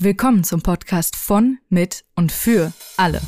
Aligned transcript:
Willkommen 0.00 0.44
zum 0.44 0.62
Podcast 0.62 1.16
von, 1.16 1.58
mit 1.70 2.04
und 2.14 2.30
für 2.30 2.72
alle. 2.96 3.20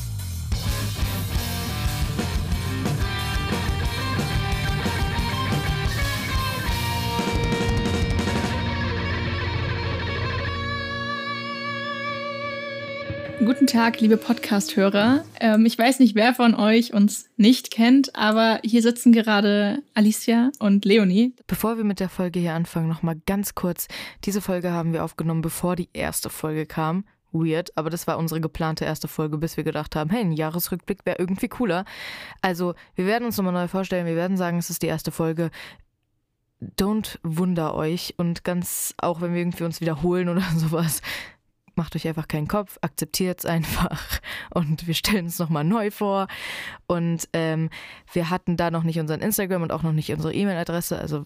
Guten 13.50 13.66
Tag, 13.66 14.00
liebe 14.00 14.16
Podcast-Hörer. 14.16 15.24
Ähm, 15.40 15.66
ich 15.66 15.76
weiß 15.76 15.98
nicht, 15.98 16.14
wer 16.14 16.34
von 16.34 16.54
euch 16.54 16.94
uns 16.94 17.28
nicht 17.36 17.72
kennt, 17.72 18.14
aber 18.14 18.60
hier 18.62 18.80
sitzen 18.80 19.10
gerade 19.10 19.82
Alicia 19.92 20.52
und 20.60 20.84
Leonie. 20.84 21.34
Bevor 21.48 21.76
wir 21.76 21.82
mit 21.82 21.98
der 21.98 22.08
Folge 22.08 22.38
hier 22.38 22.54
anfangen, 22.54 22.88
nochmal 22.88 23.20
ganz 23.26 23.56
kurz. 23.56 23.88
Diese 24.24 24.40
Folge 24.40 24.70
haben 24.70 24.92
wir 24.92 25.02
aufgenommen, 25.02 25.42
bevor 25.42 25.74
die 25.74 25.88
erste 25.92 26.30
Folge 26.30 26.64
kam. 26.64 27.04
Weird, 27.32 27.76
aber 27.76 27.90
das 27.90 28.06
war 28.06 28.18
unsere 28.18 28.40
geplante 28.40 28.84
erste 28.84 29.08
Folge, 29.08 29.36
bis 29.36 29.56
wir 29.56 29.64
gedacht 29.64 29.96
haben, 29.96 30.10
hey, 30.10 30.20
ein 30.20 30.30
Jahresrückblick 30.30 31.04
wäre 31.04 31.18
irgendwie 31.18 31.48
cooler. 31.48 31.84
Also, 32.42 32.74
wir 32.94 33.06
werden 33.06 33.24
uns 33.24 33.36
nochmal 33.36 33.52
neu 33.52 33.66
vorstellen, 33.66 34.06
wir 34.06 34.14
werden 34.14 34.36
sagen, 34.36 34.58
es 34.58 34.70
ist 34.70 34.82
die 34.82 34.86
erste 34.86 35.10
Folge 35.10 35.50
don't 36.78 37.18
wunder 37.24 37.74
euch 37.74 38.14
und 38.16 38.44
ganz, 38.44 38.94
auch 38.98 39.20
wenn 39.20 39.32
wir 39.32 39.40
irgendwie 39.40 39.64
uns 39.64 39.80
wiederholen 39.80 40.28
oder 40.28 40.42
sowas, 40.56 41.02
macht 41.76 41.96
euch 41.96 42.06
einfach 42.06 42.28
keinen 42.28 42.48
Kopf, 42.48 42.78
akzeptiert 42.80 43.40
es 43.40 43.46
einfach 43.46 44.20
und 44.54 44.86
wir 44.86 44.94
stellen 44.94 45.26
es 45.26 45.38
nochmal 45.38 45.64
neu 45.64 45.90
vor. 45.90 46.26
Und 46.86 47.28
ähm, 47.32 47.70
wir 48.12 48.30
hatten 48.30 48.56
da 48.56 48.70
noch 48.70 48.82
nicht 48.82 48.98
unseren 48.98 49.20
Instagram 49.20 49.62
und 49.62 49.72
auch 49.72 49.82
noch 49.82 49.92
nicht 49.92 50.12
unsere 50.12 50.34
E-Mail-Adresse, 50.34 50.98
also 50.98 51.24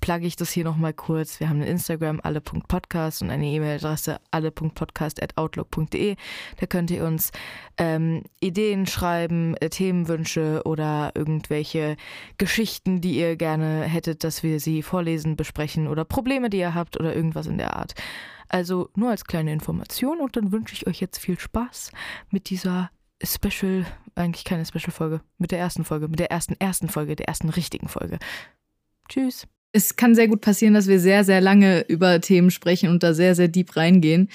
plugge 0.00 0.26
ich 0.26 0.36
das 0.36 0.50
hier 0.50 0.64
nochmal 0.64 0.92
kurz. 0.92 1.40
Wir 1.40 1.48
haben 1.48 1.60
ein 1.60 1.68
Instagram 1.68 2.20
alle.podcast 2.22 3.22
und 3.22 3.30
eine 3.30 3.46
E-Mail-Adresse 3.46 4.20
alle.podcast.outlook.de. 4.30 6.16
Da 6.58 6.66
könnt 6.66 6.90
ihr 6.90 7.04
uns 7.04 7.32
ähm, 7.78 8.24
Ideen 8.40 8.86
schreiben, 8.86 9.56
äh, 9.56 9.68
Themenwünsche 9.68 10.62
oder 10.64 11.12
irgendwelche 11.14 11.96
Geschichten, 12.38 13.00
die 13.00 13.18
ihr 13.18 13.36
gerne 13.36 13.82
hättet, 13.82 14.24
dass 14.24 14.42
wir 14.42 14.60
sie 14.60 14.82
vorlesen, 14.82 15.36
besprechen 15.36 15.88
oder 15.88 16.04
Probleme, 16.04 16.50
die 16.50 16.58
ihr 16.58 16.74
habt 16.74 16.98
oder 16.98 17.14
irgendwas 17.14 17.46
in 17.46 17.58
der 17.58 17.76
Art. 17.76 17.94
Also 18.48 18.90
nur 18.94 19.10
als 19.10 19.24
kleine 19.24 19.52
Information 19.52 20.20
und 20.20 20.36
dann 20.36 20.52
wünsche 20.52 20.74
ich 20.74 20.86
euch 20.86 21.00
jetzt 21.00 21.18
viel 21.18 21.38
Spaß 21.38 21.90
mit 22.30 22.50
dieser 22.50 22.90
Special, 23.22 23.86
eigentlich 24.14 24.44
keine 24.44 24.66
Special-Folge, 24.66 25.20
mit 25.38 25.50
der 25.50 25.58
ersten 25.58 25.84
Folge, 25.84 26.06
mit 26.06 26.20
der 26.20 26.30
ersten 26.30 26.54
ersten 26.58 26.88
Folge, 26.88 27.16
der 27.16 27.28
ersten 27.28 27.48
richtigen 27.48 27.88
Folge. 27.88 28.18
Tschüss 29.08 29.46
es 29.76 29.96
kann 29.96 30.14
sehr 30.14 30.26
gut 30.26 30.40
passieren, 30.40 30.74
dass 30.74 30.88
wir 30.88 30.98
sehr, 30.98 31.22
sehr 31.22 31.40
lange 31.40 31.84
über 31.88 32.20
Themen 32.20 32.50
sprechen 32.50 32.88
und 32.88 33.02
da 33.02 33.12
sehr, 33.12 33.34
sehr 33.34 33.48
deep 33.48 33.76
reingehen. 33.76 34.30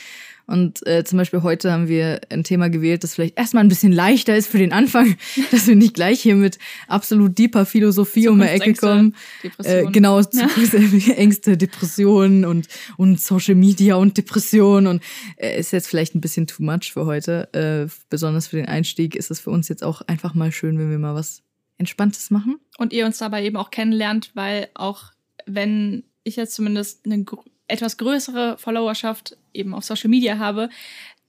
Und 0.46 0.86
äh, 0.86 1.04
zum 1.04 1.18
Beispiel 1.18 1.44
heute 1.44 1.72
haben 1.72 1.88
wir 1.88 2.20
ein 2.30 2.44
Thema 2.44 2.70
gewählt, 2.70 3.04
das 3.04 3.16
vielleicht 3.16 3.38
erstmal 3.38 3.64
ein 3.64 3.70
bisschen 3.70 3.94
leichter 3.94 4.36
ist 4.36 4.48
für 4.48 4.58
den 4.58 4.74
Anfang, 4.74 5.16
dass 5.52 5.68
wir 5.68 5.76
nicht 5.76 5.94
gleich 5.94 6.22
hier 6.22 6.36
mit 6.36 6.60
absolut 6.88 7.38
deeper 7.38 7.66
Philosophie 7.66 8.28
um 8.28 8.40
die 8.40 8.48
Ecke 8.48 8.74
kommen. 8.74 9.16
Äh, 9.64 9.86
genau, 9.92 10.20
ja. 10.20 10.50
Ängste, 11.16 11.58
Depressionen 11.58 12.44
und, 12.46 12.68
und 12.98 13.20
Social 13.20 13.56
Media 13.56 13.96
und 13.96 14.18
Depressionen. 14.18 14.88
Und 14.88 15.04
äh, 15.38 15.58
ist 15.58 15.72
jetzt 15.72 15.88
vielleicht 15.88 16.16
ein 16.16 16.22
bisschen 16.22 16.48
too 16.48 16.64
much 16.64 16.92
für 16.92 17.06
heute. 17.06 17.48
Äh, 17.54 17.90
besonders 18.10 18.48
für 18.48 18.58
den 18.58 18.68
Einstieg 18.68 19.16
ist 19.16 19.32
es 19.32 19.40
für 19.40 19.52
uns 19.52 19.70
jetzt 19.70 19.84
auch 19.84 20.02
einfach 20.02 20.34
mal 20.34 20.52
schön, 20.52 20.78
wenn 20.78 20.92
wir 20.92 21.00
mal 21.00 21.16
was 21.16 21.44
Entspanntes 21.78 22.30
machen. 22.30 22.60
Und 22.78 22.94
ihr 22.94 23.06
uns 23.06 23.18
dabei 23.18 23.44
eben 23.44 23.58
auch 23.58 23.72
kennenlernt, 23.72 24.32
weil 24.34 24.68
auch 24.76 25.14
wenn 25.46 26.04
ich 26.24 26.36
jetzt 26.36 26.56
zumindest 26.56 27.06
eine 27.06 27.26
etwas 27.68 27.98
größere 27.98 28.58
Followerschaft 28.58 29.38
eben 29.54 29.74
auf 29.74 29.84
Social 29.84 30.10
Media 30.10 30.38
habe, 30.38 30.70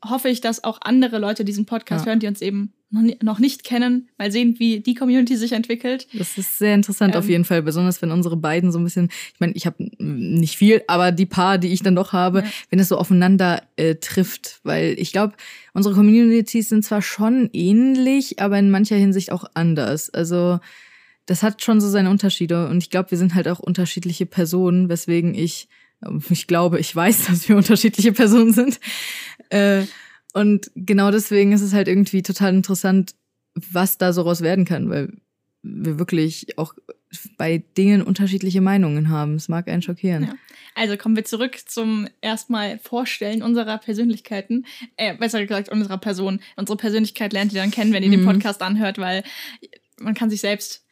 hoffe 0.04 0.28
ich, 0.28 0.40
dass 0.40 0.64
auch 0.64 0.80
andere 0.82 1.18
Leute 1.18 1.44
diesen 1.44 1.66
Podcast 1.66 2.04
ja. 2.04 2.10
hören, 2.10 2.20
die 2.20 2.26
uns 2.26 2.42
eben 2.42 2.72
noch 2.92 3.38
nicht 3.38 3.64
kennen, 3.64 4.10
mal 4.18 4.30
sehen, 4.30 4.56
wie 4.58 4.80
die 4.80 4.94
Community 4.94 5.36
sich 5.36 5.52
entwickelt. 5.52 6.06
Das 6.12 6.36
ist 6.36 6.58
sehr 6.58 6.74
interessant 6.74 7.14
ähm, 7.14 7.20
auf 7.20 7.28
jeden 7.28 7.46
Fall, 7.46 7.62
besonders 7.62 8.02
wenn 8.02 8.10
unsere 8.10 8.36
beiden 8.36 8.70
so 8.70 8.78
ein 8.78 8.84
bisschen, 8.84 9.08
ich 9.32 9.40
meine, 9.40 9.54
ich 9.54 9.64
habe 9.64 9.76
nicht 9.98 10.58
viel, 10.58 10.82
aber 10.88 11.10
die 11.10 11.24
paar, 11.24 11.56
die 11.56 11.72
ich 11.72 11.82
dann 11.82 11.96
doch 11.96 12.12
habe, 12.12 12.40
ja. 12.40 12.50
wenn 12.68 12.78
es 12.78 12.88
so 12.88 12.98
aufeinander 12.98 13.62
äh, 13.76 13.94
trifft, 13.94 14.60
weil 14.62 14.94
ich 14.98 15.12
glaube, 15.12 15.34
unsere 15.72 15.94
Communities 15.94 16.68
sind 16.68 16.84
zwar 16.84 17.00
schon 17.00 17.48
ähnlich, 17.54 18.40
aber 18.40 18.58
in 18.58 18.70
mancher 18.70 18.96
Hinsicht 18.96 19.32
auch 19.32 19.44
anders. 19.54 20.10
Also 20.10 20.60
das 21.26 21.42
hat 21.42 21.62
schon 21.62 21.80
so 21.80 21.88
seine 21.88 22.10
Unterschiede. 22.10 22.68
Und 22.68 22.78
ich 22.78 22.90
glaube, 22.90 23.10
wir 23.10 23.18
sind 23.18 23.34
halt 23.34 23.48
auch 23.48 23.60
unterschiedliche 23.60 24.26
Personen, 24.26 24.88
weswegen 24.88 25.34
ich, 25.34 25.68
ich 26.30 26.46
glaube, 26.46 26.80
ich 26.80 26.94
weiß, 26.94 27.26
dass 27.28 27.48
wir 27.48 27.56
unterschiedliche 27.56 28.12
Personen 28.12 28.52
sind. 28.52 28.80
Äh, 29.50 29.84
und 30.34 30.70
genau 30.74 31.10
deswegen 31.10 31.52
ist 31.52 31.62
es 31.62 31.74
halt 31.74 31.88
irgendwie 31.88 32.22
total 32.22 32.54
interessant, 32.54 33.14
was 33.54 33.98
da 33.98 34.12
so 34.12 34.22
raus 34.22 34.40
werden 34.40 34.64
kann, 34.64 34.88
weil 34.88 35.12
wir 35.62 35.98
wirklich 35.98 36.58
auch 36.58 36.74
bei 37.36 37.58
Dingen 37.76 38.02
unterschiedliche 38.02 38.60
Meinungen 38.60 39.10
haben. 39.10 39.34
Es 39.34 39.48
mag 39.48 39.68
einen 39.68 39.82
schockieren. 39.82 40.24
Ja. 40.24 40.34
Also 40.74 40.96
kommen 40.96 41.14
wir 41.14 41.24
zurück 41.24 41.58
zum 41.66 42.08
erstmal 42.22 42.78
Vorstellen 42.78 43.42
unserer 43.42 43.78
Persönlichkeiten, 43.78 44.64
äh, 44.96 45.14
besser 45.16 45.44
gesagt 45.44 45.68
unserer 45.68 45.98
Person. 45.98 46.40
Unsere 46.56 46.78
Persönlichkeit 46.78 47.32
lernt 47.32 47.52
ihr 47.52 47.60
dann 47.60 47.70
kennen, 47.70 47.92
wenn 47.92 48.02
ihr 48.02 48.08
mhm. 48.08 48.22
den 48.22 48.24
Podcast 48.24 48.62
anhört, 48.62 48.98
weil 48.98 49.22
man 50.00 50.14
kann 50.14 50.30
sich 50.30 50.40
selbst 50.40 50.84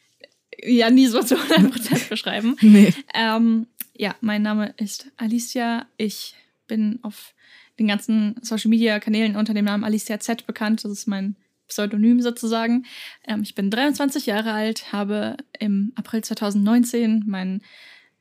ja 0.62 0.90
nie 0.90 1.06
so 1.06 1.22
zu 1.22 1.36
100% 1.36 2.08
beschreiben. 2.08 2.56
Nee. 2.60 2.92
Ähm, 3.14 3.66
ja, 3.96 4.14
mein 4.20 4.42
Name 4.42 4.74
ist 4.76 5.10
Alicia. 5.16 5.86
Ich 5.96 6.34
bin 6.66 6.98
auf 7.02 7.34
den 7.78 7.88
ganzen 7.88 8.36
Social 8.42 8.68
Media 8.68 9.00
Kanälen 9.00 9.36
unter 9.36 9.54
dem 9.54 9.64
Namen 9.64 9.84
Alicia 9.84 10.20
Z 10.20 10.46
bekannt. 10.46 10.84
Das 10.84 10.92
ist 10.92 11.06
mein 11.06 11.36
Pseudonym 11.68 12.20
sozusagen. 12.20 12.84
Ähm, 13.26 13.42
ich 13.42 13.54
bin 13.54 13.70
23 13.70 14.26
Jahre 14.26 14.52
alt, 14.52 14.92
habe 14.92 15.36
im 15.58 15.92
April 15.96 16.22
2019 16.22 17.24
meinen 17.26 17.62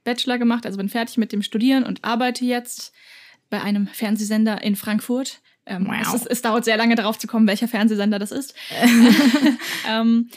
Bachelor 0.04 0.38
gemacht, 0.38 0.66
also 0.66 0.78
bin 0.78 0.90
fertig 0.90 1.18
mit 1.18 1.32
dem 1.32 1.42
Studieren 1.42 1.84
und 1.84 2.04
arbeite 2.04 2.46
jetzt 2.46 2.94
bei 3.50 3.62
einem 3.62 3.88
Fernsehsender 3.88 4.64
in 4.64 4.76
Frankfurt. 4.76 5.42
Ähm, 5.66 5.88
wow. 5.88 5.96
es, 6.02 6.14
ist, 6.14 6.28
es, 6.28 6.42
dauert 6.42 6.66
sehr 6.66 6.78
lange 6.78 6.96
darauf 6.96 7.18
zu 7.20 7.28
kommen, 7.28 7.48
welcher 7.48 7.68
Fernsehsender 7.68 8.18
das 8.18 8.32
ist. 8.32 8.56
ähm, 9.90 10.30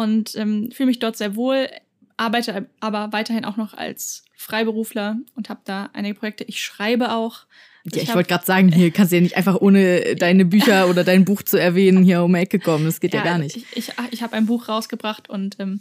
und 0.00 0.34
ähm, 0.36 0.70
fühle 0.72 0.86
mich 0.86 0.98
dort 0.98 1.18
sehr 1.18 1.36
wohl, 1.36 1.68
arbeite 2.16 2.66
aber 2.80 3.12
weiterhin 3.12 3.44
auch 3.44 3.58
noch 3.58 3.74
als 3.74 4.24
Freiberufler 4.34 5.18
und 5.34 5.50
habe 5.50 5.60
da 5.64 5.90
einige 5.92 6.14
Projekte. 6.14 6.44
Ich 6.44 6.62
schreibe 6.62 7.12
auch. 7.12 7.40
Ja, 7.84 7.96
ich, 7.96 8.08
ich 8.08 8.14
wollte 8.14 8.30
gerade 8.30 8.46
sagen, 8.46 8.72
hier 8.72 8.92
kannst 8.92 9.12
du 9.12 9.16
ja 9.16 9.22
nicht 9.22 9.36
einfach 9.36 9.60
ohne 9.60 10.16
deine 10.16 10.46
Bücher 10.46 10.88
oder 10.90 11.04
dein 11.04 11.26
Buch 11.26 11.42
zu 11.42 11.58
erwähnen 11.58 12.02
hier 12.02 12.22
um 12.22 12.32
die 12.32 12.40
Ecke 12.40 12.58
kommen. 12.58 12.86
Das 12.86 13.00
geht 13.00 13.12
ja, 13.12 13.20
ja 13.20 13.24
gar 13.26 13.38
nicht. 13.38 13.56
Ich, 13.56 13.66
ich, 13.76 13.92
ich 14.10 14.22
habe 14.22 14.34
ein 14.36 14.46
Buch 14.46 14.68
rausgebracht 14.68 15.28
und 15.28 15.60
ähm, 15.60 15.80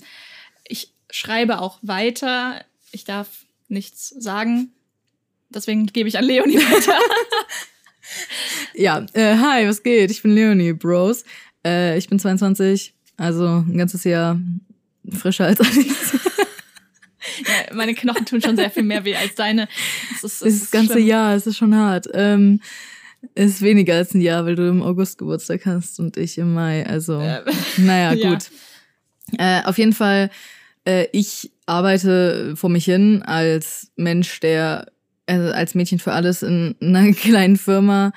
ich 0.67 0.91
schreibe 1.09 1.61
auch 1.61 1.79
weiter. 1.81 2.65
Ich 2.91 3.05
darf 3.05 3.45
nichts 3.69 4.09
sagen. 4.09 4.73
Deswegen 5.47 5.85
gebe 5.87 6.09
ich 6.09 6.17
an 6.17 6.25
Leonie 6.25 6.57
weiter. 6.57 6.99
ja, 8.73 9.05
äh, 9.13 9.37
hi, 9.37 9.65
was 9.65 9.81
geht? 9.81 10.11
Ich 10.11 10.21
bin 10.21 10.35
Leonie, 10.35 10.73
Bros. 10.73 11.23
Äh, 11.65 11.97
ich 11.97 12.09
bin 12.09 12.19
22, 12.19 12.93
also 13.19 13.63
ein 13.67 13.77
ganzes 13.77 14.03
Jahr 14.05 14.39
frischer 15.11 15.45
als 15.45 15.59
Alice. 15.59 16.13
ja, 17.45 17.75
meine 17.75 17.93
Knochen 17.93 18.25
tun 18.25 18.41
schon 18.41 18.55
sehr 18.55 18.71
viel 18.71 18.83
mehr 18.83 19.03
weh 19.03 19.15
als 19.15 19.35
deine. 19.35 19.67
Das, 20.21 20.23
ist, 20.23 20.41
das, 20.41 20.59
das 20.59 20.71
ganze 20.71 20.93
schlimm. 20.93 21.07
Jahr, 21.07 21.35
es 21.35 21.45
ist 21.45 21.57
schon 21.57 21.75
hart. 21.75 22.07
Ähm, 22.13 22.61
ist 23.35 23.61
weniger 23.61 23.95
als 23.95 24.13
ein 24.13 24.21
Jahr, 24.21 24.45
weil 24.45 24.55
du 24.55 24.69
im 24.69 24.81
August 24.81 25.17
Geburtstag 25.17 25.65
hast 25.65 25.99
und 25.99 26.15
ich 26.15 26.37
im 26.37 26.53
Mai. 26.53 26.85
Also, 26.85 27.19
äh, 27.19 27.41
naja, 27.77 28.15
gut. 28.29 28.49
Ja. 29.37 29.59
Äh, 29.59 29.65
auf 29.65 29.77
jeden 29.77 29.93
Fall, 29.93 30.29
äh, 30.85 31.07
ich 31.11 31.51
arbeite 31.65 32.55
vor 32.55 32.69
mich 32.69 32.85
hin 32.85 33.21
als 33.23 33.91
Mensch, 33.97 34.39
der, 34.39 34.91
also 35.27 35.51
als 35.51 35.75
Mädchen 35.75 35.99
für 35.99 36.13
alles 36.13 36.41
in 36.41 36.75
einer 36.81 37.11
kleinen 37.13 37.57
Firma 37.57 38.13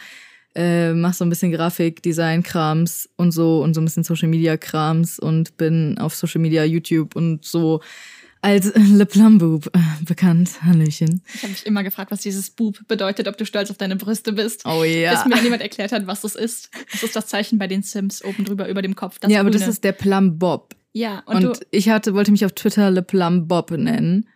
äh, 0.55 0.93
mache 0.93 1.15
so 1.15 1.25
ein 1.25 1.31
bisschen 1.31 1.53
Grafik, 1.53 2.03
Design, 2.03 2.43
Krams 2.43 3.09
und 3.17 3.33
so 3.33 3.63
und 3.63 3.75
so 3.75 3.81
ein 3.81 3.85
bisschen 3.85 4.05
Social 4.05 4.29
Media 4.29 4.57
Krams 4.57 5.19
und 5.19 5.57
bin 5.57 5.99
auf 5.99 6.15
Social 6.15 6.41
Media, 6.41 6.65
YouTube 6.65 7.17
und 7.17 7.45
so 7.45 7.81
als 8.43 8.73
Le 8.75 9.07
Plum 9.07 9.39
Boob 9.39 9.71
äh, 9.75 9.79
bekannt. 10.05 10.51
Hallöchen. 10.63 11.23
Ich 11.35 11.43
habe 11.43 11.53
mich 11.53 11.67
immer 11.67 11.83
gefragt, 11.83 12.11
was 12.11 12.21
dieses 12.21 12.51
Boob 12.51 12.87
bedeutet, 12.89 13.29
ob 13.29 13.39
du 13.39 13.47
stolz 13.47 13.71
auf 13.71 13.79
deine 13.79 13.97
Brüste 13.97 14.33
bist. 14.33 14.67
Oh 14.67 14.85
ja. 14.85 15.15
Bis 15.15 15.35
mir 15.35 15.43
niemand 15.43 15.63
erklärt 15.63 15.93
hat, 15.93 16.07
was 16.07 16.21
das 16.21 16.35
ist. 16.35 16.71
Das 16.91 17.03
ist 17.03 17.17
das 17.17 17.27
Zeichen 17.27 17.59
bei 17.59 17.69
den 17.69 17.83
Sims 17.83 18.23
oben 18.23 18.45
drüber 18.45 18.69
über 18.69 18.83
dem 18.83 18.95
Kopf. 18.95 19.19
ja, 19.29 19.41
aber 19.41 19.51
Grüne. 19.51 19.61
das 19.61 19.69
ist 19.69 19.85
der 19.85 19.93
Plum 19.93 20.39
Bob. 20.39 20.75
Ja, 20.93 21.21
und, 21.25 21.47
und 21.47 21.61
ich 21.71 21.89
hatte, 21.89 22.13
wollte 22.13 22.33
mich 22.33 22.45
auf 22.45 22.53
Twitter 22.53 22.91
Le 22.91 23.03
Plum 23.03 23.49
Bob 23.49 23.71
nennen. 23.71 24.29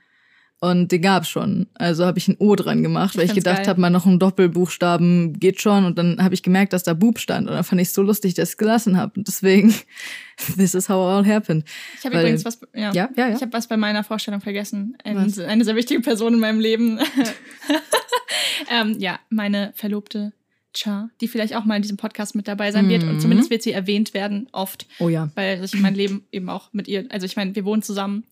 Und 0.59 0.91
den 0.91 1.03
gab's 1.03 1.29
schon. 1.29 1.67
Also 1.75 2.07
habe 2.07 2.19
ich 2.19 2.29
ein 2.29 2.37
O 2.39 2.55
dran 2.57 2.83
gemacht, 2.83 3.15
ich 3.15 3.19
weil 3.19 3.27
ich 3.27 3.35
gedacht 3.35 3.69
habe, 3.69 3.79
mal 3.79 3.91
noch 3.91 4.07
ein 4.07 4.19
Doppelbuchstaben 4.19 5.39
geht 5.39 5.61
schon. 5.61 5.85
Und 5.85 5.99
dann 5.99 6.23
habe 6.23 6.33
ich 6.35 6.43
gemerkt, 6.43 6.73
dass 6.73 6.83
da 6.83 6.95
Bub 6.95 7.19
stand. 7.19 7.47
Und 7.47 7.55
dann 7.55 7.63
fand 7.63 7.81
ich 7.81 7.91
so 7.93 8.01
lustig, 8.01 8.33
dass 8.35 8.49
ich 8.49 8.53
es 8.55 8.57
gelassen 8.57 8.97
habe. 8.97 9.13
Und 9.19 9.29
deswegen, 9.29 9.75
this 10.57 10.75
is 10.75 10.89
how 10.89 10.95
it 10.97 11.27
all 11.27 11.27
happened. 11.27 11.65
Ich 11.99 12.07
habe 12.07 12.19
übrigens 12.19 12.45
was, 12.47 12.59
ja, 12.75 12.91
ja, 12.93 13.11
ja, 13.17 13.29
ja. 13.29 13.35
ich 13.37 13.43
habe 13.43 13.53
was 13.53 13.67
bei 13.69 13.77
meiner 13.77 14.03
Vorstellung 14.03 14.41
vergessen. 14.41 14.97
Ein, 15.05 15.19
eine 15.19 15.65
sehr 15.65 15.77
wichtige 15.77 16.01
Person 16.01 16.33
in 16.35 16.41
meinem 16.41 16.61
Leben. 16.61 16.99
ähm, 18.71 18.97
ja, 18.99 19.19
meine 19.29 19.73
Verlobte 19.75 20.33
Cha, 20.75 21.09
die 21.21 21.29
vielleicht 21.29 21.55
auch 21.57 21.65
mal 21.65 21.77
in 21.77 21.83
diesem 21.83 21.97
Podcast 21.97 22.35
mit 22.35 22.49
dabei 22.49 22.71
sein 22.73 22.89
wird. 22.89 23.03
Und 23.03 23.15
Mhm. 23.15 23.21
zumindest 23.21 23.51
wird 23.51 23.63
sie 23.63 23.73
erwähnt 23.73 24.15
werden, 24.15 24.49
oft, 24.53 24.87
Oh 24.99 25.09
ja. 25.09 25.31
weil 25.35 25.63
ich 25.65 25.75
mein 25.75 25.95
Leben 25.95 26.27
eben 26.33 26.49
auch 26.51 26.73
mit 26.73 26.87
ihr, 26.89 27.07
also 27.11 27.25
ich 27.27 27.37
meine, 27.37 27.55
wir 27.55 27.65
wohnen 27.65 27.83
zusammen. 27.83 28.25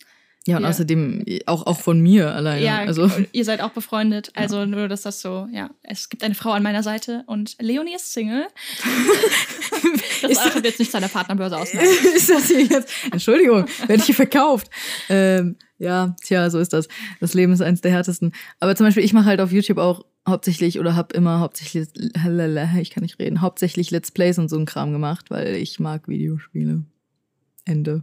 Ja, 0.47 0.59
und 0.59 0.65
Ja. 0.65 0.69
außerdem 0.69 1.25
auch, 1.47 1.65
auch 1.67 1.81
von 1.81 2.01
mir 2.01 2.35
alleine. 2.35 2.63
Ja, 2.63 2.79
also, 2.81 3.11
ihr 3.33 3.45
seid 3.47 3.63
auch 3.63 3.71
befreundet. 3.71 4.31
Also 4.35 4.67
nur, 4.67 4.89
dass 4.89 5.03
das 5.03 5.21
so, 5.23 5.49
ja, 5.53 5.71
es 5.83 6.11
gibt 6.11 6.23
eine 6.23 6.35
Frau 6.35 6.51
an 6.53 6.63
meiner 6.63 6.83
Seite 6.83 7.25
und 7.27 7.57
Leonie 7.61 7.95
ist 7.95 8.13
Single. 8.13 8.47
das 10.23 10.31
Ist- 10.33 10.39
achtet 10.41 10.65
jetzt 10.65 10.79
nicht 10.79 10.91
seiner 10.93 11.09
Partnerbörse 11.09 11.57
aus. 11.57 11.73
ist 12.15 12.29
das 12.31 12.47
hier 12.49 12.63
jetzt? 12.63 12.93
Entschuldigung, 13.11 13.65
werde 13.87 13.95
ich 13.97 14.05
hier 14.05 14.15
verkauft. 14.15 14.69
Ähm, 15.09 15.57
ja, 15.79 16.15
tja, 16.23 16.51
so 16.51 16.59
ist 16.59 16.73
das. 16.73 16.89
Das 17.21 17.35
Leben 17.35 17.53
ist 17.53 17.61
eins 17.63 17.81
der 17.81 17.93
härtesten. 17.93 18.33
Aber 18.61 18.77
zum 18.77 18.87
Beispiel, 18.87 19.05
ich 19.05 19.13
mache 19.13 19.27
halt 19.27 19.41
auf 19.41 19.51
YouTube 19.53 19.79
auch 19.79 20.05
hauptsächlich 20.29 20.79
oder 20.79 20.97
habe 20.97 21.15
immer 21.15 21.41
hauptsächlich, 21.41 21.89
ich 21.97 22.91
kann 22.91 23.03
nicht 23.03 23.19
reden, 23.19 23.41
hauptsächlich 23.41 23.91
Let's 23.91 24.11
Plays 24.11 24.39
und 24.39 24.49
so 24.49 24.57
ein 24.59 24.65
Kram 24.67 24.93
gemacht, 24.93 25.31
weil 25.31 25.55
ich 25.57 25.81
mag 25.81 26.09
Videospiele. 26.09 26.85
Ende. 27.65 28.03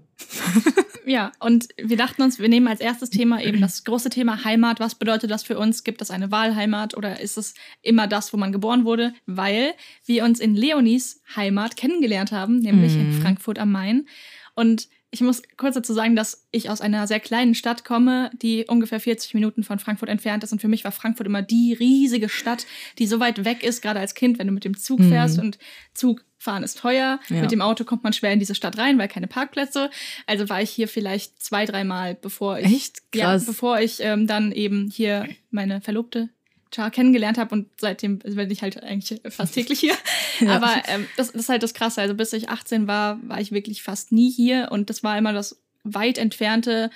Ja, 1.06 1.32
und 1.40 1.68
wir 1.78 1.98
dachten 1.98 2.22
uns, 2.22 2.38
wir 2.40 2.48
nehmen 2.48 2.68
als 2.68 2.80
erstes 2.80 3.10
Thema 3.10 3.42
eben 3.42 3.60
das 3.60 3.84
große 3.84 4.10
Thema 4.10 4.44
Heimat. 4.44 4.80
Was 4.80 4.96
bedeutet 4.96 5.32
das 5.32 5.44
für 5.44 5.58
uns? 5.58 5.84
Gibt 5.84 6.02
es 6.02 6.12
eine 6.12 6.32
Wahlheimat 6.32 6.96
oder 6.96 7.20
ist 7.20 7.38
es 7.38 7.54
immer 7.82 8.08
das, 8.08 8.34
wo 8.34 8.38
man 8.38 8.52
geboren 8.52 8.86
wurde? 8.86 9.14
Weil 9.26 9.74
wir 10.06 10.24
uns 10.26 10.40
in 10.40 10.56
Leonis 10.56 11.22
Heimat 11.36 11.76
kennengelernt 11.76 12.32
haben, 12.32 12.60
nämlich 12.60 12.94
in 12.94 13.18
Mhm. 13.18 13.22
Frankfurt 13.22 13.58
am 13.60 13.72
Main. 13.72 14.08
Und 14.54 14.90
ich 15.14 15.22
muss 15.22 15.42
kurz 15.58 15.76
dazu 15.76 15.94
sagen, 15.94 16.16
dass 16.16 16.48
ich 16.52 16.70
aus 16.70 16.80
einer 16.82 17.06
sehr 17.06 17.20
kleinen 17.20 17.54
Stadt 17.54 17.84
komme, 17.84 18.32
die 18.42 18.66
ungefähr 18.66 19.00
40 19.02 19.34
Minuten 19.34 19.64
von 19.64 19.78
Frankfurt 19.78 20.08
entfernt 20.10 20.44
ist. 20.44 20.54
Und 20.54 20.62
für 20.62 20.70
mich 20.70 20.86
war 20.86 20.92
Frankfurt 20.94 21.28
immer 21.28 21.42
die 21.42 21.74
riesige 21.74 22.30
Stadt, 22.30 22.66
die 22.98 23.08
so 23.08 23.20
weit 23.20 23.44
weg 23.44 23.62
ist, 23.64 23.82
gerade 23.82 24.00
als 24.00 24.16
Kind, 24.16 24.40
wenn 24.40 24.48
du 24.48 24.54
mit 24.54 24.64
dem 24.64 24.78
Zug 24.78 25.00
Mhm. 25.00 25.10
fährst. 25.10 25.38
Und 25.40 25.58
Zug 25.94 26.24
fahren 26.38 26.64
ist 26.64 26.80
teuer. 26.80 27.20
Ja. 27.30 27.42
Mit 27.42 27.52
dem 27.52 27.62
Auto 27.62 27.84
kommt 27.84 28.04
man 28.04 28.14
schwer 28.14 28.32
in 28.32 28.40
diese 28.40 28.56
Stadt 28.56 28.78
rein, 28.78 28.98
weil 28.98 29.10
keine 29.10 29.28
Parkplätze. 29.28 29.90
Also 30.28 30.48
war 30.50 30.62
ich 30.62 30.70
hier 30.70 30.88
vielleicht 30.88 31.44
zwei, 31.44 31.66
dreimal, 31.66 32.16
bevor 32.16 32.58
ich, 32.60 32.66
Echt 32.66 33.12
krass. 33.12 33.44
ja, 33.44 33.48
bevor 33.48 33.80
ich 33.80 34.00
ähm, 34.00 34.28
dann 34.28 34.52
eben 34.54 34.90
hier 34.90 35.28
meine 35.52 35.82
Verlobte 35.82 36.30
kennengelernt 36.72 37.38
habe 37.38 37.54
und 37.54 37.68
seitdem 37.80 38.20
bin 38.20 38.50
ich 38.50 38.62
halt 38.62 38.82
eigentlich 38.82 39.22
fast 39.30 39.54
täglich 39.54 39.80
hier. 39.80 39.96
Ja. 40.40 40.56
Aber 40.56 40.74
ähm, 40.88 41.06
das, 41.18 41.32
das 41.32 41.44
ist 41.44 41.50
halt 41.50 41.62
das 41.62 41.76
Krasse. 41.76 42.02
Also 42.02 42.16
bis 42.16 42.34
ich 42.34 42.50
18 42.50 42.88
war, 42.88 43.20
war 43.28 43.40
ich 43.40 43.52
wirklich 43.52 43.84
fast 43.84 44.12
nie 44.12 44.32
hier 44.32 44.70
und 44.72 44.90
das 44.90 45.04
war 45.04 45.16
immer 45.16 45.34
das 45.34 45.62
weit 45.84 46.18
entfernte, 46.18 46.90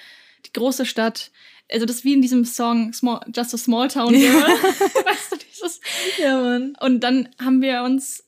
die 0.47 0.53
große 0.53 0.87
Stadt. 0.87 1.29
Also 1.71 1.85
das 1.85 2.03
wie 2.03 2.13
in 2.13 2.23
diesem 2.23 2.43
Song 2.43 2.91
Small, 2.93 3.19
Just 3.35 3.53
a 3.53 3.57
Small 3.57 3.87
Town 3.87 4.13
Girl. 4.13 4.23
weißt 4.25 5.31
du, 5.33 5.37
dieses 5.37 5.79
Ja, 6.17 6.41
Mann. 6.41 6.75
und 6.79 7.01
dann 7.01 7.29
haben 7.39 7.61
wir 7.61 7.83
uns 7.83 8.23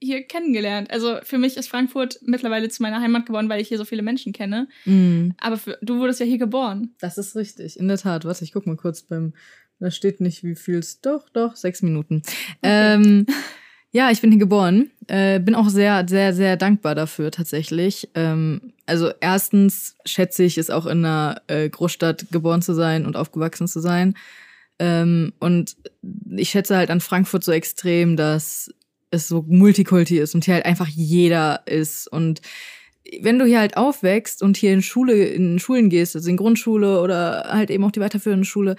hier 0.00 0.22
kennengelernt. 0.24 0.90
Also 0.90 1.18
für 1.22 1.38
mich 1.38 1.56
ist 1.56 1.68
Frankfurt 1.68 2.18
mittlerweile 2.22 2.68
zu 2.68 2.82
meiner 2.82 3.00
Heimat 3.00 3.26
geworden, 3.26 3.48
weil 3.48 3.60
ich 3.60 3.68
hier 3.68 3.78
so 3.78 3.84
viele 3.84 4.02
Menschen 4.02 4.32
kenne. 4.32 4.68
Mhm. 4.84 5.34
Aber 5.40 5.56
für, 5.56 5.78
du 5.80 5.98
wurdest 5.98 6.20
ja 6.20 6.26
hier 6.26 6.38
geboren. 6.38 6.94
Das 7.00 7.18
ist 7.18 7.36
richtig, 7.36 7.78
in 7.78 7.88
der 7.88 7.98
Tat. 7.98 8.24
Warte, 8.24 8.44
ich 8.44 8.52
guck 8.52 8.66
mal 8.66 8.76
kurz 8.76 9.02
beim. 9.02 9.32
Da 9.82 9.90
steht 9.90 10.20
nicht, 10.20 10.44
wie 10.44 10.54
viel's. 10.54 11.00
Doch, 11.00 11.28
doch, 11.30 11.56
sechs 11.56 11.82
Minuten. 11.82 12.22
Ähm, 12.62 13.26
ja, 13.90 14.12
ich 14.12 14.20
bin 14.20 14.30
hier 14.30 14.38
geboren. 14.38 14.92
Äh, 15.08 15.40
bin 15.40 15.56
auch 15.56 15.68
sehr, 15.68 16.06
sehr, 16.08 16.32
sehr 16.32 16.56
dankbar 16.56 16.94
dafür 16.94 17.32
tatsächlich. 17.32 18.08
Ähm, 18.14 18.74
also 18.86 19.10
erstens 19.20 19.96
schätze 20.04 20.44
ich 20.44 20.56
es 20.56 20.70
auch 20.70 20.86
in 20.86 21.04
einer 21.04 21.42
äh, 21.48 21.68
Großstadt 21.68 22.26
geboren 22.30 22.62
zu 22.62 22.74
sein 22.74 23.06
und 23.06 23.16
aufgewachsen 23.16 23.66
zu 23.66 23.80
sein. 23.80 24.14
Ähm, 24.78 25.32
und 25.40 25.74
ich 26.30 26.50
schätze 26.50 26.76
halt 26.76 26.92
an 26.92 27.00
Frankfurt 27.00 27.42
so 27.42 27.50
extrem, 27.50 28.16
dass 28.16 28.72
es 29.10 29.26
so 29.26 29.44
Multikulti 29.48 30.16
ist 30.16 30.36
und 30.36 30.44
hier 30.44 30.54
halt 30.54 30.64
einfach 30.64 30.86
jeder 30.86 31.66
ist 31.66 32.06
und 32.06 32.40
wenn 33.20 33.40
du 33.40 33.46
hier 33.46 33.58
halt 33.58 33.76
aufwächst 33.76 34.44
und 34.44 34.56
hier 34.56 34.72
in 34.72 34.80
Schule, 34.80 35.24
in 35.24 35.58
Schulen 35.58 35.90
gehst, 35.90 36.14
also 36.14 36.30
in 36.30 36.36
Grundschule 36.36 37.00
oder 37.00 37.48
halt 37.48 37.72
eben 37.72 37.82
auch 37.82 37.90
die 37.90 38.00
weiterführende 38.00 38.44
Schule, 38.44 38.76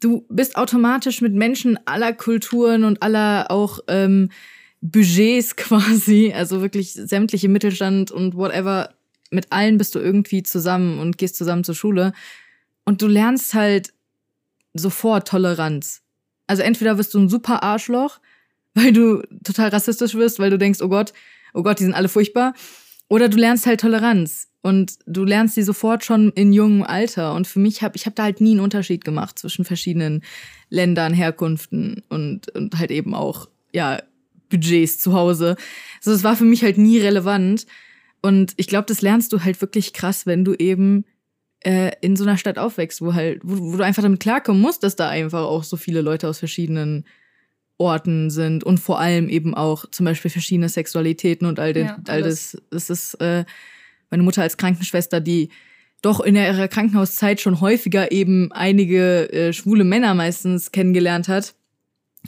du 0.00 0.24
bist 0.28 0.56
automatisch 0.56 1.20
mit 1.20 1.34
Menschen 1.34 1.78
aller 1.86 2.12
Kulturen 2.12 2.84
und 2.84 3.02
aller 3.02 3.50
auch 3.50 3.80
ähm, 3.88 4.30
Budgets 4.80 5.56
quasi, 5.56 6.32
also 6.34 6.60
wirklich 6.60 6.92
sämtliche 6.92 7.48
Mittelstand 7.48 8.10
und 8.10 8.34
whatever, 8.34 8.94
mit 9.30 9.50
allen 9.50 9.78
bist 9.78 9.94
du 9.94 9.98
irgendwie 9.98 10.42
zusammen 10.42 10.98
und 10.98 11.18
gehst 11.18 11.36
zusammen 11.36 11.64
zur 11.64 11.74
Schule 11.74 12.12
und 12.84 13.02
du 13.02 13.06
lernst 13.06 13.54
halt 13.54 13.92
sofort 14.74 15.28
Toleranz. 15.28 16.02
Also 16.46 16.62
entweder 16.62 16.98
wirst 16.98 17.14
du 17.14 17.18
ein 17.18 17.28
super 17.28 17.62
Arschloch, 17.62 18.20
weil 18.74 18.92
du 18.92 19.22
total 19.44 19.68
rassistisch 19.68 20.14
wirst, 20.14 20.38
weil 20.38 20.50
du 20.50 20.58
denkst, 20.58 20.80
oh 20.80 20.88
Gott, 20.88 21.12
oh 21.54 21.62
Gott, 21.62 21.78
die 21.78 21.84
sind 21.84 21.94
alle 21.94 22.08
furchtbar. 22.08 22.54
Oder 23.08 23.28
du 23.28 23.36
lernst 23.36 23.66
halt 23.66 23.80
Toleranz 23.80 24.48
und 24.62 24.94
du 25.06 25.24
lernst 25.24 25.56
die 25.56 25.62
sofort 25.62 26.04
schon 26.04 26.30
in 26.30 26.52
jungem 26.52 26.84
Alter. 26.84 27.34
Und 27.34 27.48
für 27.48 27.58
mich 27.58 27.82
habe 27.82 27.96
ich 27.96 28.06
habe 28.06 28.14
da 28.14 28.22
halt 28.22 28.40
nie 28.40 28.52
einen 28.52 28.60
Unterschied 28.60 29.04
gemacht 29.04 29.38
zwischen 29.38 29.64
verschiedenen 29.64 30.22
Ländern, 30.70 31.12
Herkunften 31.12 32.02
und, 32.08 32.48
und 32.54 32.78
halt 32.78 32.92
eben 32.92 33.14
auch 33.14 33.48
ja 33.72 34.00
Budgets 34.48 35.00
zu 35.00 35.14
Hause. 35.14 35.56
Also 35.98 36.12
es 36.12 36.22
war 36.22 36.36
für 36.36 36.44
mich 36.44 36.62
halt 36.62 36.78
nie 36.78 36.98
relevant. 36.98 37.66
Und 38.22 38.54
ich 38.56 38.68
glaube, 38.68 38.86
das 38.86 39.02
lernst 39.02 39.32
du 39.32 39.42
halt 39.42 39.60
wirklich 39.60 39.92
krass, 39.92 40.26
wenn 40.26 40.44
du 40.44 40.54
eben 40.54 41.04
äh, 41.64 41.90
in 42.00 42.14
so 42.14 42.22
einer 42.22 42.36
Stadt 42.36 42.58
aufwächst, 42.58 43.02
wo 43.02 43.14
halt, 43.14 43.40
wo, 43.42 43.72
wo 43.72 43.76
du 43.76 43.84
einfach 43.84 44.02
damit 44.02 44.20
klarkommen 44.20 44.62
musst, 44.62 44.84
dass 44.84 44.94
da 44.94 45.08
einfach 45.08 45.42
auch 45.42 45.64
so 45.64 45.76
viele 45.76 46.02
Leute 46.02 46.28
aus 46.28 46.38
verschiedenen 46.38 47.04
Orten 47.78 48.30
sind 48.30 48.62
und 48.62 48.78
vor 48.78 49.00
allem 49.00 49.28
eben 49.28 49.54
auch 49.54 49.90
zum 49.90 50.06
Beispiel 50.06 50.30
verschiedene 50.30 50.68
Sexualitäten 50.68 51.48
und 51.48 51.58
all, 51.58 51.72
den, 51.72 51.86
Ja, 51.86 51.98
all 52.06 52.22
das. 52.22 52.56
Das 52.70 52.90
ist 52.90 53.14
äh, 53.14 53.44
meine 54.12 54.22
Mutter 54.22 54.42
als 54.42 54.56
Krankenschwester, 54.56 55.20
die 55.20 55.48
doch 56.02 56.20
in 56.20 56.36
ihrer 56.36 56.68
Krankenhauszeit 56.68 57.40
schon 57.40 57.60
häufiger 57.60 58.12
eben 58.12 58.52
einige 58.52 59.32
äh, 59.32 59.52
schwule 59.52 59.84
Männer 59.84 60.14
meistens 60.14 60.70
kennengelernt 60.70 61.28
hat, 61.28 61.54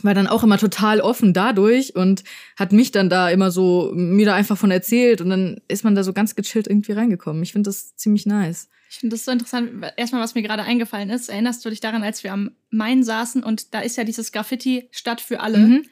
war 0.02 0.14
dann 0.14 0.26
auch 0.26 0.42
immer 0.42 0.58
total 0.58 1.00
offen 1.00 1.32
dadurch 1.32 1.94
und 1.94 2.24
hat 2.56 2.72
mich 2.72 2.90
dann 2.90 3.08
da 3.08 3.28
immer 3.30 3.50
so 3.50 3.92
mir 3.94 4.26
da 4.26 4.34
einfach 4.34 4.58
von 4.58 4.70
erzählt 4.70 5.20
und 5.20 5.30
dann 5.30 5.60
ist 5.68 5.84
man 5.84 5.94
da 5.94 6.02
so 6.02 6.12
ganz 6.12 6.34
gechillt 6.34 6.66
irgendwie 6.66 6.92
reingekommen. 6.92 7.42
Ich 7.42 7.52
finde 7.52 7.68
das 7.68 7.94
ziemlich 7.96 8.26
nice. 8.26 8.68
Ich 8.90 8.98
finde 8.98 9.16
das 9.16 9.24
so 9.24 9.32
interessant. 9.32 9.70
Erstmal, 9.96 10.22
was 10.22 10.34
mir 10.34 10.42
gerade 10.42 10.62
eingefallen 10.62 11.10
ist, 11.10 11.28
erinnerst 11.28 11.64
du 11.64 11.70
dich 11.70 11.80
daran, 11.80 12.02
als 12.02 12.24
wir 12.24 12.32
am 12.32 12.52
Main 12.70 13.02
saßen 13.02 13.42
und 13.42 13.74
da 13.74 13.80
ist 13.80 13.96
ja 13.96 14.04
dieses 14.04 14.32
Graffiti 14.32 14.88
Stadt 14.90 15.20
für 15.20 15.40
alle. 15.40 15.58
Mhm. 15.58 15.84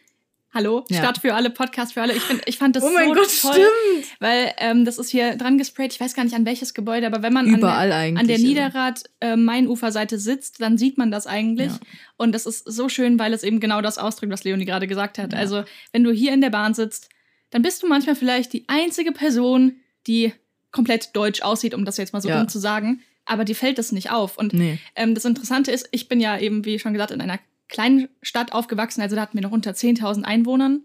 Hallo, 0.55 0.85
Ja. 0.91 0.99
Stadt 0.99 1.19
für 1.19 1.35
alle, 1.35 1.49
Podcast 1.49 1.95
für 1.95 2.03
alle. 2.03 2.13
Ich, 2.13 2.21
find, 2.23 2.43
ich 2.47 2.59
fand 2.59 2.77
das 2.77 2.85
Oh 2.85 2.91
mein 2.93 3.09
so 3.09 3.15
Gott, 3.15 3.41
toll, 3.41 3.53
stimmt. 3.53 4.07
weil 4.21 4.53
ähm, 4.59 4.85
das 4.85 4.99
ist 4.99 5.09
hier 5.11 5.37
dran 5.37 5.57
gesprayt. 5.57 5.93
Ich 5.95 6.01
weiß 6.01 6.15
gar 6.15 6.25
nicht 6.25 6.35
an 6.37 6.45
welches 6.45 6.75
Gebäude, 6.75 7.07
aber 7.07 7.23
wenn 7.23 7.33
man 7.33 7.49
an 7.49 7.55
Überall 7.59 7.89
der, 7.89 7.97
eigentlich. 7.97 8.21
an 8.21 8.27
der. 8.29 8.39
Niederrad 8.39 9.03
äh, 9.21 9.37
Mainuferseite 9.37 10.19
sitzt, 10.19 10.61
dann 10.61 10.77
sieht 10.77 10.99
man 10.99 11.11
das 11.11 11.27
eigentlich. 11.27 11.73
Ja. 11.73 11.79
Und 12.19 12.33
das 12.33 12.45
ist 12.45 12.71
so 12.71 12.91
schön, 12.91 13.19
weil 13.19 13.33
es 13.33 13.43
eben 13.45 13.61
genau 13.61 13.81
das 13.81 13.97
ausdrückt, 13.97 14.31
was 14.33 14.45
Leonie 14.45 14.67
gerade 14.67 14.87
gesagt 14.87 15.17
hat. 15.19 15.33
Ja. 15.33 15.39
Also, 15.39 15.65
wenn 15.93 16.05
du 16.05 16.13
hier 16.13 16.35
in 16.35 16.43
der 16.43 16.51
Bahn 16.51 16.75
sitzt, 16.75 17.09
dann 17.51 17.63
bist 17.63 17.83
du 17.83 17.87
manchmal 17.89 18.15
vielleicht 18.17 18.53
die 18.53 18.65
einzige 18.69 19.13
Person, 19.13 19.77
die 20.07 20.35
komplett 20.71 21.17
deutsch 21.17 21.41
aussieht, 21.43 21.73
um 21.75 21.85
das 21.87 21.97
jetzt 21.97 22.13
mal 22.13 22.21
so 22.21 22.29
dumm 22.29 22.49
zu 22.49 22.59
sagen. 22.59 23.01
Aber 23.25 23.45
dir 23.47 23.55
fällt 23.55 23.79
das 23.79 23.93
nicht 23.93 24.11
auf. 24.11 24.37
Und 24.37 24.53
Nee. 24.53 24.79
ähm, 24.97 25.15
das 25.15 25.25
Interessante 25.25 25.71
ist, 25.71 25.89
ich 25.93 26.09
bin 26.09 26.21
ja 26.21 26.37
eben, 26.39 26.65
wie 26.67 26.79
schon 26.79 26.93
gesagt, 26.93 27.13
in 27.13 27.21
einer 27.21 27.39
kleinen 27.73 28.09
Stadt 28.23 28.53
aufgewachsen. 28.53 29.01
Also 29.03 29.17
da 29.17 29.23
hatten 29.23 29.37
wir 29.37 29.43
noch 29.43 29.51
unter 29.51 29.73
10.000 29.73 30.23
Einwohnern. 30.23 30.83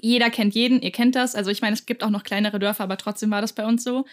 Jeder 0.00 0.30
kennt 0.30 0.54
jeden, 0.56 0.80
ihr 0.82 0.90
kennt 0.90 1.14
das. 1.14 1.34
Also 1.36 1.50
ich 1.50 1.60
meine, 1.62 1.74
es 1.74 1.86
gibt 1.86 2.02
auch 2.02 2.10
noch 2.10 2.24
kleinere 2.24 2.58
Dörfer, 2.58 2.82
aber 2.82 2.96
trotzdem 2.96 3.30
war 3.30 3.40
das 3.40 3.52
bei 3.52 3.64
uns 3.64 3.84
so. 3.84 4.04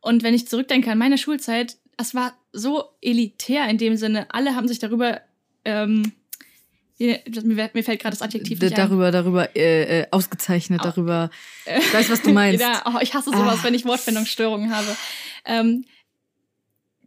Und 0.00 0.22
wenn 0.24 0.34
ich 0.34 0.48
zurückdenke 0.48 0.90
an 0.90 0.98
meine 0.98 1.18
Schulzeit, 1.18 1.76
das 1.96 2.14
war 2.14 2.34
so 2.52 2.84
elitär 3.02 3.68
in 3.68 3.78
dem 3.78 3.96
Sinne. 3.96 4.26
Alle 4.30 4.56
haben 4.56 4.66
sich 4.66 4.78
darüber, 4.78 5.20
ähm, 5.64 6.12
mir, 6.98 7.20
mir 7.74 7.84
fällt 7.84 8.00
gerade 8.00 8.16
das 8.16 8.22
Adjektiv 8.22 8.60
nicht 8.60 8.72
ein. 8.72 8.76
darüber, 8.88 9.10
darüber 9.10 9.54
äh, 9.56 10.00
äh, 10.02 10.06
ausgezeichnet, 10.10 10.80
Au- 10.80 10.84
darüber. 10.84 11.30
Ich 11.66 11.94
weiß, 11.94 12.10
was 12.10 12.22
du 12.22 12.30
meinst. 12.32 12.60
ja, 12.62 12.82
oh, 12.86 12.98
ich 13.00 13.14
hasse 13.14 13.30
sowas, 13.30 13.58
Ah. 13.60 13.64
wenn 13.64 13.74
ich 13.74 13.84
Wortfindungsstörungen 13.84 14.74
habe. 14.74 14.96
Ähm, 15.44 15.84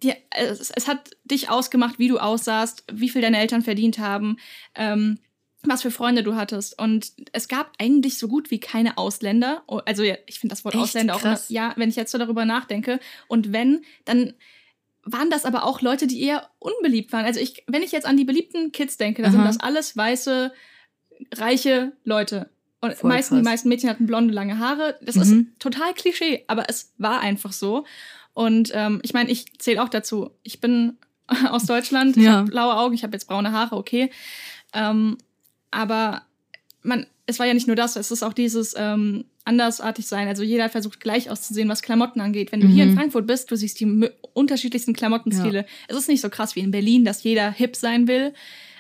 dir, 0.03 0.15
es, 0.31 0.71
es 0.71 0.87
hat 0.87 1.11
dich 1.23 1.49
ausgemacht, 1.49 1.99
wie 1.99 2.07
du 2.07 2.17
aussahst, 2.19 2.83
wie 2.91 3.09
viel 3.09 3.21
deine 3.21 3.39
Eltern 3.39 3.61
verdient 3.61 3.99
haben, 3.99 4.37
ähm, 4.75 5.19
was 5.63 5.81
für 5.81 5.91
Freunde 5.91 6.23
du 6.23 6.35
hattest. 6.35 6.79
Und 6.81 7.11
es 7.33 7.47
gab 7.49 7.73
eigentlich 7.79 8.17
so 8.17 8.27
gut 8.29 8.49
wie 8.51 8.59
keine 8.59 8.97
Ausländer. 8.97 9.63
Oh, 9.67 9.81
Also 9.85 10.03
ja, 10.03 10.15
ich 10.25 10.39
finde 10.39 10.53
das 10.53 10.63
Wort 10.63 10.73
Echt? 10.75 10.83
Ausländer 10.83 11.15
auch, 11.15 11.21
Krass. 11.21 11.49
ja, 11.49 11.73
wenn 11.75 11.89
ich 11.89 11.95
jetzt 11.97 12.11
so 12.11 12.17
darüber 12.17 12.45
nachdenke. 12.45 12.99
Und 13.27 13.51
wenn, 13.51 13.81
dann 14.05 14.33
waren 15.03 15.29
das 15.29 15.43
aber 15.45 15.63
auch 15.65 15.81
Leute, 15.81 16.07
die 16.07 16.21
eher 16.21 16.49
unbeliebt 16.59 17.11
waren. 17.11 17.25
Also 17.25 17.39
ich, 17.39 17.63
wenn 17.67 17.83
ich 17.83 17.91
jetzt 17.91 18.05
an 18.05 18.15
die 18.17 18.25
beliebten 18.25 18.71
Kids 18.71 18.95
denke, 18.97 19.21
dann 19.21 19.31
sind 19.31 19.43
das 19.43 19.59
alles 19.59 19.97
weiße, 19.97 20.53
reiche 21.35 21.93
Leute. 22.03 22.49
Und 22.81 22.93
Voll 22.93 23.09
meisten, 23.09 23.35
die 23.35 23.41
meisten 23.41 23.67
Mädchen 23.67 23.89
hatten 23.89 24.05
blonde, 24.05 24.33
lange 24.33 24.57
Haare. 24.57 24.97
Das 25.01 25.15
Mhm. 25.15 25.21
ist 25.21 25.59
total 25.59 25.93
Klischee, 25.93 26.45
aber 26.47 26.69
es 26.69 26.93
war 26.97 27.19
einfach 27.19 27.51
so. 27.51 27.85
Und 28.33 28.71
ähm, 28.74 29.00
ich 29.03 29.13
meine, 29.13 29.29
ich 29.29 29.59
zähle 29.59 29.81
auch 29.83 29.89
dazu. 29.89 30.31
Ich 30.43 30.62
bin 30.62 30.98
aus 31.50 31.65
Deutschland, 31.65 32.17
ich 32.17 32.24
Ja. 32.24 32.38
habe 32.38 32.51
blaue 32.51 32.75
Augen, 32.77 32.93
ich 32.93 33.03
habe 33.03 33.13
jetzt 33.13 33.27
braune 33.27 33.51
Haare, 33.51 33.75
okay. 33.75 34.12
Ähm, 34.74 35.17
aber 35.71 36.24
man, 36.81 37.05
es 37.25 37.39
war 37.39 37.45
ja 37.45 37.53
nicht 37.53 37.67
nur 37.67 37.75
das, 37.75 37.95
es 37.95 38.12
ist 38.12 38.24
auch 38.24 38.33
dieses 38.33 38.75
ähm, 38.77 39.25
andersartig 39.45 40.07
sein. 40.07 40.27
Also 40.27 40.43
jeder 40.43 40.69
versucht 40.69 41.00
gleich 41.00 41.29
auszusehen, 41.29 41.69
was 41.69 41.81
Klamotten 41.81 42.21
angeht. 42.21 42.51
Wenn 42.51 42.62
du 42.62 42.67
mhm. 42.67 42.71
hier 42.71 42.83
in 42.86 42.95
Frankfurt 42.95 43.27
bist, 43.27 43.51
du 43.51 43.55
siehst 43.55 43.79
die 43.79 44.09
unterschiedlichsten 44.33 44.93
Klamottenstile. 44.93 45.59
Ja. 45.59 45.65
Es 45.88 45.98
ist 45.98 46.07
nicht 46.07 46.21
so 46.21 46.29
krass 46.29 46.55
wie 46.55 46.62
in 46.62 46.71
Berlin, 46.71 47.05
dass 47.05 47.24
jeder 47.24 47.51
hip 47.51 47.75
sein 47.75 48.07
will 48.07 48.33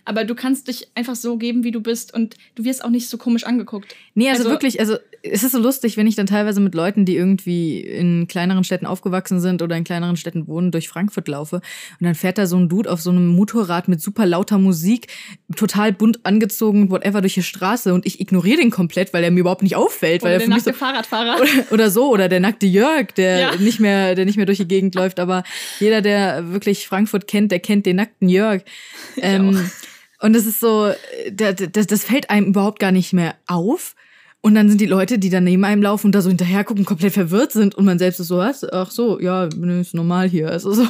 aber 0.09 0.23
du 0.23 0.33
kannst 0.33 0.67
dich 0.67 0.87
einfach 0.95 1.15
so 1.15 1.37
geben, 1.37 1.63
wie 1.63 1.69
du 1.69 1.81
bist 1.81 2.15
und 2.15 2.35
du 2.55 2.63
wirst 2.63 2.83
auch 2.83 2.89
nicht 2.89 3.07
so 3.09 3.19
komisch 3.19 3.43
angeguckt. 3.43 3.95
Nee, 4.15 4.27
also, 4.29 4.39
also 4.39 4.49
wirklich, 4.49 4.79
also 4.79 4.97
es 5.23 5.43
ist 5.43 5.51
so 5.51 5.59
lustig, 5.59 5.97
wenn 5.97 6.07
ich 6.07 6.15
dann 6.15 6.25
teilweise 6.25 6.59
mit 6.59 6.75
Leuten, 6.75 7.05
die 7.05 7.15
irgendwie 7.15 7.79
in 7.81 8.27
kleineren 8.27 8.63
Städten 8.63 8.85
aufgewachsen 8.85 9.39
sind 9.39 9.61
oder 9.61 9.75
in 9.75 9.83
kleineren 9.83 10.15
Städten 10.15 10.47
wohnen, 10.47 10.71
durch 10.71 10.89
Frankfurt 10.89 11.27
laufe 11.27 11.57
und 11.57 12.05
dann 12.05 12.15
fährt 12.15 12.37
da 12.37 12.47
so 12.47 12.57
ein 12.57 12.69
Dude 12.69 12.91
auf 12.91 13.01
so 13.01 13.09
einem 13.09 13.27
Motorrad 13.27 13.87
mit 13.87 14.01
super 14.01 14.25
lauter 14.25 14.57
Musik, 14.57 15.07
total 15.55 15.91
bunt 15.93 16.25
angezogen, 16.25 16.91
whatever, 16.91 17.21
durch 17.21 17.33
die 17.35 17.43
Straße 17.43 17.93
und 17.93 18.05
ich 18.05 18.19
ignoriere 18.19 18.57
den 18.57 18.71
komplett, 18.71 19.13
weil 19.13 19.23
er 19.23 19.31
mir 19.31 19.41
überhaupt 19.41 19.63
nicht 19.63 19.75
auffällt. 19.75 20.21
Oder 20.21 20.31
weil 20.31 20.39
der 20.39 20.47
er 20.47 20.49
nackte 20.49 20.71
so, 20.71 20.77
Fahrradfahrer. 20.77 21.41
Oder, 21.41 21.71
oder, 21.71 21.89
so, 21.89 22.09
oder 22.09 22.29
der 22.29 22.39
nackte 22.39 22.65
Jörg, 22.65 23.11
der 23.13 23.39
ja. 23.39 23.55
nicht 23.55 23.79
mehr, 23.79 24.15
der 24.15 24.25
nicht 24.25 24.37
mehr 24.37 24.45
durch 24.45 24.59
die 24.59 24.67
Gegend 24.67 24.95
läuft, 24.95 25.19
aber 25.19 25.43
jeder, 25.79 26.01
der 26.01 26.51
wirklich 26.51 26.87
Frankfurt 26.87 27.27
kennt, 27.27 27.51
der 27.51 27.59
kennt 27.59 27.85
den 27.85 27.97
nackten 27.97 28.29
Jörg. 28.29 28.63
Ähm, 29.17 29.69
und 30.21 30.33
das 30.33 30.45
ist 30.45 30.59
so, 30.59 30.91
das, 31.31 31.55
das, 31.71 31.87
das 31.87 32.03
fällt 32.03 32.29
einem 32.29 32.47
überhaupt 32.47 32.79
gar 32.79 32.91
nicht 32.91 33.13
mehr 33.13 33.35
auf. 33.47 33.95
Und 34.41 34.55
dann 34.55 34.69
sind 34.69 34.79
die 34.79 34.85
Leute, 34.85 35.19
die 35.19 35.29
dann 35.29 35.43
neben 35.43 35.65
einem 35.65 35.81
laufen 35.81 36.07
und 36.07 36.15
da 36.15 36.21
so 36.21 36.29
hinterher 36.29 36.63
gucken, 36.63 36.85
komplett 36.85 37.13
verwirrt 37.13 37.51
sind 37.51 37.75
und 37.75 37.85
man 37.85 37.99
selbst 37.99 38.19
ist 38.19 38.27
so, 38.27 38.37
was? 38.37 38.63
Ach 38.63 38.89
so, 38.89 39.19
ja, 39.19 39.45
ist 39.45 39.93
normal 39.93 40.29
hier. 40.29 40.49
Also 40.49 40.71
so. 40.71 40.87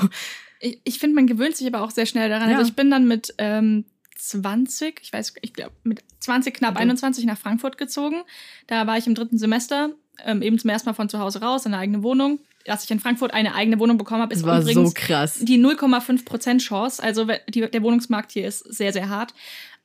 Ich, 0.59 0.79
ich 0.83 0.99
finde, 0.99 1.15
man 1.15 1.25
gewöhnt 1.25 1.55
sich 1.55 1.65
aber 1.65 1.81
auch 1.81 1.91
sehr 1.91 2.05
schnell 2.05 2.29
daran. 2.29 2.49
Ja. 2.49 2.57
Also 2.57 2.69
ich 2.69 2.75
bin 2.75 2.91
dann 2.91 3.07
mit 3.07 3.33
ähm, 3.37 3.85
20, 4.17 4.99
ich 5.01 5.11
weiß, 5.11 5.33
ich 5.41 5.53
glaube, 5.53 5.71
mit 5.83 6.03
20, 6.19 6.53
knapp 6.53 6.75
okay. 6.75 6.81
21 6.81 7.25
nach 7.25 7.37
Frankfurt 7.37 7.77
gezogen. 7.77 8.17
Da 8.67 8.85
war 8.85 8.97
ich 8.97 9.07
im 9.07 9.15
dritten 9.15 9.37
Semester, 9.37 9.91
ähm, 10.25 10.41
eben 10.41 10.59
zum 10.59 10.69
ersten 10.69 10.89
Mal 10.89 10.93
von 10.93 11.09
zu 11.09 11.19
Hause 11.19 11.41
raus, 11.41 11.65
in 11.65 11.73
eine 11.73 11.81
eigene 11.81 12.03
Wohnung 12.03 12.39
dass 12.65 12.83
ich 12.83 12.91
in 12.91 12.99
Frankfurt 12.99 13.33
eine 13.33 13.55
eigene 13.55 13.79
Wohnung 13.79 13.97
bekommen 13.97 14.21
habe, 14.21 14.33
ist 14.33 14.41
übrigens 14.43 14.89
so 14.89 14.93
krass. 14.93 15.39
die 15.39 15.57
0,5% 15.57 16.59
Chance. 16.59 17.01
Also 17.01 17.27
die, 17.49 17.61
der 17.69 17.81
Wohnungsmarkt 17.81 18.31
hier 18.31 18.47
ist 18.47 18.59
sehr, 18.59 18.93
sehr 18.93 19.09
hart. 19.09 19.33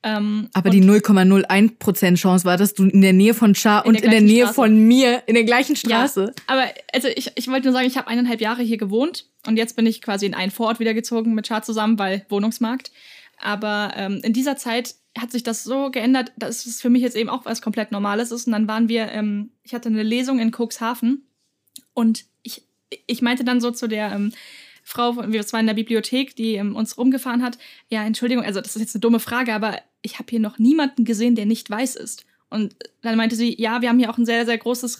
Ähm, 0.05 0.49
Aber 0.53 0.69
die 0.69 0.83
0,01% 0.83 2.15
Chance 2.15 2.45
war, 2.45 2.57
dass 2.57 2.75
du 2.75 2.83
in 2.83 3.01
der 3.01 3.11
Nähe 3.11 3.33
von 3.33 3.55
Char 3.55 3.87
und 3.87 3.99
in 3.99 4.11
der 4.11 4.21
Nähe 4.21 4.43
Straße. 4.43 4.53
von 4.53 4.77
mir 4.77 5.23
in 5.25 5.33
der 5.33 5.45
gleichen 5.45 5.75
Straße. 5.75 6.25
Ja, 6.25 6.43
aber 6.45 6.67
also 6.93 7.07
ich, 7.07 7.31
ich 7.33 7.47
wollte 7.47 7.63
nur 7.63 7.73
sagen, 7.73 7.87
ich 7.87 7.97
habe 7.97 8.07
eineinhalb 8.07 8.39
Jahre 8.39 8.61
hier 8.61 8.77
gewohnt 8.77 9.25
und 9.47 9.57
jetzt 9.57 9.75
bin 9.75 9.87
ich 9.87 10.03
quasi 10.03 10.27
in 10.27 10.35
einen 10.35 10.51
Vorort 10.51 10.79
wieder 10.79 10.93
gezogen 10.93 11.33
mit 11.33 11.47
Char 11.47 11.63
zusammen, 11.63 11.97
weil 11.97 12.23
Wohnungsmarkt. 12.29 12.91
Aber 13.41 13.93
ähm, 13.95 14.21
in 14.23 14.31
dieser 14.31 14.57
Zeit 14.57 14.93
hat 15.17 15.31
sich 15.31 15.41
das 15.41 15.63
so 15.63 15.89
geändert, 15.89 16.31
dass 16.37 16.67
es 16.67 16.81
für 16.81 16.91
mich 16.91 17.01
jetzt 17.01 17.15
eben 17.15 17.29
auch 17.29 17.45
was 17.45 17.63
komplett 17.63 17.91
Normales 17.91 18.31
ist. 18.31 18.45
Und 18.45 18.53
dann 18.53 18.67
waren 18.67 18.87
wir, 18.87 19.11
ähm, 19.11 19.49
ich 19.63 19.73
hatte 19.73 19.89
eine 19.89 20.03
Lesung 20.03 20.37
in 20.37 20.51
Cuxhaven 20.51 21.25
und 21.95 22.25
ich 22.43 22.61
ich 23.07 23.23
meinte 23.23 23.43
dann 23.43 23.59
so 23.59 23.71
zu 23.71 23.87
der 23.87 24.11
ähm, 24.11 24.31
Frau, 24.83 25.15
wir 25.15 25.43
waren 25.51 25.61
in 25.61 25.67
der 25.67 25.73
Bibliothek, 25.73 26.35
die 26.35 26.55
ähm, 26.55 26.75
uns 26.75 26.97
rumgefahren 26.97 27.41
hat, 27.41 27.57
ja, 27.89 28.05
Entschuldigung, 28.05 28.45
also 28.45 28.61
das 28.61 28.75
ist 28.75 28.81
jetzt 28.81 28.95
eine 28.95 29.01
dumme 29.01 29.19
Frage, 29.19 29.55
aber 29.55 29.79
ich 30.05 30.19
habe 30.19 30.29
hier 30.29 30.39
noch 30.39 30.59
niemanden 30.59 31.03
gesehen, 31.03 31.35
der 31.35 31.45
nicht 31.45 31.69
weiß 31.69 31.95
ist. 31.95 32.25
Und 32.49 32.75
dann 33.01 33.17
meinte 33.17 33.35
sie, 33.35 33.59
ja, 33.59 33.81
wir 33.81 33.89
haben 33.89 33.99
hier 33.99 34.09
auch 34.09 34.17
ein 34.17 34.25
sehr, 34.25 34.45
sehr 34.45 34.57
großes 34.57 34.97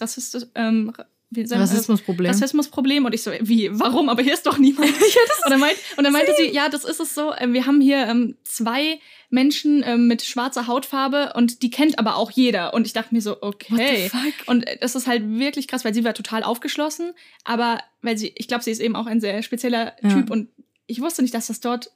ähm, 0.54 0.92
Rassismusproblem. 1.34 2.30
Rassismusproblem. 2.30 3.04
Und 3.04 3.14
ich 3.14 3.22
so, 3.22 3.30
wie, 3.40 3.70
warum? 3.72 4.08
Aber 4.08 4.22
hier 4.22 4.34
ist 4.34 4.46
doch 4.46 4.58
niemand. 4.58 4.88
und, 5.44 5.50
dann 5.50 5.60
meint, 5.60 5.76
und 5.96 6.04
dann 6.04 6.12
meinte 6.12 6.32
sie, 6.36 6.50
ja, 6.50 6.68
das 6.68 6.84
ist 6.84 7.00
es 7.00 7.14
so. 7.14 7.32
Ähm, 7.38 7.52
wir 7.52 7.66
haben 7.66 7.80
hier 7.80 8.06
ähm, 8.06 8.36
zwei 8.44 9.00
Menschen 9.30 9.82
ähm, 9.84 10.06
mit 10.06 10.22
schwarzer 10.22 10.66
Hautfarbe 10.66 11.32
und 11.34 11.62
die 11.62 11.70
kennt 11.70 11.98
aber 11.98 12.16
auch 12.16 12.30
jeder. 12.30 12.74
Und 12.74 12.86
ich 12.86 12.92
dachte 12.92 13.14
mir 13.14 13.20
so, 13.20 13.40
okay. 13.42 14.10
Und 14.46 14.66
das 14.80 14.94
ist 14.94 15.06
halt 15.06 15.28
wirklich 15.28 15.68
krass, 15.68 15.84
weil 15.84 15.94
sie 15.94 16.04
war 16.04 16.14
total 16.14 16.42
aufgeschlossen. 16.42 17.12
Aber 17.44 17.80
weil 18.02 18.18
sie, 18.18 18.32
ich 18.36 18.48
glaube, 18.48 18.64
sie 18.64 18.70
ist 18.70 18.80
eben 18.80 18.96
auch 18.96 19.06
ein 19.06 19.20
sehr 19.20 19.42
spezieller 19.42 19.94
ja. 20.02 20.10
Typ. 20.10 20.30
Und 20.30 20.48
ich 20.86 21.00
wusste 21.00 21.22
nicht, 21.22 21.34
dass 21.34 21.48
das 21.48 21.60
dort 21.60 21.90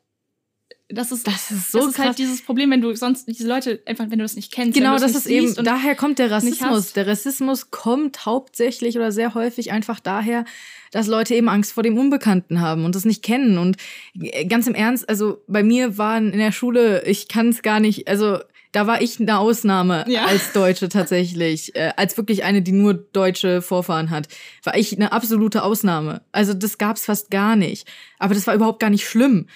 das 0.93 1.13
ist, 1.13 1.27
das 1.27 1.51
ist 1.51 1.73
so 1.73 1.79
das 1.79 1.89
ist 1.89 1.99
halt 1.99 2.19
dieses 2.19 2.43
Problem, 2.43 2.71
wenn 2.71 2.81
du 2.81 2.95
sonst 2.95 3.27
diese 3.29 3.47
Leute 3.47 3.81
einfach, 3.87 4.05
wenn 4.11 4.19
du 4.19 4.25
das 4.25 4.37
nicht 4.37 4.53
kennst. 4.53 4.77
Genau, 4.77 4.99
das 4.99 5.15
ist 5.15 5.27
eben, 5.27 5.55
daher 5.65 5.95
kommt 5.95 6.19
der 6.19 6.31
Rassismus. 6.31 6.93
Der 6.93 7.07
Rassismus 7.07 7.71
kommt 7.71 8.27
hauptsächlich 8.27 8.97
oder 8.97 9.13
sehr 9.13 9.35
häufig 9.35 9.73
einfach 9.73 10.01
daher, 10.01 10.45
dass 10.91 11.07
Leute 11.07 11.35
eben 11.35 11.49
Angst 11.49 11.73
vor 11.73 11.83
dem 11.83 11.97
Unbekannten 11.97 12.61
haben 12.61 12.85
und 12.85 12.95
das 12.95 13.05
nicht 13.05 13.23
kennen. 13.23 13.59
Und 13.59 13.77
äh, 14.21 14.47
ganz 14.47 14.67
im 14.67 14.75
Ernst, 14.75 15.09
also 15.09 15.43
bei 15.47 15.63
mir 15.63 15.99
waren 15.99 16.33
in 16.33 16.39
der 16.39 16.53
Schule, 16.53 17.05
ich 17.05 17.29
kann 17.29 17.51
es 17.51 17.63
gar 17.63 17.81
nicht, 17.81 18.09
also 18.09 18.39
da 18.73 18.87
war 18.87 19.03
ich 19.03 19.21
eine 19.21 19.39
Ausnahme 19.39 20.05
ja. 20.09 20.27
als 20.27 20.53
Deutsche 20.53 20.89
tatsächlich, 20.89 21.75
äh, 21.75 21.93
als 21.97 22.17
wirklich 22.17 22.45
eine, 22.45 22.63
die 22.63 22.73
nur 22.73 22.95
deutsche 22.95 23.63
Vorfahren 23.63 24.11
hat, 24.11 24.29
war 24.63 24.77
ich 24.77 24.95
eine 24.95 25.13
absolute 25.13 25.63
Ausnahme. 25.63 26.23
Also 26.33 26.55
das 26.55 26.79
gab's 26.79 27.07
fast 27.07 27.31
gar 27.31 27.57
nicht. 27.57 27.89
Aber 28.19 28.35
das 28.35 28.47
war 28.47 28.55
überhaupt 28.55 28.81
gar 28.81 28.91
nicht 28.91 29.09
schlimm. 29.09 29.47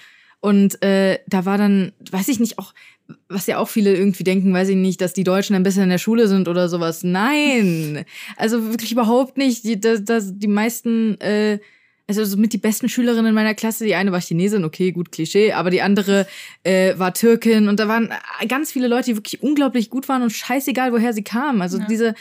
Und 0.45 0.79
äh, 0.83 1.17
da 1.25 1.45
war 1.45 1.57
dann, 1.57 1.91
weiß 2.11 2.27
ich 2.27 2.39
nicht, 2.39 2.59
auch, 2.59 2.75
was 3.27 3.47
ja 3.47 3.57
auch 3.57 3.67
viele 3.67 3.95
irgendwie 3.95 4.23
denken, 4.23 4.53
weiß 4.53 4.69
ich 4.69 4.75
nicht, 4.75 5.01
dass 5.01 5.13
die 5.13 5.23
Deutschen 5.23 5.53
dann 5.53 5.63
besser 5.63 5.81
in 5.81 5.89
der 5.89 5.97
Schule 5.97 6.27
sind 6.27 6.47
oder 6.47 6.69
sowas. 6.69 7.03
Nein, 7.03 8.05
also 8.37 8.69
wirklich 8.69 8.91
überhaupt 8.91 9.37
nicht. 9.37 9.63
Die, 9.63 9.79
das, 9.81 10.03
das, 10.03 10.37
die 10.37 10.47
meisten, 10.47 11.19
äh, 11.19 11.57
also 12.05 12.23
so 12.25 12.37
mit 12.37 12.53
die 12.53 12.59
besten 12.59 12.89
Schülerinnen 12.89 13.25
in 13.25 13.33
meiner 13.33 13.55
Klasse, 13.55 13.85
die 13.85 13.95
eine 13.95 14.11
war 14.11 14.21
Chinesin, 14.21 14.65
okay, 14.65 14.91
gut 14.91 15.11
Klischee, 15.11 15.53
aber 15.53 15.71
die 15.71 15.81
andere 15.81 16.27
äh, 16.61 16.93
war 16.99 17.15
Türkin 17.15 17.67
und 17.67 17.79
da 17.79 17.87
waren 17.87 18.13
ganz 18.47 18.71
viele 18.71 18.87
Leute, 18.87 19.05
die 19.05 19.17
wirklich 19.17 19.41
unglaublich 19.41 19.89
gut 19.89 20.07
waren 20.09 20.21
und 20.21 20.29
scheißegal, 20.29 20.93
woher 20.93 21.13
sie 21.13 21.23
kamen. 21.23 21.63
Also 21.63 21.79
ja. 21.79 21.87
diese, 21.89 22.13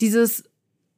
dieses 0.00 0.44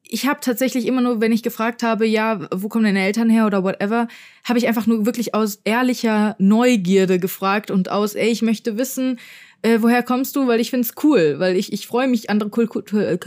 ich 0.08 0.26
habe 0.26 0.40
tatsächlich 0.40 0.86
immer 0.86 1.02
nur, 1.02 1.20
wenn 1.20 1.32
ich 1.32 1.42
gefragt 1.42 1.82
habe, 1.82 2.06
ja, 2.06 2.48
wo 2.54 2.68
kommen 2.68 2.84
deine 2.84 3.04
Eltern 3.04 3.28
her 3.28 3.46
oder 3.46 3.62
whatever, 3.62 4.08
habe 4.44 4.58
ich 4.58 4.66
einfach 4.66 4.86
nur 4.86 5.06
wirklich 5.06 5.34
aus 5.34 5.60
ehrlicher 5.64 6.34
Neugierde 6.38 7.18
gefragt 7.18 7.70
und 7.70 7.90
aus, 7.90 8.14
ey, 8.14 8.30
ich 8.30 8.42
möchte 8.42 8.78
wissen, 8.78 9.18
äh, 9.62 9.78
woher 9.80 10.02
kommst 10.02 10.36
du, 10.36 10.46
weil 10.46 10.60
ich 10.60 10.70
find's 10.70 10.94
cool, 11.02 11.36
weil 11.38 11.56
ich, 11.56 11.72
ich 11.72 11.86
freue 11.86 12.08
mich, 12.08 12.30
andere 12.30 12.48
Kulturen 12.48 13.18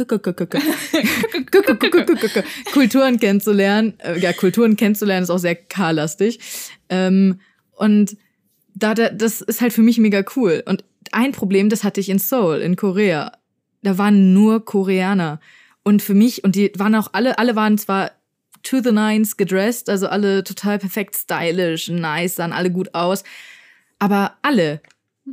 kennenzulernen. 3.20 3.94
Ja, 4.20 4.34
Kulturen 4.34 4.76
kennenzulernen 4.76 5.24
ist 5.24 5.30
auch 5.30 5.40
sehr 5.40 5.56
K-lastig. 5.56 6.40
Ähm, 6.90 7.40
und 7.74 8.18
da, 8.74 8.94
das 8.94 9.42
ist 9.42 9.62
halt 9.62 9.74
für 9.74 9.82
mich 9.82 9.98
mega 9.98 10.24
cool. 10.36 10.64
Und 10.66 10.86
ein 11.12 11.34
Problem, 11.34 11.70
das 11.70 11.84
hatte 11.84 12.00
ich 12.00 12.10
in 12.10 12.20
Seoul, 12.20 12.60
in 12.60 12.76
Korea. 12.76 13.34
Da 13.84 13.98
waren 13.98 14.34
nur 14.34 14.64
Koreaner. 14.64 15.40
Und 15.84 16.02
für 16.02 16.14
mich, 16.14 16.44
und 16.44 16.56
die 16.56 16.72
waren 16.78 16.96
auch 16.96 17.10
alle, 17.14 17.38
alle 17.40 17.56
waren 17.56 17.78
zwar 17.78 18.12
to 18.64 18.82
the 18.82 18.92
nines 18.92 19.38
gedressed, 19.38 19.90
also 19.90 20.08
alle 20.08 20.44
total 20.44 20.78
perfekt 20.80 21.16
stylisch, 21.16 21.90
nice, 21.90 22.36
sahen 22.36 22.54
alle 22.54 22.72
gut 22.72 22.94
aus, 22.94 23.24
aber 24.00 24.38
alle. 24.42 24.82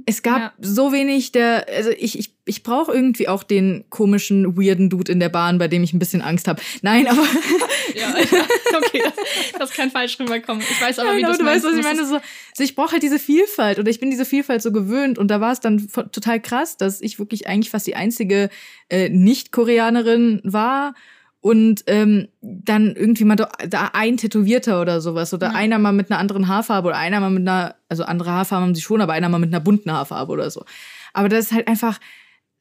Es 0.07 0.23
gab 0.23 0.39
ja. 0.39 0.53
so 0.61 0.93
wenig 0.93 1.33
der, 1.33 1.67
also 1.69 1.91
ich, 1.91 2.19
ich, 2.19 2.35
ich 2.45 2.63
brauche 2.63 2.93
irgendwie 2.93 3.29
auch 3.29 3.43
den 3.43 3.85
komischen, 3.91 4.57
weirden 4.57 4.91
Dude 4.91 5.13
in 5.13 5.21
der 5.21 5.29
Bahn, 5.29 5.59
bei 5.59 5.69
dem 5.69 5.83
ich 5.83 5.93
ein 5.93 5.99
bisschen 5.99 6.23
Angst 6.23 6.49
habe. 6.49 6.61
Nein, 6.83 7.07
aber. 7.07 7.23
ja, 7.95 8.15
okay, 8.77 9.03
das, 9.05 9.59
das 9.59 9.71
kann 9.73 9.91
falsch 9.91 10.19
rüberkommen. 10.19 10.63
Ich 10.63 10.81
weiß 10.81 10.99
aber, 10.99 11.11
Nein, 11.11 11.21
wie 11.21 11.25
aber 11.25 11.39
du 11.39 11.45
weißt, 11.45 11.65
was 11.65 11.75
ich 11.75 11.83
meine. 11.83 12.07
So, 12.07 12.19
so 12.55 12.63
ich 12.63 12.75
brauche 12.75 12.93
halt 12.93 13.03
diese 13.03 13.19
Vielfalt 13.19 13.79
oder 13.79 13.91
ich 13.91 14.01
bin 14.01 14.11
diese 14.11 14.25
Vielfalt 14.25 14.63
so 14.63 14.73
gewöhnt 14.73 15.19
und 15.19 15.29
da 15.29 15.41
war 15.41 15.53
es 15.53 15.61
dann 15.61 15.89
total 16.13 16.41
krass, 16.41 16.77
dass 16.77 17.01
ich 17.01 17.19
wirklich 17.19 17.47
eigentlich 17.47 17.71
fast 17.71 17.87
die 17.87 17.97
einzige 17.97 18.51
äh, 18.89 19.09
Nicht-Koreanerin 19.09 20.41
war 20.45 20.95
und 21.41 21.85
ähm, 21.87 22.29
dann 22.41 22.97
irgendwie 22.97 23.25
mal 23.25 23.37
da 23.37 23.91
ein 23.93 24.17
Tätowierter 24.17 24.81
oder 24.81 25.01
sowas 25.01 25.33
oder 25.33 25.49
ja. 25.49 25.55
einer 25.55 25.79
mal 25.79 25.93
mit 25.93 26.11
einer 26.11 26.19
anderen 26.19 26.49
Haarfarbe 26.49 26.89
oder 26.89 26.99
einer 26.99 27.21
mal 27.21 27.31
mit 27.31 27.47
einer, 27.47 27.77
also 27.89 28.05
andere 28.05 28.33
Haarfarben 28.33 28.69
haben 28.69 28.75
sie 28.75 28.81
schon, 28.81 29.01
aber 29.01 29.13
einer 29.13 29.29
mal 29.29 29.39
mit 29.39 29.51
einer 29.51 29.61
bunten 29.61 29.93
Haarfarbe 29.93 30.33
oder 30.33 30.51
so. 30.51 30.65
Aber 31.13 31.29
das 31.29 31.47
ist 31.47 31.53
halt 31.53 31.69
einfach, 31.69 32.01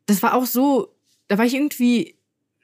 das 0.05 0.21
war 0.21 0.35
auch 0.35 0.45
so, 0.45 0.95
da 1.27 1.37
war 1.37 1.45
ich 1.45 1.55
irgendwie 1.55 2.17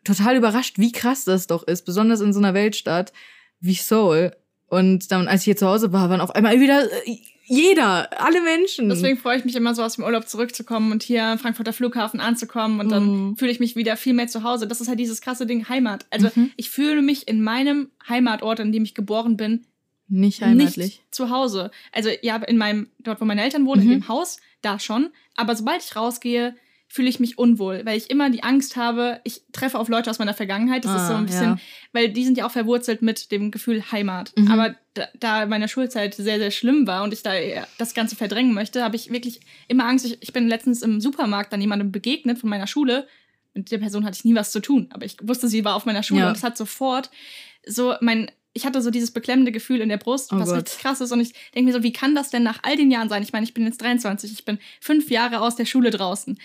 total 0.03 0.35
überrascht, 0.35 0.77
wie 0.77 0.91
krass 0.91 1.25
das 1.25 1.47
doch 1.47 1.63
ist, 1.63 1.85
besonders 1.85 2.21
in 2.21 2.33
so 2.33 2.39
einer 2.39 2.53
Weltstadt 2.53 3.11
wie 3.59 3.73
Seoul. 3.73 4.35
Und 4.67 5.11
dann, 5.11 5.27
als 5.27 5.41
ich 5.41 5.45
hier 5.45 5.57
zu 5.57 5.67
Hause 5.67 5.93
war, 5.93 6.09
waren 6.09 6.21
auf 6.21 6.35
einmal 6.35 6.59
wieder 6.59 6.83
äh, 7.07 7.17
jeder, 7.45 8.21
alle 8.21 8.41
Menschen. 8.41 8.89
Deswegen 8.89 9.17
freue 9.17 9.37
ich 9.37 9.45
mich 9.45 9.55
immer 9.55 9.75
so 9.75 9.83
aus 9.83 9.95
dem 9.95 10.05
Urlaub 10.05 10.27
zurückzukommen 10.27 10.91
und 10.91 11.03
hier 11.03 11.25
am 11.25 11.39
Frankfurter 11.39 11.73
Flughafen 11.73 12.19
anzukommen 12.19 12.79
und 12.79 12.89
dann 12.89 13.05
mhm. 13.05 13.37
fühle 13.37 13.51
ich 13.51 13.59
mich 13.59 13.75
wieder 13.75 13.97
viel 13.97 14.13
mehr 14.13 14.27
zu 14.27 14.43
Hause. 14.43 14.67
Das 14.67 14.79
ist 14.79 14.87
halt 14.87 14.99
dieses 14.99 15.21
krasse 15.21 15.45
Ding 15.45 15.67
Heimat. 15.67 16.05
Also 16.09 16.29
mhm. 16.33 16.51
ich 16.55 16.69
fühle 16.69 17.01
mich 17.01 17.27
in 17.27 17.43
meinem 17.43 17.91
Heimatort, 18.07 18.59
in 18.59 18.71
dem 18.71 18.83
ich 18.83 18.95
geboren 18.95 19.35
bin, 19.35 19.65
nicht 20.07 20.41
heimatlich. 20.41 20.77
Nicht 20.77 21.15
zu 21.15 21.29
Hause. 21.29 21.71
Also 21.91 22.09
ja, 22.21 22.37
in 22.37 22.57
meinem, 22.57 22.87
dort 22.99 23.19
wo 23.19 23.25
meine 23.25 23.43
Eltern 23.43 23.65
wohnen, 23.65 23.83
mhm. 23.83 23.91
in 23.91 23.99
dem 23.99 24.07
Haus, 24.07 24.37
da 24.61 24.79
schon. 24.79 25.09
Aber 25.35 25.55
sobald 25.55 25.83
ich 25.83 25.95
rausgehe, 25.95 26.55
fühle 26.93 27.09
ich 27.09 27.19
mich 27.19 27.39
unwohl, 27.39 27.81
weil 27.85 27.97
ich 27.97 28.11
immer 28.11 28.29
die 28.29 28.43
Angst 28.43 28.75
habe, 28.75 29.19
ich 29.23 29.41
treffe 29.51 29.79
auf 29.79 29.89
Leute 29.89 30.11
aus 30.11 30.19
meiner 30.19 30.35
Vergangenheit. 30.35 30.85
Das 30.85 30.91
ah, 30.91 30.97
ist 30.97 31.07
so 31.07 31.13
ah, 31.13 31.17
ein 31.17 31.25
bisschen, 31.25 31.43
ja. 31.43 31.57
weil 31.91 32.09
die 32.09 32.23
sind 32.23 32.37
ja 32.37 32.45
auch 32.45 32.51
verwurzelt 32.51 33.01
mit 33.01 33.31
dem 33.31 33.49
Gefühl 33.49 33.83
Heimat. 33.91 34.31
Mhm. 34.37 34.51
Aber 34.51 34.75
da, 34.93 35.07
da 35.19 35.47
meine 35.47 35.67
Schulzeit 35.67 36.13
sehr, 36.13 36.37
sehr 36.37 36.51
schlimm 36.51 36.85
war 36.85 37.03
und 37.03 37.11
ich 37.11 37.23
da 37.23 37.31
das 37.79 37.95
Ganze 37.95 38.15
verdrängen 38.15 38.53
möchte, 38.53 38.83
habe 38.83 38.95
ich 38.95 39.11
wirklich 39.11 39.39
immer 39.67 39.85
Angst. 39.85 40.05
Ich, 40.05 40.19
ich 40.21 40.33
bin 40.33 40.47
letztens 40.47 40.83
im 40.83 41.01
Supermarkt 41.01 41.51
dann 41.51 41.61
jemandem 41.61 41.91
begegnet 41.91 42.37
von 42.37 42.51
meiner 42.51 42.67
Schule, 42.67 43.07
mit 43.55 43.71
der 43.71 43.79
Person 43.79 44.05
hatte 44.05 44.17
ich 44.17 44.25
nie 44.25 44.35
was 44.35 44.51
zu 44.51 44.59
tun, 44.59 44.87
aber 44.91 45.05
ich 45.05 45.17
wusste, 45.23 45.47
sie 45.47 45.65
war 45.65 45.75
auf 45.75 45.85
meiner 45.85 46.03
Schule 46.03 46.21
Ja. 46.21 46.27
und 46.27 46.37
es 46.37 46.43
hat 46.43 46.57
sofort 46.57 47.09
so 47.65 47.95
mein, 48.01 48.29
ich 48.53 48.65
hatte 48.65 48.81
so 48.83 48.91
dieses 48.91 49.11
beklemmende 49.11 49.51
Gefühl 49.51 49.81
in 49.81 49.89
der 49.89 49.97
Brust, 49.97 50.31
Oh 50.31 50.37
was 50.37 50.49
Gott. 50.49 50.57
richtig 50.57 50.79
krass 50.79 51.01
ist 51.01 51.11
und 51.11 51.21
ich 51.21 51.33
denke 51.55 51.71
mir 51.71 51.73
so, 51.73 51.81
wie 51.81 51.93
kann 51.93 52.13
das 52.13 52.29
denn 52.29 52.43
nach 52.43 52.59
all 52.61 52.77
den 52.77 52.91
Jahren 52.91 53.09
sein? 53.09 53.23
Ich 53.23 53.33
meine, 53.33 53.45
ich 53.45 53.53
bin 53.53 53.65
jetzt 53.65 53.81
23, 53.81 54.31
ich 54.31 54.45
bin 54.45 54.59
fünf 54.79 55.09
Jahre 55.09 55.41
aus 55.41 55.55
der 55.55 55.65
Schule 55.65 55.89
draußen. 55.89 56.37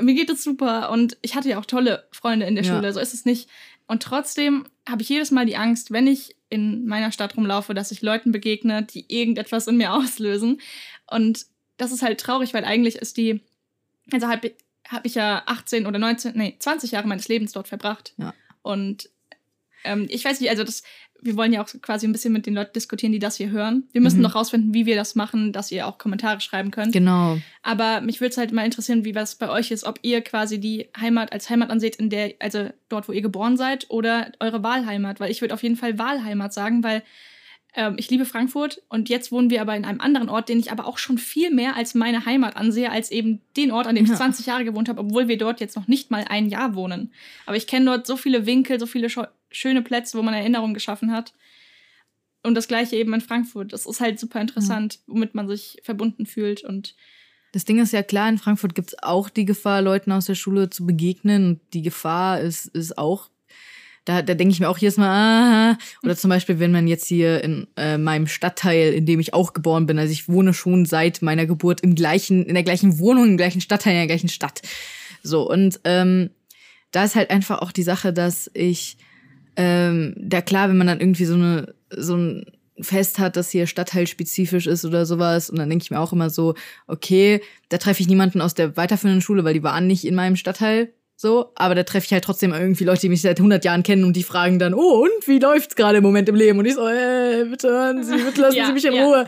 Mir 0.00 0.14
geht 0.14 0.30
es 0.30 0.44
super 0.44 0.90
und 0.90 1.16
ich 1.22 1.34
hatte 1.34 1.48
ja 1.48 1.58
auch 1.58 1.64
tolle 1.66 2.06
Freunde 2.12 2.46
in 2.46 2.54
der 2.54 2.64
Ja. 2.64 2.74
Schule, 2.74 2.92
so 2.92 3.00
ist 3.00 3.14
es 3.14 3.24
nicht. 3.24 3.48
Und 3.86 4.02
trotzdem 4.02 4.66
habe 4.88 5.02
ich 5.02 5.08
jedes 5.08 5.30
Mal 5.30 5.46
die 5.46 5.56
Angst, 5.56 5.90
wenn 5.90 6.06
ich 6.06 6.36
in 6.48 6.86
meiner 6.86 7.12
Stadt 7.12 7.36
rumlaufe, 7.36 7.74
dass 7.74 7.90
ich 7.90 8.02
Leuten 8.02 8.32
begegne, 8.32 8.82
die 8.82 9.04
irgendetwas 9.08 9.66
in 9.66 9.76
mir 9.76 9.92
auslösen. 9.94 10.60
Und 11.10 11.46
das 11.76 11.92
ist 11.92 12.02
halt 12.02 12.20
traurig, 12.20 12.54
weil 12.54 12.64
eigentlich 12.64 12.96
ist 12.96 13.16
die, 13.16 13.40
also 14.12 14.28
habe 14.28 14.54
hab 14.88 15.04
ich 15.04 15.14
ja 15.14 15.42
18 15.46 15.86
oder 15.86 15.98
19, 15.98 16.36
nee, 16.36 16.56
20 16.58 16.92
Jahre 16.92 17.08
meines 17.08 17.28
Lebens 17.28 17.52
dort 17.52 17.68
verbracht. 17.68 18.14
Ja. 18.16 18.34
Und 18.62 19.10
ähm, 19.84 20.06
ich 20.08 20.24
weiß 20.24 20.40
nicht, 20.40 20.50
also 20.50 20.64
das, 20.64 20.82
wir 21.22 21.36
wollen 21.36 21.52
ja 21.52 21.62
auch 21.62 21.68
quasi 21.82 22.06
ein 22.06 22.12
bisschen 22.12 22.32
mit 22.32 22.46
den 22.46 22.54
Leuten 22.54 22.72
diskutieren, 22.74 23.12
die 23.12 23.18
das 23.18 23.36
hier 23.36 23.50
hören. 23.50 23.88
Wir 23.92 24.00
müssen 24.00 24.16
Mhm. 24.18 24.22
noch 24.22 24.34
rausfinden, 24.34 24.74
wie 24.74 24.86
wir 24.86 24.96
das 24.96 25.14
machen, 25.14 25.52
dass 25.52 25.72
ihr 25.72 25.86
auch 25.86 25.98
Kommentare 25.98 26.40
schreiben 26.40 26.70
könnt. 26.70 26.92
Genau. 26.92 27.38
Aber 27.62 28.00
mich 28.00 28.20
würde 28.20 28.30
es 28.32 28.38
halt 28.38 28.52
mal 28.52 28.64
interessieren, 28.64 29.04
wie 29.04 29.14
was 29.14 29.34
bei 29.36 29.48
euch 29.48 29.70
ist, 29.70 29.84
ob 29.84 29.98
ihr 30.02 30.20
quasi 30.20 30.58
die 30.60 30.88
Heimat 30.98 31.32
als 31.32 31.48
Heimat 31.50 31.70
anseht, 31.70 31.96
in 31.96 32.10
der, 32.10 32.34
also 32.40 32.68
dort, 32.88 33.08
wo 33.08 33.12
ihr 33.12 33.22
geboren 33.22 33.56
seid, 33.56 33.86
oder 33.90 34.30
eure 34.40 34.62
Wahlheimat. 34.62 35.18
Weil 35.20 35.30
ich 35.30 35.40
würde 35.40 35.54
auf 35.54 35.62
jeden 35.62 35.76
Fall 35.76 35.98
Wahlheimat 35.98 36.52
sagen, 36.52 36.84
weil 36.84 37.02
ähm, 37.78 37.96
ich 37.98 38.08
liebe 38.10 38.24
Frankfurt 38.24 38.80
und 38.88 39.10
jetzt 39.10 39.30
wohnen 39.30 39.50
wir 39.50 39.60
aber 39.60 39.76
in 39.76 39.84
einem 39.84 40.00
anderen 40.00 40.30
Ort, 40.30 40.48
den 40.48 40.58
ich 40.58 40.72
aber 40.72 40.86
auch 40.86 40.96
schon 40.96 41.18
viel 41.18 41.50
mehr 41.50 41.76
als 41.76 41.94
meine 41.94 42.24
Heimat 42.24 42.56
ansehe, 42.56 42.90
als 42.90 43.10
eben 43.10 43.42
den 43.56 43.70
Ort, 43.70 43.86
an 43.86 43.94
dem 43.96 44.04
ich 44.04 44.10
Ja. 44.12 44.16
20 44.16 44.46
Jahre 44.46 44.64
gewohnt 44.64 44.88
habe, 44.88 45.00
obwohl 45.00 45.28
wir 45.28 45.36
dort 45.36 45.60
jetzt 45.60 45.76
noch 45.76 45.86
nicht 45.86 46.10
mal 46.10 46.24
ein 46.28 46.48
Jahr 46.48 46.74
wohnen. 46.74 47.12
Aber 47.44 47.56
ich 47.56 47.66
kenne 47.66 47.84
dort 47.86 48.06
so 48.06 48.16
viele 48.16 48.46
Winkel, 48.46 48.80
so 48.80 48.86
viele 48.86 49.08
scho- 49.08 49.28
schöne 49.56 49.82
Plätze, 49.82 50.16
wo 50.16 50.22
man 50.22 50.34
Erinnerungen 50.34 50.74
geschaffen 50.74 51.12
hat. 51.12 51.32
Und 52.42 52.54
das 52.54 52.68
gleiche 52.68 52.96
eben 52.96 53.12
in 53.12 53.20
Frankfurt. 53.20 53.72
Das 53.72 53.86
ist 53.86 54.00
halt 54.00 54.20
super 54.20 54.40
interessant, 54.40 55.00
womit 55.06 55.34
man 55.34 55.48
sich 55.48 55.78
verbunden 55.82 56.26
fühlt 56.26 56.62
und 56.62 56.94
Das 57.52 57.64
Ding 57.64 57.80
ist 57.80 57.92
ja 57.92 58.02
klar, 58.02 58.28
in 58.28 58.38
Frankfurt 58.38 58.74
gibt 58.74 58.90
es 58.90 59.02
auch 59.02 59.30
die 59.30 59.46
Gefahr, 59.46 59.80
Leuten 59.80 60.12
aus 60.12 60.26
der 60.26 60.34
Schule 60.34 60.68
zu 60.68 60.84
begegnen. 60.84 61.46
Und 61.46 61.60
die 61.72 61.82
Gefahr 61.82 62.40
ist, 62.40 62.66
ist 62.66 62.98
auch, 62.98 63.30
da, 64.04 64.22
da 64.22 64.34
denke 64.34 64.52
ich 64.52 64.60
mir 64.60 64.68
auch 64.68 64.78
jedes 64.78 64.98
Mal, 64.98 65.08
ah, 65.08 65.78
oder 66.02 66.16
zum 66.16 66.28
Beispiel, 66.28 66.60
wenn 66.60 66.70
man 66.70 66.86
jetzt 66.86 67.06
hier 67.06 67.42
in 67.42 67.66
äh, 67.76 67.98
meinem 67.98 68.26
Stadtteil, 68.26 68.92
in 68.92 69.06
dem 69.06 69.20
ich 69.20 69.32
auch 69.34 69.52
geboren 69.52 69.86
bin, 69.86 69.98
also 69.98 70.12
ich 70.12 70.28
wohne 70.28 70.54
schon 70.54 70.84
seit 70.84 71.22
meiner 71.22 71.46
Geburt 71.46 71.80
im 71.80 71.94
gleichen, 71.94 72.44
in 72.44 72.54
der 72.54 72.62
gleichen 72.62 72.98
Wohnung, 72.98 73.26
im 73.30 73.36
gleichen 73.36 73.60
Stadtteil, 73.60 73.94
in 73.94 74.00
der 74.00 74.06
gleichen 74.06 74.28
Stadt. 74.28 74.60
So, 75.22 75.50
und 75.50 75.80
ähm, 75.84 76.30
da 76.92 77.04
ist 77.04 77.16
halt 77.16 77.30
einfach 77.30 77.62
auch 77.62 77.72
die 77.72 77.82
Sache, 77.82 78.12
dass 78.12 78.50
ich, 78.54 78.98
ähm, 79.56 80.14
da 80.16 80.40
klar, 80.40 80.68
wenn 80.68 80.78
man 80.78 80.86
dann 80.86 81.00
irgendwie 81.00 81.24
so 81.24 81.34
eine, 81.34 81.74
so 81.90 82.16
ein 82.16 82.46
Fest 82.80 83.18
hat, 83.18 83.36
das 83.36 83.50
hier 83.50 83.66
stadtteilspezifisch 83.66 84.66
ist 84.66 84.84
oder 84.84 85.06
sowas. 85.06 85.50
Und 85.50 85.58
dann 85.58 85.68
denke 85.68 85.82
ich 85.82 85.90
mir 85.90 86.00
auch 86.00 86.12
immer 86.12 86.30
so, 86.30 86.54
okay, 86.86 87.40
da 87.68 87.78
treffe 87.78 88.02
ich 88.02 88.08
niemanden 88.08 88.40
aus 88.40 88.54
der 88.54 88.76
weiterführenden 88.76 89.22
Schule, 89.22 89.44
weil 89.44 89.54
die 89.54 89.62
waren 89.62 89.86
nicht 89.86 90.04
in 90.04 90.14
meinem 90.14 90.36
Stadtteil. 90.36 90.92
So, 91.18 91.52
aber 91.54 91.74
da 91.74 91.82
treffe 91.82 92.04
ich 92.04 92.12
halt 92.12 92.24
trotzdem 92.24 92.52
irgendwie 92.52 92.84
Leute, 92.84 93.00
die 93.02 93.08
mich 93.08 93.22
seit 93.22 93.38
100 93.38 93.64
Jahren 93.64 93.82
kennen 93.82 94.04
und 94.04 94.14
die 94.14 94.22
fragen 94.22 94.58
dann, 94.58 94.74
oh, 94.74 95.02
und 95.04 95.26
wie 95.26 95.38
läuft's 95.38 95.74
gerade 95.74 95.98
im 95.98 96.04
Moment 96.04 96.28
im 96.28 96.34
Leben? 96.34 96.58
Und 96.58 96.66
ich 96.66 96.74
so, 96.74 96.86
äh, 96.86 97.46
bitte 97.48 97.68
hören 97.68 98.04
Sie, 98.04 98.16
bitte 98.16 98.42
lassen 98.42 98.56
Ja, 98.58 98.66
Sie 98.66 98.72
mich 98.74 98.84
in 98.84 98.92
ja. 98.92 99.04
Ruhe. 99.04 99.26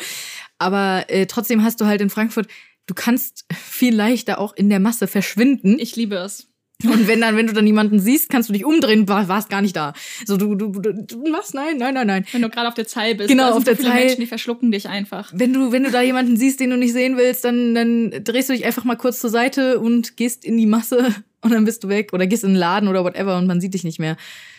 Aber 0.58 1.06
äh, 1.08 1.25
trotzdem 1.25 1.64
hast 1.64 1.80
du 1.80 1.87
halt 1.87 2.02
in 2.02 2.11
Frankfurt, 2.11 2.47
du 2.87 2.92
kannst 2.92 3.47
viel 3.54 3.94
leichter 3.94 4.38
auch 4.38 4.54
in 4.54 4.68
der 4.68 4.80
Masse 4.80 5.06
verschwinden. 5.06 5.78
ich 5.78 5.97
liebe 5.97 6.16
es. 6.16 6.49
Und 6.85 7.08
wenn 7.08 7.20
dann, 7.20 7.37
wenn 7.37 7.49
du 7.49 7.52
dann 7.52 7.64
niemanden 7.64 7.99
siehst, 7.99 8.28
kannst 8.30 8.49
du 8.49 8.52
dich 8.52 8.64
umdrehen, 8.64 9.08
war, 9.08 9.26
warst 9.26 9.50
gar 9.50 9.61
nicht 9.62 9.75
da. 9.75 9.94
So, 10.25 10.37
du, 10.37 10.54
du, 10.54 10.70
du, 10.70 10.92
du 10.92 11.25
was? 11.32 11.53
Nein, 11.53 11.76
nein, 11.76 11.92
nein, 11.94 12.07
nein. 12.07 12.24
Wenn 12.31 12.42
du 12.42 12.48
gerade 12.50 12.68
auf 12.68 12.74
der 12.74 12.87
Zeil 12.87 13.16
bist, 13.16 13.29
Genau, 13.29 13.50
auf 13.50 13.64
der 13.64 13.76
viele 13.76 13.88
Zeil. 13.88 14.00
Menschen, 14.05 14.20
die 14.20 14.26
verschlucken 14.26 14.70
dich 14.70 14.88
einfach. 14.88 15.33
Wenn 15.35 15.53
du, 15.53 15.72
wenn 15.72 15.83
du 15.83 15.90
da 15.90 16.03
jemanden 16.03 16.37
siehst, 16.37 16.61
den 16.61 16.70
du 16.70 16.76
nicht 16.76 16.92
sehen 16.92 17.16
willst, 17.16 17.44
dann, 17.44 17.74
dann 17.74 18.12
drehst 18.22 18.48
du 18.48 18.53
dich 18.53 18.64
einfach 18.64 18.85
mal 18.85 18.94
kurz 18.96 19.18
zur 19.18 19.31
Seite 19.31 19.81
und 19.81 20.16
gehst 20.16 20.44
in 20.44 20.57
die 20.57 20.66
Masse 20.66 21.12
und 21.40 21.53
dann 21.53 21.64
bist 21.64 21.83
du 21.83 21.88
weg 21.88 22.12
oder 22.12 22.29
gehst 22.29 22.44
in 22.44 22.50
den 22.50 22.57
Laden 22.59 22.88
oder 22.88 23.03
whatever 23.03 23.38
und 23.38 23.48
man 23.48 23.61
sieht 23.61 23.74
dich 23.74 23.83
nicht 23.83 23.98
mehr. 23.98 24.16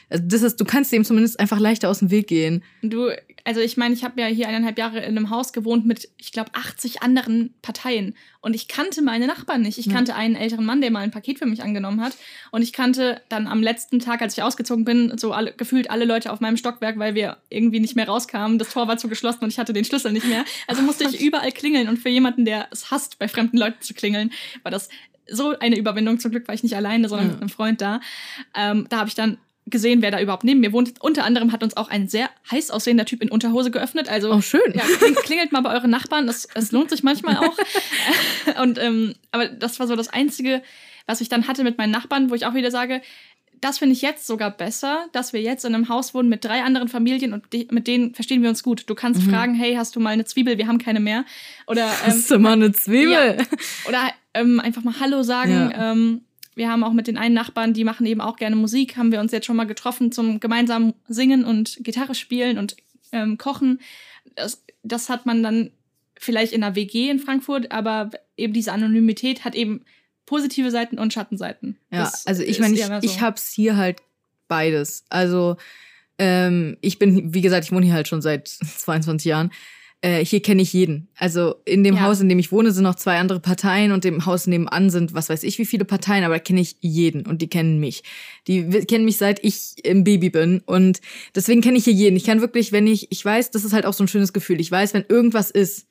Also 0.09 0.23
das 0.27 0.41
ist, 0.41 0.59
du 0.59 0.65
kannst 0.65 0.91
dem 0.91 1.03
zumindest 1.05 1.39
einfach 1.39 1.59
leichter 1.59 1.89
aus 1.89 1.99
dem 1.99 2.09
Weg 2.11 2.27
gehen. 2.27 2.63
Du, 2.81 3.09
also 3.43 3.61
ich 3.61 3.77
meine, 3.77 3.93
ich 3.93 4.03
habe 4.03 4.19
ja 4.19 4.27
hier 4.27 4.47
eineinhalb 4.47 4.77
Jahre 4.77 4.99
in 4.99 5.17
einem 5.17 5.29
Haus 5.29 5.53
gewohnt 5.53 5.85
mit, 5.85 6.09
ich 6.17 6.31
glaube, 6.31 6.49
80 6.53 7.01
anderen 7.03 7.53
Parteien. 7.61 8.15
Und 8.41 8.55
ich 8.55 8.67
kannte 8.67 9.01
meine 9.01 9.27
Nachbarn 9.27 9.61
nicht. 9.61 9.77
Ich 9.77 9.85
Ja. 9.87 9.93
kannte 9.93 10.15
einen 10.15 10.35
älteren 10.35 10.65
Mann, 10.65 10.81
der 10.81 10.91
mal 10.91 11.01
ein 11.01 11.11
Paket 11.11 11.39
für 11.39 11.45
mich 11.45 11.61
angenommen 11.61 12.01
hat. 12.01 12.13
Und 12.51 12.61
ich 12.63 12.73
kannte 12.73 13.21
dann 13.29 13.47
am 13.47 13.61
letzten 13.61 13.99
Tag, 13.99 14.21
als 14.21 14.35
ich 14.37 14.43
ausgezogen 14.43 14.83
bin, 14.85 15.17
so 15.17 15.31
alle, 15.33 15.53
gefühlt 15.53 15.89
alle 15.91 16.05
Leute 16.05 16.31
auf 16.31 16.39
meinem 16.39 16.57
Stockwerk, 16.57 16.97
weil 16.97 17.15
wir 17.15 17.37
irgendwie 17.49 17.79
nicht 17.79 17.95
mehr 17.95 18.07
rauskamen. 18.07 18.57
Das 18.59 18.69
Tor 18.71 18.87
war 18.87 18.97
zu 18.97 19.09
geschlossen 19.09 19.43
und 19.43 19.49
ich 19.49 19.59
hatte 19.59 19.73
den 19.73 19.85
Schlüssel 19.85 20.11
nicht 20.11 20.25
mehr. 20.27 20.43
Also 20.67 20.81
musste 20.81 21.03
ich 21.05 21.21
überall 21.21 21.51
klingeln. 21.51 21.87
Und 21.87 21.97
für 21.97 22.09
jemanden, 22.09 22.45
der 22.45 22.67
es 22.71 22.91
hasst, 22.91 23.19
bei 23.19 23.27
fremden 23.27 23.57
Leuten 23.57 23.81
zu 23.81 23.93
klingeln, 23.93 24.31
war 24.63 24.71
das 24.71 24.89
so 25.31 25.57
eine 25.59 25.77
Überwindung. 25.77 26.19
Zum 26.19 26.31
Glück 26.31 26.47
war 26.47 26.55
ich 26.55 26.63
nicht 26.63 26.75
alleine, 26.75 27.07
sondern 27.09 27.27
Ja. 27.27 27.33
mit 27.33 27.41
einem 27.41 27.49
Freund 27.49 27.81
da. 27.81 27.99
Ähm, 28.55 28.87
da 28.89 28.97
habe 28.99 29.09
ich 29.09 29.15
dann 29.15 29.37
gesehen, 29.67 30.01
wer 30.01 30.09
da 30.11 30.19
überhaupt 30.19 30.43
neben 30.43 30.59
mir 30.61 30.71
wohnt. 30.73 30.99
Unter 31.01 31.25
anderem 31.25 31.51
hat 31.51 31.61
uns 31.63 31.77
auch 31.77 31.89
ein 31.89 32.07
sehr 32.07 32.29
heiß 32.49 32.71
aussehender 32.71 33.05
Typ 33.05 33.21
in 33.21 33.29
Unterhose 33.29 33.69
geöffnet. 33.71 34.09
Also 34.09 34.31
Oh, 34.33 34.41
schön. 34.41 34.61
ja, 34.73 34.81
kling- 34.83 35.15
klingelt 35.15 35.51
mal 35.51 35.61
bei 35.61 35.73
euren 35.73 35.91
Nachbarn, 35.91 36.25
das, 36.27 36.47
das 36.53 36.71
lohnt 36.71 36.89
sich 36.89 37.03
manchmal 37.03 37.37
auch. 37.37 37.55
Und 38.61 38.77
ähm, 38.79 39.13
aber 39.31 39.47
das 39.47 39.79
war 39.79 39.87
so 39.87 39.95
das 39.95 40.07
Einzige, 40.09 40.61
was 41.05 41.21
ich 41.21 41.29
dann 41.29 41.47
hatte 41.47 41.63
mit 41.63 41.77
meinen 41.77 41.91
Nachbarn, 41.91 42.29
wo 42.29 42.35
ich 42.35 42.45
auch 42.45 42.53
wieder 42.55 42.71
sage, 42.71 43.01
das 43.61 43.77
finde 43.77 43.91
ich 43.93 44.01
jetzt 44.01 44.25
sogar 44.25 44.51
besser, 44.51 45.07
dass 45.11 45.33
wir 45.33 45.41
jetzt 45.41 45.65
in 45.65 45.75
einem 45.75 45.89
Haus 45.89 46.13
wohnen 46.13 46.29
mit 46.29 46.45
drei 46.45 46.63
anderen 46.63 46.87
Familien 46.87 47.33
und 47.33 47.43
die, 47.51 47.67
mit 47.71 47.87
denen 47.87 48.15
verstehen 48.15 48.41
wir 48.41 48.47
uns 48.49 48.63
gut. 48.63 48.85
Du 48.89 48.95
kannst 48.95 49.21
Mhm. 49.25 49.29
fragen, 49.31 49.53
hey, 49.53 49.75
hast 49.75 49.95
du 49.97 49.99
mal 49.99 50.11
eine 50.11 50.23
Zwiebel? 50.23 50.57
Wir 50.57 50.67
haben 50.67 50.77
keine 50.77 51.01
mehr. 51.01 51.25
Oder 51.67 51.83
ähm, 51.87 51.91
Hast 52.05 52.31
du 52.31 52.39
mal 52.39 52.53
eine 52.53 52.71
Zwiebel? 52.71 53.37
oder 53.87 54.09
ähm, 54.33 54.61
einfach 54.61 54.83
mal 54.85 54.93
Hallo 55.01 55.23
sagen. 55.23 55.71
Ja. 55.73 55.91
Ähm, 55.91 56.21
wir 56.59 56.69
haben 56.69 56.83
auch 56.83 56.93
mit 56.93 57.07
den 57.07 57.17
einen 57.17 57.33
Nachbarn, 57.33 57.73
die 57.73 57.85
machen 57.85 58.05
eben 58.05 58.21
auch 58.21 58.35
gerne 58.35 58.55
Musik, 58.55 58.97
haben 58.97 59.11
wir 59.11 59.21
uns 59.21 59.31
jetzt 59.31 59.45
schon 59.45 59.55
mal 59.55 59.65
getroffen 59.65 60.11
zum 60.11 60.39
gemeinsamen 60.39 60.93
Singen 61.07 61.45
und 61.45 61.79
Gitarre 61.81 62.13
spielen 62.13 62.57
und 62.57 62.75
ähm, 63.13 63.37
Kochen. 63.37 63.79
Das, 64.35 64.63
das 64.83 65.09
hat 65.09 65.25
man 65.25 65.41
dann 65.41 65.71
vielleicht 66.19 66.51
in 66.51 66.61
einer 66.61 66.75
WG 66.75 67.09
in 67.09 67.19
Frankfurt, 67.19 67.71
aber 67.71 68.11
eben 68.35 68.51
diese 68.51 68.73
Anonymität 68.73 69.45
hat 69.45 69.55
eben 69.55 69.85
positive 70.25 70.69
Seiten 70.69 70.99
und 70.99 71.13
Schattenseiten. 71.13 71.77
Ja, 71.91 72.03
Das 72.03 72.27
also 72.27 72.43
ich 72.43 72.59
meine, 72.59 72.75
ich, 72.75 72.85
so. 72.85 72.99
ich 73.01 73.21
hab's 73.21 73.51
hier 73.51 73.77
halt 73.77 74.01
beides. 74.49 75.05
Also 75.09 75.55
ähm, 76.17 76.77
ich 76.81 76.99
bin, 76.99 77.33
wie 77.33 77.41
gesagt, 77.41 77.63
ich 77.63 77.71
wohne 77.71 77.85
hier 77.85 77.95
halt 77.95 78.09
schon 78.09 78.21
seit 78.21 78.47
22 78.77 79.25
Jahren. 79.25 79.51
Äh, 80.01 80.23
hier 80.23 80.41
kenne 80.41 80.61
ich 80.61 80.71
jeden. 80.71 81.09
Also 81.17 81.55
in 81.65 81.83
dem 81.83 81.95
Ja. 81.95 82.01
Haus, 82.01 82.21
in 82.21 82.29
dem 82.29 82.39
ich 82.39 82.53
wohne, 82.53 82.71
sind 82.71 82.83
noch 82.83 82.95
zwei 82.95 83.17
andere 83.17 83.41
Parteien 83.41 83.91
und 83.91 84.05
im 84.05 84.25
Haus 84.25 84.47
nebenan 84.47 84.89
sind, 84.89 85.13
was 85.13 85.27
weiß 85.27 85.43
ich, 85.43 85.57
wie 85.59 85.65
viele 85.65 85.83
Parteien, 85.83 86.23
aber 86.23 86.35
da 86.35 86.39
kenne 86.39 86.61
ich 86.61 86.77
jeden 86.79 87.25
und 87.25 87.41
die 87.41 87.49
kennen 87.49 87.79
mich. 87.81 88.03
Die 88.47 88.63
kennen 88.85 89.03
mich 89.03 89.17
seit 89.17 89.43
ich 89.43 89.83
im 89.83 90.05
Baby 90.05 90.29
bin 90.29 90.61
und 90.65 91.01
deswegen 91.35 91.59
kenne 91.61 91.77
ich 91.77 91.83
hier 91.83 91.93
jeden. 91.93 92.15
Ich 92.15 92.23
kann 92.23 92.39
wirklich, 92.39 92.71
wenn 92.71 92.87
ich, 92.87 93.11
ich 93.11 93.23
weiß, 93.23 93.51
das 93.51 93.65
ist 93.65 93.73
halt 93.73 93.85
auch 93.85 93.93
so 93.93 94.03
ein 94.05 94.07
schönes 94.07 94.31
Gefühl. 94.31 94.61
Ich 94.61 94.71
weiß, 94.71 94.93
wenn 94.93 95.03
irgendwas 95.09 95.51
ist, 95.51 95.85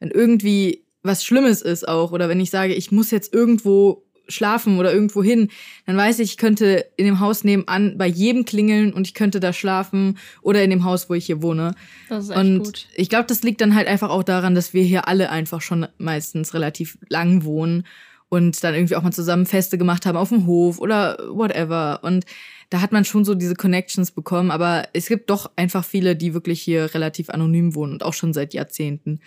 wenn 0.00 0.10
irgendwie 0.10 0.84
was 1.04 1.24
Schlimmes 1.24 1.62
ist 1.62 1.86
auch 1.86 2.10
oder 2.10 2.28
wenn 2.28 2.40
ich 2.40 2.50
sage, 2.50 2.74
ich 2.74 2.90
muss 2.90 3.12
jetzt 3.12 3.32
irgendwo 3.32 4.04
schlafen 4.32 4.78
oder 4.78 4.92
irgendwo 4.92 5.22
hin, 5.22 5.48
dann 5.86 5.96
weiß 5.96 6.18
ich, 6.18 6.32
ich 6.32 6.36
könnte 6.36 6.86
in 6.96 7.04
dem 7.04 7.20
Haus 7.20 7.44
nebenan 7.44 7.96
bei 7.98 8.06
jedem 8.06 8.44
klingeln 8.44 8.92
und 8.92 9.06
ich 9.06 9.14
könnte 9.14 9.40
da 9.40 9.52
schlafen 9.52 10.18
oder 10.40 10.62
in 10.64 10.70
dem 10.70 10.84
Haus, 10.84 11.08
wo 11.08 11.14
ich 11.14 11.26
hier 11.26 11.42
wohne. 11.42 11.74
das 12.08 12.24
ist 12.24 12.30
echt 12.30 12.38
Und 12.40 12.58
gut. 12.64 12.86
ich 12.94 13.08
glaube, 13.08 13.26
das 13.26 13.42
liegt 13.42 13.60
dann 13.60 13.74
halt 13.74 13.88
einfach 13.88 14.10
auch 14.10 14.22
daran, 14.22 14.54
dass 14.54 14.74
wir 14.74 14.82
hier 14.82 15.08
alle 15.08 15.30
einfach 15.30 15.60
schon 15.60 15.86
meistens 15.98 16.54
relativ 16.54 16.98
lang 17.08 17.44
wohnen 17.44 17.84
und 18.28 18.64
dann 18.64 18.74
irgendwie 18.74 18.96
auch 18.96 19.02
mal 19.02 19.12
zusammen 19.12 19.44
Feste 19.44 19.76
gemacht 19.76 20.06
haben 20.06 20.16
auf 20.16 20.30
dem 20.30 20.46
Hof 20.46 20.78
oder 20.78 21.18
whatever. 21.28 22.00
Und 22.02 22.24
da 22.70 22.80
hat 22.80 22.90
man 22.90 23.04
schon 23.04 23.26
so 23.26 23.34
diese 23.34 23.54
Connections 23.54 24.10
bekommen, 24.10 24.50
aber 24.50 24.88
es 24.94 25.08
gibt 25.08 25.28
doch 25.28 25.50
einfach 25.56 25.84
viele, 25.84 26.16
die 26.16 26.32
wirklich 26.32 26.62
hier 26.62 26.94
relativ 26.94 27.28
anonym 27.28 27.74
wohnen 27.74 27.92
und 27.92 28.02
auch 28.02 28.14
schon 28.14 28.32
seit 28.32 28.54
Jahrzehnten. 28.54 29.20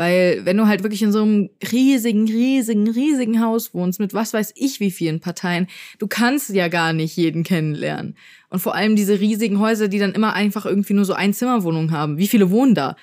Weil 0.00 0.46
wenn 0.46 0.56
du 0.56 0.66
halt 0.66 0.82
wirklich 0.82 1.02
in 1.02 1.12
so 1.12 1.20
einem 1.20 1.50
riesigen, 1.72 2.26
riesigen, 2.26 2.88
riesigen 2.88 3.38
Haus 3.44 3.74
wohnst 3.74 4.00
mit 4.00 4.14
was 4.14 4.32
weiß 4.32 4.54
ich 4.56 4.80
wie 4.80 4.90
vielen 4.90 5.20
Parteien, 5.20 5.66
du 5.98 6.06
kannst 6.06 6.48
ja 6.48 6.68
gar 6.68 6.94
nicht 6.94 7.14
jeden 7.18 7.44
kennenlernen. 7.44 8.16
Und 8.48 8.60
vor 8.60 8.74
allem 8.74 8.96
diese 8.96 9.20
riesigen 9.20 9.58
Häuser, 9.58 9.88
die 9.88 9.98
dann 9.98 10.12
immer 10.12 10.32
einfach 10.32 10.64
irgendwie 10.64 10.94
nur 10.94 11.04
so 11.04 11.12
Einzimmerwohnungen 11.12 11.90
haben. 11.90 12.16
Wie 12.16 12.28
viele 12.28 12.50
wohnen 12.50 12.74
da? 12.74 12.96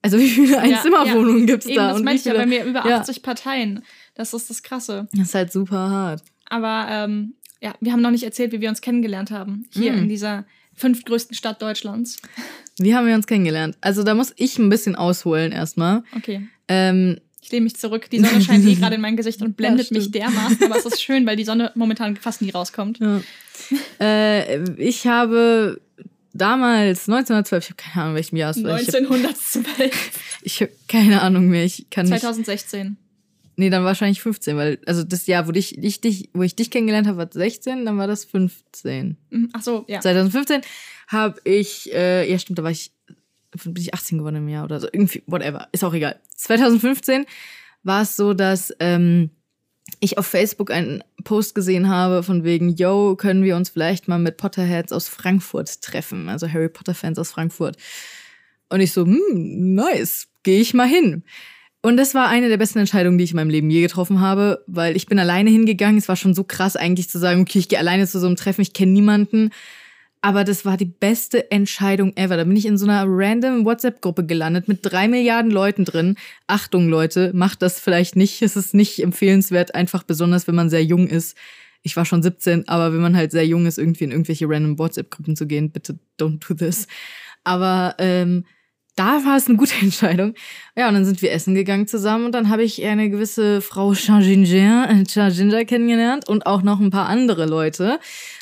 Also 0.00 0.18
wie 0.18 0.30
viele 0.30 0.58
Einzimmerwohnungen 0.60 1.44
gibt's 1.46 1.66
Eben, 1.66 1.76
da? 1.76 1.88
das 1.88 1.96
Und 1.96 2.00
wie 2.00 2.04
meinte 2.06 2.20
ich 2.20 2.24
ja 2.24 2.32
bei 2.32 2.46
mir 2.46 2.64
über 2.64 2.88
Ja. 2.88 3.00
80 3.00 3.20
Parteien. 3.22 3.82
Das 4.14 4.32
ist 4.32 4.48
das 4.48 4.62
Krasse. 4.62 5.08
Das 5.12 5.28
ist 5.28 5.34
halt 5.34 5.52
super 5.52 5.90
hart. 5.90 6.22
Aber 6.48 6.86
ähm, 6.90 7.34
ja, 7.60 7.74
wir 7.82 7.92
haben 7.92 8.00
noch 8.00 8.10
nicht 8.12 8.24
erzählt, 8.24 8.52
wie 8.52 8.62
wir 8.62 8.70
uns 8.70 8.80
kennengelernt 8.80 9.30
haben. 9.30 9.66
Hier 9.74 9.92
Mm. 9.92 9.98
in 9.98 10.08
dieser 10.08 10.46
fünftgrößten 10.74 11.36
Stadt 11.36 11.60
Deutschlands. 11.60 12.16
Wie 12.82 12.94
haben 12.94 13.06
wir 13.06 13.14
uns 13.14 13.26
kennengelernt? 13.26 13.76
Also 13.82 14.02
da 14.02 14.14
muss 14.14 14.32
ich 14.36 14.58
ein 14.58 14.70
bisschen 14.70 14.96
ausholen 14.96 15.52
erstmal. 15.52 16.02
Okay. 16.16 16.48
Ähm, 16.66 17.18
Ich 17.42 17.52
lehne 17.52 17.64
mich 17.64 17.76
zurück. 17.76 18.08
Die 18.10 18.20
Sonne 18.20 18.40
scheint 18.40 18.64
eh 18.66 18.74
gerade 18.76 18.94
in 18.94 19.02
mein 19.02 19.16
Gesicht 19.16 19.42
und 19.42 19.54
blendet 19.56 19.90
Ja, 19.90 19.98
mich 19.98 20.10
dermaßen, 20.10 20.64
aber 20.64 20.78
es 20.78 20.86
ist 20.86 21.02
schön, 21.02 21.26
weil 21.26 21.36
die 21.36 21.44
Sonne 21.44 21.72
momentan 21.74 22.16
fast 22.16 22.40
nie 22.40 22.50
rauskommt. 22.50 22.98
Ja. 22.98 23.20
äh, 24.00 24.62
ich 24.80 25.06
habe 25.06 25.80
damals, 26.32 27.08
1912, 27.08 27.64
ich 27.64 27.70
habe 27.70 27.76
keine 27.76 28.02
Ahnung, 28.04 28.14
welchem 28.16 28.36
Jahr 28.36 28.50
es 28.52 28.62
war. 28.64 28.80
Ich 28.80 28.88
habe 28.88 28.98
1912. 28.98 30.10
ich 30.42 30.62
hab 30.62 30.68
keine 30.88 31.20
Ahnung 31.20 31.48
mehr. 31.48 31.64
Ich 31.64 31.90
kann 31.90 32.06
nicht. 32.06 32.20
2016. 32.20 32.96
Nee, 33.56 33.68
dann 33.68 33.84
wahrscheinlich 33.84 34.22
15, 34.22 34.56
weil, 34.56 34.78
also 34.86 35.02
das 35.02 35.26
Jahr, 35.26 35.46
wo 35.46 35.52
ich, 35.52 35.76
ich 35.76 36.00
dich, 36.00 36.30
wo 36.32 36.42
ich 36.42 36.56
dich 36.56 36.70
kennengelernt 36.70 37.06
habe, 37.06 37.18
war 37.18 37.28
16, 37.30 37.84
dann 37.84 37.98
war 37.98 38.06
das 38.06 38.24
15. 38.24 39.18
Mhm, 39.28 39.50
Ach 39.52 39.60
so, 39.62 39.84
ja. 39.86 40.00
2015 40.00 40.62
habe 41.10 41.40
ich, 41.44 41.92
äh, 41.92 42.30
ja 42.30 42.38
stimmt, 42.38 42.58
da 42.58 42.62
war 42.62 42.70
ich, 42.70 42.92
bin 43.64 43.74
ich 43.76 43.92
18 43.92 44.18
geworden 44.18 44.36
im 44.36 44.48
Jahr 44.48 44.64
oder 44.64 44.80
so, 44.80 44.86
irgendwie, 44.90 45.22
whatever, 45.26 45.68
ist 45.72 45.84
auch 45.84 45.92
egal. 45.92 46.20
2015 46.36 47.26
war 47.82 48.02
es 48.02 48.14
so, 48.14 48.32
dass 48.32 48.72
ähm, 48.78 49.30
ich 49.98 50.18
auf 50.18 50.26
Facebook 50.26 50.70
einen 50.70 51.02
Post 51.24 51.56
gesehen 51.56 51.88
habe 51.88 52.22
von 52.22 52.44
wegen, 52.44 52.76
yo, 52.76 53.16
können 53.16 53.42
wir 53.42 53.56
uns 53.56 53.70
vielleicht 53.70 54.06
mal 54.06 54.18
mit 54.18 54.36
Potterheads 54.36 54.92
aus 54.92 55.08
Frankfurt 55.08 55.82
treffen, 55.82 56.28
also 56.28 56.48
Harry 56.48 56.68
Potter 56.68 56.94
Fans 56.94 57.18
aus 57.18 57.32
Frankfurt. 57.32 57.76
Und 58.68 58.80
ich 58.80 58.92
so, 58.92 59.04
hm, 59.04 59.74
nice, 59.74 60.28
gehe 60.44 60.60
ich 60.60 60.74
mal 60.74 60.86
hin. 60.86 61.24
Und 61.82 61.96
das 61.96 62.14
war 62.14 62.28
eine 62.28 62.48
der 62.48 62.58
besten 62.58 62.78
Entscheidungen, 62.78 63.18
die 63.18 63.24
ich 63.24 63.30
in 63.30 63.36
meinem 63.36 63.50
Leben 63.50 63.70
je 63.70 63.80
getroffen 63.80 64.20
habe, 64.20 64.62
weil 64.68 64.94
ich 64.94 65.06
bin 65.06 65.18
alleine 65.18 65.50
hingegangen. 65.50 65.98
Es 65.98 66.08
war 66.08 66.16
schon 66.16 66.34
so 66.34 66.44
krass 66.44 66.76
eigentlich 66.76 67.08
zu 67.08 67.18
sagen, 67.18 67.40
okay, 67.40 67.58
ich 67.58 67.68
gehe 67.68 67.78
alleine 67.78 68.06
zu 68.06 68.20
so 68.20 68.26
einem 68.26 68.36
Treffen, 68.36 68.60
ich 68.60 68.74
kenne 68.74 68.92
niemanden. 68.92 69.50
Aber 70.22 70.44
das 70.44 70.66
war 70.66 70.76
die 70.76 70.84
beste 70.84 71.50
Entscheidung 71.50 72.14
ever. 72.16 72.36
Da 72.36 72.44
bin 72.44 72.56
ich 72.56 72.66
in 72.66 72.76
so 72.76 72.86
einer 72.86 73.04
random 73.06 73.64
WhatsApp-Gruppe 73.64 74.26
gelandet 74.26 74.68
mit 74.68 74.80
drei 74.82 75.08
Milliarden 75.08 75.50
Leuten 75.50 75.86
drin. 75.86 76.16
Achtung, 76.46 76.88
Leute, 76.90 77.32
macht 77.34 77.62
das 77.62 77.80
vielleicht 77.80 78.16
nicht. 78.16 78.42
Es 78.42 78.54
ist 78.54 78.74
nicht 78.74 79.02
empfehlenswert, 79.02 79.74
einfach 79.74 80.02
besonders, 80.02 80.46
wenn 80.46 80.54
man 80.54 80.68
sehr 80.68 80.84
jung 80.84 81.06
ist. 81.06 81.38
Ich 81.82 81.96
war 81.96 82.04
schon 82.04 82.22
17, 82.22 82.68
aber 82.68 82.92
wenn 82.92 83.00
man 83.00 83.16
halt 83.16 83.30
sehr 83.30 83.46
jung 83.46 83.64
ist, 83.64 83.78
irgendwie 83.78 84.04
in 84.04 84.10
irgendwelche 84.10 84.46
random 84.46 84.78
WhatsApp-Gruppen 84.78 85.36
zu 85.36 85.46
gehen, 85.46 85.70
bitte 85.70 85.98
don't 86.20 86.46
do 86.46 86.52
this. 86.52 86.86
Aber 87.44 87.94
ähm, 87.98 88.44
da 89.00 89.24
war 89.24 89.36
es 89.36 89.48
eine 89.48 89.56
gute 89.56 89.74
Entscheidung. 89.80 90.34
Ja, 90.76 90.88
und 90.88 90.94
dann 90.94 91.04
sind 91.06 91.22
wir 91.22 91.32
essen 91.32 91.54
gegangen 91.54 91.86
zusammen 91.86 92.26
und 92.26 92.32
dann 92.32 92.50
habe 92.50 92.62
ich 92.62 92.84
eine 92.84 93.08
gewisse 93.08 93.62
Frau 93.62 93.94
Charginger, 93.94 95.04
Charginger 95.08 95.64
kennengelernt 95.64 96.28
und 96.28 96.44
auch 96.46 96.62
noch 96.62 96.80
ein 96.80 96.90
paar 96.90 97.08
andere 97.08 97.46
Leute. 97.46 97.98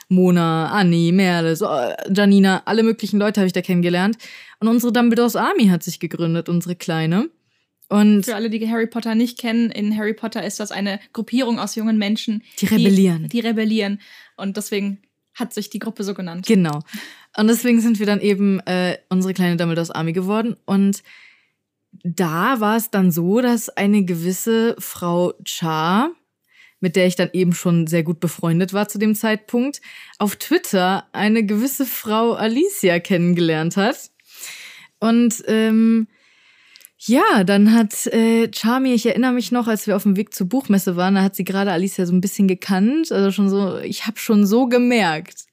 Mona, 0.08 0.70
Anni, 0.70 1.12
Merle, 1.12 1.52
äh, 1.52 2.12
Janina, 2.12 2.62
alle 2.64 2.82
möglichen 2.82 3.18
Leute 3.18 3.40
habe 3.40 3.46
ich 3.46 3.52
da 3.52 3.60
kennengelernt. 3.60 4.16
Und 4.58 4.68
unsere 4.68 4.92
Dumbledores 4.92 5.36
Army 5.36 5.68
hat 5.68 5.82
sich 5.82 6.00
gegründet, 6.00 6.48
unsere 6.48 6.74
kleine. 6.74 7.30
Und 7.88 8.24
Für 8.24 8.34
alle, 8.34 8.50
die 8.50 8.68
Harry 8.68 8.86
Potter 8.86 9.14
nicht 9.14 9.38
kennen, 9.38 9.70
in 9.70 9.96
Harry 9.96 10.14
Potter 10.14 10.44
ist 10.44 10.60
das 10.60 10.72
eine 10.72 10.98
Gruppierung 11.12 11.58
aus 11.58 11.74
jungen 11.74 11.98
Menschen, 11.98 12.42
die 12.58 12.66
rebellieren. 12.66 13.24
Die, 13.24 13.28
die 13.28 13.40
rebellieren. 13.40 14.00
Und 14.36 14.56
deswegen 14.56 14.98
hat 15.34 15.54
sich 15.54 15.70
die 15.70 15.78
Gruppe 15.78 16.04
so 16.04 16.14
genannt. 16.14 16.46
Genau. 16.46 16.80
Und 17.38 17.46
deswegen 17.46 17.80
sind 17.80 18.00
wir 18.00 18.06
dann 18.06 18.20
eben 18.20 18.58
äh, 18.66 18.98
unsere 19.10 19.32
kleine 19.32 19.56
Dumbledores 19.56 19.92
Army 19.92 20.12
geworden. 20.12 20.56
Und 20.64 21.04
da 22.02 22.58
war 22.58 22.76
es 22.76 22.90
dann 22.90 23.12
so, 23.12 23.40
dass 23.40 23.68
eine 23.68 24.04
gewisse 24.04 24.74
Frau 24.80 25.34
Char, 25.44 26.10
mit 26.80 26.96
der 26.96 27.06
ich 27.06 27.14
dann 27.14 27.30
eben 27.32 27.52
schon 27.52 27.86
sehr 27.86 28.02
gut 28.02 28.18
befreundet 28.18 28.72
war 28.72 28.88
zu 28.88 28.98
dem 28.98 29.14
Zeitpunkt, 29.14 29.80
auf 30.18 30.34
Twitter 30.34 31.06
eine 31.12 31.46
gewisse 31.46 31.86
Frau 31.86 32.32
Alicia 32.32 32.98
kennengelernt 32.98 33.76
hat. 33.76 34.10
Und 34.98 35.44
ähm, 35.46 36.08
ja, 36.96 37.44
dann 37.44 37.72
hat 37.72 38.08
äh, 38.08 38.50
Charmy, 38.52 38.94
ich 38.94 39.06
erinnere 39.06 39.32
mich 39.32 39.52
noch, 39.52 39.68
als 39.68 39.86
wir 39.86 39.94
auf 39.94 40.02
dem 40.02 40.16
Weg 40.16 40.34
zur 40.34 40.48
Buchmesse 40.48 40.96
waren, 40.96 41.14
da 41.14 41.22
hat 41.22 41.36
sie 41.36 41.44
gerade 41.44 41.70
Alicia 41.70 42.04
so 42.04 42.12
ein 42.12 42.20
bisschen 42.20 42.48
gekannt. 42.48 43.12
Also 43.12 43.30
schon 43.30 43.48
so, 43.48 43.78
ich 43.78 44.08
habe 44.08 44.18
schon 44.18 44.44
so 44.44 44.66
gemerkt, 44.66 45.47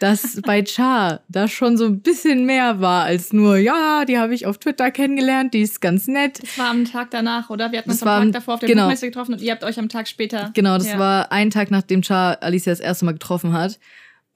dass 0.00 0.40
bei 0.42 0.64
Char 0.64 1.20
da 1.28 1.48
schon 1.48 1.76
so 1.76 1.86
ein 1.86 2.00
bisschen 2.00 2.44
mehr 2.46 2.80
war 2.80 3.04
als 3.04 3.32
nur, 3.32 3.56
ja, 3.56 4.04
die 4.04 4.18
habe 4.18 4.34
ich 4.34 4.46
auf 4.46 4.58
Twitter 4.58 4.90
kennengelernt, 4.90 5.54
die 5.54 5.60
ist 5.62 5.80
ganz 5.80 6.06
nett. 6.08 6.42
Das 6.42 6.58
war 6.58 6.70
am 6.70 6.84
Tag 6.84 7.10
danach, 7.10 7.50
oder? 7.50 7.70
Wir 7.72 7.78
hatten 7.78 7.90
uns 7.90 8.00
Das 8.00 8.08
am 8.08 8.24
Tag 8.24 8.32
davor 8.32 8.54
auf 8.54 8.60
der 8.60 8.68
genau. 8.68 8.84
Buchmesse 8.84 9.06
getroffen 9.06 9.34
und 9.34 9.40
ihr 9.40 9.52
habt 9.52 9.64
euch 9.64 9.78
am 9.78 9.88
Tag 9.88 10.08
später. 10.08 10.50
Genau, 10.54 10.76
das 10.78 10.88
Ja. 10.88 10.98
war 10.98 11.32
ein 11.32 11.50
Tag, 11.50 11.70
nachdem 11.70 12.02
Char 12.02 12.42
Alicia 12.42 12.72
das 12.72 12.80
erste 12.80 13.04
Mal 13.04 13.12
getroffen 13.12 13.52
hat. 13.52 13.78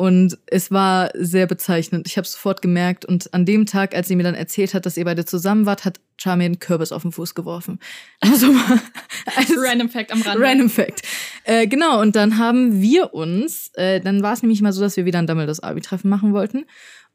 Und 0.00 0.38
es 0.46 0.70
war 0.70 1.10
sehr 1.14 1.48
bezeichnend. 1.48 2.06
Ich 2.06 2.16
habe 2.16 2.26
sofort 2.26 2.62
gemerkt. 2.62 3.04
Und 3.04 3.34
an 3.34 3.44
dem 3.44 3.66
Tag, 3.66 3.96
als 3.96 4.06
sie 4.06 4.14
mir 4.14 4.22
dann 4.22 4.36
erzählt 4.36 4.72
hat, 4.72 4.86
dass 4.86 4.96
ihr 4.96 5.04
beide 5.04 5.24
zusammen 5.24 5.66
wart, 5.66 5.84
hat 5.84 5.98
Char 6.16 6.36
mir 6.36 6.44
einen 6.44 6.60
Kürbis 6.60 6.92
auf 6.92 7.02
den 7.02 7.10
Fuß 7.10 7.34
geworfen. 7.34 7.80
Also 8.20 8.52
mal 8.52 8.80
als 9.36 9.52
Random 9.56 9.88
Fact 9.88 10.12
am 10.12 10.22
Rande. 10.22 10.40
Random 10.40 10.70
Fact. 10.70 11.02
Äh, 11.42 11.66
genau, 11.66 12.00
und 12.00 12.14
dann 12.14 12.38
haben 12.38 12.80
wir 12.80 13.12
uns, 13.12 13.72
äh, 13.74 14.00
dann 14.00 14.22
war 14.22 14.34
es 14.34 14.42
nämlich 14.42 14.62
mal 14.62 14.72
so, 14.72 14.80
dass 14.80 14.96
wir 14.96 15.04
wieder 15.04 15.18
ein 15.18 15.26
Dumbledores 15.26 15.60
Abi-Treffen 15.60 16.08
machen 16.08 16.32
wollten. 16.32 16.64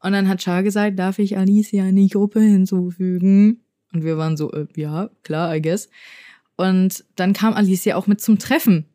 Und 0.00 0.12
dann 0.12 0.28
hat 0.28 0.42
Char 0.42 0.62
gesagt, 0.62 0.98
darf 0.98 1.18
ich 1.18 1.38
Alicia 1.38 1.86
in 1.86 1.96
die 1.96 2.08
Gruppe 2.08 2.40
hinzufügen? 2.40 3.64
Und 3.94 4.04
wir 4.04 4.18
waren 4.18 4.36
so, 4.36 4.52
äh, 4.52 4.66
ja, 4.76 5.08
klar, 5.22 5.56
I 5.56 5.62
guess. 5.62 5.88
Und 6.56 7.04
dann 7.16 7.32
kam 7.32 7.54
Alicia 7.54 7.96
auch 7.96 8.06
mit 8.06 8.20
zum 8.20 8.38
Treffen. 8.38 8.86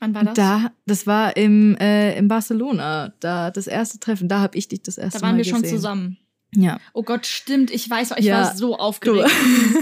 Wann 0.00 0.14
war 0.14 0.24
das? 0.24 0.34
Da, 0.34 0.70
das 0.86 1.06
war 1.06 1.36
im, 1.36 1.76
äh, 1.78 2.16
in 2.16 2.28
Barcelona, 2.28 3.12
da 3.20 3.50
das 3.50 3.66
erste 3.66 3.98
Treffen, 3.98 4.28
da 4.28 4.40
habe 4.40 4.56
ich 4.56 4.68
dich 4.68 4.82
das 4.82 4.96
erste 4.98 5.18
Da 5.18 5.26
waren 5.26 5.32
Mal 5.36 5.38
wir 5.38 5.44
schon 5.44 5.62
gesehen. 5.62 5.76
zusammen. 5.76 6.18
Ja. 6.54 6.78
Oh 6.94 7.02
Gott, 7.02 7.26
stimmt. 7.26 7.70
Ich 7.70 7.90
weiß, 7.90 8.12
ich 8.16 8.24
Ja. 8.24 8.38
war 8.42 8.56
so 8.56 8.78
aufgeregt. 8.78 9.30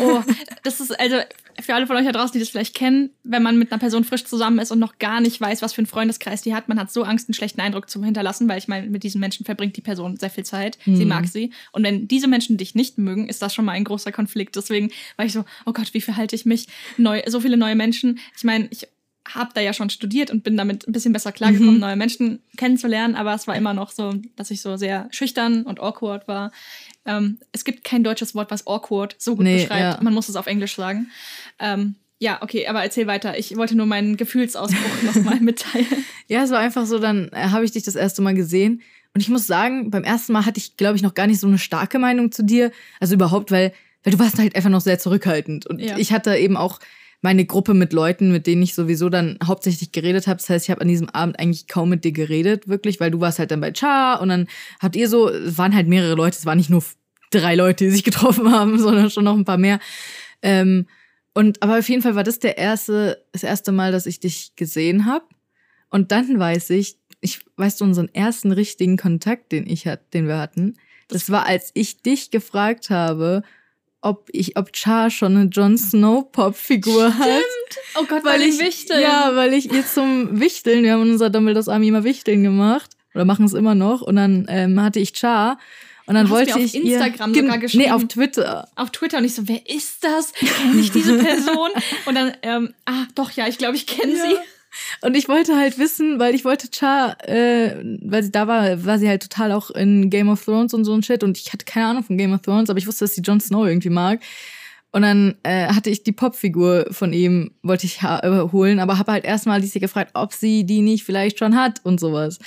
oh, 0.00 0.20
das 0.64 0.80
ist 0.80 0.98
also 0.98 1.16
für 1.62 1.74
alle 1.74 1.86
von 1.86 1.94
euch 1.96 2.04
da 2.04 2.10
draußen, 2.12 2.32
die 2.32 2.40
das 2.40 2.48
vielleicht 2.48 2.74
kennen, 2.74 3.10
wenn 3.22 3.42
man 3.42 3.56
mit 3.56 3.70
einer 3.70 3.78
Person 3.78 4.02
frisch 4.02 4.24
zusammen 4.24 4.58
ist 4.58 4.72
und 4.72 4.78
noch 4.80 4.98
gar 4.98 5.20
nicht 5.20 5.40
weiß, 5.40 5.62
was 5.62 5.72
für 5.74 5.78
einen 5.78 5.86
Freundeskreis 5.86 6.42
die 6.42 6.54
hat. 6.56 6.68
Man 6.68 6.78
hat 6.80 6.90
so 6.90 7.04
Angst, 7.04 7.28
einen 7.28 7.34
schlechten 7.34 7.60
Eindruck 7.60 7.88
zu 7.88 8.02
hinterlassen, 8.04 8.48
weil 8.48 8.58
ich 8.58 8.66
meine, 8.68 8.88
mit 8.88 9.04
diesen 9.04 9.20
Menschen 9.20 9.46
verbringt 9.46 9.76
die 9.76 9.80
Person 9.80 10.16
sehr 10.16 10.28
viel 10.28 10.44
Zeit. 10.44 10.76
Sie 10.84 10.90
Mhm. 11.04 11.08
mag 11.08 11.28
sie. 11.28 11.52
Und 11.70 11.84
wenn 11.84 12.08
diese 12.08 12.26
Menschen 12.26 12.56
dich 12.56 12.74
nicht 12.74 12.98
mögen, 12.98 13.28
ist 13.28 13.42
das 13.42 13.54
schon 13.54 13.64
mal 13.64 13.72
ein 13.72 13.84
großer 13.84 14.10
Konflikt. 14.10 14.56
Deswegen 14.56 14.90
war 15.16 15.24
ich 15.24 15.32
so, 15.32 15.44
oh 15.66 15.72
Gott, 15.72 15.94
wie 15.94 16.00
verhalte 16.00 16.34
ich 16.34 16.46
mich? 16.46 16.66
Neu, 16.96 17.22
so 17.28 17.38
viele 17.40 17.56
neue 17.56 17.76
Menschen. 17.76 18.18
Ich 18.36 18.42
meine, 18.42 18.66
ich 18.70 18.88
habe 19.28 19.50
da 19.54 19.60
ja 19.60 19.72
schon 19.72 19.90
studiert 19.90 20.30
und 20.30 20.42
bin 20.44 20.56
damit 20.56 20.86
ein 20.86 20.92
bisschen 20.92 21.12
besser 21.12 21.32
klargekommen, 21.32 21.74
Mhm. 21.74 21.80
neue 21.80 21.96
Menschen 21.96 22.40
kennenzulernen, 22.56 23.14
aber 23.16 23.34
es 23.34 23.46
war 23.46 23.56
immer 23.56 23.74
noch 23.74 23.90
so, 23.90 24.14
dass 24.36 24.50
ich 24.50 24.62
so 24.62 24.76
sehr 24.76 25.08
schüchtern 25.10 25.62
und 25.64 25.80
awkward 25.80 26.28
war. 26.28 26.52
Ähm, 27.04 27.38
es 27.52 27.64
gibt 27.64 27.84
kein 27.84 28.04
deutsches 28.04 28.34
Wort, 28.34 28.50
was 28.50 28.66
awkward 28.66 29.16
so 29.18 29.36
gut 29.36 29.44
Nee, 29.44 29.56
beschreibt. 29.62 29.80
ja. 29.98 29.98
Man 30.02 30.14
muss 30.14 30.28
es 30.28 30.36
auf 30.36 30.46
Englisch 30.46 30.76
sagen. 30.76 31.08
Ähm, 31.58 31.96
ja, 32.18 32.42
okay, 32.42 32.66
aber 32.66 32.82
erzähl 32.82 33.06
weiter. 33.06 33.38
Ich 33.38 33.56
wollte 33.56 33.76
nur 33.76 33.86
meinen 33.86 34.16
Gefühlsausbruch 34.16 35.02
nochmal 35.02 35.40
mitteilen. 35.40 35.86
Ja, 36.28 36.42
es 36.44 36.50
war 36.50 36.60
einfach 36.60 36.86
so, 36.86 36.98
dann 36.98 37.28
äh, 37.32 37.48
habe 37.50 37.64
ich 37.64 37.72
dich 37.72 37.82
das 37.82 37.94
erste 37.94 38.22
Mal 38.22 38.34
gesehen. 38.34 38.80
Und 39.14 39.20
ich 39.20 39.28
muss 39.28 39.46
sagen, 39.46 39.90
beim 39.90 40.04
ersten 40.04 40.32
Mal 40.32 40.44
hatte 40.46 40.58
ich, 40.58 40.76
glaube 40.76 40.96
ich, 40.96 41.02
noch 41.02 41.14
gar 41.14 41.26
nicht 41.26 41.40
so 41.40 41.46
eine 41.46 41.58
starke 41.58 41.98
Meinung 41.98 42.32
zu 42.32 42.42
dir. 42.42 42.70
Also 43.00 43.14
überhaupt, 43.14 43.50
weil, 43.50 43.72
weil 44.02 44.12
du 44.12 44.18
warst 44.18 44.38
halt 44.38 44.54
einfach 44.56 44.70
noch 44.70 44.80
sehr 44.80 44.98
zurückhaltend. 44.98 45.66
Und 45.66 45.80
Ja. 45.80 45.96
ich 45.98 46.12
hatte 46.12 46.36
eben 46.36 46.56
auch 46.56 46.80
meine 47.26 47.44
Gruppe 47.44 47.74
mit 47.74 47.92
Leuten, 47.92 48.30
mit 48.30 48.46
denen 48.46 48.62
ich 48.62 48.72
sowieso 48.72 49.08
dann 49.08 49.36
hauptsächlich 49.44 49.90
geredet 49.90 50.28
habe. 50.28 50.36
Das 50.36 50.48
heißt, 50.48 50.66
ich 50.66 50.70
habe 50.70 50.80
an 50.80 50.86
diesem 50.86 51.08
Abend 51.08 51.40
eigentlich 51.40 51.66
kaum 51.66 51.88
mit 51.88 52.04
dir 52.04 52.12
geredet, 52.12 52.68
wirklich, 52.68 53.00
weil 53.00 53.10
du 53.10 53.18
warst 53.18 53.40
halt 53.40 53.50
dann 53.50 53.60
bei 53.60 53.72
Char 53.74 54.20
und 54.20 54.28
dann 54.28 54.46
habt 54.78 54.94
ihr 54.94 55.08
so, 55.08 55.28
es 55.28 55.58
waren 55.58 55.74
halt 55.74 55.88
mehrere 55.88 56.14
Leute, 56.14 56.36
es 56.38 56.46
waren 56.46 56.56
nicht 56.56 56.70
nur 56.70 56.84
drei 57.32 57.56
Leute, 57.56 57.82
die 57.82 57.90
sich 57.90 58.04
getroffen 58.10 58.52
haben, 58.52 58.78
sondern 58.78 59.10
schon 59.10 59.24
noch 59.24 59.36
ein 59.36 59.44
paar 59.44 59.58
mehr. 59.58 59.80
Ähm, 60.40 60.86
und 61.34 61.60
aber 61.64 61.80
auf 61.80 61.88
jeden 61.88 62.00
Fall 62.00 62.14
war 62.14 62.22
das 62.22 62.38
der 62.38 62.58
erste, 62.58 63.24
das 63.32 63.42
erste 63.42 63.72
Mal, 63.72 63.90
dass 63.90 64.06
ich 64.06 64.20
dich 64.20 64.54
gesehen 64.54 65.04
habe. 65.04 65.24
Und 65.90 66.12
dann 66.12 66.38
weiß 66.38 66.70
ich, 66.70 66.96
ich 67.20 67.40
weißt 67.56 67.80
du 67.80 67.86
unseren 67.86 68.08
ersten 68.14 68.52
richtigen 68.52 68.96
Kontakt, 68.96 69.50
den 69.50 69.68
ich 69.68 69.88
hat, 69.88 70.14
den 70.14 70.28
wir 70.28 70.38
hatten. 70.38 70.74
Das 71.08 71.28
war, 71.28 71.44
als 71.44 71.72
ich 71.74 72.02
dich 72.02 72.30
gefragt 72.30 72.88
habe, 72.90 73.42
ob 74.06 74.28
ich, 74.32 74.56
ob 74.56 74.74
Char 74.74 75.10
schon 75.10 75.36
eine 75.36 75.48
Jon 75.50 75.76
Snow 75.76 76.30
Pop 76.30 76.56
Figur 76.56 77.16
hat, 77.18 77.42
Oh 77.98 78.04
Gott, 78.08 78.24
weil 78.24 78.42
ich 78.42 78.58
Wichteln. 78.58 79.00
ja, 79.02 79.32
weil 79.34 79.52
ich 79.54 79.72
ihr 79.72 79.86
zum 79.86 80.40
Wichteln, 80.40 80.84
wir 80.84 80.92
haben 80.92 81.02
in 81.02 81.10
unserer 81.12 81.30
Dumbledores 81.30 81.68
Army 81.68 81.88
immer 81.88 82.04
Wichteln 82.04 82.42
gemacht 82.42 82.90
oder 83.14 83.24
machen 83.24 83.44
es 83.46 83.52
immer 83.54 83.74
noch 83.74 84.02
und 84.02 84.16
dann 84.16 84.46
ähm, 84.48 84.80
hatte 84.82 85.00
ich 85.00 85.12
Char 85.16 85.58
und 86.06 86.14
dann 86.14 86.30
wollte 86.30 86.54
auf 86.54 86.60
ich 86.60 86.74
Instagram 86.76 87.34
ihr, 87.34 87.42
sogar 87.42 87.58
geschrieben. 87.58 87.84
Nee, 87.84 87.90
auf 87.90 88.04
Twitter. 88.06 88.68
Auf 88.76 88.90
Twitter 88.90 89.18
und 89.18 89.24
ich 89.24 89.34
so, 89.34 89.48
wer 89.48 89.68
ist 89.68 90.04
das? 90.04 90.32
Kenne 90.34 90.80
ich 90.80 90.92
diese 90.92 91.18
Person? 91.18 91.70
Und 92.06 92.14
dann, 92.14 92.32
ähm, 92.42 92.74
ah, 92.84 93.06
doch, 93.16 93.32
ja, 93.32 93.48
ich 93.48 93.58
glaube, 93.58 93.74
ich 93.74 93.88
kenne 93.88 94.14
Ja. 94.14 94.22
sie. 94.24 94.36
Und 95.02 95.16
ich 95.16 95.28
wollte 95.28 95.56
halt 95.56 95.78
wissen, 95.78 96.18
weil 96.18 96.34
ich 96.34 96.44
wollte 96.44 96.68
Char, 96.70 97.16
äh, 97.28 97.76
weil 98.02 98.22
sie 98.22 98.30
da 98.30 98.46
war, 98.46 98.84
war 98.84 98.98
sie 98.98 99.08
halt 99.08 99.22
total 99.22 99.52
auch 99.52 99.70
in 99.70 100.10
Game 100.10 100.28
of 100.28 100.44
Thrones 100.44 100.74
und 100.74 100.84
so 100.84 100.94
ein 100.94 101.02
Shit. 101.02 101.22
Und 101.22 101.38
ich 101.38 101.52
hatte 101.52 101.64
keine 101.64 101.86
Ahnung 101.86 102.04
von 102.04 102.18
Game 102.18 102.32
of 102.32 102.42
Thrones, 102.42 102.70
aber 102.70 102.78
ich 102.78 102.86
wusste, 102.86 103.04
dass 103.04 103.14
sie 103.14 103.22
Jon 103.22 103.40
Snow 103.40 103.66
irgendwie 103.66 103.90
mag. 103.90 104.20
Und 104.92 105.02
dann 105.02 105.34
äh, 105.42 105.66
hatte 105.66 105.90
ich 105.90 106.04
die 106.04 106.12
Popfigur 106.12 106.86
von 106.90 107.12
ihm, 107.12 107.50
wollte 107.62 107.86
ich 107.86 108.02
äh, 108.02 108.48
holen, 108.52 108.78
aber 108.78 108.98
habe 108.98 109.12
halt 109.12 109.24
erstmal 109.24 109.56
Alicia 109.56 109.80
gefragt, 109.80 110.12
ob 110.14 110.32
sie 110.32 110.64
die 110.64 110.80
nicht 110.80 111.04
vielleicht 111.04 111.38
schon 111.38 111.54
hat 111.54 111.80
und 111.84 112.00
sowas. 112.00 112.38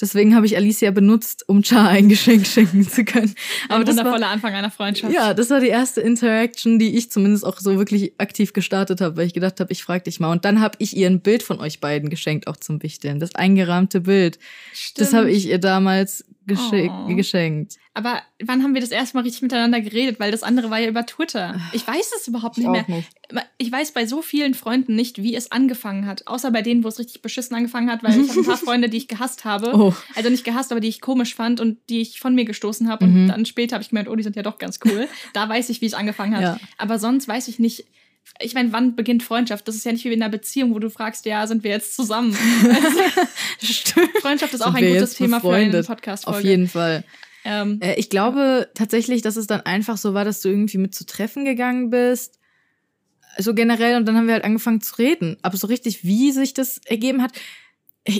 Deswegen 0.00 0.34
habe 0.34 0.46
ich 0.46 0.56
Alicia 0.56 0.90
benutzt, 0.90 1.44
um 1.46 1.62
Char 1.62 1.88
ein 1.88 2.08
Geschenk 2.08 2.46
schenken 2.46 2.88
zu 2.88 3.04
können. 3.04 3.34
Aber 3.68 3.84
das 3.84 3.96
wundervoller 3.96 4.26
war, 4.26 4.32
Anfang 4.32 4.54
einer 4.54 4.70
Freundschaft. 4.70 5.12
ja, 5.12 5.34
das 5.34 5.50
war 5.50 5.60
die 5.60 5.68
erste 5.68 6.00
Interaction, 6.00 6.78
die 6.78 6.96
ich 6.96 7.10
zumindest 7.10 7.44
auch 7.44 7.58
so 7.60 7.76
wirklich 7.76 8.14
aktiv 8.18 8.52
gestartet 8.52 9.00
habe, 9.00 9.16
weil 9.16 9.26
ich 9.26 9.34
gedacht 9.34 9.60
habe, 9.60 9.72
ich 9.72 9.82
frage 9.82 10.04
dich 10.04 10.18
mal. 10.20 10.32
Und 10.32 10.44
dann 10.44 10.60
habe 10.60 10.76
ich 10.78 10.96
ihr 10.96 11.06
ein 11.06 11.20
Bild 11.20 11.42
von 11.42 11.60
euch 11.60 11.80
beiden 11.80 12.08
geschenkt, 12.08 12.46
auch 12.46 12.56
zum 12.56 12.82
Wichteln. 12.82 13.20
Das 13.20 13.34
eingerahmte 13.34 14.00
Bild. 14.00 14.38
Das 14.70 14.78
Stimmt. 14.80 15.12
habe 15.12 15.30
ich 15.30 15.46
ihr 15.46 15.58
damals 15.58 16.24
gesche 16.54 16.90
Oh. 16.90 17.14
geschenkt. 17.14 17.76
Aber 17.92 18.22
wann 18.42 18.62
haben 18.62 18.72
wir 18.74 18.80
das 18.80 18.90
erste 18.92 19.16
Mal 19.16 19.22
richtig 19.22 19.42
miteinander 19.42 19.80
geredet? 19.80 20.20
Weil 20.20 20.30
das 20.30 20.42
andere 20.42 20.70
war 20.70 20.78
ja 20.78 20.88
über 20.88 21.04
Twitter. 21.06 21.60
Ich 21.72 21.86
weiß 21.86 22.12
es 22.16 22.28
überhaupt 22.28 22.56
nicht 22.56 22.68
mehr. 22.68 22.84
nicht. 22.86 23.08
Ich 23.58 23.70
weiß 23.72 23.92
bei 23.92 24.06
so 24.06 24.22
vielen 24.22 24.54
Freunden 24.54 24.94
nicht, 24.94 25.22
wie 25.22 25.34
es 25.34 25.50
angefangen 25.50 26.06
hat. 26.06 26.26
Außer 26.26 26.50
bei 26.50 26.62
denen, 26.62 26.84
wo 26.84 26.88
es 26.88 26.98
richtig 26.98 27.20
beschissen 27.22 27.56
angefangen 27.56 27.90
hat, 27.90 28.02
weil 28.04 28.20
ich 28.20 28.28
habe 28.28 28.40
ein 28.40 28.44
paar 28.46 28.56
Freunde, 28.58 28.88
die 28.88 28.96
ich 28.96 29.08
gehasst 29.08 29.44
habe. 29.44 29.72
Oh. 29.74 29.94
Also 30.14 30.30
nicht 30.30 30.44
gehasst, 30.44 30.70
aber 30.70 30.80
die 30.80 30.88
ich 30.88 31.00
komisch 31.00 31.34
fand 31.34 31.60
und 31.60 31.78
die 31.88 32.00
ich 32.00 32.20
von 32.20 32.34
mir 32.34 32.44
gestoßen 32.44 32.88
habe. 32.88 33.06
Mhm. 33.06 33.22
Und 33.22 33.28
dann 33.28 33.44
später 33.46 33.74
habe 33.74 33.82
ich 33.82 33.90
gemerkt, 33.90 34.08
oh, 34.08 34.14
die 34.16 34.22
sind 34.22 34.36
ja 34.36 34.42
doch 34.42 34.58
ganz 34.58 34.78
cool. 34.84 35.08
da 35.34 35.48
weiß 35.48 35.68
ich, 35.70 35.80
wie 35.80 35.86
es 35.86 35.94
angefangen 35.94 36.34
hat. 36.36 36.42
Ja. 36.42 36.58
Aber 36.78 36.98
sonst 36.98 37.26
weiß 37.28 37.48
ich 37.48 37.58
nicht. 37.58 37.86
Ich 38.40 38.54
meine, 38.54 38.72
wann 38.72 38.96
beginnt 38.96 39.22
Freundschaft? 39.22 39.68
Das 39.68 39.74
ist 39.74 39.84
ja 39.84 39.92
nicht 39.92 40.04
wie 40.04 40.12
in 40.12 40.22
einer 40.22 40.30
Beziehung, 40.30 40.74
wo 40.74 40.78
du 40.78 40.88
fragst, 40.88 41.26
ja, 41.26 41.46
sind 41.46 41.62
wir 41.62 41.70
jetzt 41.72 41.94
zusammen? 41.94 42.34
Stimmt. 43.62 44.10
Freundschaft 44.20 44.54
ist 44.54 44.62
auch 44.62 44.74
Sind 44.74 44.84
ein 44.84 44.92
gutes 44.94 45.14
Thema 45.14 45.40
für 45.40 45.48
eine 45.48 45.56
befreundet? 45.66 45.86
Podcast-Folge. 45.86 46.38
Auf 46.38 46.44
jeden 46.44 46.68
Fall. 46.68 47.04
Ähm, 47.44 47.80
Äh, 47.82 47.94
ich 47.98 48.10
glaube 48.10 48.68
tatsächlich, 48.74 49.22
dass 49.22 49.36
es 49.36 49.46
dann 49.46 49.60
einfach 49.62 49.96
so 49.96 50.14
war, 50.14 50.24
dass 50.24 50.40
du 50.40 50.48
irgendwie 50.48 50.78
mit 50.78 50.94
zu 50.94 51.04
Treffen 51.06 51.44
gegangen 51.44 51.90
bist. 51.90 52.38
So 53.38 53.54
generell, 53.54 53.96
und 53.96 54.06
dann 54.06 54.16
haben 54.16 54.26
wir 54.26 54.34
halt 54.34 54.44
angefangen 54.44 54.80
zu 54.80 54.96
reden. 54.96 55.36
Aber 55.42 55.56
so 55.56 55.66
richtig, 55.66 56.04
wie 56.04 56.32
sich 56.32 56.52
das 56.54 56.78
ergeben 56.84 57.22
hat. 57.22 57.32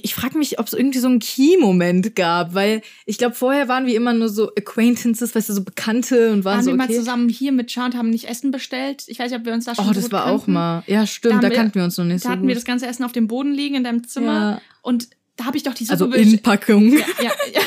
Ich, 0.03 0.15
frage 0.15 0.39
mich, 0.39 0.59
ob 0.59 0.67
es 0.67 0.73
irgendwie 0.73 0.99
so 0.99 1.09
einen 1.09 1.19
Key-Moment 1.19 2.15
gab, 2.15 2.55
weil 2.55 2.83
ich 3.07 3.19
glaube, 3.19 3.35
vorher 3.35 3.69
waren 3.69 3.87
wir 3.87 3.95
immer 3.97 4.13
nur 4.13 4.29
so 4.29 4.51
Acquaintances, 4.55 5.35
weißt 5.35 5.49
du, 5.49 5.53
so 5.55 5.65
Bekannte 5.65 6.31
und 6.33 6.45
waren, 6.45 6.57
waren 6.57 6.65
so, 6.65 6.71
wir 6.71 6.77
mal 6.77 6.85
okay. 6.85 6.95
zusammen 6.97 7.29
hier 7.29 7.53
mit 7.53 7.71
Char 7.71 7.87
und 7.87 7.97
haben 7.97 8.11
nicht 8.11 8.29
Essen 8.29 8.51
bestellt? 8.51 9.05
Ich 9.09 9.19
weiß 9.19 9.31
nicht, 9.31 9.41
ob 9.41 9.47
wir 9.47 9.53
uns 9.53 9.65
da 9.65 9.75
schon 9.75 9.85
Oh, 9.85 9.89
so 9.89 9.95
das 9.95 10.05
gut 10.05 10.13
war 10.13 10.27
auch 10.27 10.39
kannten. 10.41 10.53
mal. 10.53 10.83
Ja, 10.87 11.07
stimmt, 11.07 11.35
Da 11.37 11.41
da, 11.41 11.49
wir- 11.51 11.57
kannten 11.57 11.75
wir 11.75 11.85
uns 11.85 11.97
noch 11.99 12.05
nicht 12.05 12.25
Da 12.25 12.29
so 12.29 12.31
hatten 12.31 12.43
gut. 12.43 12.49
wir 12.49 12.55
das 12.55 12.65
ganze 12.65 12.87
Essen 12.87 13.05
auf 13.05 13.13
dem 13.13 13.27
Boden 13.27 13.53
liegen 13.53 13.75
in 13.75 13.85
deinem 13.85 14.07
Zimmer. 14.07 14.33
ja. 14.33 14.61
Und 14.83 15.09
da 15.37 15.47
habe 15.47 15.57
ich 15.57 15.63
doch 15.63 15.75
die 15.75 15.85
Suppe 15.85 16.05
Also. 16.05 16.17
Inpackung. 16.17 16.93
Ja, 16.93 17.05
ja, 17.23 17.31
ja. 17.55 17.61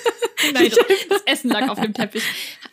Nein, 0.54 0.70
das 1.08 1.22
Essen 1.26 1.50
lag 1.50 1.68
auf 1.68 1.78
dem 1.80 1.92
Teppich. 1.94 2.22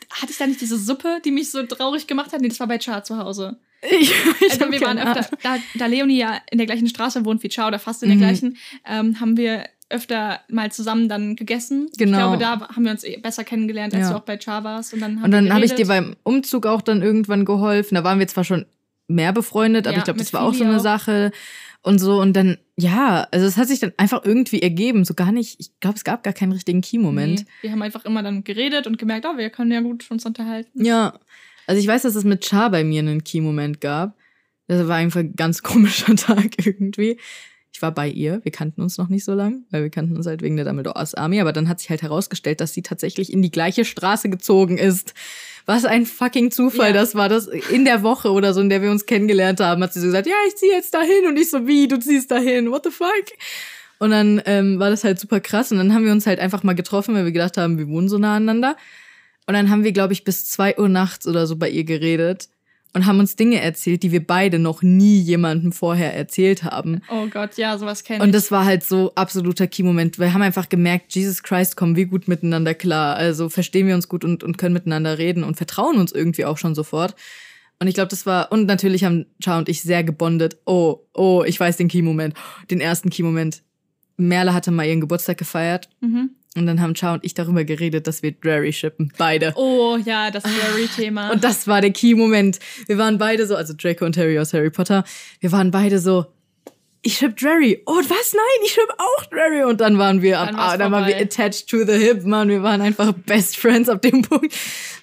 Hat- 0.10 0.22
Hatte 0.24 0.32
ich 0.32 0.38
da 0.38 0.48
nicht 0.48 0.62
diese 0.62 0.78
Suppe, 0.78 1.20
die 1.26 1.32
mich 1.32 1.52
so 1.52 1.64
traurig 1.64 2.08
gemacht 2.08 2.34
hat? 2.34 2.42
Nee, 2.42 2.48
das 2.50 2.60
war 2.60 2.68
bei 2.68 2.80
Char 2.80 3.04
zu 3.04 3.18
Hause. 3.18 3.58
Ich, 3.92 4.10
ich 4.42 4.52
Also 4.52 4.72
wir 4.72 4.82
waren 4.82 4.98
öfter, 4.98 5.30
da, 5.44 5.58
da 5.76 5.86
Leonie 5.86 6.18
ja 6.18 6.42
in 6.50 6.58
der 6.58 6.66
gleichen 6.66 6.88
Straße 6.88 7.24
wohnt 7.26 7.44
wie 7.44 7.50
Char 7.52 7.68
oder 7.68 7.78
fast 7.78 8.02
in 8.02 8.10
der 8.10 8.16
Mhm. 8.16 8.22
gleichen, 8.22 8.58
ähm, 8.86 9.20
haben 9.20 9.38
wir 9.38 9.66
öfter 9.90 10.42
mal 10.50 10.72
zusammen 10.72 11.08
dann 11.08 11.36
gegessen. 11.36 11.88
Genau. 11.98 12.34
Ich 12.34 12.40
glaube, 12.40 12.60
da 12.60 12.68
haben 12.76 12.84
wir 12.84 12.92
uns 12.92 13.04
eh 13.04 13.18
besser 13.18 13.44
kennengelernt, 13.44 13.94
als 13.94 14.08
Ja. 14.08 14.10
du 14.14 14.18
auch 14.18 14.24
bei 14.26 14.38
Char 14.40 14.64
warst. 14.64 14.94
Und 14.96 15.00
dann 15.02 15.18
haben 15.18 15.26
Und 15.26 15.32
dann 15.32 15.54
habe 15.54 15.64
ich 15.64 15.76
dir 15.76 15.86
beim 15.88 16.16
Umzug 16.24 16.66
auch 16.66 16.82
dann 16.82 17.02
irgendwann 17.04 17.46
geholfen. 17.46 17.94
Da 17.96 18.04
waren 18.04 18.18
wir 18.20 18.28
zwar 18.28 18.44
schon 18.44 18.66
mehr 19.08 19.32
befreundet, 19.32 19.86
aber 19.88 19.94
Ja, 19.94 20.00
ich 20.00 20.04
glaube, 20.06 20.20
das 20.20 20.34
war 20.34 20.42
auch 20.42 20.54
so 20.56 20.64
eine 20.66 20.78
auch. 20.78 20.82
Sache. 20.82 21.32
Und 21.84 22.00
so, 22.00 22.20
und 22.20 22.34
dann, 22.34 22.58
ja, 22.80 23.28
also 23.32 23.48
es 23.48 23.58
hat 23.58 23.68
sich 23.68 23.80
dann 23.80 23.94
einfach 23.98 24.24
irgendwie 24.24 24.62
ergeben. 24.62 25.04
So 25.04 25.16
gar 25.16 25.32
nicht, 25.32 25.60
ich 25.60 25.80
glaube, 25.80 25.98
es 25.98 26.04
gab 26.04 26.24
gar 26.24 26.34
keinen 26.34 26.52
richtigen 26.52 26.82
Key-Moment. 26.82 27.40
Nee, 27.40 27.46
wir 27.62 27.72
haben 27.72 27.82
einfach 27.82 28.06
immer 28.06 28.22
dann 28.22 28.44
geredet 28.44 28.86
und 28.86 29.00
gemerkt, 29.00 29.26
oh, 29.28 29.36
wir 29.36 29.50
können 29.50 29.72
ja 29.72 29.82
gut 29.82 30.10
uns 30.12 30.26
unterhalten. 30.26 30.86
Ja. 30.86 31.20
Also 31.66 31.82
ich 31.82 31.88
weiß, 31.88 32.04
dass 32.04 32.14
es 32.14 32.24
mit 32.24 32.46
Char 32.46 32.70
bei 32.70 32.84
mir 32.84 33.00
einen 33.00 33.24
Key-Moment 33.24 33.82
gab. 33.82 34.16
Das 34.68 34.88
war 34.88 34.98
einfach 34.98 35.22
ein 35.22 35.36
ganz 35.36 35.64
komischer 35.64 36.16
Tag 36.16 36.66
irgendwie. 36.66 37.18
Ich 37.74 37.82
war 37.82 37.92
bei 37.92 38.08
ihr, 38.08 38.42
wir 38.44 38.52
kannten 38.52 38.82
uns 38.82 38.98
noch 38.98 39.10
nicht 39.10 39.24
so 39.24 39.34
lang, 39.34 39.66
weil 39.72 39.84
wir 39.84 39.90
kannten 39.90 40.16
uns 40.16 40.28
halt 40.28 40.42
wegen 40.42 40.56
der 40.56 40.66
Dumbledore's 40.66 41.16
Army, 41.16 41.42
aber 41.42 41.54
dann 41.54 41.70
hat 41.70 41.80
sich 41.80 41.90
halt 41.90 42.02
herausgestellt, 42.02 42.62
dass 42.62 42.74
sie 42.74 42.82
tatsächlich 42.82 43.34
in 43.34 43.42
die 43.42 43.52
gleiche 43.52 43.86
Straße 43.86 44.30
gezogen 44.30 44.78
ist. 44.78 45.14
Was 45.68 45.86
ein 45.86 46.06
fucking 46.06 46.50
Zufall 46.50 46.88
Ja. 46.88 46.94
das 46.94 47.14
war. 47.14 47.30
Das 47.30 47.46
in 47.48 47.86
der 47.86 48.02
Woche 48.02 48.32
oder 48.32 48.54
so, 48.54 48.62
in 48.62 48.70
der 48.70 48.82
wir 48.82 48.90
uns 48.90 49.06
kennengelernt 49.06 49.60
haben, 49.60 49.84
hat 49.84 49.94
sie 49.94 50.00
so 50.00 50.08
gesagt, 50.08 50.26
ja, 50.26 50.34
ich 50.48 50.56
ziehe 50.56 50.72
jetzt 50.72 50.94
dahin 50.94 51.28
und 51.28 51.38
ich 51.38 51.50
so, 51.52 51.68
wie, 51.68 51.88
du 51.88 52.00
ziehst 52.00 52.32
dahin, 52.32 52.72
what 52.72 52.86
the 52.86 52.90
fuck? 52.90 53.26
Und 54.00 54.12
dann 54.12 54.42
ähm, 54.46 54.80
war 54.80 54.90
das 54.90 55.04
halt 55.04 55.20
super 55.20 55.40
krass 55.40 55.72
und 55.72 55.78
dann 55.78 55.94
haben 55.94 56.06
wir 56.06 56.12
uns 56.12 56.26
halt 56.26 56.40
einfach 56.40 56.64
mal 56.64 56.74
getroffen, 56.76 57.14
weil 57.16 57.26
wir 57.26 57.32
gedacht 57.32 57.58
haben, 57.58 57.78
wir 57.78 57.88
wohnen 57.90 58.10
so 58.10 58.18
nah 58.18 58.36
aneinander. 58.38 58.78
Und 59.46 59.54
dann 59.54 59.70
haben 59.70 59.84
wir, 59.84 59.92
glaube 59.92 60.14
ich, 60.14 60.24
bis 60.24 60.46
zwei 60.46 60.78
Uhr 60.78 60.90
nachts 60.90 61.28
oder 61.28 61.48
so 61.48 61.56
bei 61.56 61.70
ihr 61.70 61.84
geredet 61.84 62.50
und 62.98 63.06
haben 63.06 63.20
uns 63.20 63.36
Dinge 63.36 63.62
erzählt, 63.62 64.02
die 64.02 64.12
wir 64.12 64.26
beide 64.26 64.58
noch 64.58 64.82
nie 64.82 65.20
jemandem 65.20 65.72
vorher 65.72 66.16
erzählt 66.16 66.64
haben. 66.64 67.02
Oh 67.10 67.28
Gott, 67.28 67.56
ja, 67.58 67.78
sowas 67.78 68.04
kenne 68.04 68.18
ich. 68.18 68.24
Und 68.24 68.34
das 68.34 68.52
war 68.52 68.66
halt 68.66 68.84
so 68.84 69.14
absoluter 69.14 69.68
Key-Moment. 69.68 70.18
Wir 70.18 70.34
haben 70.34 70.42
einfach 70.42 70.68
gemerkt, 70.68 71.14
Jesus 71.14 71.44
Christ, 71.44 71.78
kommen 71.78 71.96
wir 71.96 72.08
gut 72.08 72.28
miteinander 72.28 72.74
klar. 72.74 73.16
Also 73.16 73.50
verstehen 73.50 73.86
wir 73.86 73.94
uns 73.94 74.10
gut 74.10 74.26
und, 74.26 74.44
und 74.44 74.58
können 74.58 74.74
miteinander 74.74 75.20
reden 75.20 75.44
und 75.44 75.58
vertrauen 75.58 75.98
uns 75.98 76.12
irgendwie 76.12 76.46
auch 76.46 76.58
schon 76.58 76.74
sofort. 76.74 77.16
Und 77.80 77.88
ich 77.88 77.94
glaube, 77.94 78.10
das 78.10 78.26
war, 78.26 78.52
und 78.52 78.66
natürlich 78.66 79.04
haben 79.04 79.28
Char 79.40 79.60
und 79.60 79.70
ich 79.70 79.84
sehr 79.84 80.04
gebondet. 80.04 80.58
Oh, 80.66 81.02
oh, 81.14 81.44
ich 81.46 81.60
weiß 81.60 81.78
den 81.78 81.88
Key-Moment. 81.88 82.34
Den 82.72 82.82
ersten 82.82 83.12
Key-Moment. 83.12 83.62
Merle 84.18 84.56
hatte 84.56 84.72
mal 84.72 84.88
ihren 84.88 85.02
Geburtstag 85.02 85.38
gefeiert 85.38 85.90
mhm. 86.02 86.32
Und 86.58 86.66
dann 86.66 86.82
haben 86.82 86.96
Char 86.96 87.14
und 87.14 87.26
ich 87.26 87.34
darüber 87.34 87.64
geredet, 87.64 88.08
dass 88.08 88.24
wir 88.24 88.32
Drary 88.32 88.74
shippen. 88.74 89.12
Beide. 89.18 89.54
Oh 89.56 89.98
ja, 90.04 90.32
das 90.32 90.44
Harry-Thema. 90.44 91.32
Und 91.32 91.44
das 91.44 91.68
war 91.68 91.82
der 91.82 91.92
Key-Moment. 91.92 92.60
Wir 92.88 92.98
waren 92.98 93.18
beide 93.18 93.46
so, 93.46 93.56
also 93.56 93.74
Draco 93.78 94.06
und 94.06 94.18
Harry 94.18 94.40
aus 94.40 94.54
Harry 94.54 94.70
Potter, 94.70 95.04
wir 95.40 95.52
waren 95.52 95.72
beide 95.72 96.00
so, 96.00 96.26
ich 97.02 97.18
ship 97.18 97.38
Drary. 97.38 97.82
Oh, 97.86 97.96
was? 97.98 98.34
Nein, 98.34 98.66
ich 98.66 98.72
ship 98.72 98.90
auch 98.98 99.26
Drary. 99.28 99.64
Und 99.64 99.80
dann 99.82 99.98
waren 99.98 100.22
wir, 100.22 100.36
Dann 100.36 100.56
ab, 100.56 100.74
ah, 100.74 100.78
dann 100.78 100.92
waren 100.92 101.08
wir 101.08 101.16
attached 101.18 101.68
to 101.70 101.86
the 101.86 101.94
hip, 101.94 102.24
Mann. 102.26 102.50
Wir 102.50 102.64
waren 102.64 102.82
einfach 102.82 103.14
best 103.14 103.58
friends 103.58 103.88
ab 103.90 104.02
dem 104.02 104.22
Punkt. 104.24 104.54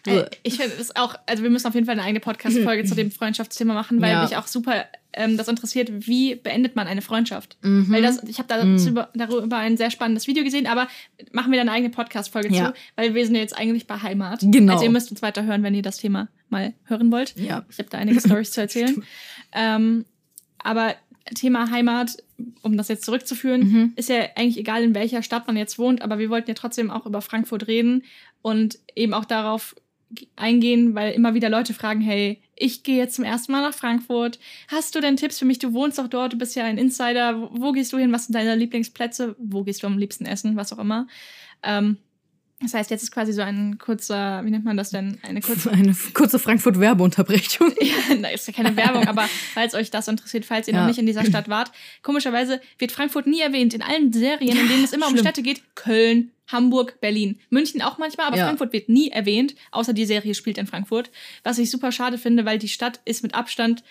So. 0.07 0.23
Ich 0.43 0.57
finde 0.59 0.75
es 0.79 0.95
auch, 0.97 1.15
also 1.27 1.43
wir 1.43 1.51
müssen 1.51 1.67
auf 1.67 1.75
jeden 1.75 1.87
Fall 1.87 1.95
eine 1.95 2.03
eigene 2.03 2.21
Podcast-Folge 2.21 2.85
zu 2.87 2.95
dem 2.95 3.11
Freundschaftsthema 3.11 3.73
machen, 3.75 4.03
weil 4.03 4.11
Ja. 4.11 4.23
mich 4.23 4.37
auch 4.37 4.47
super 4.47 4.85
ähm, 5.17 5.37
das 5.37 5.47
interessiert, 5.47 5.91
wie 6.09 6.35
beendet 6.35 6.75
man 6.75 6.89
eine 6.89 7.01
Freundschaft. 7.01 7.57
Mhm. 7.63 7.87
Weil 7.89 8.03
das, 8.03 8.23
ich 8.25 8.39
habe 8.39 8.49
da 8.49 8.65
Mhm. 8.65 9.05
darüber 9.15 9.57
ein 9.59 9.77
sehr 9.77 9.91
spannendes 9.93 10.27
Video 10.27 10.43
gesehen, 10.43 10.67
aber 10.67 10.89
machen 11.33 11.53
wir 11.53 11.59
dann 11.61 11.69
eine 11.69 11.77
eigene 11.79 11.91
Podcast-Folge 11.95 12.53
Ja. 12.53 12.67
zu, 12.67 12.75
weil 12.97 13.15
wir 13.15 13.25
sind 13.25 13.37
ja 13.37 13.41
jetzt 13.41 13.57
eigentlich 13.57 13.87
bei 13.87 13.97
Heimat. 14.03 14.41
Genau. 14.43 14.73
Also 14.73 14.85
ihr 14.85 14.91
müsst 14.91 15.11
uns 15.13 15.23
weiter 15.23 15.45
hören, 15.45 15.63
wenn 15.63 15.73
ihr 15.75 15.83
das 15.83 15.99
Thema 15.99 16.29
mal 16.51 16.75
hören 16.87 17.13
wollt. 17.13 17.37
Ja. 17.37 17.65
Ich 17.71 17.79
habe 17.79 17.89
da 17.89 17.99
einige 17.99 18.21
Stories 18.21 18.51
zu 18.51 18.61
erzählen. 18.61 19.03
Ähm, 19.57 20.05
aber 20.59 20.97
Thema 21.35 21.71
Heimat, 21.71 22.17
um 22.63 22.77
das 22.77 22.89
jetzt 22.89 23.05
zurückzuführen, 23.05 23.61
Mhm. 23.63 23.93
ist 23.97 24.09
ja 24.09 24.17
eigentlich 24.37 24.59
egal, 24.59 24.83
in 24.83 24.95
welcher 24.95 25.23
Stadt 25.23 25.47
man 25.47 25.57
jetzt 25.57 25.79
wohnt, 25.79 26.03
aber 26.03 26.19
wir 26.19 26.29
wollten 26.31 26.51
ja 26.51 26.55
trotzdem 26.55 26.91
auch 26.91 27.07
über 27.07 27.21
Frankfurt 27.23 27.67
reden 27.67 28.03
und 28.43 28.79
eben 28.95 29.15
auch 29.15 29.25
darauf 29.25 29.75
eingehen, 30.37 30.95
weil 30.95 31.13
immer 31.13 31.35
wieder 31.35 31.49
Leute 31.49 31.75
fragen, 31.75 32.01
hey, 32.01 32.41
ich 32.57 32.83
gehe 32.85 32.99
jetzt 32.99 33.17
zum 33.17 33.25
ersten 33.25 33.51
Mal 33.51 33.63
nach 33.63 33.75
Frankfurt. 33.75 34.39
Hast 34.69 34.95
du 34.95 35.01
denn 35.01 35.17
Tipps 35.17 35.39
für 35.39 35.45
mich? 35.45 35.59
Du 35.59 35.73
wohnst 35.73 35.99
doch 35.99 36.07
dort, 36.09 36.35
du 36.35 36.39
bist 36.39 36.55
ja 36.55 36.65
ein 36.65 36.79
Insider. 36.79 37.41
Wo, 37.41 37.51
wo 37.53 37.73
gehst 37.73 37.93
du 37.93 37.99
hin? 37.99 38.13
Was 38.13 38.27
sind 38.27 38.35
deine 38.35 38.55
Lieblingsplätze? 38.55 39.35
Wo 39.39 39.65
gehst 39.65 39.83
du 39.83 39.87
am 39.89 39.99
liebsten 39.99 40.25
essen? 40.27 40.55
Was 40.57 40.73
auch 40.73 40.79
immer. 40.79 41.09
Ähm, 41.65 41.97
das 42.65 42.75
heißt, 42.75 42.91
jetzt 42.91 43.03
ist 43.05 43.13
quasi 43.13 43.33
so 43.33 43.43
ein 43.43 43.79
kurzer, 43.79 44.45
wie 44.45 44.51
nennt 44.51 44.65
man 44.65 44.77
das 44.77 44.91
denn? 44.91 45.19
Eine 45.23 45.41
kurze 45.41 45.71
Eine 45.71 45.95
kurze 46.13 46.39
Frankfurt-Werbeunterbrechung. 46.39 47.73
ja, 47.81 48.15
na, 48.19 48.29
ist 48.31 48.47
ja 48.47 48.53
keine 48.53 48.77
Werbung, 48.77 49.07
aber 49.07 49.29
falls 49.55 49.75
euch 49.75 49.91
das 49.91 50.09
interessiert, 50.09 50.45
falls 50.45 50.67
ihr 50.69 50.75
Ja. 50.75 50.81
noch 50.81 50.89
nicht 50.89 50.99
in 50.99 51.07
dieser 51.07 51.25
Stadt 51.25 51.49
wart, 51.49 51.71
komischerweise 52.03 52.61
wird 52.79 52.93
Frankfurt 52.93 53.27
nie 53.27 53.41
erwähnt. 53.41 53.75
In 53.75 53.83
allen 53.83 54.13
Serien, 54.13 54.59
in 54.59 54.69
denen 54.69 54.85
es 54.85 54.93
immer 54.93 55.07
um 55.07 55.13
schlimm. 55.13 55.25
Städte 55.25 55.43
geht, 55.43 55.63
Köln, 55.77 56.31
Hamburg, 56.49 57.01
Berlin, 57.01 57.39
München 57.51 57.81
auch 57.83 57.99
manchmal, 57.99 58.27
aber 58.27 58.37
Ja. 58.37 58.47
Frankfurt 58.47 58.73
wird 58.73 58.89
nie 58.89 59.11
erwähnt, 59.11 59.55
außer 59.71 59.93
die 59.93 60.05
Serie 60.05 60.35
spielt 60.35 60.59
in 60.59 60.67
Frankfurt. 60.67 61.11
Was 61.43 61.59
ich 61.59 61.71
super 61.71 61.93
schade 61.93 62.19
finde, 62.19 62.45
weil 62.45 62.59
die 62.59 62.69
Stadt 62.69 63.01
ist 63.05 63.23
mit 63.23 63.35
Abstand 63.35 63.83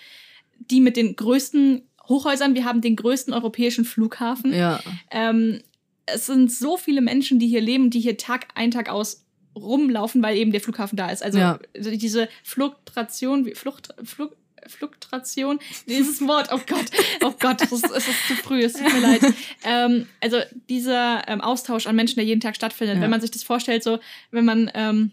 die 0.70 0.80
mit 0.80 0.96
den 0.98 1.16
größten 1.16 1.82
Hochhäusern. 2.08 2.54
Wir 2.54 2.64
haben 2.66 2.80
den 2.82 2.96
größten 2.96 3.34
europäischen 3.34 3.86
Flughafen. 3.86 4.54
Ja. 4.54 4.80
Ähm, 5.12 5.62
es 6.06 6.26
sind 6.26 6.52
so 6.52 6.78
viele 6.78 7.02
Menschen, 7.02 7.39
die 7.39 7.48
hier 7.48 7.62
leben, 7.62 7.89
die 7.89 8.00
hier 8.00 8.18
Tag 8.18 8.48
ein, 8.56 8.72
Tag 8.72 8.89
aus 8.89 9.26
rumlaufen, 9.56 10.22
weil 10.24 10.36
eben 10.38 10.52
der 10.52 10.62
Flughafen 10.62 10.96
da 10.98 11.10
ist. 11.10 11.24
Also 11.24 11.38
Ja. 11.39 11.60
diese 11.76 12.28
Fluktration, 12.44 13.46
Flucht, 13.56 13.89
Flug, 14.04 14.36
Fluktration, 14.68 15.60
dieses 15.88 16.22
Wort, 16.28 16.50
oh 16.52 16.60
Gott, 16.68 16.86
oh 17.24 17.34
Gott, 17.39 17.62
es 17.62 17.72
ist, 17.72 17.86
es 17.92 18.08
ist 18.08 18.28
zu 18.28 18.36
früh, 18.36 18.63
es 18.63 18.74
tut 18.74 18.92
mir 18.94 19.00
leid. 19.02 19.22
Ähm, 19.66 20.08
also 20.22 20.38
dieser 20.70 21.28
ähm, 21.28 21.42
Austausch 21.42 21.86
an 21.88 21.96
Menschen, 21.96 22.16
der 22.16 22.26
jeden 22.26 22.42
Tag 22.42 22.56
stattfindet, 22.56 22.98
Ja. 22.98 23.02
wenn 23.02 23.10
man 23.10 23.22
sich 23.22 23.32
das 23.32 23.44
vorstellt, 23.44 23.84
so 23.84 24.00
wenn 24.32 24.46
man 24.46 24.72
ähm, 24.74 25.12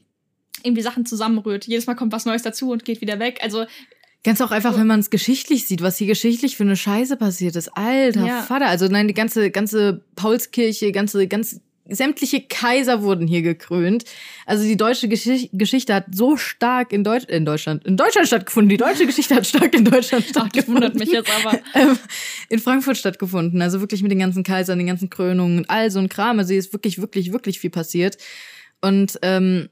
irgendwie 0.63 0.83
Sachen 0.83 1.05
zusammenrührt, 1.07 1.67
jedes 1.67 1.87
Mal 1.87 1.95
kommt 1.95 2.13
was 2.13 2.25
Neues 2.27 2.43
dazu 2.43 2.71
und 2.71 2.85
geht 2.85 3.01
wieder 3.01 3.19
weg. 3.19 3.41
Also 3.43 3.67
Ganz 4.23 4.41
auch 4.43 4.51
einfach, 4.51 4.77
wenn 4.77 4.87
man 4.87 5.01
es 5.01 5.09
geschichtlich 5.09 5.67
sieht, 5.67 5.81
was 5.81 5.97
hier 5.97 6.07
geschichtlich 6.07 6.57
für 6.57 6.65
eine 6.65 6.77
Scheiße 6.77 7.17
passiert 7.17 7.57
ist. 7.57 7.69
Alter 7.69 8.27
Ja. 8.27 8.43
Vater. 8.43 8.67
Also 8.67 8.87
nein, 8.87 9.09
die 9.09 9.15
ganze, 9.15 9.51
ganze 9.51 10.05
Paulskirche, 10.15 10.93
ganze, 10.93 11.27
ganz 11.27 11.61
sämtliche 11.89 12.43
Kaiser 12.43 13.03
wurden 13.03 13.27
hier 13.27 13.43
gekrönt. 13.43 14.05
Also 14.47 14.65
die 14.65 14.77
deutsche 14.77 15.09
Gesch 15.09 15.49
Geschichte 15.53 15.95
hat 15.95 16.07
so 16.15 16.37
stark 16.37 16.93
in, 16.93 17.03
Deutsch 17.03 17.25
in 17.29 17.45
Deutschland, 17.45 17.85
in 17.87 17.97
Deutschland 17.97 18.27
stattgefunden. 18.27 18.69
Die 18.69 18.77
deutsche 18.77 19.07
Geschichte 19.07 19.35
hat 19.35 19.47
stark 19.47 19.75
in 19.75 19.85
Deutschland 19.85 20.25
stattgefunden. 20.25 20.85
Ach, 20.85 20.93
das 20.93 20.93
wundert 20.93 20.95
mich 20.97 21.11
jetzt 21.11 21.31
aber. 21.45 21.59
Ähm, 21.75 21.97
in 22.49 22.59
Frankfurt 22.59 22.97
stattgefunden. 22.97 23.63
Also 23.63 23.81
wirklich 23.81 24.03
mit 24.03 24.11
den 24.11 24.19
ganzen 24.19 24.43
Kaisern, 24.43 24.79
den 24.79 24.87
ganzen 24.87 25.09
Krönungen 25.09 25.59
und 25.59 25.71
all 25.71 25.91
so 25.91 25.99
ein 25.99 26.09
Kram. 26.09 26.39
Also 26.39 26.51
hier 26.51 26.59
ist 26.59 26.73
wirklich, 26.73 27.01
wirklich, 27.01 27.33
wirklich 27.33 27.61
viel 27.61 27.71
passiert. 27.71 28.19
Und 28.81 29.19
ähm, 29.23 29.69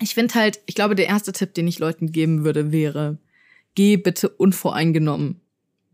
ich 0.00 0.14
finde 0.14 0.34
halt, 0.34 0.60
ich 0.66 0.74
glaube, 0.74 0.94
der 0.94 1.06
erste 1.06 1.32
Tipp, 1.32 1.54
den 1.54 1.66
ich 1.66 1.78
Leuten 1.78 2.12
geben 2.12 2.44
würde, 2.44 2.72
wäre, 2.72 3.18
geh 3.78 3.96
bitte 3.96 4.28
unvoreingenommen 4.28 5.40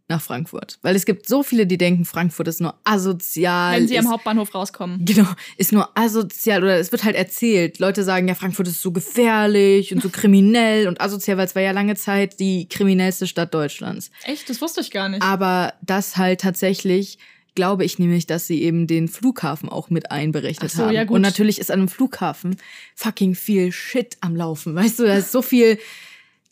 nach 0.09 0.23
Frankfurt. 0.23 0.79
Weil 0.81 0.97
es 0.97 1.05
gibt 1.05 1.29
so 1.29 1.43
viele, 1.43 1.67
die 1.67 1.77
denken, 1.77 2.07
Frankfurt 2.07 2.49
ist 2.49 2.63
nur 2.63 2.81
asozial. 2.85 3.77
Wenn 3.77 3.89
sie 3.89 3.97
ist, 3.97 4.07
am 4.07 4.11
Hauptbahnhof 4.11 4.55
rauskommen. 4.55 5.05
Genau, 5.05 5.29
ist 5.59 5.71
nur 5.71 5.91
asozial 5.95 6.63
oder 6.63 6.79
es 6.79 6.93
wird 6.93 7.05
halt 7.05 7.15
erzählt. 7.15 7.81
Leute 7.81 8.03
sagen, 8.03 8.27
ja, 8.27 8.35
Frankfurt 8.35 8.69
ist 8.69 8.81
so 8.81 8.91
gefährlich 8.91 9.93
und 9.93 10.03
so 10.03 10.09
kriminell 10.13 10.89
und 10.89 11.03
asozial, 11.03 11.37
weil 11.37 11.45
es 11.45 11.55
war 11.55 11.61
ja 11.61 11.73
lange 11.73 11.95
Zeit 11.95 12.41
die 12.41 12.71
kriminellste 12.71 13.27
Stadt 13.27 13.53
Deutschlands. 13.53 14.11
Echt? 14.23 14.49
Das 14.49 14.63
wusste 14.63 14.81
ich 14.81 14.91
gar 14.91 15.11
nicht. 15.11 15.23
Aber 15.23 15.75
das 15.83 16.17
halt 16.17 16.41
tatsächlich 16.41 17.19
glaube 17.55 17.85
ich 17.85 17.99
nämlich, 17.99 18.27
dass 18.27 18.47
sie 18.47 18.63
eben 18.63 18.87
den 18.87 19.09
Flughafen 19.09 19.69
auch 19.69 19.91
mit 19.91 20.11
einberechnet 20.11 20.71
so, 20.71 20.85
haben. 20.85 20.93
ja, 20.95 21.05
gut. 21.05 21.17
Und 21.17 21.21
natürlich 21.21 21.59
ist 21.59 21.71
an 21.71 21.81
einem 21.81 21.89
Flughafen 21.89 22.57
fucking 22.95 23.35
viel 23.35 23.73
Shit 23.73 24.17
am 24.23 24.35
Laufen. 24.35 24.75
Weißt 24.75 24.99
du, 24.99 25.05
da 25.05 25.17
ist 25.17 25.31
so 25.31 25.43
viel, 25.43 25.79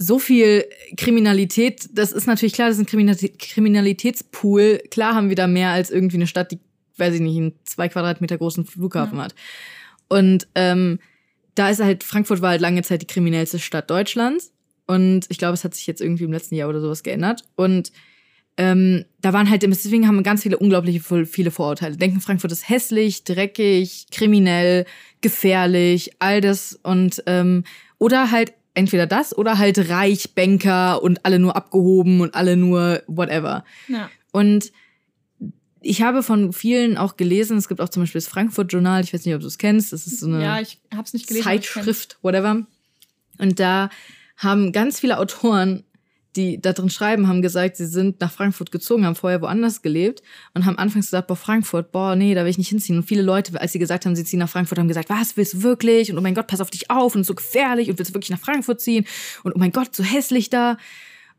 so 0.03 0.19
viel 0.19 0.65
Kriminalität. 0.97 1.89
Das 1.93 2.13
ist 2.13 2.27
natürlich 2.27 2.53
klar, 2.53 2.69
das 2.69 2.77
ist 2.77 2.83
ein 2.83 2.87
Kriminalität 2.87 3.39
Kriminalitätspool. 3.39 4.83
Klar 4.91 5.15
haben 5.15 5.29
wir 5.29 5.37
da 5.37 5.47
mehr 5.47 5.71
als 5.71 5.91
irgendwie 5.91 6.17
eine 6.17 6.27
Stadt, 6.27 6.51
die, 6.51 6.59
weiß 6.97 7.15
ich 7.15 7.21
nicht, 7.21 7.37
einen 7.37 7.53
zwei 7.65 7.89
Quadratmeter 7.89 8.39
großen 8.39 8.65
Flughafen 8.65 9.21
hat. 9.21 9.35
Und 10.09 10.47
ähm, 10.55 10.99
da 11.55 11.71
ist 11.71 11.81
halt, 11.81 12.05
Frankfurt 12.05 12.43
war 12.43 12.51
halt 12.51 12.61
lange 12.61 12.83
Zeit 12.83 13.03
die 13.03 13.07
kriminellste 13.07 13.59
Stadt 13.59 13.91
Deutschlands. 13.91 14.53
Und 14.87 15.27
ich 15.29 15.39
glaube, 15.39 15.55
es 15.55 15.65
hat 15.65 15.75
sich 15.75 15.87
jetzt 15.87 16.01
irgendwie 16.01 16.25
im 16.25 16.33
letzten 16.33 16.55
Jahr 16.55 16.69
oder 16.69 16.81
sowas 16.81 17.03
geändert. 17.03 17.45
Und 17.57 17.93
ähm, 18.57 19.05
da 19.21 19.33
waren 19.33 19.49
halt, 19.49 19.63
deswegen 19.63 20.07
haben 20.07 20.17
wir 20.17 20.23
ganz 20.23 20.43
viele, 20.43 20.59
unglaublich 20.59 21.03
viele 21.03 21.51
Vorurteile. 21.51 21.97
Denken, 21.97 22.21
Frankfurt 22.21 22.53
ist 22.53 22.69
hässlich, 22.69 23.25
dreckig, 23.25 24.07
kriminell, 24.11 24.85
gefährlich, 25.21 26.13
all 26.19 26.41
das 26.41 26.79
und 26.83 27.23
ähm, 27.27 27.65
oder 27.99 28.31
halt 28.31 28.53
entweder 28.75 29.07
das 29.07 29.37
oder 29.37 29.59
halt 29.59 29.91
reich, 29.91 30.35
Banker 30.35 31.03
und 31.03 31.25
alle 31.25 31.39
nur 31.39 31.57
abgehoben 31.57 32.21
und 32.21 32.35
alle 32.35 32.57
nur 32.57 33.03
whatever. 33.07 33.65
ja. 33.89 34.11
Und 34.33 34.73
ich 35.83 36.03
habe 36.03 36.23
von 36.23 36.53
vielen 36.53 36.97
auch 36.97 37.17
gelesen, 37.17 37.59
es 37.59 37.69
gibt 37.69 37.81
auch 37.81 37.89
zum 37.89 38.05
Beispiel 38.05 38.21
das 38.21 38.29
Frankfurt 38.29 38.73
Journal, 38.73 39.03
ich 39.03 39.13
weiß 39.13 39.27
nicht, 39.27 39.35
ob 39.35 39.41
du 39.41 39.49
es 39.49 39.59
kennst, 39.59 39.93
das 39.93 40.07
ist 40.07 40.21
so 40.21 40.27
eine 40.27 40.43
ja, 40.43 40.61
ich 40.61 40.79
hab's 40.95 41.13
nicht 41.13 41.27
gelesen. 41.27 41.45
Zeitschrift, 41.45 42.19
whatever. 42.23 42.65
Und 43.39 43.61
da 43.61 43.91
haben 44.37 44.73
ganz 44.73 45.01
viele 45.01 45.19
Autoren, 45.19 45.85
die 46.37 46.61
da 46.61 46.73
drin 46.73 46.91
schreiben, 46.91 47.29
haben 47.29 47.43
gesagt, 47.43 47.77
sie 47.77 47.87
sind 47.87 48.21
nach 48.21 48.33
Frankfurt 48.33 48.73
gezogen, 48.73 49.05
haben 49.05 49.15
vorher 49.15 49.43
woanders 49.43 49.83
gelebt 49.83 50.23
und 50.55 50.65
haben 50.65 50.79
anfangs 50.79 51.07
gesagt, 51.07 51.27
boah, 51.27 51.37
Frankfurt, 51.37 51.93
boah, 51.93 52.17
nee, 52.17 52.35
da 52.35 52.43
will 52.43 52.51
ich 52.51 52.59
nicht 52.59 52.69
hinziehen. 52.69 52.97
Und 52.97 53.05
viele 53.05 53.23
Leute, 53.23 53.61
als 53.61 53.73
sie 53.73 53.79
gesagt 53.79 54.07
haben, 54.07 54.17
sie 54.17 54.25
ziehen 54.25 54.39
nach 54.39 54.49
Frankfurt, 54.49 54.79
haben 54.79 54.89
gesagt, 54.89 55.11
was, 55.11 55.37
willst 55.37 55.55
du 55.55 55.63
wirklich? 55.63 56.11
Und 56.11 56.19
oh 56.19 56.23
mein 56.23 56.35
Gott, 56.35 56.47
pass 56.47 56.61
auf 56.61 56.71
dich 56.71 56.91
auf 56.91 57.15
und 57.15 57.25
so 57.25 57.35
gefährlich 57.35 57.91
und 57.91 57.99
willst 57.99 58.11
du 58.11 58.15
wirklich 58.15 58.31
nach 58.31 58.41
Frankfurt 58.41 58.81
ziehen? 58.81 59.07
Und 59.43 59.55
oh 59.55 59.59
mein 59.59 59.73
Gott, 59.73 59.95
so 59.95 60.03
hässlich 60.03 60.49
da. 60.49 60.79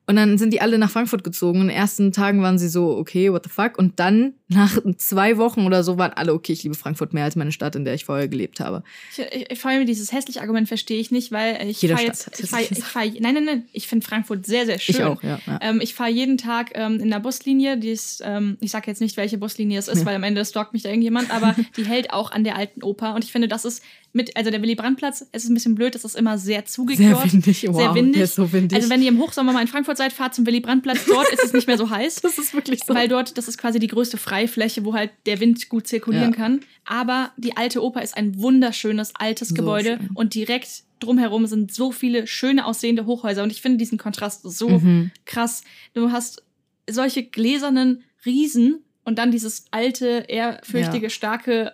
Und 0.06 0.18
dann 0.18 0.38
sind 0.38 0.52
die 0.52 0.60
alle 0.60 0.78
nach 0.78 0.92
Frankfurt 0.92 1.24
gezogen. 1.24 1.62
In 1.62 1.68
den 1.68 1.78
ersten 1.78 2.12
Tagen 2.12 2.42
waren 2.42 2.58
sie 2.58 2.68
so, 2.68 2.98
okay, 2.98 3.32
what 3.32 3.44
the 3.46 3.50
fuck? 3.50 3.78
Und 3.78 4.00
dann, 4.00 4.34
nach 4.50 4.78
zwei 4.98 5.38
Wochen 5.38 5.66
oder 5.66 5.84
so, 5.84 5.98
waren 5.98 6.12
alle, 6.12 6.34
okay, 6.34 6.52
ich 6.52 6.63
liebe 6.63 6.76
Frankfurt 6.76 7.13
mehr 7.13 7.24
als 7.24 7.36
meine 7.38 7.52
Stadt, 7.54 7.76
in 7.76 7.86
der 7.86 7.94
ich 7.94 8.04
vorher 8.06 8.28
gelebt 8.28 8.60
habe. 8.60 8.84
Ich, 9.12 9.48
ich, 9.50 9.60
vor 9.60 9.72
allem 9.72 9.86
dieses 9.86 10.12
hässliche 10.12 10.42
Argument 10.42 10.68
verstehe 10.68 11.00
ich 11.00 11.10
nicht, 11.12 11.32
weil 11.32 11.70
ich 11.70 11.80
fahre 11.80 12.02
jetzt. 12.04 12.30
Ich 12.38 12.50
fahr, 12.50 12.60
ich 12.62 12.84
fahr, 12.84 13.06
nein, 13.06 13.34
nein, 13.36 13.46
nein. 13.46 13.63
Ich 13.72 13.88
finde 13.88 14.06
Frankfurt 14.06 14.46
sehr, 14.46 14.66
sehr 14.66 14.78
schön. 14.78 14.96
Ich 14.96 15.04
auch, 15.04 15.24
ja. 15.24 15.39
ja. 15.48 15.60
Ähm, 15.62 15.80
ich 15.82 15.94
fahre 15.94 16.10
jeden 16.12 16.38
Tag 16.38 16.72
ähm, 16.76 17.00
in 17.00 17.10
der 17.10 17.20
Buslinie, 17.20 17.78
die 17.78 17.92
ist, 17.92 18.22
ähm, 18.26 18.58
ich 18.60 18.72
sage 18.72 18.88
jetzt 18.88 19.00
nicht, 19.00 19.16
welche 19.16 19.38
Buslinie 19.38 19.80
es 19.80 19.88
ist, 19.88 20.00
Ja. 20.00 20.06
weil 20.06 20.16
am 20.16 20.24
Ende 20.24 20.44
stalkt 20.44 20.74
mich 20.74 20.84
da 20.84 20.89
irgendjemand, 20.89 21.32
aber 21.32 21.56
die 21.78 21.86
hält 21.86 22.12
auch 22.12 22.32
an 22.32 22.44
der 22.44 22.58
alten 22.58 22.84
Oper 22.84 23.16
und 23.16 23.24
ich 23.24 23.32
finde, 23.32 23.48
das 23.48 23.63
ist 23.63 23.82
mit, 24.15 24.38
also 24.38 24.52
der 24.52 24.62
Willy-Brandt-Platz, 24.62 25.26
es 25.32 25.43
ist 25.43 25.49
ein 25.49 25.56
bisschen 25.56 25.73
blöd, 25.76 25.95
das 25.95 26.06
ist 26.06 26.15
immer 26.15 26.38
sehr 26.38 26.58
Sehr 26.60 26.65
zugekehrt. 26.65 27.34
windig, 27.34 27.65
wow, 27.67 27.76
sehr 27.76 27.95
windig. 27.95 28.13
der 28.15 28.23
ist 28.26 28.36
so 28.36 28.54
windig. 28.54 28.76
Also 28.78 28.89
wenn 28.91 29.02
ihr 29.02 29.10
im 29.10 29.19
Hochsommer 29.19 29.52
mal 29.54 29.62
in 29.62 29.67
Frankfurt 29.67 29.97
seid, 29.97 30.13
fahrt 30.13 30.36
zum 30.36 30.45
Willy-Brandt-Platz, 30.45 31.06
dort 31.08 31.28
ist 31.34 31.43
es 31.43 31.54
nicht 31.54 31.65
mehr 31.67 31.78
so 31.80 31.89
heiß. 31.89 32.15
das 32.21 32.38
ist 32.38 32.54
wirklich 32.54 32.82
so. 32.86 32.93
Weil 32.93 33.08
dort, 33.08 33.38
das 33.38 33.47
ist 33.47 33.58
quasi 33.58 33.80
die 33.80 33.88
größte 33.88 34.17
Freifläche, 34.17 34.86
wo 34.86 34.93
halt 34.93 35.10
der 35.26 35.39
Wind 35.39 35.67
gut 35.67 35.88
zirkulieren 35.88 36.32
Ja. 36.32 36.38
kann. 36.38 36.60
Aber 36.86 37.32
die 37.38 37.58
alte 37.58 37.82
Oper 37.84 38.02
ist 38.04 38.15
ein 38.15 38.38
wunderschönes 38.39 39.13
altes 39.15 39.49
So 39.49 39.56
Gebäude 39.56 39.97
schön. 39.97 40.10
und 40.13 40.36
direkt 40.36 40.84
drumherum 40.99 41.47
sind 41.47 41.73
so 41.73 41.91
viele 41.91 42.28
schöne 42.28 42.65
aussehende 42.65 43.06
Hochhäuser 43.06 43.43
und 43.43 43.52
ich 43.52 43.62
finde 43.62 43.78
diesen 43.80 43.97
Kontrast 43.97 44.43
so 44.43 44.69
Mhm. 44.69 45.12
krass. 45.26 45.63
Du 45.93 46.12
hast 46.12 46.43
solche 46.89 47.23
gläsernen 47.23 48.04
Riesen 48.26 48.84
und 49.06 49.17
dann 49.17 49.32
dieses 49.32 49.65
alte, 49.71 50.26
ehrfürchtige, 50.30 51.10
starke 51.10 51.73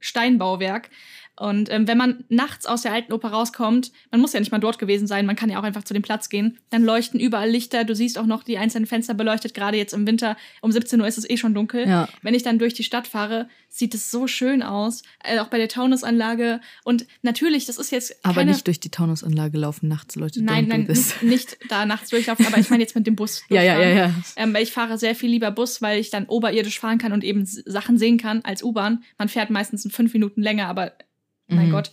Steinbauwerk. 0.00 0.90
Und 1.36 1.70
ähm, 1.70 1.88
wenn 1.88 1.98
man 1.98 2.24
nachts 2.28 2.64
aus 2.66 2.82
der 2.82 2.92
alten 2.92 3.12
Oper 3.12 3.28
rauskommt, 3.28 3.90
man 4.10 4.20
muss 4.20 4.32
ja 4.32 4.40
nicht 4.40 4.52
mal 4.52 4.58
dort 4.58 4.78
gewesen 4.78 5.06
sein, 5.06 5.26
man 5.26 5.34
kann 5.34 5.50
ja 5.50 5.58
auch 5.58 5.64
einfach 5.64 5.82
zu 5.82 5.92
dem 5.92 6.02
Platz 6.02 6.28
gehen, 6.28 6.58
dann 6.70 6.84
leuchten 6.84 7.18
überall 7.18 7.50
Lichter, 7.50 7.84
du 7.84 7.94
siehst 7.94 8.18
auch 8.18 8.26
noch 8.26 8.44
die 8.44 8.58
einzelnen 8.58 8.86
Fenster 8.86 9.14
beleuchtet, 9.14 9.52
gerade 9.54 9.76
jetzt 9.76 9.94
im 9.94 10.06
Winter, 10.06 10.36
um 10.60 10.70
17 10.70 11.00
Uhr 11.00 11.08
ist 11.08 11.18
es 11.18 11.28
eh 11.28 11.36
schon 11.36 11.54
dunkel. 11.54 11.88
Ja. 11.88 12.08
Wenn 12.22 12.34
ich 12.34 12.44
dann 12.44 12.58
durch 12.58 12.74
die 12.74 12.84
Stadt 12.84 13.08
fahre, 13.08 13.48
sieht 13.68 13.94
es 13.94 14.12
so 14.12 14.28
schön 14.28 14.62
aus, 14.62 15.02
äh, 15.24 15.40
auch 15.40 15.48
bei 15.48 15.58
der 15.58 15.68
Taunusanlage. 15.68 16.60
Und 16.84 17.06
natürlich, 17.22 17.66
das 17.66 17.78
ist 17.78 17.90
jetzt 17.90 18.24
Aber 18.24 18.34
keine, 18.36 18.52
nicht 18.52 18.66
durch 18.68 18.78
die 18.78 18.90
Taunusanlage 18.90 19.58
laufen 19.58 19.88
nachts, 19.88 20.14
Leute. 20.14 20.42
Nein, 20.42 20.68
nein, 20.68 20.88
nicht, 21.22 21.58
da 21.68 21.84
nachts 21.84 22.10
durchlaufen, 22.10 22.46
aber 22.46 22.58
ich 22.58 22.70
meine 22.70 22.82
jetzt 22.82 22.94
mit 22.94 23.06
dem 23.06 23.16
Bus. 23.16 23.42
Ja, 23.54 23.62
ja, 23.62 23.80
ja, 23.80 23.88
ja. 23.88 24.14
Ähm, 24.36 24.56
ich 24.56 24.72
fahre 24.72 24.98
sehr 24.98 25.14
viel 25.14 25.30
lieber 25.30 25.50
Bus, 25.50 25.80
weil 25.80 26.00
ich 26.00 26.10
dann 26.10 26.26
oberirdisch 26.26 26.80
fahren 26.80 26.98
kann 26.98 27.12
und 27.12 27.22
eben 27.22 27.44
Sachen 27.44 27.98
sehen 27.98 28.18
kann 28.18 28.40
als 28.42 28.64
U-Bahn. 28.64 29.04
Man 29.16 29.28
fährt 29.28 29.50
meistens 29.50 29.84
in 29.84 29.90
fünf 29.90 30.12
Minuten 30.12 30.42
länger, 30.42 30.66
aber 30.66 30.92
mein 31.54 31.68
Mhm. 31.68 31.72
Gott. 31.72 31.90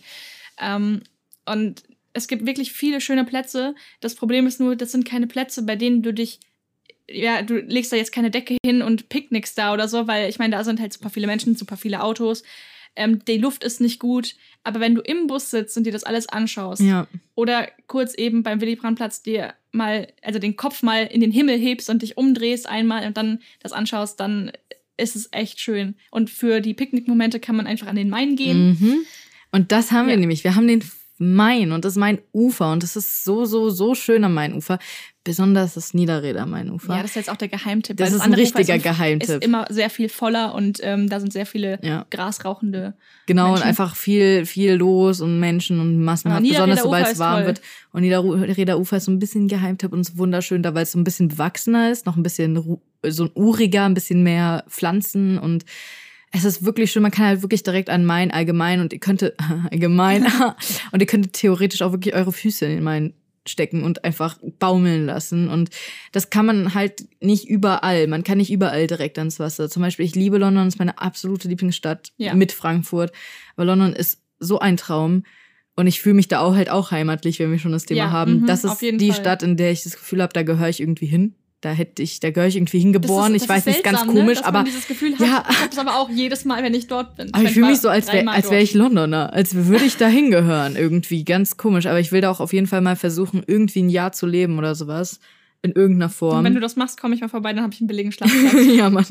Ähm, 0.60 1.02
und 1.46 1.82
es 2.12 2.28
gibt 2.28 2.46
wirklich 2.46 2.72
viele 2.72 3.00
schöne 3.00 3.24
Plätze. 3.24 3.74
Das 4.00 4.14
Problem 4.14 4.46
ist 4.46 4.60
nur, 4.60 4.76
das 4.76 4.92
sind 4.92 5.04
keine 5.04 5.26
Plätze, 5.26 5.62
bei 5.62 5.76
denen 5.76 6.02
du 6.02 6.12
dich 6.12 6.40
ja, 7.10 7.42
du 7.42 7.56
legst 7.58 7.92
da 7.92 7.96
jetzt 7.96 8.12
keine 8.12 8.30
Decke 8.30 8.56
hin 8.64 8.80
und 8.80 9.08
picknickst 9.08 9.58
da 9.58 9.72
oder 9.74 9.88
so, 9.88 10.06
weil 10.06 10.30
ich 10.30 10.38
meine, 10.38 10.56
da 10.56 10.64
sind 10.64 10.80
halt 10.80 10.92
super 10.92 11.10
viele 11.10 11.26
Menschen, 11.26 11.56
super 11.56 11.76
viele 11.76 12.02
Autos. 12.02 12.42
Ähm, 12.94 13.24
die 13.24 13.38
Luft 13.38 13.64
ist 13.64 13.80
nicht 13.80 13.98
gut, 13.98 14.34
aber 14.64 14.80
wenn 14.80 14.94
du 14.94 15.00
im 15.02 15.26
Bus 15.26 15.50
sitzt 15.50 15.76
und 15.76 15.84
dir 15.84 15.92
das 15.92 16.04
alles 16.04 16.28
anschaust, 16.28 16.80
Ja, 16.82 17.06
oder 17.34 17.68
kurz 17.86 18.14
eben 18.14 18.42
beim 18.42 18.60
Willy 18.60 18.76
Brandt-Platz 18.76 19.22
dir 19.22 19.54
mal, 19.72 20.08
also 20.22 20.38
den 20.38 20.56
Kopf 20.56 20.82
mal 20.82 21.06
in 21.06 21.20
den 21.20 21.32
Himmel 21.32 21.58
hebst 21.58 21.90
und 21.90 22.02
dich 22.02 22.16
umdrehst 22.16 22.68
einmal 22.68 23.06
und 23.06 23.16
dann 23.16 23.40
das 23.60 23.72
anschaust, 23.72 24.20
dann 24.20 24.52
ist 24.96 25.16
es 25.16 25.28
echt 25.32 25.60
schön. 25.60 25.96
Und 26.10 26.30
für 26.30 26.60
die 26.60 26.74
Picknickmomente 26.74 27.40
kann 27.40 27.56
man 27.56 27.66
einfach 27.66 27.86
an 27.88 27.96
den 27.96 28.10
Main 28.10 28.36
gehen. 28.36 28.68
Mhm. 28.80 29.06
Und 29.52 29.70
das 29.72 29.92
haben 29.92 30.06
wir 30.06 30.14
Ja. 30.14 30.20
nämlich. 30.20 30.42
Wir 30.44 30.54
haben 30.56 30.66
den 30.66 30.82
Main 31.18 31.70
und 31.70 31.84
das 31.84 31.92
ist 31.92 31.98
mein 31.98 32.18
Ufer 32.32 32.72
und 32.72 32.82
das 32.82 32.96
ist 32.96 33.22
so, 33.22 33.44
so, 33.44 33.70
so 33.70 33.94
schön 33.94 34.24
am 34.24 34.34
Mainufer. 34.34 34.78
Besonders 35.24 35.74
das 35.74 35.94
Niederrheder 35.94 36.46
Mainufer. 36.46 36.96
Ja, 36.96 37.02
das 37.02 37.12
ist 37.12 37.14
jetzt 37.16 37.30
auch 37.30 37.36
der 37.36 37.46
Geheimtipp. 37.46 37.96
Das 37.96 38.10
weil 38.10 38.16
ist 38.16 38.22
ein 38.24 38.34
richtiger 38.34 38.74
ist, 38.74 38.82
Geheimtipp. 38.82 39.28
ist 39.36 39.44
immer 39.44 39.66
sehr 39.70 39.88
viel 39.88 40.08
voller 40.08 40.52
und 40.52 40.80
ähm, 40.82 41.08
da 41.08 41.20
sind 41.20 41.32
sehr 41.32 41.46
viele 41.46 41.78
Ja. 41.82 42.06
grasrauchende. 42.10 42.94
Genau, 43.26 43.48
Menschen. 43.50 43.62
und 43.62 43.68
einfach 43.68 43.94
viel, 43.94 44.46
viel 44.46 44.72
los 44.72 45.20
und 45.20 45.38
Menschen 45.38 45.78
und 45.78 46.02
massenhaft, 46.02 46.40
Aber 46.40 46.48
besonders 46.48 46.78
Niederrheder 46.78 46.82
sobald 46.82 47.06
es 47.12 47.18
warm 47.20 47.36
toll. 47.38 47.46
wird. 47.46 47.60
Und 47.92 48.02
Niederrheder 48.02 48.78
Ufer 48.80 48.96
ist 48.96 49.04
so 49.04 49.12
ein 49.12 49.20
bisschen 49.20 49.46
Geheimtipp 49.46 49.92
und 49.92 50.00
ist 50.00 50.18
wunderschön, 50.18 50.64
da 50.64 50.74
weil 50.74 50.82
es 50.84 50.92
so 50.92 50.98
ein 50.98 51.04
bisschen 51.04 51.28
bewachsener 51.28 51.92
ist, 51.92 52.04
noch 52.04 52.16
ein 52.16 52.24
bisschen 52.24 52.80
so 53.06 53.24
ein 53.24 53.30
uriger, 53.34 53.84
ein 53.84 53.94
bisschen 53.94 54.24
mehr 54.24 54.64
Pflanzen 54.68 55.38
und 55.38 55.64
es 56.32 56.44
ist 56.44 56.64
wirklich 56.64 56.90
schön, 56.90 57.02
man 57.02 57.10
kann 57.12 57.26
halt 57.26 57.42
wirklich 57.42 57.62
direkt 57.62 57.90
an 57.90 58.04
Main 58.04 58.30
allgemein 58.30 58.80
und 58.80 58.92
ihr 58.92 58.98
könntet, 59.00 59.36
allgemein, 59.70 60.26
und 60.92 61.00
ihr 61.00 61.06
könntet 61.06 61.34
theoretisch 61.34 61.82
auch 61.82 61.92
wirklich 61.92 62.14
eure 62.14 62.32
Füße 62.32 62.64
in 62.66 62.72
den 62.76 62.84
Main 62.84 63.14
stecken 63.46 63.82
und 63.82 64.04
einfach 64.04 64.38
baumeln 64.60 65.04
lassen. 65.04 65.48
Und 65.48 65.70
das 66.12 66.30
kann 66.30 66.46
man 66.46 66.74
halt 66.74 67.04
nicht 67.20 67.48
überall. 67.48 68.06
Man 68.06 68.22
kann 68.22 68.38
nicht 68.38 68.52
überall 68.52 68.86
direkt 68.86 69.18
ans 69.18 69.40
Wasser. 69.40 69.68
Zum 69.68 69.82
Beispiel, 69.82 70.06
ich 70.06 70.14
liebe 70.14 70.38
London, 70.38 70.68
ist 70.68 70.78
meine 70.78 70.98
absolute 70.98 71.48
Lieblingsstadt 71.48 72.12
Ja. 72.18 72.34
mit 72.34 72.52
Frankfurt. 72.52 73.10
Aber 73.56 73.64
London 73.64 73.92
ist 73.94 74.20
so 74.38 74.60
ein 74.60 74.76
Traum. 74.76 75.24
Und 75.74 75.86
ich 75.88 76.00
fühle 76.00 76.14
mich 76.14 76.28
da 76.28 76.38
auch 76.40 76.54
halt 76.54 76.68
auch 76.70 76.90
heimatlich, 76.92 77.38
wenn 77.40 77.50
wir 77.50 77.58
schon 77.58 77.72
das 77.72 77.84
Thema 77.86 77.98
Ja, 77.98 78.10
haben. 78.12 78.40
mhm, 78.42 78.46
das 78.46 78.62
ist 78.62 78.80
die 78.80 79.10
Fall. 79.10 79.20
Stadt, 79.20 79.42
in 79.42 79.56
der 79.56 79.72
ich 79.72 79.82
das 79.82 79.94
Gefühl 79.96 80.22
habe, 80.22 80.32
da 80.34 80.42
gehöre 80.44 80.68
ich 80.68 80.80
irgendwie 80.80 81.06
hin. 81.06 81.34
Da 81.62 81.70
hätte 81.70 82.02
ich, 82.02 82.18
da 82.18 82.30
gehöre 82.30 82.48
ich 82.48 82.56
irgendwie 82.56 82.80
hingeboren. 82.80 83.32
Das 83.32 83.42
ist, 83.42 83.44
ich 83.44 83.48
weiß 83.48 83.64
das 83.64 83.74
ist 83.74 83.78
nicht, 83.78 83.84
ganz 83.84 84.00
seltsam, 84.00 84.16
komisch, 84.16 84.40
ne? 84.40 84.44
Aber 84.46 84.64
dieses 84.64 84.86
Gefühl 84.88 85.12
hat. 85.12 85.20
Ja. 85.20 85.44
Ich 85.48 85.60
habe 85.60 85.68
es 85.70 85.78
aber 85.78 85.96
auch 85.96 86.10
jedes 86.10 86.44
Mal, 86.44 86.62
wenn 86.62 86.74
ich 86.74 86.88
dort 86.88 87.16
bin. 87.16 87.32
aber 87.32 87.44
ich 87.44 87.52
fühle 87.52 87.68
mich 87.68 87.80
so, 87.80 87.88
als 87.88 88.12
wäre 88.12 88.28
als 88.28 88.50
wär 88.50 88.60
ich 88.60 88.74
Londoner, 88.74 89.32
als 89.32 89.54
würde 89.54 89.84
ich 89.84 89.96
da 89.96 90.08
hingehören. 90.08 90.76
Irgendwie 90.76 91.24
ganz 91.24 91.56
komisch. 91.56 91.86
Aber 91.86 92.00
ich 92.00 92.12
will 92.12 92.20
da 92.20 92.30
auch 92.30 92.40
auf 92.40 92.52
jeden 92.52 92.66
Fall 92.66 92.80
mal 92.80 92.96
versuchen, 92.96 93.42
irgendwie 93.46 93.82
ein 93.82 93.88
Jahr 93.90 94.12
zu 94.12 94.26
leben 94.26 94.58
oder 94.58 94.74
sowas. 94.74 95.20
In 95.62 95.70
irgendeiner 95.70 96.10
Form. 96.10 96.38
Und 96.38 96.44
wenn 96.44 96.54
du 96.54 96.60
das 96.60 96.74
machst, 96.74 97.00
komme 97.00 97.14
ich 97.14 97.20
mal 97.20 97.28
vorbei, 97.28 97.52
dann 97.52 97.62
habe 97.62 97.72
ich 97.72 97.80
einen 97.80 97.86
billigen 97.86 98.10
Schlafplatz. 98.10 98.54
ja, 98.76 98.90
Mann. 98.90 99.06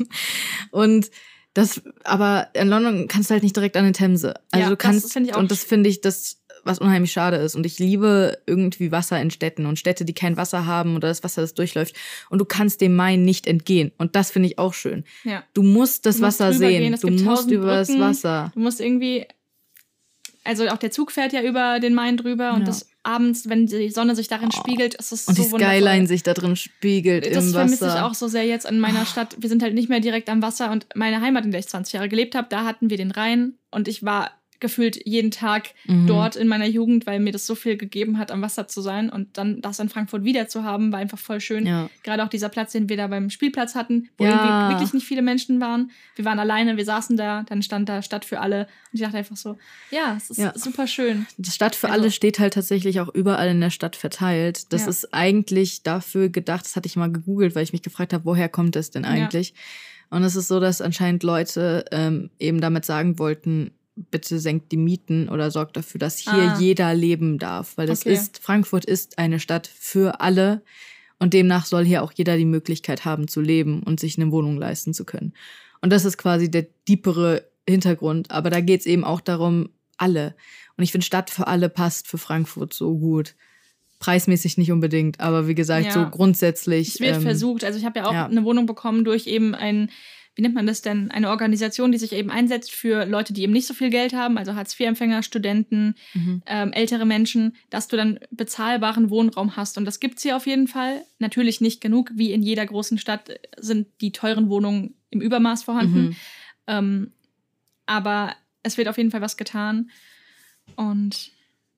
Und 0.70 1.10
Das, 1.54 1.82
aber 2.04 2.48
in 2.54 2.68
London 2.68 3.08
kannst 3.08 3.30
du 3.30 3.32
halt 3.32 3.42
nicht 3.42 3.56
direkt 3.56 3.76
an 3.76 3.84
den 3.84 3.92
Themse. 3.92 4.34
Also 4.50 4.62
Ja, 4.62 4.68
du 4.68 4.76
das 4.76 4.78
kannst, 4.78 5.12
finde 5.12 5.30
ich 5.30 5.34
auch 5.34 5.40
und 5.40 5.50
das 5.50 5.64
finde 5.64 5.88
ich, 5.90 6.00
das, 6.00 6.41
was 6.64 6.78
unheimlich 6.78 7.12
schade 7.12 7.36
ist. 7.36 7.54
Und 7.54 7.66
ich 7.66 7.78
liebe 7.78 8.38
irgendwie 8.46 8.92
Wasser 8.92 9.20
in 9.20 9.30
Städten 9.30 9.66
und 9.66 9.78
Städte, 9.78 10.04
die 10.04 10.14
kein 10.14 10.36
Wasser 10.36 10.66
haben 10.66 10.96
oder 10.96 11.08
das 11.08 11.22
Wasser, 11.24 11.40
das 11.42 11.54
durchläuft. 11.54 11.94
Und 12.30 12.38
du 12.38 12.44
kannst 12.44 12.80
dem 12.80 12.94
Main 12.96 13.24
nicht 13.24 13.46
entgehen. 13.46 13.92
Und 13.98 14.16
das 14.16 14.30
finde 14.30 14.48
ich 14.48 14.58
auch 14.58 14.74
schön. 14.74 15.04
Ja. 15.24 15.42
Du 15.54 15.62
musst 15.62 16.06
das 16.06 16.16
Du 16.18 16.22
musst 16.24 16.40
Wasser 16.40 16.52
sehen. 16.52 16.96
du 17.00 17.10
musst 17.10 17.50
über 17.50 17.66
das 17.76 17.88
Brücken. 17.88 18.00
Wasser. 18.02 18.50
Du 18.54 18.60
musst 18.60 18.80
irgendwie, 18.80 19.26
also 20.44 20.66
auch 20.68 20.78
der 20.78 20.90
Zug 20.90 21.12
fährt 21.12 21.32
ja 21.32 21.42
über 21.42 21.78
den 21.80 21.94
Main 21.94 22.16
drüber 22.16 22.52
und 22.54 22.60
Ja. 22.60 22.66
das 22.66 22.88
abends, 23.04 23.48
wenn 23.48 23.66
die 23.66 23.90
Sonne 23.90 24.14
sich 24.14 24.28
darin 24.28 24.52
spiegelt, 24.52 24.94
ist 24.94 25.10
es 25.10 25.26
Und 25.26 25.36
so 25.36 25.42
die 25.42 25.50
wundervoll. 25.52 25.76
Skyline 25.80 26.06
sich 26.06 26.22
da 26.22 26.34
drin 26.34 26.54
spiegelt 26.54 27.26
Das 27.34 27.46
im 27.46 27.52
vermisse 27.52 27.86
Wasser. 27.86 27.96
ich 27.96 28.02
auch 28.02 28.14
so 28.14 28.28
sehr 28.28 28.44
jetzt 28.44 28.64
in 28.70 28.78
meiner 28.78 29.04
Stadt. 29.06 29.36
Wir 29.40 29.48
sind 29.48 29.62
halt 29.62 29.74
nicht 29.74 29.88
mehr 29.88 29.98
direkt 30.00 30.28
am 30.28 30.40
Wasser 30.42 30.70
und 30.70 30.86
meine 30.94 31.20
Heimat, 31.20 31.44
in 31.44 31.50
der 31.50 31.58
ich 31.60 31.66
20 31.68 31.94
Jahre 31.94 32.08
gelebt 32.08 32.34
habe, 32.36 32.46
da 32.48 32.64
hatten 32.64 32.90
wir 32.90 32.96
den 32.96 33.10
Rhein 33.10 33.54
und 33.72 33.88
ich 33.88 34.04
war 34.04 34.30
gefühlt 34.62 35.06
jeden 35.06 35.30
Tag 35.30 35.74
Mhm. 35.86 36.06
dort 36.06 36.36
in 36.36 36.48
meiner 36.48 36.64
Jugend, 36.66 37.06
weil 37.06 37.20
mir 37.20 37.32
das 37.32 37.44
so 37.46 37.54
viel 37.54 37.76
gegeben 37.76 38.16
hat, 38.16 38.30
am 38.30 38.40
Wasser 38.40 38.66
zu 38.66 38.80
sein 38.80 39.10
und 39.10 39.36
dann 39.36 39.60
das 39.60 39.78
in 39.78 39.90
Frankfurt 39.90 40.24
wieder 40.24 40.48
zu 40.48 40.64
haben, 40.64 40.90
war 40.92 41.00
einfach 41.00 41.18
voll 41.18 41.40
schön. 41.40 41.66
Ja. 41.66 41.90
Gerade 42.02 42.24
auch 42.24 42.28
dieser 42.28 42.48
Platz, 42.48 42.72
den 42.72 42.88
wir 42.88 42.96
da 42.96 43.08
beim 43.08 43.28
Spielplatz 43.28 43.74
hatten, 43.74 44.08
wo 44.16 44.24
Ja. 44.24 44.30
irgendwie 44.30 44.74
wirklich 44.74 44.94
nicht 44.94 45.06
viele 45.06 45.20
Menschen 45.20 45.60
waren. 45.60 45.90
Wir 46.16 46.24
waren 46.24 46.38
alleine, 46.38 46.78
wir 46.78 46.84
saßen 46.86 47.18
da, 47.18 47.42
dann 47.42 47.60
stand 47.62 47.90
da 47.90 48.00
Stadt 48.00 48.24
für 48.24 48.40
alle 48.40 48.60
und 48.62 48.68
ich 48.94 49.00
dachte 49.02 49.18
einfach 49.18 49.36
so, 49.36 49.58
ja, 49.90 50.14
es 50.16 50.30
ist 50.30 50.38
Ja. 50.38 50.52
super 50.56 50.86
schön. 50.86 51.26
Die 51.36 51.50
Stadt 51.50 51.74
für 51.74 51.88
Also- 51.90 52.00
alle 52.00 52.10
steht 52.10 52.38
halt 52.38 52.54
tatsächlich 52.54 53.00
auch 53.00 53.08
überall 53.12 53.48
in 53.48 53.60
der 53.60 53.70
Stadt 53.70 53.96
verteilt. 53.96 54.72
Das 54.72 54.86
ist 54.86 55.12
eigentlich 55.12 55.82
dafür 55.82 56.28
gedacht, 56.30 56.64
das 56.64 56.76
hatte 56.76 56.86
ich 56.86 56.96
mal 56.96 57.10
gegoogelt, 57.12 57.54
weil 57.54 57.64
ich 57.64 57.72
mich 57.72 57.82
gefragt 57.82 58.12
habe, 58.12 58.24
woher 58.24 58.48
kommt 58.48 58.76
es 58.76 58.90
denn 58.90 59.04
eigentlich? 59.04 59.52
Und 60.10 60.22
es 60.24 60.36
ist 60.36 60.48
so, 60.48 60.60
dass 60.60 60.80
anscheinend 60.82 61.22
Leute 61.22 61.86
ähm, 61.90 62.28
eben 62.38 62.60
damit 62.60 62.84
sagen 62.84 63.18
wollten, 63.18 63.70
bitte 63.96 64.38
senkt 64.38 64.72
die 64.72 64.76
Mieten 64.78 65.28
oder 65.28 65.50
sorgt 65.50 65.76
dafür, 65.76 65.98
dass 65.98 66.18
hier 66.18 66.32
Ah. 66.32 66.58
jeder 66.58 66.94
leben 66.94 67.38
darf. 67.38 67.76
Weil 67.76 67.86
das 67.86 68.00
Okay. 68.00 68.14
ist, 68.14 68.38
Frankfurt 68.38 68.84
ist 68.84 69.18
eine 69.18 69.38
Stadt 69.38 69.66
für 69.66 70.20
alle 70.20 70.62
und 71.18 71.34
demnach 71.34 71.66
soll 71.66 71.84
hier 71.84 72.02
auch 72.02 72.12
jeder 72.14 72.36
die 72.36 72.44
Möglichkeit 72.46 73.04
haben 73.04 73.28
zu 73.28 73.40
leben 73.40 73.82
und 73.82 74.00
sich 74.00 74.18
eine 74.18 74.30
Wohnung 74.32 74.56
leisten 74.56 74.94
zu 74.94 75.04
können. 75.04 75.34
Und 75.82 75.90
das 75.92 76.04
ist 76.04 76.16
quasi 76.16 76.50
der 76.50 76.66
diepere 76.88 77.44
Hintergrund. 77.68 78.30
Aber 78.30 78.50
da 78.50 78.60
geht 78.60 78.80
es 78.80 78.86
eben 78.86 79.04
auch 79.04 79.20
darum, 79.20 79.68
alle. 79.98 80.34
Und 80.76 80.84
ich 80.84 80.90
finde, 80.92 81.04
Stadt 81.06 81.28
für 81.30 81.46
alle 81.46 81.68
passt 81.68 82.08
für 82.08 82.18
Frankfurt 82.18 82.72
so 82.72 82.96
gut. 82.98 83.34
Preismäßig 83.98 84.58
nicht 84.58 84.72
unbedingt, 84.72 85.20
aber 85.20 85.46
wie 85.46 85.54
gesagt, 85.54 85.86
Ja. 85.86 85.92
so 85.92 86.06
grundsätzlich. 86.10 86.88
Es 86.94 87.00
wird 87.00 87.16
ähm, 87.16 87.22
versucht. 87.22 87.62
Also 87.62 87.78
ich 87.78 87.84
habe 87.84 88.00
ja 88.00 88.06
auch 88.06 88.12
ja. 88.12 88.26
eine 88.26 88.42
Wohnung 88.42 88.66
bekommen 88.66 89.04
durch 89.04 89.28
eben 89.28 89.54
ein, 89.54 89.90
wie 90.34 90.42
nennt 90.42 90.54
man 90.54 90.66
das 90.66 90.80
denn, 90.80 91.10
eine 91.10 91.28
Organisation, 91.28 91.92
die 91.92 91.98
sich 91.98 92.12
eben 92.12 92.30
einsetzt 92.30 92.72
für 92.72 93.04
Leute, 93.04 93.32
die 93.34 93.42
eben 93.42 93.52
nicht 93.52 93.66
so 93.66 93.74
viel 93.74 93.90
Geld 93.90 94.14
haben, 94.14 94.38
also 94.38 94.54
Hartz-IV-Empfänger, 94.54 95.22
Studenten, 95.22 95.94
Mhm. 96.14 96.42
ähm, 96.46 96.72
ältere 96.72 97.04
Menschen, 97.04 97.54
dass 97.68 97.88
du 97.88 97.96
dann 97.96 98.18
bezahlbaren 98.30 99.10
Wohnraum 99.10 99.56
hast. 99.56 99.76
Und 99.76 99.84
das 99.84 100.00
gibt's 100.00 100.22
hier 100.22 100.36
auf 100.36 100.46
jeden 100.46 100.68
Fall. 100.68 101.02
Natürlich 101.18 101.60
nicht 101.60 101.80
genug, 101.82 102.10
wie 102.14 102.32
in 102.32 102.42
jeder 102.42 102.64
großen 102.64 102.96
Stadt 102.96 103.30
sind 103.58 103.88
die 104.00 104.12
teuren 104.12 104.48
Wohnungen 104.48 104.94
im 105.10 105.20
Übermaß 105.20 105.64
vorhanden. 105.64 106.00
Mhm. 106.00 106.16
Ähm, 106.66 107.12
aber 107.84 108.34
es 108.62 108.78
wird 108.78 108.88
auf 108.88 108.96
jeden 108.96 109.10
Fall 109.10 109.20
was 109.20 109.36
getan. 109.36 109.90
Und 110.76 111.30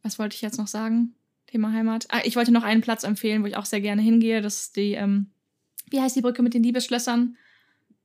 was 0.02 0.18
wollte 0.18 0.34
ich 0.36 0.42
jetzt 0.42 0.58
noch 0.58 0.68
sagen? 0.68 1.14
Thema 1.46 1.72
Heimat. 1.72 2.06
Ah, 2.10 2.20
ich 2.24 2.36
wollte 2.36 2.52
noch 2.52 2.62
einen 2.62 2.82
Platz 2.82 3.04
empfehlen, 3.04 3.42
wo 3.42 3.46
ich 3.46 3.56
auch 3.56 3.64
sehr 3.64 3.80
gerne 3.80 4.02
hingehe. 4.02 4.42
Das 4.42 4.60
ist 4.60 4.76
die, 4.76 4.92
ähm, 4.92 5.26
wie 5.90 6.00
heißt 6.00 6.14
die 6.14 6.20
Brücke 6.20 6.42
mit 6.42 6.54
den 6.54 6.62
Liebesschlössern? 6.62 7.36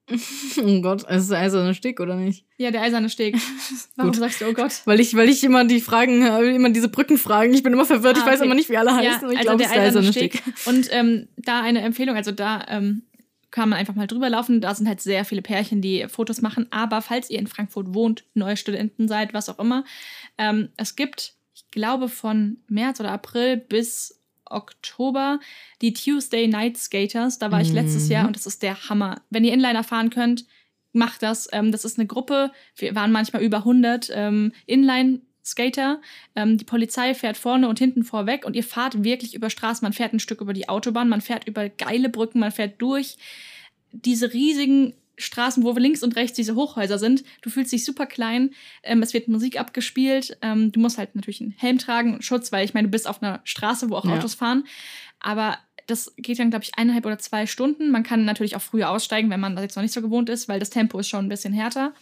Oh 0.62 0.82
Gott, 0.82 1.06
es 1.08 1.26
ist 1.26 1.32
also 1.32 1.60
ein 1.60 1.74
Stick, 1.74 2.00
oder 2.00 2.16
nicht? 2.16 2.46
Ja, 2.58 2.72
der 2.72 2.82
eiserne 2.82 3.10
Steg. 3.10 3.36
Warum 3.96 4.12
Gut. 4.12 4.20
sagst 4.20 4.42
du, 4.42 4.46
oh 4.48 4.54
Gott? 4.54 4.82
Weil 4.86 5.00
ich, 5.00 5.16
weil 5.16 5.30
ich 5.30 5.44
immer 5.44 5.66
die 5.66 5.82
Fragen, 5.82 6.22
äh, 6.22 6.56
immer 6.56 6.70
diese 6.70 6.90
Brücken 6.90 7.18
fragen. 7.18 7.54
Ich 7.54 7.64
bin 7.64 7.74
immer 7.74 7.86
verwirrt, 7.86 8.18
ich 8.18 8.24
Ah, 8.24 8.28
weiß 8.28 8.40
okay. 8.40 8.46
immer 8.46 8.56
nicht, 8.56 8.70
wie 8.70 8.78
alle 8.78 8.94
heißen. 8.96 9.30
Ja, 9.30 9.32
ich 9.32 9.38
also 9.38 9.42
glaube, 9.42 9.64
es 9.64 9.70
der 9.70 9.70
ist 9.70 9.76
der 9.76 9.84
eiserne 9.84 10.08
eiserne 10.10 10.14
Steg. 10.14 10.42
Stick. 10.42 10.68
Und 10.68 10.88
ähm, 10.92 11.28
da 11.38 11.62
eine 11.62 11.82
Empfehlung, 11.82 12.16
also 12.16 12.32
da 12.32 12.66
ähm, 12.68 13.04
kann 13.52 13.70
man 13.70 13.80
einfach 13.80 13.96
mal 13.96 14.08
drüber 14.08 14.30
laufen. 14.30 14.62
Da 14.62 14.76
sind 14.76 14.88
halt 14.88 15.02
sehr 15.02 15.26
viele 15.26 15.42
Pärchen, 15.42 15.82
die 15.82 16.06
Fotos 16.08 16.42
machen. 16.42 16.68
Aber 16.72 17.02
falls 17.02 17.30
ihr 17.30 17.40
in 17.40 17.48
Frankfurt 17.48 17.94
wohnt, 17.94 18.26
neue 18.34 18.58
Studenten 18.58 19.08
seid, 19.08 19.34
was 19.34 19.50
auch 19.50 19.60
immer, 19.60 19.86
ähm, 20.38 20.70
es 20.78 20.96
gibt, 20.96 21.34
ich 21.56 21.70
glaube, 21.72 22.10
von 22.10 22.58
März 22.68 23.00
oder 23.00 23.12
April 23.12 23.58
bis 23.58 24.19
Oktober 24.50 25.40
die 25.82 25.94
Tuesday 25.94 26.48
Night 26.48 26.78
Skaters. 26.78 27.40
Da 27.40 27.52
war 27.52 27.62
ich 27.62 27.72
letztes 27.72 28.06
Mhm. 28.06 28.12
Jahr 28.12 28.28
und 28.28 28.36
das 28.36 28.46
ist 28.46 28.64
der 28.64 28.90
Hammer. 28.90 29.22
Wenn 29.30 29.44
ihr 29.44 29.54
Inliner 29.54 29.84
fahren 29.84 30.10
könnt, 30.10 30.46
macht 30.94 31.22
das. 31.24 31.48
Ähm, 31.52 31.72
das 31.72 31.86
ist 31.86 32.00
eine 32.00 32.08
Gruppe, 32.08 32.52
wir 32.76 32.96
waren 32.96 33.12
manchmal 33.12 33.44
über 33.44 33.58
100 33.58 34.10
ähm, 34.14 34.54
Inline-Skater. 34.66 36.02
Ähm, 36.36 36.58
die 36.58 36.66
Polizei 36.66 37.14
fährt 37.14 37.38
vorne 37.38 37.68
und 37.68 37.80
hinten 37.80 38.04
vorweg 38.04 38.46
und 38.46 38.56
ihr 38.56 38.64
fahrt 38.64 39.04
wirklich 39.04 39.34
über 39.36 39.50
Straßen. 39.50 39.86
Man 39.86 39.94
fährt 39.94 40.14
ein 40.14 40.20
Stück 40.20 40.42
über 40.42 40.54
die 40.54 40.68
Autobahn, 40.70 41.10
man 41.10 41.22
fährt 41.22 41.48
über 41.48 41.70
geile 41.70 42.10
Brücken, 42.10 42.40
man 42.40 42.52
fährt 42.52 42.82
durch 42.82 43.18
diese 43.92 44.34
riesigen 44.34 44.94
Straßen, 45.20 45.64
wo 45.64 45.72
links 45.74 46.04
und 46.04 46.16
rechts 46.16 46.36
diese 46.36 46.56
Hochhäuser 46.56 46.98
sind. 46.98 47.24
Du 47.42 47.50
fühlst 47.50 47.72
dich 47.72 47.86
super 47.86 48.06
klein. 48.06 48.52
Ähm, 48.84 49.02
es 49.04 49.14
wird 49.14 49.28
Musik 49.28 49.60
abgespielt. 49.60 50.38
Ähm, 50.42 50.72
du 50.72 50.80
musst 50.80 50.98
halt 50.98 51.16
natürlich 51.16 51.42
einen 51.42 51.52
Helm 51.52 51.78
tragen 51.78 52.14
und 52.16 52.24
Schutz, 52.24 52.52
weil 52.52 52.66
ich 52.66 52.74
meine, 52.74 52.88
du 52.88 52.92
bist 52.92 53.08
auf 53.08 53.22
einer 53.22 53.42
Straße, 53.44 53.90
wo 53.90 53.96
auch 53.96 54.06
Ja. 54.06 54.16
Autos 54.18 54.34
fahren. 54.34 54.66
Aber 55.20 55.58
das 55.88 56.14
geht 56.18 56.40
dann, 56.40 56.50
glaube 56.50 56.64
ich, 56.64 56.78
eineinhalb 56.78 57.06
oder 57.06 57.20
zwei 57.20 57.46
Stunden. 57.46 57.92
Man 57.92 58.04
kann 58.04 58.26
natürlich 58.26 58.56
auch 58.56 58.62
früher 58.62 58.90
aussteigen, 58.90 59.30
wenn 59.30 59.40
man 59.40 59.56
das 59.56 59.64
jetzt 59.64 59.76
noch 59.76 59.84
nicht 59.84 59.94
so 59.94 60.02
gewohnt 60.02 60.30
ist, 60.30 60.48
weil 60.48 60.60
das 60.60 60.70
Tempo 60.70 61.00
ist 61.00 61.10
schon 61.10 61.26
ein 61.26 61.30
bisschen 61.30 61.54
härter. 61.54 61.94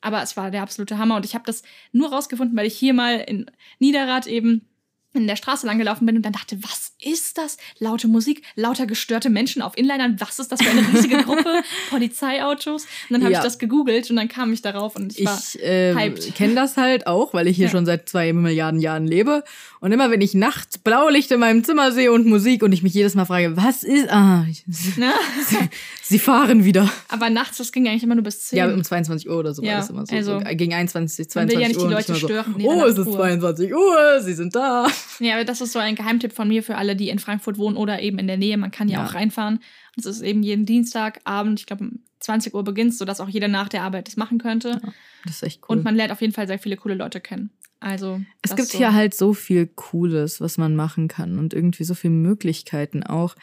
Aber 0.00 0.22
es 0.22 0.36
war 0.36 0.50
der 0.50 0.62
absolute 0.62 0.98
Hammer 0.98 1.16
und 1.16 1.24
ich 1.24 1.34
habe 1.34 1.44
das 1.46 1.62
nur 1.92 2.10
rausgefunden, 2.10 2.56
weil 2.56 2.66
ich 2.66 2.76
hier 2.76 2.94
mal 2.94 3.16
in 3.18 3.50
Niederrad 3.78 4.26
eben 4.26 4.66
in 5.12 5.26
der 5.26 5.36
Straße 5.36 5.66
lang 5.66 5.78
gelaufen 5.78 6.06
bin 6.06 6.16
und 6.16 6.22
dann 6.22 6.32
dachte, 6.32 6.62
was 6.62 6.94
ist 7.02 7.38
das? 7.38 7.56
Laute 7.78 8.08
Musik, 8.08 8.42
lauter 8.56 8.86
gestörte 8.86 9.30
Menschen 9.30 9.62
auf 9.62 9.76
Inlinern, 9.76 10.16
was 10.20 10.38
ist 10.38 10.52
das 10.52 10.62
für 10.62 10.70
eine 10.70 10.86
riesige 10.92 11.18
Gruppe? 11.24 11.62
Polizeiautos. 11.90 12.82
Und 12.84 12.88
dann 13.14 13.22
habe 13.22 13.32
Ja. 13.32 13.38
ich 13.38 13.44
das 13.44 13.58
gegoogelt 13.58 14.10
und 14.10 14.16
dann 14.16 14.28
kam 14.28 14.52
ich 14.52 14.62
darauf 14.62 14.96
und 14.96 15.18
ich 15.18 15.24
war 15.26 15.38
Ich 15.54 15.62
äh, 15.62 15.94
hyped. 15.94 16.34
kenne 16.34 16.54
das 16.54 16.76
halt 16.76 17.06
auch, 17.06 17.34
weil 17.34 17.46
ich 17.46 17.56
hier 17.56 17.66
Ja. 17.66 17.70
schon 17.72 17.86
seit 17.86 18.08
zwei 18.08 18.32
Milliarden 18.32 18.80
Jahren 18.80 19.06
lebe. 19.06 19.44
Und 19.80 19.92
immer 19.92 20.10
wenn 20.10 20.20
ich 20.20 20.34
nachts 20.34 20.78
Blaulicht 20.78 21.30
in 21.30 21.40
meinem 21.40 21.64
Zimmer 21.64 21.92
sehe 21.92 22.12
und 22.12 22.26
Musik 22.26 22.62
und 22.62 22.72
ich 22.72 22.82
mich 22.82 22.92
jedes 22.94 23.14
Mal 23.14 23.24
frage, 23.24 23.56
was 23.56 23.82
ist. 23.82 24.10
Ah, 24.10 24.44
ich- 24.50 24.64
ne? 24.96 25.12
sie 26.02 26.18
fahren 26.18 26.64
wieder. 26.64 26.90
Aber 27.08 27.30
nachts, 27.30 27.58
das 27.58 27.72
ging 27.72 27.86
eigentlich 27.88 28.02
immer 28.02 28.14
nur 28.14 28.24
bis 28.24 28.48
10. 28.48 28.58
Ja, 28.58 28.72
um 28.72 28.82
22 28.84 29.28
Uhr 29.28 29.38
oder 29.38 29.54
so 29.54 29.62
Ja, 29.62 29.72
war 29.72 29.78
das 29.80 29.90
immer 29.90 30.06
so. 30.06 30.14
also- 30.16 30.38
so 30.40 30.44
gegen 30.54 30.74
21, 30.74 31.26
Man 31.34 31.48
will 31.48 31.56
22 31.56 31.60
ja 31.60 31.68
nicht 31.68 31.80
die 31.80 31.84
Uhr. 31.84 31.90
Leute 31.90 32.12
ich 32.12 32.18
stören 32.18 32.54
So, 32.58 32.68
oh, 32.68 32.82
es 32.84 32.90
ist 32.92 32.98
Nachtruhe. 32.98 33.16
22 33.16 33.74
Uhr, 33.74 34.20
sie 34.20 34.34
sind 34.34 34.54
da. 34.54 34.86
Ja, 35.18 35.34
aber 35.34 35.44
das 35.44 35.60
ist 35.60 35.72
so 35.72 35.78
ein 35.78 35.94
Geheimtipp 35.94 36.32
von 36.34 36.48
mir 36.48 36.62
für 36.62 36.76
alle, 36.76 36.89
die 36.94 37.08
in 37.08 37.18
Frankfurt 37.18 37.58
wohnen 37.58 37.76
oder 37.76 38.00
eben 38.02 38.18
in 38.18 38.26
der 38.26 38.36
Nähe. 38.36 38.56
Man 38.56 38.70
kann 38.70 38.88
ja, 38.88 39.00
Ja. 39.00 39.06
auch 39.06 39.14
reinfahren. 39.14 39.56
Und 39.96 40.06
es 40.06 40.06
ist 40.06 40.22
eben 40.22 40.42
jeden 40.42 40.66
Dienstagabend, 40.66 41.60
ich 41.60 41.66
glaube 41.66 41.84
um 41.84 42.00
20 42.20 42.54
Uhr 42.54 42.64
beginnt, 42.64 42.94
sodass 42.94 43.20
auch 43.20 43.28
jeder 43.28 43.48
nach 43.48 43.68
der 43.68 43.82
Arbeit 43.82 44.06
das 44.08 44.16
machen 44.16 44.38
könnte. 44.38 44.80
Das 45.24 45.36
ist 45.36 45.42
echt 45.42 45.62
cool. 45.68 45.76
Und 45.78 45.84
man 45.84 45.96
lernt 45.96 46.12
auf 46.12 46.20
jeden 46.20 46.32
Fall 46.34 46.46
sehr 46.46 46.58
viele 46.58 46.76
coole 46.76 46.94
Leute 46.94 47.20
kennen. 47.20 47.50
Also 47.80 48.20
Es 48.42 48.54
gibt 48.56 48.68
so. 48.68 48.78
hier 48.78 48.92
halt 48.92 49.14
so 49.14 49.32
viel 49.32 49.66
Cooles, 49.66 50.40
was 50.40 50.58
man 50.58 50.76
machen 50.76 51.08
kann 51.08 51.38
und 51.38 51.54
irgendwie 51.54 51.84
so 51.84 51.94
viele 51.94 52.12
Möglichkeiten 52.12 53.02
auch. 53.02 53.36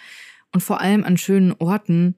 Und 0.54 0.62
vor 0.62 0.80
allem 0.80 1.04
an 1.04 1.18
schönen 1.18 1.54
Orten. 1.58 2.16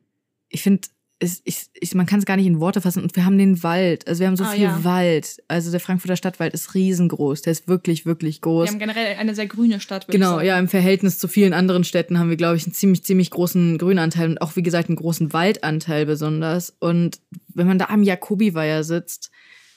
Ich 0.50 0.62
finde, 0.64 0.88
es, 1.22 1.42
ich, 1.44 1.68
ich, 1.74 1.94
man 1.96 2.06
kann 2.06 2.20
es 2.20 2.26
gar 2.26 2.38
nicht 2.38 2.46
in 2.46 2.62
Worte 2.62 2.80
fassen. 2.80 3.04
Und 3.04 3.14
wir 3.18 3.26
haben 3.26 3.38
den 3.38 3.62
Wald. 3.62 4.08
Also 4.08 4.22
wir 4.22 4.28
haben 4.28 4.38
so 4.38 4.46
Ah, 4.46 4.52
viel 4.52 4.64
ja. 4.64 4.84
Wald. 4.86 5.44
Also 5.50 5.70
der 5.70 5.82
Frankfurter 5.82 6.16
Stadtwald 6.16 6.54
ist 6.54 6.76
riesengroß. 6.76 7.42
Der 7.42 7.52
ist 7.52 7.68
wirklich, 7.68 8.06
wirklich 8.06 8.38
Wir 8.38 8.42
groß. 8.44 8.70
haben 8.70 8.80
generell 8.80 9.18
eine 9.18 9.36
sehr 9.36 9.48
grüne 9.48 9.82
Stadt. 9.82 10.08
Genau, 10.08 10.40
ja, 10.40 10.58
im 10.58 10.70
Verhältnis 10.70 11.18
zu 11.20 11.28
vielen 11.28 11.52
anderen 11.54 11.84
Städten 11.84 12.20
haben 12.20 12.30
wir, 12.30 12.38
glaube 12.38 12.56
ich, 12.56 12.64
einen 12.66 12.74
ziemlich, 12.74 13.04
ziemlich 13.04 13.32
großen 13.32 13.78
Grünanteil 13.78 14.30
und 14.30 14.42
auch, 14.42 14.56
wie 14.56 14.64
gesagt, 14.64 14.88
einen 14.88 14.96
großen 14.96 15.34
Waldanteil 15.34 16.06
besonders. 16.06 16.74
Und 16.80 17.20
wenn 17.54 17.68
man 17.68 17.80
da 17.80 17.88
am 17.88 18.02
Jakobiweiher 18.04 18.86
sitzt 18.86 19.30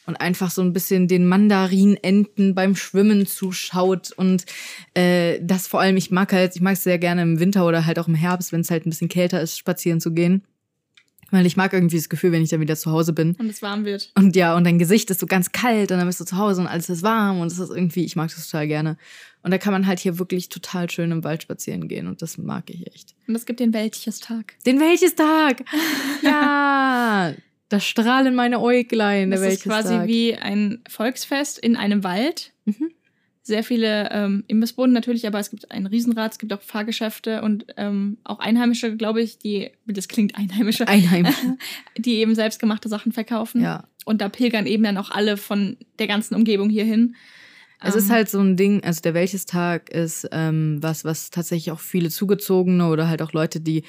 und 0.07 0.21
einfach 0.21 0.51
so 0.53 0.63
ein 0.63 0.73
bisschen 0.73 1.09
den 1.09 1.27
Mandarinenten 1.27 2.55
beim 2.55 2.77
Schwimmen 2.77 3.27
zuschaut 3.27 4.13
und 4.13 4.45
äh, 4.95 5.39
das 5.43 5.67
vor 5.67 5.81
allem, 5.81 5.97
ich 5.97 6.11
mag 6.11 6.33
halt, 6.33 6.55
ich 6.55 6.63
mag 6.63 6.75
es 6.75 6.85
sehr 6.85 6.99
gerne 6.99 7.23
im 7.23 7.41
Winter 7.41 7.67
oder 7.67 7.85
halt 7.87 7.99
auch 7.99 8.09
im 8.09 8.15
Herbst, 8.15 8.53
wenn 8.53 8.61
es 8.61 8.71
halt 8.71 8.87
ein 8.87 8.91
bisschen 8.91 9.09
kälter 9.09 9.41
ist, 9.41 9.59
spazieren 9.59 10.01
zu 10.01 10.13
gehen. 10.13 10.43
Weil 11.33 11.47
ich 11.47 11.57
mag 11.57 11.73
irgendwie 11.73 11.97
das 11.97 12.11
Gefühl, 12.11 12.31
wenn 12.31 12.43
ich 12.43 12.51
dann 12.51 12.61
wieder 12.61 12.77
zu 12.77 12.93
Hause 12.93 13.13
bin. 13.13 13.35
Und 13.37 13.49
es 13.49 13.63
warm 13.63 13.85
wird. 13.87 14.13
Und 14.15 14.37
ja, 14.37 14.55
und 14.55 14.65
dein 14.65 14.79
Gesicht 14.79 15.11
ist 15.11 15.19
so 15.19 15.27
ganz 15.27 15.51
kalt 15.51 15.91
und 15.91 15.99
dann 15.99 16.07
bist 16.07 16.21
du 16.21 16.25
zu 16.25 16.37
Hause 16.37 16.61
und 16.61 16.67
alles 16.67 16.91
ist 16.91 17.03
warm 17.03 17.41
und 17.41 17.47
es 17.47 17.59
ist 17.59 17.71
irgendwie, 17.71 18.05
ich 18.05 18.17
mag 18.17 18.31
das 18.33 18.47
total 18.47 18.69
gerne. 18.69 18.99
Und 19.43 19.51
da 19.51 19.59
kann 19.59 19.73
man 19.73 19.87
halt 19.87 19.99
hier 19.99 20.19
wirklich 20.19 20.51
total 20.51 20.89
schön 20.91 21.11
im 21.11 21.25
Wald 21.25 21.43
spazieren 21.43 21.89
gehen 21.89 22.07
und 22.07 22.23
das 22.23 22.39
mag 22.39 22.69
ich 22.69 22.87
echt. 22.87 23.15
Und 23.27 23.35
es 23.35 23.47
gibt 23.47 23.61
den 23.61 23.73
Weltchestag. 23.73 24.55
Den 24.67 24.79
Welchestag! 24.79 25.65
Ja! 26.23 27.33
Da 27.71 27.81
strahlen 27.81 28.35
meine 28.35 28.61
Äuglein, 28.61 29.31
der 29.31 29.41
Das 29.41 29.55
ist 29.55 29.63
quasi 29.63 29.95
wie 30.05 30.35
ein 30.35 30.83
Volksfest 30.91 31.59
in 31.59 31.75
einem 31.75 32.05
Wald. 32.05 32.53
Mhm. 32.67 32.93
Sehr 33.43 33.65
viele 33.65 34.09
ähm, 34.13 34.45
Imbissbuden 34.47 34.93
natürlich, 34.93 35.27
aber 35.27 35.41
es 35.41 35.51
gibt 35.51 35.71
ein 35.71 35.87
Riesenrad, 35.87 36.33
es 36.33 36.39
gibt 36.39 36.53
auch 36.53 36.63
Fahrgeschäfte 36.63 37.43
und 37.43 37.67
ähm, 37.77 38.19
auch 38.23 38.39
Einheimische, 38.39 38.97
glaube 38.97 39.21
ich, 39.21 39.39
die, 39.39 39.71
das 39.87 40.07
klingt 40.07 40.37
Einheimische, 40.37 40.87
Einheimische. 40.87 41.57
die 41.99 42.17
eben 42.19 42.35
selbstgemachte 42.37 42.89
Sachen 42.89 43.13
verkaufen. 43.13 43.61
Ja. 43.61 43.89
Und 44.05 44.21
da 44.21 44.29
pilgern 44.29 44.67
eben 44.67 44.85
dann 44.85 44.97
auch 44.97 45.11
alle 45.11 45.37
von 45.37 45.77
der 45.99 46.07
ganzen 46.07 46.35
Umgebung 46.37 46.71
hier 46.71 46.85
hin. 46.85 47.17
Es 47.81 47.95
Ähm, 47.95 47.99
ist 47.99 48.11
halt 48.11 48.31
so 48.31 48.41
ein 48.41 48.57
Ding, 48.57 48.85
also 48.85 49.01
der 49.01 49.15
Welchestag 49.15 49.91
ist 49.91 50.29
ähm, 50.31 50.79
was, 50.81 51.05
was 51.05 51.31
tatsächlich 51.31 51.73
auch 51.73 51.81
viele 51.81 52.11
Zugezogene 52.11 52.89
oder 52.89 53.09
halt 53.09 53.23
auch 53.23 53.33
Leute, 53.33 53.61
die 53.61 53.83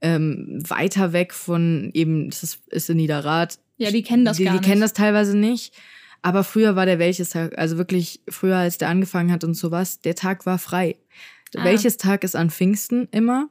ähm, 0.00 0.62
weiter 0.66 1.12
weg 1.12 1.32
von 1.32 1.90
eben, 1.94 2.30
das 2.30 2.58
ist, 2.68 2.90
in 2.90 2.96
Niederrad. 2.96 3.58
Ja, 3.76 3.90
die 3.90 4.02
kennen 4.02 4.24
das 4.24 4.38
die, 4.38 4.44
gar 4.44 4.54
Die 4.54 4.60
kennen 4.60 4.80
nicht. 4.80 4.82
das 4.82 4.92
teilweise 4.94 5.36
nicht. 5.36 5.74
Aber 6.22 6.44
früher 6.44 6.76
war 6.76 6.86
der 6.86 6.98
Welchestag, 6.98 7.56
also 7.58 7.78
wirklich 7.78 8.20
früher, 8.28 8.56
als 8.56 8.78
der 8.78 8.88
angefangen 8.88 9.32
hat 9.32 9.44
und 9.44 9.54
sowas, 9.54 10.00
der 10.00 10.14
Tag 10.14 10.44
war 10.46 10.58
frei. 10.58 10.96
Ah. 11.56 11.64
Welchestag 11.64 12.24
ist 12.24 12.36
an 12.36 12.50
Pfingsten 12.50 13.08
immer 13.10 13.48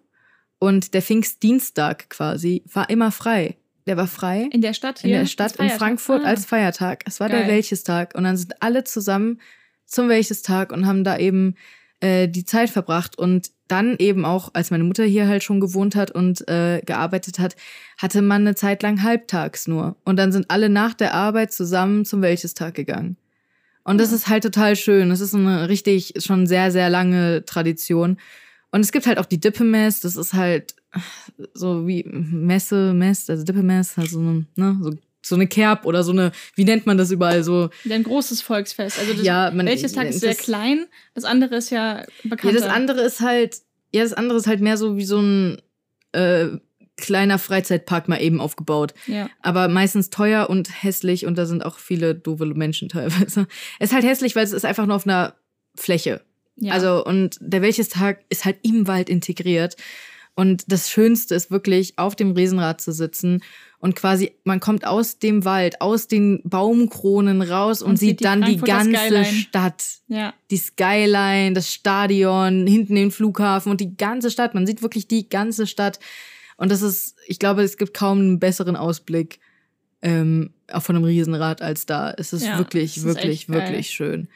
und 0.60 0.94
der 0.94 1.02
Pfingstdienstag 1.02 2.10
quasi 2.10 2.64
war 2.72 2.90
immer 2.90 3.12
frei. 3.12 3.58
Der 3.88 3.98
war 3.98 4.08
frei 4.08 4.48
in 4.52 4.62
der 4.62 4.74
Stadt 4.74 5.04
in 5.04 5.10
hier. 5.10 5.20
der 5.20 5.26
Stadt 5.26 5.56
in. 5.56 5.70
Frankfurt 5.70 6.24
Ah. 6.24 6.28
als 6.28 6.46
Feiertag. 6.46 7.04
Es 7.08 7.20
war 7.20 7.28
Geil. 7.30 7.40
der 7.46 7.48
Welchestag 7.50 8.14
und 8.16 8.24
dann 8.24 8.38
sind 8.38 8.62
alle 8.62 8.84
zusammen 8.84 9.42
zum 9.86 10.10
Welchestag 10.10 10.72
und 10.72 10.86
haben 10.86 11.04
da 11.04 11.18
eben 11.18 11.56
äh, 12.02 12.28
die 12.28 12.46
Zeit 12.46 12.70
verbracht 12.70 13.18
und 13.18 13.52
dann 13.68 13.96
eben 14.00 14.26
auch, 14.26 14.50
als 14.54 14.72
meine 14.72 14.84
Mutter 14.84 15.04
hier 15.04 15.28
halt 15.28 15.44
schon 15.44 15.60
gewohnt 15.60 15.96
hat 15.96 16.12
und 16.12 16.48
äh, 16.48 16.82
gearbeitet 16.86 17.38
hat, 17.40 17.56
hatte 17.98 18.22
man 18.22 18.42
eine 18.42 18.56
Zeit 18.56 18.82
lang 18.84 19.04
halbtags 19.04 19.68
nur 19.68 19.96
und 20.06 20.18
dann 20.18 20.32
sind 20.32 20.50
alle 20.50 20.70
nach 20.70 20.94
der 20.96 21.14
Arbeit 21.14 21.52
zusammen 21.54 22.06
zum 22.06 22.22
Welchestag 22.22 22.74
gegangen. 22.74 23.18
Und 23.84 24.00
das 24.00 24.12
Ja. 24.12 24.18
ist 24.18 24.28
halt 24.28 24.44
total 24.44 24.76
schön. 24.76 25.10
Das 25.10 25.20
ist 25.22 25.34
eine 25.36 25.70
richtig 25.70 26.14
schon 26.20 26.48
sehr 26.48 26.72
sehr 26.72 26.90
lange 26.90 27.46
Tradition. 27.46 28.18
Und 28.72 28.82
es 28.82 28.92
gibt 28.92 29.08
halt 29.08 29.18
auch 29.18 29.26
die 29.26 29.40
Dippemess, 29.40 30.02
das 30.02 30.16
ist 30.16 30.34
halt 30.34 30.76
so 31.54 31.88
wie 31.88 32.04
Messe, 32.06 32.94
Mess, 32.94 33.30
also 33.30 33.44
Dippemess, 33.44 33.98
also 33.98 34.20
so 34.20 34.28
eine, 34.28 34.46
ne, 34.56 34.78
so, 34.82 34.92
so 35.30 35.36
eine 35.36 35.48
Kerb 35.48 35.86
oder 35.86 36.04
so 36.04 36.12
eine, 36.12 36.32
wie 36.56 36.66
nennt 36.66 36.86
man 36.86 36.98
das 36.98 37.12
überall 37.12 37.44
so? 37.44 37.70
Ein 37.90 38.04
großes 38.04 38.42
Volksfest. 38.42 39.00
Also 39.00 39.14
das, 39.14 39.24
Ja, 39.24 39.52
man 39.52 39.66
welches 39.66 39.94
Tag 39.94 40.08
ist 40.10 40.20
sehr 40.20 40.36
klein, 40.36 40.88
das 41.14 41.24
andere 41.24 41.56
ist 41.56 41.70
ja 41.70 42.00
Ja, 42.00 42.06
bekannter. 42.24 42.60
das 42.60 42.68
andere 42.70 43.02
ist 43.02 43.22
halt, 43.22 43.58
ja, 43.94 44.04
das 44.04 44.14
andere 44.14 44.38
ist 44.38 44.48
halt 44.48 44.60
mehr 44.62 44.78
so 44.78 44.98
wie 44.98 45.06
so 45.06 45.20
ein 45.20 45.62
äh, 46.12 46.48
kleiner 46.98 47.40
Freizeitpark 47.40 48.10
mal 48.10 48.22
eben 48.22 48.42
aufgebaut. 48.42 48.94
Ja. 49.08 49.30
Aber 49.42 49.70
meistens 49.70 50.10
teuer 50.10 50.50
und 50.50 50.84
hässlich 50.84 51.26
und 51.26 51.38
da 51.38 51.46
sind 51.46 51.66
auch 51.66 51.80
viele 51.80 52.14
doofe 52.16 52.46
Menschen 52.46 52.90
teilweise. 52.90 53.48
Es 53.80 53.90
ist 53.90 53.94
halt 53.94 54.04
hässlich, 54.06 54.36
weil 54.36 54.44
es 54.44 54.52
ist 54.52 54.66
einfach 54.66 54.86
nur 54.86 54.96
auf 54.98 55.06
einer 55.08 55.36
Fläche. 55.76 56.22
ja. 56.58 56.74
Also, 56.74 57.06
und 57.06 57.38
der 57.40 57.62
Welchestag 57.62 58.20
ist 58.30 58.44
halt 58.44 58.58
im 58.64 58.88
Wald 58.88 59.10
integriert. 59.10 59.78
Und 60.36 60.64
das 60.72 60.90
Schönste 60.90 61.36
ist 61.36 61.52
wirklich, 61.52 61.98
auf 61.98 62.16
dem 62.16 62.32
Riesenrad 62.32 62.80
zu 62.82 62.92
sitzen 62.92 63.42
und 63.80 63.96
quasi, 63.96 64.34
man 64.44 64.60
kommt 64.60 64.86
aus 64.86 65.20
dem 65.20 65.46
Wald, 65.46 65.80
aus 65.82 66.08
den 66.08 66.42
Baumkronen 66.44 67.42
raus 67.42 67.82
und, 67.82 67.92
Und 67.92 67.98
sieht 67.98 68.10
sieht 68.10 68.20
die 68.20 68.24
dann 68.26 68.42
die 68.44 68.58
ganze 68.58 68.96
Skyline. 68.98 69.26
Stadt. 69.26 69.84
ja. 70.08 70.34
Die 70.52 70.58
Skyline, 70.58 71.54
das 71.54 71.74
Stadion, 71.74 72.68
hinten 72.68 72.96
den 72.96 73.12
Flughafen 73.12 73.72
und 73.72 73.80
die 73.82 73.96
ganze 73.96 74.32
Stadt. 74.32 74.54
Man 74.54 74.68
sieht 74.68 74.82
wirklich 74.82 75.08
die 75.08 75.30
ganze 75.30 75.66
Stadt. 75.68 76.00
Und 76.58 76.70
das 76.72 76.82
ist, 76.82 77.16
ich 77.28 77.40
glaube, 77.40 77.62
es 77.64 77.78
gibt 77.78 77.94
kaum 77.94 78.20
einen 78.20 78.40
besseren 78.40 78.76
Ausblick 78.76 79.40
ähm, 80.02 80.52
auch 80.72 80.82
von 80.84 80.96
einem 80.96 81.06
Riesenrad 81.06 81.62
als 81.62 81.86
da. 81.86 82.12
Es 82.18 82.32
ist 82.34 82.46
Ja, 82.46 82.58
wirklich, 82.58 82.92
es 82.92 83.04
ist 83.04 83.06
wirklich, 83.06 83.48
geil. 83.48 83.58
wirklich 83.62 83.90
schön. 83.90 84.28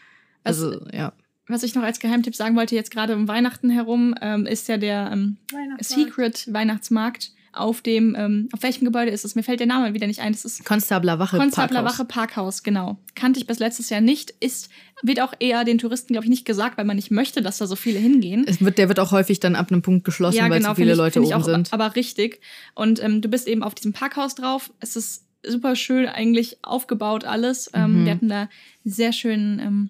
Was- 0.44 0.62
Also, 0.62 0.86
ja. 0.94 1.14
Was 1.48 1.64
ich 1.64 1.76
noch 1.76 1.84
als 1.84 2.00
Geheimtipp 2.00 2.36
sagen 2.36 2.56
wollte, 2.56 2.76
jetzt 2.76 2.92
gerade 2.92 3.14
um 3.16 3.28
Weihnachten 3.28 3.70
herum, 3.70 4.16
ähm, 4.22 4.46
ist 4.46 4.70
ja 4.70 4.78
der 4.78 5.10
ähm, 5.12 5.38
Secret 5.82 6.48
Weihnachtsmarkt 6.54 7.32
auf 7.54 7.82
dem, 7.82 8.16
ähm, 8.18 8.50
auf 8.52 8.64
welchem 8.64 8.86
Gebäude 8.86 9.12
ist 9.12 9.26
es? 9.26 9.36
Mir 9.36 9.44
fällt 9.44 9.60
der 9.60 9.68
Name 9.68 9.94
wieder 9.94 10.08
nicht 10.08 10.20
ein. 10.20 10.34
Das 10.34 10.44
ist 10.46 10.66
Konstabler 10.66 11.20
Wache. 11.20 11.38
Konstabler 11.38 11.82
Parkhaus. 11.82 12.00
Wache 12.00 12.06
Parkhaus, 12.06 12.64
genau. 12.64 12.98
Kannte 13.16 13.40
ich 13.40 13.48
bis 13.48 13.60
letztes 13.60 13.90
Jahr 13.90 14.02
nicht. 14.02 14.32
Ist, 14.40 14.70
wird 15.02 15.22
auch 15.22 15.34
eher 15.40 15.64
den 15.64 15.78
Touristen, 15.78 16.14
glaube 16.14 16.26
ich, 16.26 16.30
nicht 16.30 16.46
gesagt, 16.46 16.78
weil 16.78 16.86
man 16.86 16.96
nicht 16.96 17.12
möchte, 17.12 17.42
dass 17.42 17.60
da 17.60 17.68
so 17.68 17.76
viele 17.76 18.00
hingehen. 18.00 18.46
Es 18.48 18.60
wird, 18.62 18.78
der 18.78 18.90
wird 18.90 19.00
auch 19.00 19.12
häufig 19.12 19.40
dann 19.40 19.56
ab 19.56 19.72
einem 19.72 19.82
Punkt 19.82 20.04
geschlossen, 20.06 20.40
weil 20.50 20.62
zu 20.62 20.76
viele 20.76 20.76
finde 20.76 20.92
ich, 20.94 20.98
Leute 20.98 21.22
oben 21.24 21.34
auch, 21.34 21.44
sind. 21.46 21.72
Aber 21.74 21.96
richtig. 21.96 22.40
Und 22.76 23.02
ähm, 23.04 23.22
du 23.22 23.30
bist 23.30 23.48
eben 23.48 23.64
auf 23.64 23.76
diesem 23.76 23.94
Parkhaus 23.94 24.36
drauf. 24.36 24.72
Es 24.80 24.96
ist 24.96 25.26
super 25.46 25.76
schön 25.76 26.08
eigentlich 26.08 26.58
aufgebaut 26.64 27.26
alles. 27.26 27.70
Ähm, 27.74 28.02
Mhm. 28.02 28.06
wir 28.06 28.12
hatten 28.14 28.30
da 28.30 28.50
sehr 28.84 29.14
schönen, 29.14 29.60
ähm, 29.60 29.90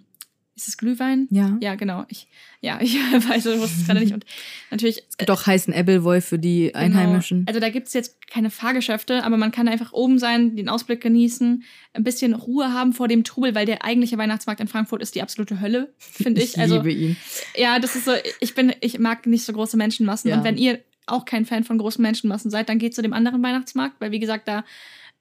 ist 0.55 0.67
es 0.67 0.77
Glühwein? 0.77 1.27
Ja. 1.31 1.57
Ja, 1.61 1.75
genau. 1.75 2.05
Ich, 2.09 2.27
ja, 2.61 2.79
ich 2.81 2.95
weiß, 2.95 3.45
ich 3.45 3.59
wusste 3.59 3.79
es 3.79 3.85
gerade 3.87 3.99
nicht. 3.99 4.13
Und 4.13 4.25
natürlich. 4.71 5.03
Es 5.09 5.17
gibt 5.17 5.31
auch 5.31 5.45
heißen 5.45 5.73
Ebbelwolf 5.73 6.25
für 6.25 6.39
die 6.39 6.75
Einheimischen. 6.75 7.39
Genau. 7.39 7.49
Also 7.49 7.59
da 7.59 7.69
gibt's 7.69 7.93
jetzt 7.93 8.27
keine 8.27 8.49
Fahrgeschäfte, 8.49 9.23
aber 9.23 9.37
man 9.37 9.51
kann 9.51 9.67
einfach 9.67 9.93
oben 9.93 10.19
sein, 10.19 10.55
den 10.55 10.69
Ausblick 10.69 11.01
genießen, 11.01 11.63
ein 11.93 12.03
bisschen 12.03 12.33
Ruhe 12.33 12.71
haben 12.71 12.93
vor 12.93 13.07
dem 13.07 13.23
Trubel, 13.23 13.55
weil 13.55 13.65
der 13.65 13.83
eigentliche 13.83 14.17
Weihnachtsmarkt 14.17 14.61
in 14.61 14.67
Frankfurt 14.67 15.01
ist 15.01 15.15
die 15.15 15.21
absolute 15.21 15.59
Hölle, 15.59 15.93
finde 15.97 16.41
ich. 16.41 16.53
ich 16.53 16.59
Also 16.59 16.77
liebe 16.77 16.91
ihn. 16.91 17.17
ja, 17.55 17.79
das 17.79 17.95
ist 17.95 18.05
so, 18.05 18.11
ich 18.39 18.55
bin, 18.55 18.73
ich 18.81 18.99
mag 18.99 19.25
nicht 19.25 19.45
so 19.45 19.53
große 19.53 19.77
Menschenmassen. 19.77 20.29
Ja. 20.29 20.37
Und 20.37 20.43
wenn 20.43 20.57
ihr 20.57 20.79
auch 21.05 21.25
kein 21.25 21.45
Fan 21.45 21.63
von 21.63 21.77
großen 21.77 22.01
Menschenmassen 22.01 22.49
seid, 22.49 22.69
dann 22.69 22.79
geht 22.79 22.95
zu 22.95 23.01
dem 23.01 23.13
anderen 23.13 23.43
Weihnachtsmarkt, 23.43 23.99
weil 23.99 24.11
wie 24.11 24.19
gesagt, 24.19 24.47
da 24.47 24.63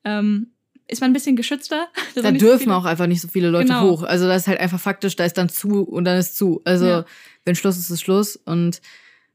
ähm, 0.04 0.52
ist 0.92 1.00
man 1.00 1.10
ein 1.10 1.12
bisschen 1.14 1.34
geschützter. 1.36 1.88
Da 2.14 2.22
so 2.22 2.30
dürfen 2.32 2.58
viele- 2.64 2.76
auch 2.76 2.84
einfach 2.84 3.06
nicht 3.06 3.20
so 3.20 3.28
viele 3.28 3.48
Leute 3.50 3.68
Genau. 3.68 3.90
hoch. 3.90 4.02
Also 4.04 4.26
das 4.28 4.42
ist 4.42 4.48
halt 4.48 4.60
einfach 4.60 4.78
faktisch, 4.80 5.16
da 5.16 5.24
ist 5.24 5.36
dann 5.38 5.48
zu 5.48 5.82
und 5.82 6.04
dann 6.04 6.18
ist 6.18 6.36
zu. 6.36 6.60
Also 6.64 6.86
Ja. 6.86 7.04
wenn 7.44 7.54
Schluss 7.56 7.76
ist, 7.78 7.90
ist 7.90 8.00
Schluss. 8.02 8.36
Und 8.36 8.80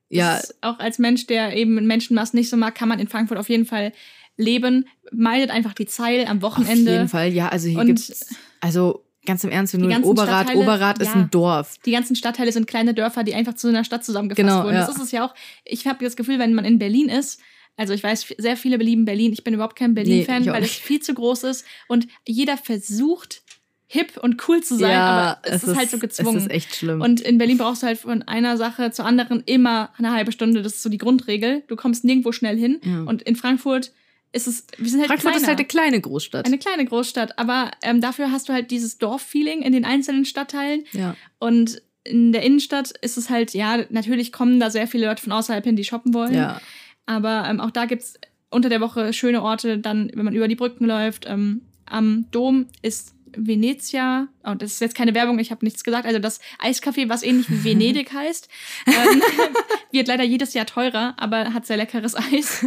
ja, 0.10 0.40
auch 0.62 0.80
als 0.80 1.00
Mensch, 1.00 1.28
der 1.28 1.56
eben 1.58 1.86
Menschenmassen 1.86 2.38
nicht 2.40 2.50
so 2.50 2.56
mag, 2.58 2.76
kann 2.76 2.88
man 2.88 3.00
in 3.00 3.08
Frankfurt 3.10 3.38
auf 3.38 3.50
jeden 3.50 3.66
Fall 3.66 3.92
leben. 4.38 4.86
Meidet 5.12 5.50
einfach 5.52 5.74
die 5.74 5.86
Zeil 5.88 6.26
am 6.28 6.38
auf 6.38 6.44
Wochenende. 6.44 6.92
jeden 6.92 7.10
Fall. 7.10 7.34
Ja, 7.34 7.50
also 7.50 7.68
hier 7.68 7.84
gibt's, 7.86 8.34
also 8.62 9.04
ganz 9.26 9.44
im 9.44 9.50
Ernst, 9.50 9.74
wenn 9.74 9.82
du 9.82 9.90
in 9.90 10.04
Oberrat, 10.04 10.56
Oberrat 10.56 11.00
ist 11.00 11.08
ja. 11.08 11.16
ein 11.16 11.30
Dorf. 11.32 11.76
Die 11.86 11.92
ganzen 11.92 12.16
Stadtteile 12.16 12.52
sind 12.54 12.68
kleine 12.68 12.94
Dörfer, 12.94 13.24
die 13.26 13.34
einfach 13.34 13.56
zu 13.56 13.68
einer 13.68 13.84
Stadt 13.84 14.06
zusammengefasst 14.06 14.48
Genau, 14.48 14.64
wurden. 14.64 14.76
ja. 14.76 14.86
Das 14.86 14.96
ist 14.96 15.02
es 15.02 15.12
ja 15.12 15.26
auch. 15.26 15.34
Ich 15.66 15.86
habe 15.88 16.04
das 16.06 16.16
Gefühl, 16.16 16.40
wenn 16.40 16.54
man 16.54 16.64
in 16.64 16.80
Berlin 16.80 17.10
ist, 17.10 17.42
also 17.78 17.94
ich 17.94 18.04
weiß, 18.04 18.34
sehr 18.38 18.58
viele 18.58 18.78
belieben 18.78 19.06
Berlin. 19.06 19.32
Ich 19.32 19.44
bin 19.44 19.54
überhaupt 19.54 19.78
kein 19.78 19.94
Berlin-Fan, 19.94 20.44
Nee, 20.44 20.52
weil 20.52 20.64
es 20.64 20.72
viel 20.72 21.00
zu 21.00 21.14
groß 21.14 21.44
ist 21.44 21.66
und 21.88 22.08
jeder 22.28 22.58
versucht, 22.58 23.44
hip 23.88 24.18
und 24.18 24.48
cool 24.48 24.62
zu 24.62 24.76
sein, 24.76 24.98
aber 24.98 25.40
es, 25.44 25.64
ist, 25.64 25.78
halt 25.78 25.90
so 25.90 25.98
gezwungen. 25.98 26.38
Es 26.38 26.44
ist 26.44 26.52
echt 26.52 26.76
schlimm. 26.76 27.02
Und 27.02 27.22
in 27.22 27.38
Berlin 27.38 27.58
brauchst 27.58 27.84
du 27.84 27.88
halt 27.88 28.00
von 28.00 28.22
einer 28.24 28.58
Sache 28.58 28.92
zur 28.92 29.06
anderen 29.06 29.44
immer 29.46 29.92
eine 29.98 30.12
halbe 30.12 30.34
Stunde. 30.34 30.62
Das 30.62 30.74
ist 30.74 30.84
so 30.84 30.90
die 30.90 30.98
Grundregel. 30.98 31.64
Du 31.68 31.78
kommst 31.78 32.04
nirgendwo 32.04 32.34
schnell 32.34 32.58
hin. 32.58 32.82
Ja. 32.84 33.04
Und 33.04 33.22
in 33.22 33.38
Frankfurt 33.38 33.94
ist 34.34 34.48
es, 34.48 34.66
wir 34.78 34.90
sind 34.90 35.00
halt 35.00 35.08
Frankfurt 35.08 35.32
kleiner. 35.32 35.42
ist 35.42 35.48
halt 35.48 35.60
eine 35.60 35.68
kleine 35.68 36.02
Großstadt. 36.02 36.46
eine 36.46 36.58
kleine 36.58 36.86
Großstadt, 36.86 37.40
aber 37.40 37.72
ähm, 37.82 38.02
dafür 38.02 38.32
hast 38.32 38.50
du 38.50 38.54
halt 38.54 38.72
dieses 38.72 38.98
Dorffeeling 38.98 39.62
in 39.62 39.72
den 39.72 39.86
einzelnen 39.86 40.26
Stadtteilen. 40.26 40.84
ja. 40.92 41.16
Und 41.40 41.82
in 42.04 42.32
der 42.32 42.42
Innenstadt 42.42 42.92
ist 43.02 43.18
es 43.18 43.30
halt, 43.30 43.54
ja, 43.54 43.84
natürlich 43.90 44.32
kommen 44.32 44.62
da 44.62 44.70
sehr 44.70 44.88
viele 44.88 45.08
Leute 45.08 45.22
von 45.22 45.34
außerhalb 45.34 45.64
hin, 45.64 45.76
die 45.76 45.84
shoppen 45.84 46.14
wollen. 46.14 46.34
ja. 46.34 46.62
Aber 47.08 47.46
ähm, 47.50 47.60
auch 47.60 47.72
da 47.72 47.86
gibt's 47.86 48.20
unter 48.50 48.70
der 48.70 48.82
Woche 48.82 49.12
schöne 49.14 49.42
Orte, 49.42 49.80
dann, 49.80 50.12
wenn 50.14 50.26
man 50.26 50.36
über 50.36 50.48
die 50.48 50.56
Brücken 50.56 50.86
läuft. 50.86 51.26
Ähm, 51.28 51.62
am 51.86 52.26
Dom 52.32 52.68
ist 52.82 53.16
Venezia, 53.36 54.28
oh, 54.44 54.54
das 54.54 54.74
ist 54.74 54.82
jetzt 54.82 54.96
keine 54.96 55.14
Werbung, 55.14 55.40
ich 55.40 55.52
habe 55.52 55.66
nichts 55.66 55.84
gesagt, 55.84 56.06
also 56.06 56.20
das 56.20 56.40
Eiscafé, 56.60 57.10
was 57.10 57.24
ähnlich 57.24 57.50
wie 57.50 57.64
Venedig 57.64 58.12
heißt, 58.14 58.50
ähm, 58.88 59.22
wird 59.92 60.08
leider 60.08 60.24
jedes 60.24 60.54
Jahr 60.54 60.66
teurer, 60.66 61.14
aber 61.18 61.54
hat 61.54 61.66
sehr 61.66 61.78
leckeres 61.78 62.16
Eis. 62.16 62.66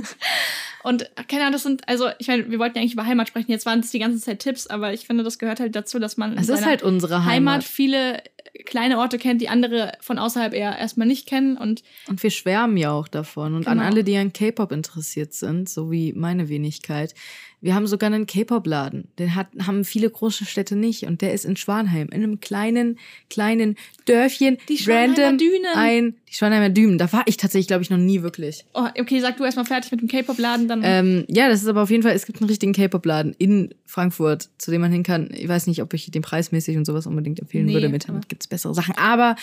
Und 0.83 1.11
keine 1.29 1.43
Ahnung, 1.43 1.53
das 1.53 1.63
sind, 1.63 1.87
also 1.89 2.09
ich 2.19 2.29
meine, 2.29 2.51
wir 2.51 2.59
wollten 2.59 2.77
ja 2.77 2.83
eigentlich 2.83 2.95
über 2.95 3.07
Heimat 3.07 3.29
sprechen, 3.29 3.51
jetzt 3.51 3.67
waren 3.67 3.81
es 3.81 3.91
die 3.91 3.99
ganze 3.99 4.19
Zeit 4.21 4.39
Tipps, 4.39 4.67
aber 4.67 4.93
ich 4.93 5.07
finde, 5.07 5.25
das 5.25 5.39
gehört 5.39 5.61
halt 5.61 5.75
dazu, 5.77 5.99
dass 5.99 6.17
man 6.17 6.37
Es 6.39 6.49
ist 6.49 6.65
halt 6.65 6.83
unsere 6.83 7.25
Heimat 7.25 7.33
Heimat. 7.33 7.65
viele 7.65 8.23
kleine 8.65 8.99
Orte 8.99 9.19
kennt, 9.19 9.41
die 9.41 9.49
andere 9.49 9.93
von 10.01 10.19
außerhalb 10.19 10.53
eher 10.55 10.77
erstmal 10.79 11.07
nicht 11.07 11.27
kennen 11.27 11.57
und 11.57 11.83
Und 12.09 12.23
wir 12.23 12.31
schwärmen 12.31 12.77
ja 12.77 12.91
auch 12.93 13.09
davon. 13.09 13.55
Und 13.55 13.67
an 13.67 13.79
Genau. 13.79 13.91
alle, 13.91 14.05
die 14.05 14.17
an 14.17 14.33
K-Pop 14.33 14.73
interessiert 14.73 15.33
sind, 15.35 15.69
so 15.69 15.91
wie 15.91 16.13
meine 16.13 16.49
Wenigkeit, 16.49 17.15
wir 17.63 17.75
haben 17.75 17.87
sogar 17.87 18.07
einen 18.11 18.25
K-Pop-Laden. 18.27 19.09
Den 19.19 19.35
hat, 19.35 19.49
haben 19.67 19.85
viele 19.85 20.09
große 20.09 20.47
Städte 20.47 20.77
nicht. 20.77 21.03
Und 21.05 21.21
der 21.21 21.35
ist 21.35 21.45
in 21.45 21.57
Schwanheim, 21.57 22.09
in 22.09 22.23
einem 22.23 22.41
kleinen, 22.41 22.97
kleinen 23.29 23.77
Dörfchen. 24.07 24.57
Die 24.71 24.79
Schwanheimer 24.79 25.37
Dünen. 25.37 25.67
Ein, 25.75 26.15
die 26.31 26.35
Schwanheimer 26.35 26.71
Dünen. 26.71 26.97
Da 26.97 27.13
war 27.13 27.23
ich 27.27 27.37
tatsächlich, 27.37 27.67
glaube 27.67 27.83
ich, 27.83 27.91
noch 27.91 27.99
nie 27.99 28.23
wirklich. 28.23 28.65
oh, 28.73 28.87
okay, 28.99 29.21
sag 29.21 29.37
du 29.37 29.45
erstmal 29.45 29.67
fertig 29.67 29.91
mit 29.93 30.01
dem 30.01 30.09
K-Pop-Laden, 30.09 30.69
dann 30.69 30.81
Ähm, 30.83 31.25
ja, 31.29 31.49
das 31.51 31.61
ist 31.61 31.69
aber 31.69 31.83
auf 31.83 31.91
jeden 31.91 32.03
Fall, 32.03 32.13
es 32.15 32.25
gibt 32.25 32.41
einen 32.41 32.49
richtigen 32.49 32.73
K-Pop-Laden 32.73 33.35
in 33.37 33.75
Frankfurt, 33.85 34.49
zu 34.57 34.71
dem 34.71 34.81
man 34.81 34.91
hin 34.93 35.03
kann. 35.03 35.29
Ich 35.35 35.47
weiß 35.49 35.67
nicht, 35.67 35.83
ob 35.83 35.93
ich 35.93 36.11
den 36.11 36.23
preismäßig 36.23 36.79
und 36.79 36.87
sowas 36.87 37.07
unbedingt 37.07 37.41
empfehlen 37.41 37.67
Nee, 37.67 37.75
würde. 37.75 37.91
Mit 37.91 38.09
aber- 38.09 38.21
gibt's 38.31 38.47
bessere 38.47 38.75
Sachen. 38.75 38.97
Aber 38.97 39.37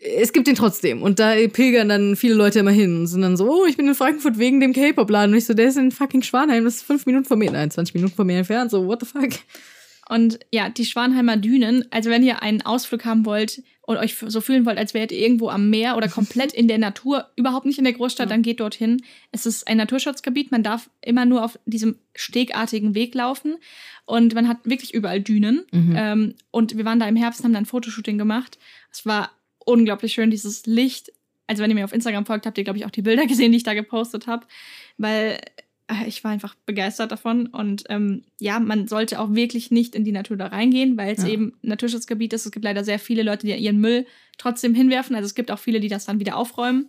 es 0.00 0.32
gibt 0.32 0.46
den 0.46 0.54
trotzdem. 0.54 1.02
Und 1.02 1.18
da 1.18 1.34
pilgern 1.52 1.90
dann 1.90 2.16
viele 2.16 2.34
Leute 2.34 2.60
immer 2.60 2.70
hin 2.70 3.00
und 3.00 3.06
sind 3.06 3.20
dann 3.20 3.36
so, 3.36 3.50
oh, 3.50 3.66
ich 3.66 3.76
bin 3.76 3.86
in 3.86 3.94
Frankfurt 3.94 4.38
wegen 4.38 4.60
dem 4.60 4.72
K-Pop-Laden. 4.72 5.32
Und 5.32 5.38
ich 5.38 5.44
so, 5.44 5.52
der 5.52 5.68
ist 5.68 5.76
in 5.76 5.92
fucking 5.92 6.22
Schwanheim, 6.22 6.64
das 6.64 6.76
ist 6.76 6.82
fünf 6.82 7.04
Minuten 7.04 7.26
von 7.26 7.38
mir, 7.38 7.50
nein, 7.50 7.70
20 7.70 7.94
Minuten 7.94 8.14
von 8.14 8.26
mir 8.26 8.38
entfernt. 8.38 8.70
So, 8.70 8.86
what 8.86 9.00
the 9.00 9.06
fuck? 9.06 9.30
Und 10.10 10.40
ja, 10.50 10.68
die 10.68 10.84
Schwanheimer 10.84 11.36
Dünen, 11.36 11.84
also 11.90 12.10
wenn 12.10 12.24
ihr 12.24 12.42
einen 12.42 12.62
Ausflug 12.62 13.04
haben 13.04 13.24
wollt 13.24 13.62
und 13.82 13.96
euch 13.96 14.16
so 14.16 14.40
fühlen 14.40 14.66
wollt, 14.66 14.76
als 14.76 14.92
wärt 14.92 15.12
ihr 15.12 15.18
irgendwo 15.20 15.48
am 15.50 15.70
Meer 15.70 15.96
oder 15.96 16.08
komplett 16.18 16.52
in 16.52 16.66
der 16.66 16.78
Natur, 16.78 17.28
überhaupt 17.36 17.64
nicht 17.64 17.78
in 17.78 17.84
der 17.84 17.92
Großstadt, 17.92 18.28
Ja. 18.28 18.34
dann 18.34 18.42
geht 18.42 18.58
dorthin. 18.58 19.02
Es 19.30 19.46
ist 19.46 19.68
ein 19.68 19.76
Naturschutzgebiet, 19.76 20.50
man 20.50 20.62
darf 20.64 20.90
immer 21.00 21.26
nur 21.26 21.44
auf 21.44 21.58
diesem 21.64 21.96
stegartigen 22.16 22.94
Weg 22.96 23.14
laufen 23.14 23.56
und 24.04 24.34
man 24.34 24.48
hat 24.48 24.58
wirklich 24.64 24.92
überall 24.94 25.20
Dünen. 25.20 25.64
Mhm. 25.70 25.94
Ähm, 25.96 26.34
und 26.50 26.76
wir 26.76 26.84
waren 26.84 26.98
da 26.98 27.06
im 27.08 27.16
Herbst, 27.16 27.44
haben 27.44 27.52
da 27.52 27.58
ein 27.60 27.66
Fotoshooting 27.66 28.18
gemacht. 28.18 28.58
Es 28.90 29.06
war 29.06 29.30
unglaublich 29.64 30.12
schön, 30.12 30.30
dieses 30.32 30.66
Licht. 30.66 31.12
Also 31.46 31.62
wenn 31.62 31.70
ihr 31.70 31.74
mir 31.76 31.84
auf 31.84 31.92
Instagram 31.92 32.26
folgt, 32.26 32.46
habt 32.46 32.58
ihr, 32.58 32.64
glaube 32.64 32.78
ich, 32.80 32.84
auch 32.84 32.90
die 32.90 33.02
Bilder 33.02 33.26
gesehen, 33.28 33.52
die 33.52 33.58
ich 33.58 33.64
da 33.64 33.74
gepostet 33.74 34.26
habe, 34.26 34.44
weil 34.98 35.38
ich 36.06 36.22
war 36.24 36.30
einfach 36.30 36.54
begeistert 36.66 37.12
davon. 37.12 37.46
Und 37.46 37.84
ähm, 37.88 38.22
ja, 38.38 38.60
man 38.60 38.88
sollte 38.88 39.20
auch 39.20 39.32
wirklich 39.34 39.70
nicht 39.70 39.94
in 39.94 40.04
die 40.04 40.12
Natur 40.12 40.36
da 40.36 40.46
reingehen, 40.46 40.96
weil 40.96 41.14
es 41.14 41.22
Ja. 41.22 41.28
eben 41.28 41.52
ein 41.62 41.68
Naturschutzgebiet 41.68 42.32
ist. 42.32 42.46
Es 42.46 42.52
gibt 42.52 42.64
leider 42.64 42.84
sehr 42.84 42.98
viele 42.98 43.22
Leute, 43.22 43.46
die 43.46 43.54
ihren 43.54 43.80
Müll 43.80 44.06
trotzdem 44.38 44.74
hinwerfen. 44.74 45.14
Also 45.16 45.26
es 45.26 45.34
gibt 45.34 45.50
auch 45.50 45.58
viele, 45.58 45.80
die 45.80 45.88
das 45.88 46.04
dann 46.06 46.20
wieder 46.20 46.36
aufräumen, 46.36 46.88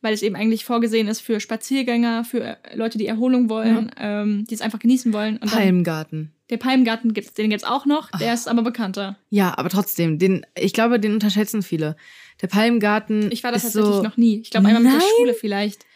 weil 0.00 0.12
es 0.12 0.22
eben 0.22 0.36
eigentlich 0.36 0.64
vorgesehen 0.64 1.08
ist 1.08 1.20
für 1.20 1.40
Spaziergänger, 1.40 2.24
für 2.24 2.42
äh, 2.42 2.76
Leute, 2.76 2.98
die 2.98 3.06
Erholung 3.06 3.48
wollen, 3.48 3.90
ähm, 3.98 4.44
die 4.48 4.54
es 4.54 4.60
einfach 4.60 4.78
genießen 4.78 5.12
wollen. 5.12 5.38
Und 5.38 5.50
Palmgarten. 5.50 6.32
der 6.50 6.58
Palmgarten 6.58 7.14
gibt's, 7.14 7.32
den 7.32 7.48
gibt's 7.50 7.64
auch 7.64 7.86
noch, 7.86 8.10
der 8.10 8.30
Ach. 8.30 8.34
ist 8.34 8.48
aber 8.48 8.62
bekannter. 8.62 9.16
Ja, 9.30 9.56
aber 9.56 9.70
trotzdem, 9.70 10.18
den, 10.18 10.44
ich 10.58 10.72
glaube, 10.74 11.00
den 11.00 11.14
unterschätzen 11.14 11.62
viele. 11.62 11.96
Der 12.42 12.48
Palmgarten 12.48 13.30
Ich 13.32 13.42
war 13.44 13.50
da 13.52 13.56
ist 13.56 13.62
tatsächlich 13.62 13.94
so 13.94 14.02
noch 14.02 14.16
nie. 14.18 14.40
Ich 14.40 14.50
glaube 14.50 14.66
einmal 14.66 14.82
mit 14.82 14.92
der? 14.92 15.00
Schule 15.16 15.32
vielleicht. 15.34 15.86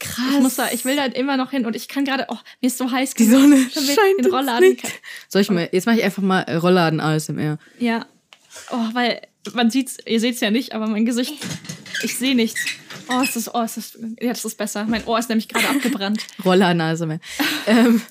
Krass. 0.00 0.34
Ich 0.34 0.40
muss 0.40 0.56
da, 0.56 0.68
ich 0.72 0.84
will 0.84 0.96
da 0.96 1.04
immer 1.04 1.36
noch 1.36 1.50
hin 1.50 1.66
und 1.66 1.76
ich 1.76 1.86
kann 1.86 2.04
gerade, 2.04 2.26
oh, 2.28 2.36
mir 2.60 2.66
ist 2.66 2.78
so 2.78 2.90
heiß 2.90 3.14
Die. 3.14 3.24
Sonne 3.24 3.56
scheint 3.70 4.24
den 4.24 4.32
Rollladen. 4.32 4.70
Licht. 4.70 4.90
Soll 5.28 5.42
ich 5.42 5.50
mal, 5.50 5.68
jetzt 5.70 5.86
mache 5.86 5.98
ich 5.98 6.04
einfach 6.04 6.22
mal 6.22 6.40
äh, 6.42 6.56
Rollladen 6.56 7.00
ASMR. 7.00 7.58
Ja. 7.78 8.06
Oh, 8.72 8.88
weil 8.94 9.20
man 9.54 9.70
sieht's, 9.70 9.98
ihr 10.06 10.20
seht's 10.20 10.40
ja 10.40 10.50
nicht, 10.50 10.74
aber 10.74 10.86
mein 10.86 11.06
Gesicht, 11.06 11.34
ich 12.02 12.16
sehe 12.16 12.34
nichts. 12.34 12.60
Oh, 13.08 13.20
ist 13.22 13.36
das, 13.36 13.54
oh, 13.54 13.62
ist 13.62 13.76
das, 13.76 13.98
ja, 14.20 14.30
das 14.30 14.44
ist 14.44 14.56
besser. 14.56 14.84
Mein 14.86 15.04
Ohr 15.06 15.18
ist 15.18 15.28
nämlich 15.28 15.48
gerade 15.48 15.68
abgebrannt. 15.68 16.26
Rollladen 16.44 16.80
ASMR. 16.80 17.20
ähm, 17.66 18.02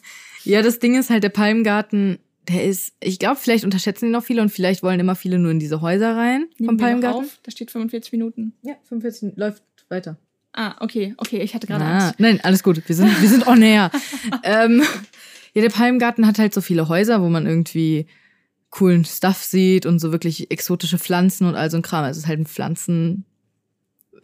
ja, 0.44 0.62
das 0.62 0.80
Ding 0.80 0.98
ist 0.98 1.10
halt, 1.10 1.24
der 1.24 1.30
Palmgarten, 1.30 2.20
der 2.48 2.66
ist, 2.66 2.94
ich 3.00 3.20
glaube, 3.20 3.40
vielleicht 3.40 3.64
unterschätzen 3.64 4.06
ihn 4.06 4.12
noch 4.12 4.24
viele 4.24 4.42
und 4.42 4.50
vielleicht 4.50 4.84
wollen 4.84 5.00
immer 5.00 5.16
viele 5.16 5.38
nur 5.40 5.52
in 5.52 5.60
diese 5.60 5.82
Häuser 5.82 6.16
rein 6.16 6.48
vom 6.58 6.66
Nehmen 6.66 6.78
noch 6.78 6.84
Palmgarten. 6.84 7.26
Auf. 7.26 7.40
Da 7.44 7.52
steht 7.52 7.72
45 7.72 8.12
Minuten. 8.12 8.54
Ja, 8.64 8.76
45 8.88 9.34
läuft 9.36 9.64
weiter. 9.90 10.18
Ah, 10.54 10.76
okay, 10.80 11.14
okay, 11.18 11.42
ich 11.42 11.54
hatte 11.54 11.68
gerade 11.68 11.84
Ah, 11.86 11.98
Angst. 12.08 12.20
nein, 12.20 12.40
alles 12.44 12.64
gut. 12.64 12.82
Wir 12.88 12.96
sind, 12.96 13.22
wir 13.22 13.30
sind 13.30 13.46
on 13.48 13.62
air. 13.62 13.92
ähm, 14.44 14.82
ja, 15.54 15.62
der 15.62 15.70
Palmgarten 15.70 16.26
hat 16.26 16.40
halt 16.40 16.54
so 16.54 16.62
viele 16.62 16.90
Häuser, 16.90 17.22
wo 17.22 17.30
man 17.30 17.46
irgendwie 17.46 18.08
coolen 18.72 19.06
Stuff 19.06 19.38
sieht 19.44 19.86
und 19.86 20.00
so 20.00 20.12
wirklich 20.12 20.52
exotische 20.52 20.98
Pflanzen 21.00 21.48
und 21.48 21.56
all 21.56 21.70
so 21.72 21.78
ein 21.78 21.82
Kram. 21.84 22.06
Es 22.06 22.18
ist 22.18 22.28
halt 22.28 22.40
ein 22.40 22.46
Pflanzen. 22.46 23.26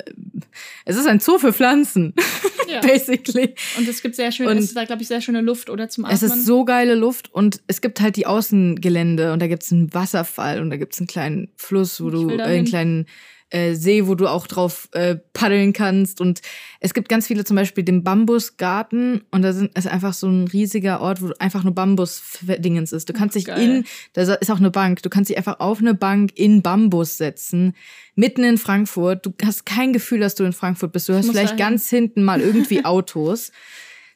ähm, 0.08 0.42
Es 0.86 0.98
ist 0.98 1.08
ein 1.08 1.20
Zoo 1.20 1.38
für 1.40 1.54
Pflanzen, 1.54 2.14
Ja. 2.68 2.82
basically. 2.82 3.54
Und 3.78 3.88
es 3.88 4.02
gibt 4.02 4.16
sehr 4.16 4.32
schön, 4.32 4.48
Und- 4.48 4.58
es 4.58 4.66
ist 4.66 4.76
da, 4.78 4.86
glaube 4.86 5.02
ich, 5.04 5.08
sehr 5.08 5.22
schöne 5.22 5.42
Luft 5.42 5.70
oder 5.70 5.90
zum 5.90 6.06
Atmen. 6.06 6.16
Es 6.16 6.24
ist 6.24 6.46
so 6.46 6.66
geile 6.66 6.96
Luft 6.96 7.32
und 7.34 7.62
es 7.68 7.82
gibt 7.82 8.02
halt 8.02 8.16
die 8.18 8.26
Außengelände 8.26 9.32
und 9.34 9.42
da 9.42 9.48
gibt's 9.48 9.72
einen 9.72 9.94
Wasserfall 9.94 10.60
und 10.62 10.70
da 10.72 10.78
gibt's 10.78 11.00
einen 11.00 11.08
kleinen 11.08 11.50
Fluss, 11.56 12.02
wo 12.02 12.08
Ich 12.08 12.14
du, 12.14 12.30
äh, 12.32 12.42
einen 12.42 12.66
kleinen 12.66 13.06
äh, 13.50 13.76
See, 13.76 14.08
wo 14.08 14.16
du 14.16 14.28
auch 14.28 14.48
drauf 14.48 14.90
äh, 14.92 15.16
paddeln 15.34 15.74
kannst 15.74 16.22
und 16.22 16.42
es 16.80 16.94
gibt 16.94 17.10
ganz 17.10 17.28
viele, 17.28 17.46
zum 17.46 17.56
Beispiel 17.56 17.84
den 17.84 18.04
Bambusgarten 18.04 19.24
und 19.32 19.42
da 19.42 19.54
sind, 19.54 19.78
ist 19.78 19.88
einfach 19.88 20.14
so 20.14 20.28
ein 20.28 20.48
riesiger 20.48 21.02
Ort, 21.02 21.22
wo 21.22 21.32
einfach 21.40 21.64
nur 21.64 21.74
Bambus-Dingens 21.74 22.92
ist. 22.92 23.10
Du 23.10 23.14
kannst 23.14 23.36
dich 23.36 23.46
geil. 23.46 23.62
in, 23.62 23.86
da 24.14 24.22
ist 24.34 24.52
auch 24.52 24.60
eine 24.60 24.72
Bank, 24.72 25.04
du 25.04 25.10
kannst 25.10 25.30
dich 25.30 25.38
einfach 25.38 25.60
auf 25.60 25.80
eine 25.80 25.94
Bank 25.94 26.32
in 26.36 26.62
Bambus 26.62 27.18
setzen, 27.18 27.76
mitten 28.16 28.44
in 28.44 28.58
Frankfurt. 28.58 29.26
Du 29.26 29.34
hast 29.44 29.66
kein 29.66 29.94
Gefühl, 29.94 30.20
dass 30.20 30.36
du 30.36 30.44
in 30.44 30.54
Frankfurt 30.54 30.92
bist. 30.92 31.10
Du 31.10 31.14
hast 31.14 31.30
vielleicht 31.30 31.60
dahin. 31.60 31.74
ganz 31.74 31.90
hinten 31.90 32.24
mal 32.24 32.42
irgendwie 32.42 32.86
Autos 32.86 33.52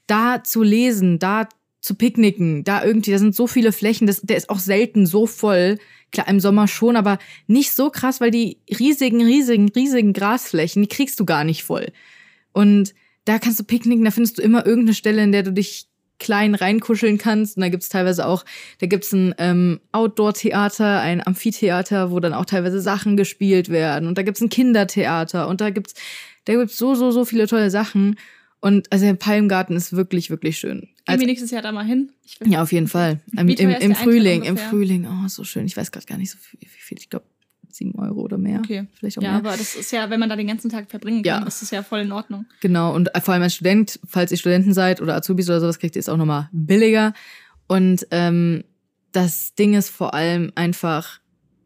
da 0.10 0.44
zu 0.44 0.64
lesen, 0.64 1.20
da 1.20 1.48
zu 1.82 1.96
picknicken, 1.96 2.64
da 2.64 2.84
irgendwie, 2.84 3.12
da 3.12 3.20
sind 3.20 3.36
so 3.36 3.48
viele 3.48 3.72
Flächen, 3.72 4.08
das, 4.08 4.22
der 4.22 4.38
ist 4.38 4.50
auch 4.50 4.60
selten 4.60 5.06
so 5.06 5.28
voll. 5.28 5.78
Klar, 6.12 6.28
im 6.28 6.40
Sommer 6.40 6.68
schon, 6.68 6.96
aber 6.96 7.20
nicht 7.48 7.74
so 7.74 7.90
krass, 7.90 8.20
weil 8.20 8.32
die 8.32 8.58
riesigen, 8.70 9.24
riesigen, 9.24 9.70
riesigen 9.70 10.14
Grasflächen, 10.14 10.82
die 10.82 10.90
kriegst 10.90 11.20
du 11.20 11.26
gar 11.26 11.44
nicht 11.44 11.64
voll. 11.64 11.92
Und 12.52 12.94
da 13.26 13.38
kannst 13.38 13.60
du 13.60 13.64
picknicken, 13.64 14.06
da 14.06 14.12
findest 14.12 14.38
du 14.38 14.42
immer 14.42 14.66
irgendeine 14.66 14.96
Stelle, 14.96 15.24
in 15.24 15.32
der 15.32 15.44
du 15.44 15.54
dich 15.54 15.88
klein 16.20 16.54
reinkuscheln 16.54 17.18
kannst. 17.18 17.58
Und 17.58 17.62
da 17.62 17.70
gibt's 17.70 17.90
teilweise 17.90 18.26
auch, 18.26 18.46
da 18.80 18.88
gibt's 18.88 19.14
ein 19.14 19.34
ähm, 19.38 19.80
Outdoor-Theater, 19.92 21.00
ein 21.00 21.26
Amphitheater, 21.26 22.12
wo 22.12 22.20
dann 22.20 22.34
auch 22.34 22.46
teilweise 22.46 22.82
Sachen 22.82 23.18
gespielt 23.18 23.70
werden. 23.70 24.08
Und 24.08 24.18
da 24.18 24.24
gibt's 24.24 24.42
ein 24.42 24.50
Kindertheater 24.50 25.48
und 25.48 25.62
da 25.62 25.70
gibt's, 25.70 25.94
da 26.46 26.54
gibt's 26.54 26.78
so, 26.78 26.94
so, 26.96 27.12
so 27.12 27.26
viele 27.26 27.48
tolle 27.48 27.70
Sachen. 27.70 28.18
Und 28.62 28.92
also 28.92 29.06
der 29.06 29.14
Palmgarten 29.14 29.76
ist 29.76 29.94
wirklich, 29.94 30.30
wirklich 30.30 30.58
schön. 30.58 30.90
Gehen 31.06 31.20
wir 31.20 31.28
nächstes 31.28 31.52
Jahr 31.52 31.62
da 31.62 31.72
mal 31.72 31.86
hin? 31.86 32.12
Ja, 32.46 32.62
auf 32.62 32.72
jeden 32.74 32.88
Fall. 32.88 33.22
Im, 33.32 33.48
teuer 33.48 33.60
im, 33.60 33.70
im 33.70 33.76
Eintritt 33.76 33.98
Frühling, 33.98 34.44
im? 34.44 34.58
Frühling. 34.58 35.08
Oh, 35.08 35.28
so 35.28 35.44
schön. 35.44 35.66
Ich 35.66 35.78
weiß 35.78 35.92
gerade 35.92 36.06
gar 36.06 36.18
nicht 36.18 36.32
so 36.32 36.38
viel, 36.38 36.60
wie 36.62 36.68
viel. 36.68 36.98
Ich 37.00 37.10
glaube, 37.10 37.26
sieben 37.70 37.96
Euro 37.98 38.22
oder 38.22 38.38
mehr. 38.38 38.60
Okay. 38.60 38.88
Vielleicht 38.96 39.18
auch 39.18 39.22
Ja, 39.22 39.30
mehr. 39.32 39.40
aber 39.40 39.52
das 39.52 39.76
ist 39.76 39.92
ja, 39.92 40.10
wenn 40.10 40.20
man 40.20 40.28
da 40.30 40.36
den 40.36 40.48
ganzen 40.48 40.70
Tag 40.70 40.90
verbringen 40.90 41.24
kann, 41.24 41.42
Ja. 41.42 41.48
ist 41.48 41.62
das 41.62 41.72
ja 41.72 41.84
voll 41.84 42.00
in 42.02 42.12
Ordnung. 42.12 42.46
Genau, 42.60 42.94
und 42.94 43.10
vor 43.22 43.34
allem 43.34 43.44
als 43.44 43.56
Student, 43.56 44.00
falls 44.06 44.32
ihr 44.32 44.38
Studenten 44.38 44.74
seid 44.74 45.02
oder 45.02 45.16
Azubis 45.16 45.50
oder 45.50 45.62
sowas, 45.62 45.80
kriegt 45.80 45.96
ihr 45.96 46.02
es 46.02 46.10
auch 46.10 46.18
nochmal 46.18 46.50
billiger. 46.52 47.14
Und 47.68 48.08
ähm, 48.12 48.64
das 49.14 49.56
Ding 49.56 49.74
ist 49.76 49.90
vor 49.90 50.14
allem 50.14 50.52
einfach, 50.56 51.20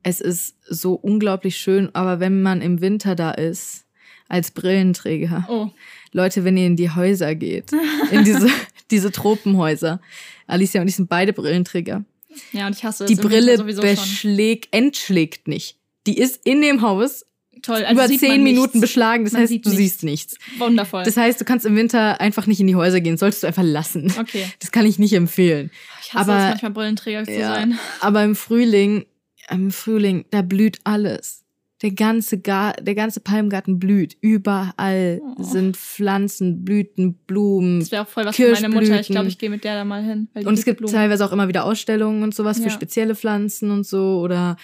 es 0.03 0.21
ist 0.21 0.57
so 0.69 0.93
unglaublich 0.93 1.57
schön, 1.57 1.89
aber 1.95 2.19
wenn 2.19 2.41
man 2.43 2.61
im 2.61 2.81
Winter 2.81 3.15
da 3.15 3.31
ist, 3.31 3.85
als 4.29 4.51
Brillenträger, 4.51 5.45
Oh, 5.49 5.69
Leute, 6.13 6.43
wenn 6.43 6.55
ihr 6.57 6.67
in 6.67 6.75
die 6.75 6.89
Häuser 6.91 7.35
geht, 7.35 7.71
in 8.11 8.23
diese, 8.23 8.47
diese 8.91 9.11
Tropenhäuser, 9.11 9.99
Alicia 10.47 10.81
und 10.81 10.87
ich 10.87 10.95
sind 10.95 11.09
beide 11.09 11.33
Brillenträger. 11.33 12.05
ja, 12.51 12.67
und 12.67 12.75
ich 12.75 12.83
hasse 12.85 13.05
Die 13.05 13.15
Brille 13.15 13.57
beschlägt, 13.63 14.69
entschlägt 14.71 15.47
nicht. 15.47 15.77
Die 16.07 16.17
ist 16.17 16.41
in 16.45 16.61
dem 16.61 16.81
Haus 16.81 17.25
Toll, 17.61 17.85
also 17.85 17.93
über 17.93 18.07
zehn 18.19 18.43
Minuten 18.43 18.79
nichts. 18.79 18.81
beschlagen, 18.81 19.23
das 19.23 19.33
Man 19.33 19.43
heißt, 19.43 19.51
sieht 19.51 19.65
du 19.65 19.69
nichts. 19.69 19.81
siehst 19.81 20.03
nichts. 20.03 20.35
Wundervoll. 20.57 21.03
Das 21.03 21.15
heißt, 21.15 21.39
du 21.39 21.45
kannst 21.45 21.65
im 21.65 21.77
Winter 21.77 22.19
einfach 22.19 22.45
nicht 22.45 22.59
in 22.59 22.67
die 22.67 22.75
Häuser 22.75 22.99
gehen, 22.99 23.15
solltest 23.15 23.43
du 23.43 23.47
einfach 23.47 23.63
lassen. 23.63 24.11
okay. 24.19 24.45
Das 24.59 24.71
kann 24.73 24.85
ich 24.85 24.99
nicht 24.99 25.13
empfehlen. 25.13 25.71
Ich 26.01 26.13
hasse 26.13 26.29
Aber- 26.31 26.43
es, 26.43 26.49
manchmal 26.49 26.71
Brillenträger 26.71 27.23
zu 27.23 27.31
Ja. 27.31 27.53
sein. 27.55 27.79
Aber 28.01 28.21
im 28.23 28.35
Frühling, 28.35 29.05
im 29.49 29.71
Frühling, 29.71 30.25
da 30.31 30.41
blüht 30.41 30.79
alles. 30.83 31.42
Der 31.83 31.91
ganze, 31.91 32.39
Gar 32.39 32.73
der 32.73 32.95
ganze 32.95 33.19
Palmgarten 33.19 33.77
blüht. 33.77 34.15
Überall 34.21 35.21
Oh. 35.37 35.43
sind 35.43 35.75
Pflanzen, 35.77 36.63
Blüten, 36.63 37.15
Blumen. 37.27 37.81
Das 37.81 37.91
wäre 37.91 38.03
auch 38.03 38.07
voll 38.07 38.25
was 38.25 38.35
für 38.35 38.51
meine 38.51 38.69
Mutter. 38.69 38.99
Ich 39.01 39.07
glaube, 39.07 39.27
ich 39.27 39.37
gehe 39.37 39.49
mit 39.49 39.63
der 39.63 39.75
da 39.75 39.83
mal 39.85 40.01
hin. 40.01 40.29
Und 40.33 40.53
es 40.57 40.63
gibt 40.65 40.77
Blumen. 40.79 40.93
teilweise 40.93 41.25
auch 41.25 41.31
immer 41.33 41.47
wieder 41.49 41.65
Ausstellungen 41.65 42.23
und 42.23 42.33
sowas 42.33 42.57
für 42.57 42.65
Ja. 42.65 42.69
spezielle 42.71 43.15
Pflanzen 43.15 43.69
und 43.69 43.85
so. 43.85 44.19
Oder 44.21 44.55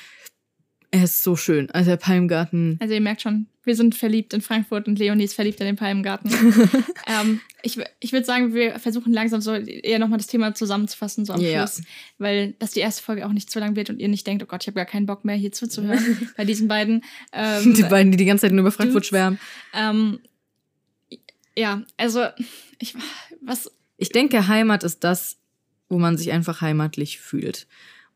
er 0.91 1.03
ist 1.03 1.23
so 1.23 1.35
schön. 1.35 1.69
Also 1.71 1.91
der 1.91 1.97
Palmgarten. 1.97 2.77
Also 2.81 2.93
ihr 2.93 3.01
merkt 3.01 3.21
schon, 3.21 3.45
wir 3.63 3.75
sind 3.75 3.93
verliebt 3.93 4.33
in 4.33 4.41
Frankfurt 4.41 4.87
und 4.87 4.97
Leonie 4.97 5.25
ist 5.25 5.35
verliebt 5.35 5.59
in 5.59 5.67
den 5.67 5.75
Palmgarten. 5.75 6.31
ähm, 7.07 7.39
ich 7.61 7.77
ich 7.99 8.11
würde 8.11 8.25
sagen, 8.25 8.53
wir 8.55 8.79
versuchen 8.79 9.13
langsam 9.13 9.41
so 9.41 9.53
eher 9.53 9.99
nochmal 9.99 10.17
das 10.17 10.25
Thema 10.27 10.55
zusammenzufassen, 10.55 11.25
so 11.25 11.33
am 11.33 11.41
Ja. 11.41 11.67
Schluss. 11.67 11.85
Weil, 12.17 12.53
dass 12.59 12.71
die 12.71 12.79
erste 12.79 13.03
Folge 13.03 13.27
auch 13.27 13.31
nicht 13.33 13.51
zu 13.51 13.59
lang 13.59 13.75
wird 13.75 13.89
und 13.91 13.99
ihr 13.99 14.07
nicht 14.07 14.25
denkt, 14.25 14.41
oh 14.43 14.47
Gott, 14.47 14.63
ich 14.63 14.67
habe 14.67 14.75
gar 14.77 14.85
keinen 14.85 15.05
Bock 15.05 15.25
mehr 15.25 15.35
hier 15.35 15.51
zuzuhören 15.51 16.29
bei 16.37 16.45
diesen 16.45 16.67
beiden. 16.67 17.03
Ähm, 17.33 17.75
Die 17.75 17.83
beiden, 17.83 18.11
die 18.11 18.17
die 18.17 18.25
ganze 18.25 18.43
Zeit 18.47 18.51
nur 18.51 18.61
über 18.61 18.71
Frankfurt 18.71 19.05
schwärmen. 19.05 19.39
ähm, 19.73 20.19
ja, 21.55 21.83
also, 21.97 22.25
ich, 22.79 22.95
was, 23.41 23.71
Ich 23.97 24.09
denke, 24.09 24.47
Heimat 24.47 24.83
ist 24.83 25.03
das, 25.03 25.37
wo 25.89 25.99
man 25.99 26.17
sich 26.17 26.31
einfach 26.31 26.61
heimatlich 26.61 27.19
fühlt. 27.19 27.67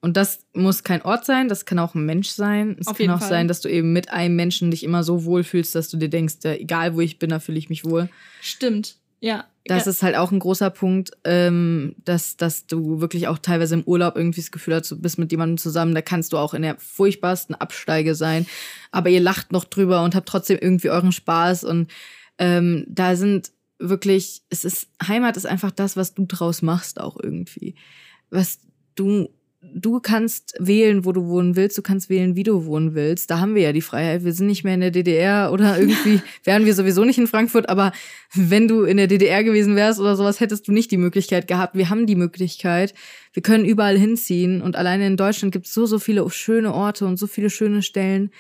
Und 0.04 0.18
das 0.18 0.40
muss 0.52 0.84
kein 0.84 1.02
Ort 1.02 1.24
sein, 1.24 1.48
das 1.48 1.64
kann 1.64 1.80
auch 1.80 1.96
ein 1.96 2.06
Mensch 2.06 2.28
sein. 2.28 2.76
Es 2.78 2.88
Auf 2.88 2.98
kann 2.98 3.10
auch 3.10 3.20
Fall. 3.20 3.30
sein, 3.30 3.48
dass 3.48 3.62
du 3.62 3.70
eben 3.70 3.94
mit 3.94 4.12
einem 4.12 4.36
Menschen 4.36 4.70
dich 4.70 4.84
immer 4.84 5.02
so 5.02 5.24
wohlfühlst, 5.24 5.74
dass 5.76 5.88
du 5.88 5.96
dir 5.96 6.10
denkst, 6.10 6.36
ja, 6.44 6.52
egal 6.52 6.96
wo 6.96 7.00
ich 7.00 7.20
bin, 7.20 7.30
da 7.30 7.40
fühle 7.40 7.58
ich 7.58 7.70
mich 7.70 7.86
wohl. 7.86 8.10
stimmt, 8.42 8.98
ja. 9.22 9.46
Das 9.66 9.88
ist 9.88 10.04
halt 10.04 10.18
auch 10.18 10.34
ein 10.34 10.40
großer 10.40 10.72
Punkt, 10.72 11.12
ähm, 11.24 11.96
dass, 12.04 12.36
dass 12.36 12.68
du 12.68 13.00
wirklich 13.00 13.30
auch 13.30 13.38
teilweise 13.38 13.76
im 13.76 13.84
Urlaub 13.86 14.18
irgendwie 14.18 14.42
das 14.42 14.52
Gefühl 14.52 14.76
hast, 14.76 14.92
du 14.92 15.00
bist 15.00 15.18
mit 15.18 15.32
jemandem 15.32 15.58
zusammen, 15.58 15.96
da 15.96 16.02
kannst 16.02 16.34
du 16.34 16.38
auch 16.38 16.54
in 16.54 16.64
der 16.64 16.76
furchtbarsten 16.80 17.56
Absteige 17.56 18.14
sein, 18.14 18.46
aber 18.92 19.08
ihr 19.08 19.22
lacht 19.22 19.54
noch 19.54 19.64
drüber 19.64 20.04
und 20.04 20.16
habt 20.16 20.28
trotzdem 20.28 20.58
irgendwie 20.60 20.90
euren 20.90 21.14
Spaß 21.14 21.64
und 21.64 21.90
ähm, 22.40 22.84
da 22.90 23.16
sind 23.16 23.54
wirklich, 23.80 24.42
es 24.50 24.66
ist, 24.66 24.90
Heimat 25.08 25.38
ist 25.38 25.46
einfach 25.46 25.72
das, 25.72 25.96
was 25.96 26.14
du 26.14 26.26
draus 26.26 26.62
machst 26.62 27.00
auch 27.00 27.18
irgendwie. 27.18 27.76
Was 28.30 28.60
du 28.96 29.30
du 29.74 30.00
kannst 30.00 30.56
wählen, 30.60 31.06
wo 31.06 31.12
du 31.12 31.28
wohnen 31.28 31.56
willst, 31.56 31.78
du 31.78 31.82
kannst 31.82 32.10
wählen, 32.10 32.36
wie 32.36 32.44
du 32.44 32.66
wohnen 32.66 32.96
willst. 32.96 33.32
Da 33.32 33.40
haben 33.40 33.56
wir 33.56 33.62
ja 33.62 33.72
die 33.72 33.82
Freiheit. 33.82 34.24
Wir 34.24 34.34
sind 34.34 34.48
nicht 34.48 34.64
mehr 34.64 34.74
in 34.74 34.82
der 34.82 34.92
DDR 34.92 35.52
oder 35.52 35.78
irgendwie 35.80 36.22
wären 36.44 36.66
wir 36.66 36.76
sowieso 36.76 37.06
nicht 37.06 37.18
in 37.18 37.28
Frankfurt, 37.28 37.70
aber 37.70 37.92
wenn 38.34 38.68
du 38.68 38.84
in 38.84 38.98
der 38.98 39.08
DDR 39.08 39.44
gewesen 39.44 39.76
wärst 39.76 40.00
oder 40.00 40.16
sowas, 40.16 40.40
hättest 40.40 40.68
du 40.68 40.72
nicht 40.72 40.92
die 40.92 40.98
Möglichkeit 40.98 41.48
gehabt. 41.48 41.76
Wir 41.76 41.90
haben 41.90 42.06
die 42.06 42.16
Möglichkeit. 42.16 42.94
Wir 43.32 43.42
können 43.42 43.66
überall 43.66 43.98
hinziehen 43.98 44.62
und 44.62 44.76
alleine 44.76 45.08
in 45.08 45.18
Deutschland 45.18 45.54
gibt 45.54 45.68
es 45.68 45.74
so, 45.74 45.86
so 45.86 46.00
viele 46.00 46.30
schöne 46.30 46.74
Orte 46.74 47.06
und 47.06 47.18
so 47.18 47.28
viele 47.28 47.50
schöne 47.50 47.82
Stellen. 47.82 48.32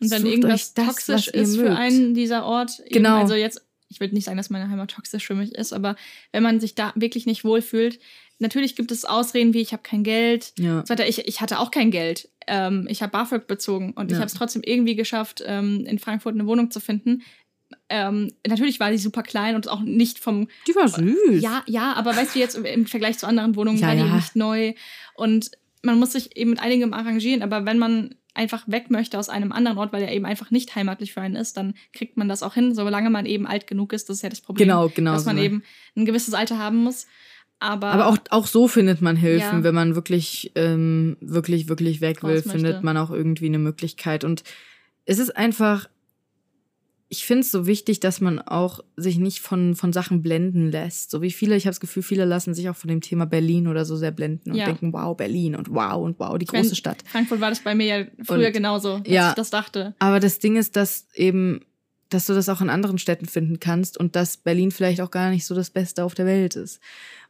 Und 0.00 0.10
wenn 0.10 0.26
irgendwas 0.26 0.74
das, 0.74 0.86
toxisch 0.86 1.28
ist 1.28 1.56
für 1.56 1.74
einen 1.74 2.14
dieser 2.14 2.44
Ort, 2.44 2.82
genau. 2.90 3.14
Eben, 3.16 3.22
also 3.22 3.34
jetzt, 3.34 3.64
ich 3.88 4.00
würde 4.00 4.14
nicht 4.14 4.24
sagen, 4.24 4.36
dass 4.36 4.50
meine 4.50 4.68
Heimat 4.68 4.90
toxisch 4.90 5.26
für 5.26 5.34
mich 5.34 5.54
ist, 5.54 5.72
aber 5.72 5.96
wenn 6.30 6.42
man 6.42 6.60
sich 6.60 6.74
da 6.74 6.92
wirklich 6.94 7.26
nicht 7.26 7.42
wohlfühlt, 7.42 7.98
natürlich 8.38 8.76
gibt 8.76 8.90
es 8.90 9.04
Ausreden 9.04 9.54
wie 9.54 9.60
ich 9.60 9.72
habe 9.72 9.82
kein 9.82 10.02
Geld. 10.02 10.52
Ja. 10.58 10.84
Ich, 11.06 11.26
ich 11.26 11.40
hatte 11.40 11.58
auch 11.58 11.70
kein 11.70 11.90
Geld. 11.90 12.28
Ähm, 12.46 12.86
ich 12.88 13.02
habe 13.02 13.12
BAföG 13.12 13.46
bezogen 13.46 13.92
und 13.92 14.10
ja. 14.10 14.16
ich 14.16 14.20
habe 14.20 14.26
es 14.26 14.34
trotzdem 14.34 14.62
irgendwie 14.64 14.96
geschafft, 14.96 15.42
ähm, 15.46 15.84
in 15.86 15.98
Frankfurt 15.98 16.34
eine 16.34 16.46
Wohnung 16.46 16.70
zu 16.70 16.80
finden. 16.80 17.22
Ähm, 17.90 18.32
natürlich 18.46 18.80
war 18.80 18.90
die 18.90 18.98
super 18.98 19.22
klein 19.22 19.54
und 19.54 19.68
auch 19.68 19.80
nicht 19.80 20.18
vom. 20.18 20.48
Die 20.66 20.74
war 20.74 20.88
süß. 20.88 21.42
Ja, 21.42 21.62
ja, 21.66 21.92
aber 21.94 22.16
weißt 22.16 22.34
du 22.34 22.38
jetzt 22.38 22.56
im 22.56 22.86
Vergleich 22.86 23.18
zu 23.18 23.26
anderen 23.26 23.56
Wohnungen 23.56 23.78
ja, 23.78 23.88
war 23.88 23.94
die 23.94 24.00
ja. 24.00 24.14
nicht 24.14 24.36
neu 24.36 24.74
und 25.14 25.50
man 25.82 25.98
muss 25.98 26.12
sich 26.12 26.36
eben 26.36 26.50
mit 26.50 26.60
einigem 26.60 26.92
arrangieren. 26.92 27.42
Aber 27.42 27.66
wenn 27.66 27.78
man 27.78 28.14
einfach 28.34 28.64
weg 28.68 28.90
möchte 28.90 29.18
aus 29.18 29.28
einem 29.28 29.52
anderen 29.52 29.78
Ort, 29.78 29.92
weil 29.92 30.02
er 30.02 30.12
eben 30.12 30.24
einfach 30.24 30.50
nicht 30.50 30.74
heimatlich 30.74 31.12
für 31.12 31.20
einen 31.20 31.36
ist, 31.36 31.56
dann 31.56 31.74
kriegt 31.92 32.16
man 32.16 32.28
das 32.28 32.42
auch 32.42 32.54
hin, 32.54 32.74
solange 32.74 33.10
man 33.10 33.26
eben 33.26 33.46
alt 33.46 33.66
genug 33.66 33.92
ist. 33.92 34.08
Das 34.08 34.18
ist 34.18 34.22
ja 34.22 34.28
das 34.28 34.40
Problem. 34.40 34.68
Genau, 34.68 34.88
genau. 34.88 35.12
Dass 35.12 35.24
man 35.24 35.36
so. 35.36 35.42
eben 35.42 35.62
ein 35.96 36.04
gewisses 36.04 36.34
Alter 36.34 36.58
haben 36.58 36.78
muss. 36.78 37.06
Aber, 37.60 37.88
Aber 37.88 38.06
auch, 38.06 38.18
auch 38.30 38.46
so 38.46 38.68
findet 38.68 39.00
man 39.00 39.16
Hilfen, 39.16 39.58
ja. 39.58 39.64
wenn 39.64 39.74
man 39.74 39.94
wirklich, 39.94 40.52
ähm, 40.54 41.16
wirklich, 41.20 41.68
wirklich 41.68 42.00
weg 42.00 42.22
will, 42.22 42.42
findet 42.42 42.84
man 42.84 42.96
auch 42.96 43.10
irgendwie 43.10 43.46
eine 43.46 43.58
Möglichkeit. 43.58 44.22
Und 44.22 44.44
es 45.06 45.18
ist 45.18 45.36
einfach, 45.36 45.88
ich 47.08 47.24
finde 47.24 47.40
es 47.40 47.50
so 47.50 47.66
wichtig, 47.66 48.00
dass 48.00 48.20
man 48.20 48.38
auch 48.38 48.80
sich 48.96 49.18
nicht 49.18 49.40
von, 49.40 49.74
von 49.74 49.92
Sachen 49.92 50.22
blenden 50.22 50.70
lässt. 50.70 51.10
So 51.10 51.22
wie 51.22 51.30
viele, 51.30 51.56
ich 51.56 51.64
habe 51.64 51.70
das 51.70 51.80
Gefühl, 51.80 52.02
viele 52.02 52.26
lassen 52.26 52.52
sich 52.52 52.68
auch 52.68 52.76
von 52.76 52.88
dem 52.88 53.00
Thema 53.00 53.24
Berlin 53.24 53.66
oder 53.66 53.84
so 53.84 53.96
sehr 53.96 54.10
blenden 54.10 54.50
und 54.50 54.56
ja. 54.56 54.66
denken, 54.66 54.92
wow, 54.92 55.16
Berlin 55.16 55.56
und 55.56 55.70
wow 55.72 55.96
und 55.96 56.20
wow, 56.20 56.36
die 56.36 56.44
ich 56.44 56.50
große 56.50 56.76
Stadt. 56.76 56.98
Frankfurt 57.06 57.40
war 57.40 57.48
das 57.48 57.60
bei 57.60 57.74
mir 57.74 57.86
ja 57.86 58.04
früher 58.22 58.48
und, 58.48 58.52
genauso, 58.52 58.94
als 58.94 59.08
ja, 59.08 59.30
ich 59.30 59.34
das 59.34 59.50
dachte. 59.50 59.94
Aber 59.98 60.20
das 60.20 60.38
Ding 60.38 60.56
ist, 60.56 60.76
dass 60.76 61.06
eben, 61.14 61.64
dass 62.10 62.26
du 62.26 62.34
das 62.34 62.48
auch 62.50 62.60
in 62.60 62.68
anderen 62.68 62.98
Städten 62.98 63.26
finden 63.26 63.58
kannst 63.58 63.98
und 63.98 64.14
dass 64.14 64.36
Berlin 64.36 64.70
vielleicht 64.70 65.00
auch 65.00 65.10
gar 65.10 65.30
nicht 65.30 65.46
so 65.46 65.54
das 65.54 65.70
Beste 65.70 66.04
auf 66.04 66.14
der 66.14 66.26
Welt 66.26 66.56
ist. 66.56 66.80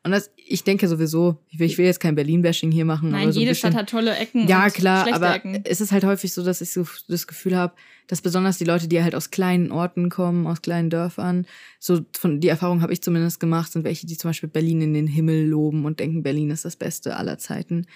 Und 0.05 0.12
das, 0.12 0.30
ich 0.36 0.62
denke 0.64 0.86
sowieso, 0.88 1.38
ich 1.51 1.59
will, 1.59 1.66
ich 1.66 1.76
will 1.76 1.84
jetzt 1.84 1.99
kein 1.99 2.14
Berlin-Bashing 2.14 2.70
hier 2.70 2.84
machen. 2.84 3.11
Nein, 3.11 3.32
so 3.32 3.40
jede 3.40 3.51
bisschen, 3.51 3.72
Stadt 3.72 3.82
hat 3.82 3.90
tolle 3.90 4.16
Ecken. 4.16 4.46
Ja, 4.46 4.70
klar, 4.70 5.12
aber 5.12 5.34
Ecken. 5.34 5.61
es 5.64 5.80
ist 5.80 5.90
halt 5.92 6.05
häufig 6.05 6.32
so, 6.32 6.44
dass 6.44 6.61
ich 6.61 6.72
so 6.72 6.86
das 7.09 7.26
Gefühl 7.26 7.57
habe, 7.57 7.74
dass 8.07 8.22
besonders 8.22 8.59
die 8.59 8.64
Leute, 8.64 8.88
die 8.88 9.03
halt 9.03 9.14
aus 9.14 9.30
kleinen 9.30 9.72
Orten 9.72 10.09
kommen, 10.09 10.46
aus 10.46 10.62
kleinen 10.62 10.88
Dörfern, 10.88 11.46
so 11.78 12.01
von 12.16 12.40
die 12.40 12.49
Erfahrung 12.49 12.80
habe 12.80 12.92
ich 12.92 13.03
zumindest 13.03 13.40
gemacht, 13.40 13.72
sind 13.72 13.84
welche, 13.84 14.07
die 14.07 14.16
zum 14.16 14.30
Beispiel 14.30 14.49
Berlin 14.49 14.80
in 14.80 14.94
den 14.94 15.09
Himmel 15.09 15.46
loben 15.46 15.84
und 15.84 16.01
denken, 16.01 16.22
Berlin 16.22 16.51
ist 16.51 16.64
das 16.64 16.76
Beste 16.76 17.16
aller 17.16 17.38
Zeiten. 17.38 17.86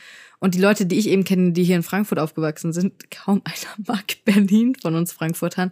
Und 0.41 0.55
die 0.55 0.61
Leute, 0.61 0.87
die 0.87 0.99
ich 0.99 1.09
eben 1.09 1.25
kenne, 1.25 1.53
die 1.53 1.65
hier 1.65 1.77
in 1.77 1.83
Frankfurt 1.83 2.19
aufgewachsen 2.19 2.73
sind, 2.73 3.11
kaum 3.11 3.43
einer 3.45 3.87
mag 3.87 4.17
Berlin 4.25 4.75
von 4.75 4.97
uns 4.97 5.13
Frankfurtern. 5.13 5.71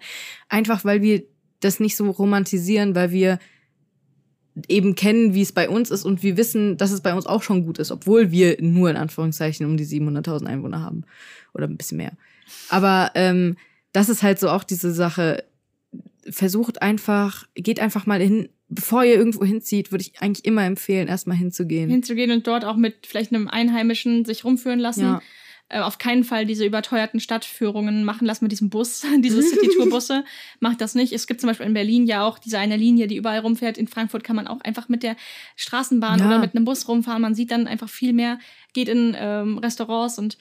Einfach 0.49 0.85
weil 0.85 1.03
wir 1.03 1.25
das 1.59 1.81
nicht 1.81 1.97
so 1.97 2.09
romantisieren, 2.09 2.95
weil 2.95 3.11
wir 3.11 3.39
eben 4.69 4.95
kennen, 4.95 5.35
wie 5.35 5.43
es 5.43 5.53
bei 5.53 5.69
uns 5.69 5.91
ist 5.91 6.05
und 6.05 6.23
wir 6.23 6.37
wissen, 6.37 6.77
dass 6.77 6.91
es 6.91 7.01
bei 7.01 7.15
uns 7.15 7.27
auch 7.27 7.43
schon 7.43 7.65
gut 7.65 7.79
ist, 7.79 7.91
obwohl 7.91 8.31
wir 8.31 8.57
nur 8.61 8.91
in 8.91 8.97
Anführungszeichen 8.97 9.67
um 9.67 9.77
die 9.77 9.87
700.000 9.87 10.47
Einwohner 10.47 10.83
haben 10.83 11.05
oder 11.55 11.67
ein 11.67 11.77
bisschen 11.77 11.99
mehr. 11.99 12.13
Aber 12.69 13.13
ähm, 13.15 13.57
das 13.93 14.09
ist 14.09 14.23
halt 14.23 14.39
so 14.39 14.49
auch 14.49 14.65
diese 14.65 14.93
Sache. 14.93 15.45
Versucht 16.29 16.83
einfach, 16.83 17.47
geht 17.55 17.81
einfach 17.81 18.07
mal 18.07 18.21
hin, 18.21 18.49
bevor 18.69 19.05
ihr 19.05 19.15
irgendwo 19.15 19.45
hinzieht, 19.45 19.91
würde 19.91 20.03
ich 20.03 20.21
eigentlich 20.21 20.45
immer 20.45 20.65
empfehlen, 20.65 21.09
erstmal 21.09 21.37
hinzugehen. 21.37 21.91
Hinzugehen 21.91 22.31
und 22.31 22.47
dort 22.47 22.65
auch 22.65 22.77
mit 22.77 23.07
vielleicht 23.07 23.33
einem 23.33 23.49
Einheimischen 23.49 24.25
sich 24.25 24.45
rumführen 24.45 24.79
lassen. 24.79 25.03
Ja. 25.03 25.23
Äh, 25.71 25.79
auf 25.81 25.99
keinen 25.99 26.25
Fall 26.25 26.47
diese 26.47 26.67
überteuerten 26.67 27.21
Stadtführungen 27.21 28.03
machen 28.05 28.27
lassen 28.27 28.45
mit 28.45 28.51
diesem 28.51 28.71
Bus, 28.71 29.07
diese 29.21 29.41
City-Tour-Busse. 29.41 30.25
Macht 30.59 30.81
das 30.81 30.97
nicht. 30.97 31.13
Es 31.13 31.29
gibt 31.29 31.41
zum 31.41 31.49
Beispiel 31.49 31.67
in 31.67 31.75
Berlin 31.75 32.07
ja 32.07 32.25
auch 32.25 32.39
diese 32.39 32.59
eine 32.59 32.77
Linie, 32.77 33.07
die 33.07 33.17
überall 33.17 33.39
rumfährt. 33.39 33.79
In 33.79 33.87
Frankfurt 33.87 34.25
kann 34.25 34.37
man 34.37 34.49
auch 34.49 34.61
einfach 34.63 34.89
mit 34.89 35.05
der 35.05 35.17
Straßenbahn 35.55 36.19
ja. 36.19 36.27
oder 36.27 36.39
mit 36.41 36.57
einem 36.57 36.65
Bus 36.65 36.89
rumfahren. 36.89 37.23
Man 37.23 37.37
sieht 37.37 37.53
dann 37.53 37.69
einfach 37.69 37.89
viel 37.89 38.13
mehr, 38.13 38.41
geht 38.73 38.89
in 38.89 39.17
ähm, 39.17 39.59
Restaurants 39.59 40.19
und 40.19 40.39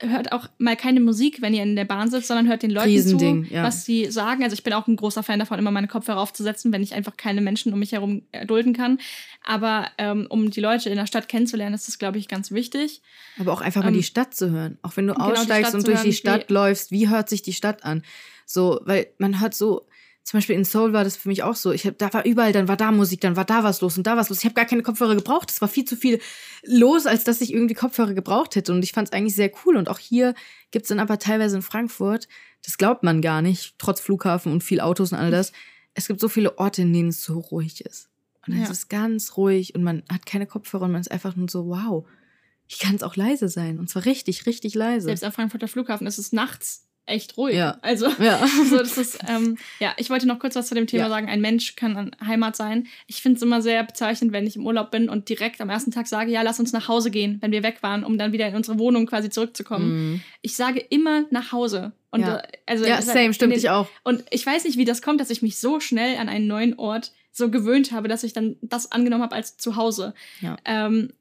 hört 0.00 0.32
auch 0.32 0.48
mal 0.58 0.76
keine 0.76 1.00
Musik, 1.00 1.40
wenn 1.40 1.54
ihr 1.54 1.62
in 1.62 1.76
der 1.76 1.84
Bahn 1.84 2.10
sitzt, 2.10 2.28
sondern 2.28 2.48
hört 2.48 2.62
den 2.62 2.70
Leuten 2.70 2.88
Riesending, 2.88 3.46
zu, 3.46 3.54
ja. 3.54 3.62
was 3.62 3.84
sie 3.84 4.10
sagen. 4.10 4.42
Also 4.42 4.54
ich 4.54 4.62
bin 4.62 4.72
auch 4.72 4.86
ein 4.86 4.96
großer 4.96 5.22
Fan 5.22 5.38
davon, 5.38 5.58
immer 5.58 5.70
meine 5.70 5.88
Kopfhörer 5.88 6.20
aufzusetzen, 6.20 6.72
wenn 6.72 6.82
ich 6.82 6.94
einfach 6.94 7.16
keine 7.16 7.40
Menschen 7.40 7.72
um 7.72 7.78
mich 7.78 7.92
herum 7.92 8.22
erdulden 8.32 8.72
kann. 8.72 8.98
Aber 9.44 9.86
ähm, 9.98 10.26
um 10.28 10.50
die 10.50 10.60
Leute 10.60 10.90
in 10.90 10.96
der 10.96 11.06
Stadt 11.06 11.28
kennenzulernen, 11.28 11.74
ist 11.74 11.88
das, 11.88 11.98
glaube 11.98 12.18
ich, 12.18 12.28
ganz 12.28 12.50
wichtig. 12.50 13.02
Aber 13.38 13.52
auch 13.52 13.60
einfach 13.60 13.82
mal 13.82 13.88
ähm, 13.88 13.94
die 13.94 14.02
Stadt 14.02 14.34
zu 14.34 14.50
hören. 14.50 14.78
Auch 14.82 14.96
wenn 14.96 15.06
du 15.06 15.14
genau 15.14 15.32
aussteigst 15.32 15.74
und 15.74 15.86
durch 15.86 16.02
die 16.02 16.12
Stadt 16.12 16.50
läufst, 16.50 16.90
wie 16.90 17.08
hört 17.08 17.28
sich 17.28 17.42
die 17.42 17.52
Stadt 17.52 17.84
an? 17.84 18.02
So, 18.46 18.80
weil 18.84 19.08
man 19.18 19.40
hört 19.40 19.54
so, 19.54 19.86
zum 20.24 20.38
Beispiel 20.38 20.56
in 20.56 20.64
Soul 20.64 20.94
war 20.94 21.04
das 21.04 21.16
für 21.18 21.28
mich 21.28 21.42
auch 21.42 21.54
so. 21.54 21.70
Ich 21.70 21.86
hab, 21.86 21.98
da 21.98 22.10
war 22.14 22.24
überall, 22.24 22.52
dann 22.52 22.66
war 22.66 22.78
da 22.78 22.90
Musik, 22.90 23.20
dann 23.20 23.36
war 23.36 23.44
da 23.44 23.62
was 23.62 23.82
los 23.82 23.98
und 23.98 24.06
da 24.06 24.16
was 24.16 24.30
los. 24.30 24.38
Ich 24.38 24.46
habe 24.46 24.54
gar 24.54 24.64
keine 24.64 24.82
Kopfhörer 24.82 25.14
gebraucht. 25.14 25.50
Es 25.50 25.60
war 25.60 25.68
viel 25.68 25.84
zu 25.84 25.96
viel 25.96 26.18
los, 26.62 27.04
als 27.04 27.24
dass 27.24 27.42
ich 27.42 27.52
irgendwie 27.52 27.74
Kopfhörer 27.74 28.14
gebraucht 28.14 28.56
hätte. 28.56 28.72
Und 28.72 28.82
ich 28.82 28.92
fand 28.92 29.08
es 29.08 29.12
eigentlich 29.12 29.34
sehr 29.34 29.52
cool. 29.64 29.76
Und 29.76 29.90
auch 29.90 29.98
hier 29.98 30.34
gibt 30.70 30.84
es 30.84 30.88
dann 30.88 30.98
aber 30.98 31.18
teilweise 31.18 31.56
in 31.56 31.62
Frankfurt, 31.62 32.26
das 32.64 32.78
glaubt 32.78 33.02
man 33.02 33.20
gar 33.20 33.42
nicht, 33.42 33.74
trotz 33.78 34.00
Flughafen 34.00 34.50
und 34.50 34.64
viel 34.64 34.80
Autos 34.80 35.12
und 35.12 35.18
all 35.18 35.30
das. 35.30 35.52
Es 35.92 36.08
gibt 36.08 36.20
so 36.20 36.30
viele 36.30 36.58
Orte, 36.58 36.82
in 36.82 36.92
denen 36.94 37.10
es 37.10 37.22
so 37.22 37.38
ruhig 37.38 37.84
ist. 37.84 38.08
Und 38.46 38.54
dann 38.54 38.62
ja. 38.62 38.64
ist 38.64 38.72
es 38.72 38.88
ganz 38.88 39.36
ruhig 39.36 39.74
und 39.74 39.82
man 39.82 40.04
hat 40.10 40.24
keine 40.24 40.46
Kopfhörer 40.46 40.84
und 40.84 40.92
man 40.92 41.02
ist 41.02 41.10
einfach 41.10 41.36
nur 41.36 41.50
so, 41.50 41.66
wow, 41.66 42.06
ich 42.66 42.78
kann 42.78 42.94
es 42.94 43.02
auch 43.02 43.16
leise 43.16 43.50
sein. 43.50 43.78
Und 43.78 43.90
zwar 43.90 44.06
richtig, 44.06 44.46
richtig 44.46 44.74
leise. 44.74 45.04
Selbst 45.04 45.22
am 45.22 45.32
Frankfurter 45.32 45.68
Flughafen 45.68 46.06
ist 46.06 46.16
es 46.16 46.32
nachts 46.32 46.83
echt 47.06 47.36
ruhig. 47.36 47.56
Ja. 47.56 47.78
Also, 47.82 48.08
ja. 48.18 48.46
so, 48.70 48.78
das 48.78 48.98
ist, 48.98 49.18
ähm, 49.28 49.56
ja, 49.80 49.92
ich 49.96 50.10
wollte 50.10 50.26
noch 50.26 50.38
kurz 50.38 50.56
was 50.56 50.68
zu 50.68 50.74
dem 50.74 50.86
Thema 50.86 51.04
ja. 51.04 51.08
sagen. 51.08 51.28
Ein 51.28 51.40
Mensch 51.40 51.76
kann 51.76 52.14
Heimat 52.24 52.56
sein. 52.56 52.86
Ich 53.06 53.22
finde 53.22 53.36
es 53.36 53.42
immer 53.42 53.62
sehr 53.62 53.84
bezeichnend, 53.84 54.32
wenn 54.32 54.46
ich 54.46 54.56
im 54.56 54.66
Urlaub 54.66 54.90
bin 54.90 55.08
und 55.08 55.28
direkt 55.28 55.60
am 55.60 55.70
ersten 55.70 55.90
Tag 55.90 56.06
sage, 56.06 56.30
ja, 56.30 56.42
lass 56.42 56.60
uns 56.60 56.72
nach 56.72 56.88
Hause 56.88 57.10
gehen, 57.10 57.38
wenn 57.40 57.52
wir 57.52 57.62
weg 57.62 57.82
waren, 57.82 58.04
um 58.04 58.18
dann 58.18 58.32
wieder 58.32 58.48
in 58.48 58.56
unsere 58.56 58.78
Wohnung 58.78 59.06
quasi 59.06 59.30
zurückzukommen. 59.30 60.12
Mhm. 60.12 60.20
Ich 60.42 60.56
sage 60.56 60.80
immer 60.80 61.24
nach 61.30 61.52
Hause. 61.52 61.92
Und, 62.10 62.20
ja, 62.20 62.42
also, 62.66 62.84
ja 62.84 63.02
same, 63.02 63.34
stimmt 63.34 63.52
den, 63.52 63.58
ich 63.58 63.70
auch. 63.70 63.88
Und 64.04 64.24
ich 64.30 64.46
weiß 64.46 64.64
nicht, 64.64 64.78
wie 64.78 64.84
das 64.84 65.02
kommt, 65.02 65.20
dass 65.20 65.30
ich 65.30 65.42
mich 65.42 65.58
so 65.58 65.80
schnell 65.80 66.16
an 66.18 66.28
einen 66.28 66.46
neuen 66.46 66.78
Ort 66.78 67.12
so 67.32 67.50
gewöhnt 67.50 67.90
habe, 67.90 68.06
dass 68.06 68.22
ich 68.22 68.32
dann 68.32 68.56
das 68.62 68.92
angenommen 68.92 69.24
habe 69.24 69.34
als 69.34 69.56
zu 69.56 69.74
Hause. 69.74 70.14
Ja. 70.40 70.56
Ähm, 70.64 71.12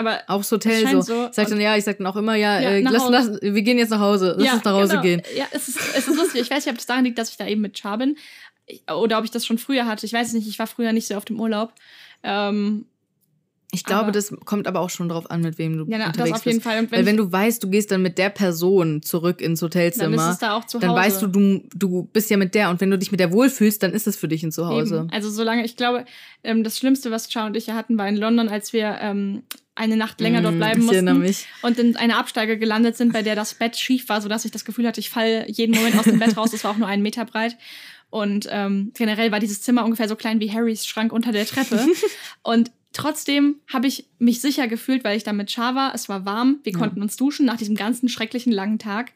aber 0.00 0.20
auch 0.26 0.38
das 0.38 0.52
Hotel 0.52 0.86
so. 0.88 1.00
so. 1.00 1.28
Sagt 1.32 1.50
dann, 1.50 1.60
ja, 1.60 1.76
ich 1.76 1.84
sag 1.84 1.98
dann 1.98 2.06
auch 2.06 2.16
immer, 2.16 2.34
ja, 2.34 2.60
ja 2.60 2.70
äh, 2.70 2.80
lass, 2.80 3.08
lass, 3.08 3.40
wir 3.40 3.62
gehen 3.62 3.78
jetzt 3.78 3.90
nach 3.90 4.00
Hause. 4.00 4.34
Lass 4.36 4.46
ja, 4.46 4.54
uns 4.54 4.64
nach 4.64 4.72
Hause 4.72 4.88
genau. 4.92 5.02
gehen. 5.02 5.22
Ja, 5.36 5.46
es 5.52 5.68
ist, 5.68 5.78
es 5.96 6.08
ist 6.08 6.16
lustig. 6.16 6.42
Ich 6.42 6.50
weiß 6.50 6.64
nicht, 6.64 6.72
ob 6.72 6.78
das 6.78 6.86
daran 6.86 7.04
liegt, 7.04 7.18
dass 7.18 7.30
ich 7.30 7.36
da 7.36 7.46
eben 7.46 7.60
mit 7.60 7.78
Char 7.78 7.98
bin. 7.98 8.16
Oder 8.92 9.18
ob 9.18 9.24
ich 9.24 9.30
das 9.30 9.46
schon 9.46 9.58
früher 9.58 9.86
hatte. 9.86 10.06
Ich 10.06 10.12
weiß 10.12 10.28
es 10.28 10.32
nicht. 10.32 10.48
Ich 10.48 10.58
war 10.58 10.66
früher 10.66 10.92
nicht 10.92 11.06
so 11.06 11.14
auf 11.14 11.24
dem 11.24 11.40
Urlaub. 11.40 11.72
Ähm, 12.22 12.86
ich 13.72 13.84
glaube, 13.84 14.04
aber, 14.04 14.12
das 14.12 14.34
kommt 14.44 14.66
aber 14.66 14.80
auch 14.80 14.90
schon 14.90 15.08
drauf 15.08 15.30
an, 15.30 15.42
mit 15.42 15.58
wem 15.58 15.78
du 15.78 15.84
ja, 15.90 15.98
na, 15.98 16.06
unterwegs 16.08 16.30
das 16.30 16.40
auf 16.40 16.46
jeden 16.46 16.58
bist. 16.58 16.68
Fall. 16.68 16.78
Und 16.80 16.90
wenn 16.90 16.98
Weil 16.98 17.06
wenn 17.06 17.16
du 17.16 17.30
weißt, 17.30 17.62
du 17.62 17.70
gehst 17.70 17.90
dann 17.90 18.02
mit 18.02 18.18
der 18.18 18.30
Person 18.30 19.02
zurück 19.02 19.40
ins 19.40 19.62
Hotelzimmer, 19.62 20.16
dann, 20.16 20.28
ist 20.28 20.32
es 20.34 20.38
da 20.38 20.56
auch 20.56 20.64
zu 20.64 20.78
Hause. 20.78 20.86
dann 20.86 20.96
weißt 20.96 21.22
du, 21.22 21.26
du, 21.28 21.62
du 21.74 22.02
bist 22.12 22.30
ja 22.30 22.36
mit 22.36 22.54
der 22.54 22.70
und 22.70 22.80
wenn 22.80 22.90
du 22.90 22.98
dich 22.98 23.10
mit 23.10 23.20
der 23.20 23.32
wohlfühlst, 23.32 23.82
dann 23.82 23.92
ist 23.92 24.06
es 24.06 24.16
für 24.16 24.28
dich 24.28 24.42
ein 24.42 24.52
Zuhause. 24.52 24.96
Eben. 24.96 25.10
Also 25.10 25.30
solange, 25.30 25.64
ich 25.64 25.76
glaube, 25.76 26.04
ähm, 26.42 26.64
das 26.64 26.78
Schlimmste, 26.78 27.10
was 27.10 27.30
Char 27.30 27.46
und 27.46 27.56
ich 27.56 27.70
hatten, 27.70 27.96
war 27.96 28.08
in 28.08 28.16
London, 28.16 28.48
als 28.48 28.72
wir 28.72 28.98
ähm, 29.00 29.42
eine 29.76 29.96
Nacht 29.96 30.20
länger 30.20 30.42
dort 30.42 30.56
mm, 30.56 30.58
bleiben 30.58 30.84
mussten 30.84 31.34
und 31.62 31.78
in 31.78 31.96
eine 31.96 32.16
Absteige 32.16 32.58
gelandet 32.58 32.96
sind, 32.96 33.12
bei 33.12 33.22
der 33.22 33.34
das 33.34 33.54
Bett 33.54 33.76
schief 33.76 34.08
war, 34.08 34.20
sodass 34.20 34.44
ich 34.44 34.50
das 34.50 34.64
Gefühl 34.64 34.86
hatte, 34.86 35.00
ich 35.00 35.10
falle 35.10 35.48
jeden 35.48 35.74
Moment 35.74 35.98
aus 35.98 36.04
dem 36.04 36.18
Bett 36.18 36.36
raus. 36.36 36.50
Das 36.50 36.64
war 36.64 36.72
auch 36.72 36.76
nur 36.76 36.88
einen 36.88 37.02
Meter 37.02 37.24
breit. 37.24 37.56
Und 38.10 38.48
ähm, 38.50 38.90
generell 38.94 39.30
war 39.30 39.38
dieses 39.38 39.62
Zimmer 39.62 39.84
ungefähr 39.84 40.08
so 40.08 40.16
klein 40.16 40.40
wie 40.40 40.52
Harrys 40.52 40.84
Schrank 40.86 41.12
unter 41.12 41.32
der 41.32 41.46
Treppe. 41.46 41.86
und 42.42 42.72
Trotzdem 42.92 43.56
habe 43.72 43.86
ich 43.86 44.06
mich 44.18 44.40
sicher 44.40 44.66
gefühlt, 44.66 45.04
weil 45.04 45.16
ich 45.16 45.22
da 45.22 45.32
mit 45.32 45.50
Char 45.50 45.74
war. 45.76 45.94
Es 45.94 46.08
war 46.08 46.24
warm, 46.24 46.58
wir 46.64 46.72
ja. 46.72 46.78
konnten 46.78 47.02
uns 47.02 47.16
duschen 47.16 47.46
nach 47.46 47.56
diesem 47.56 47.76
ganzen 47.76 48.08
schrecklichen 48.08 48.52
langen 48.52 48.78
Tag. 48.78 49.12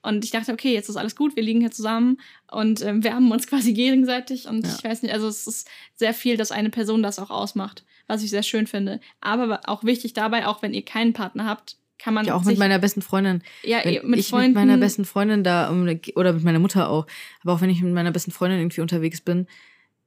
Und 0.00 0.24
ich 0.24 0.30
dachte, 0.30 0.52
okay, 0.52 0.72
jetzt 0.72 0.88
ist 0.88 0.96
alles 0.96 1.16
gut, 1.16 1.36
wir 1.36 1.42
liegen 1.42 1.60
hier 1.60 1.70
zusammen 1.70 2.18
und 2.50 2.80
äh, 2.80 3.02
wärmen 3.02 3.30
uns 3.30 3.46
quasi 3.48 3.74
gegenseitig. 3.74 4.46
Und 4.46 4.66
ja. 4.66 4.74
ich 4.74 4.82
weiß 4.82 5.02
nicht, 5.02 5.12
also 5.12 5.28
es 5.28 5.46
ist 5.46 5.68
sehr 5.94 6.14
viel, 6.14 6.36
dass 6.36 6.52
eine 6.52 6.70
Person 6.70 7.02
das 7.02 7.18
auch 7.18 7.30
ausmacht, 7.30 7.84
was 8.06 8.22
ich 8.22 8.30
sehr 8.30 8.42
schön 8.42 8.66
finde. 8.66 9.00
Aber 9.20 9.60
auch 9.66 9.84
wichtig 9.84 10.14
dabei, 10.14 10.46
auch 10.46 10.62
wenn 10.62 10.72
ihr 10.72 10.84
keinen 10.84 11.12
Partner 11.12 11.44
habt, 11.44 11.76
kann 11.98 12.14
man. 12.14 12.24
Ja, 12.24 12.34
auch 12.34 12.44
mit 12.44 12.58
meiner 12.58 12.78
besten 12.78 13.02
Freundin. 13.02 13.42
Ja, 13.62 13.84
wenn 13.84 14.08
mit 14.08 14.20
ich 14.20 14.28
Freunden. 14.28 14.52
mit 14.52 14.54
meiner 14.54 14.78
besten 14.78 15.04
Freundin 15.04 15.44
da, 15.44 15.70
oder 16.14 16.32
mit 16.32 16.44
meiner 16.44 16.60
Mutter 16.60 16.88
auch, 16.88 17.06
aber 17.42 17.52
auch 17.52 17.60
wenn 17.60 17.70
ich 17.70 17.82
mit 17.82 17.92
meiner 17.92 18.12
besten 18.12 18.30
Freundin 18.30 18.60
irgendwie 18.60 18.80
unterwegs 18.80 19.20
bin, 19.20 19.46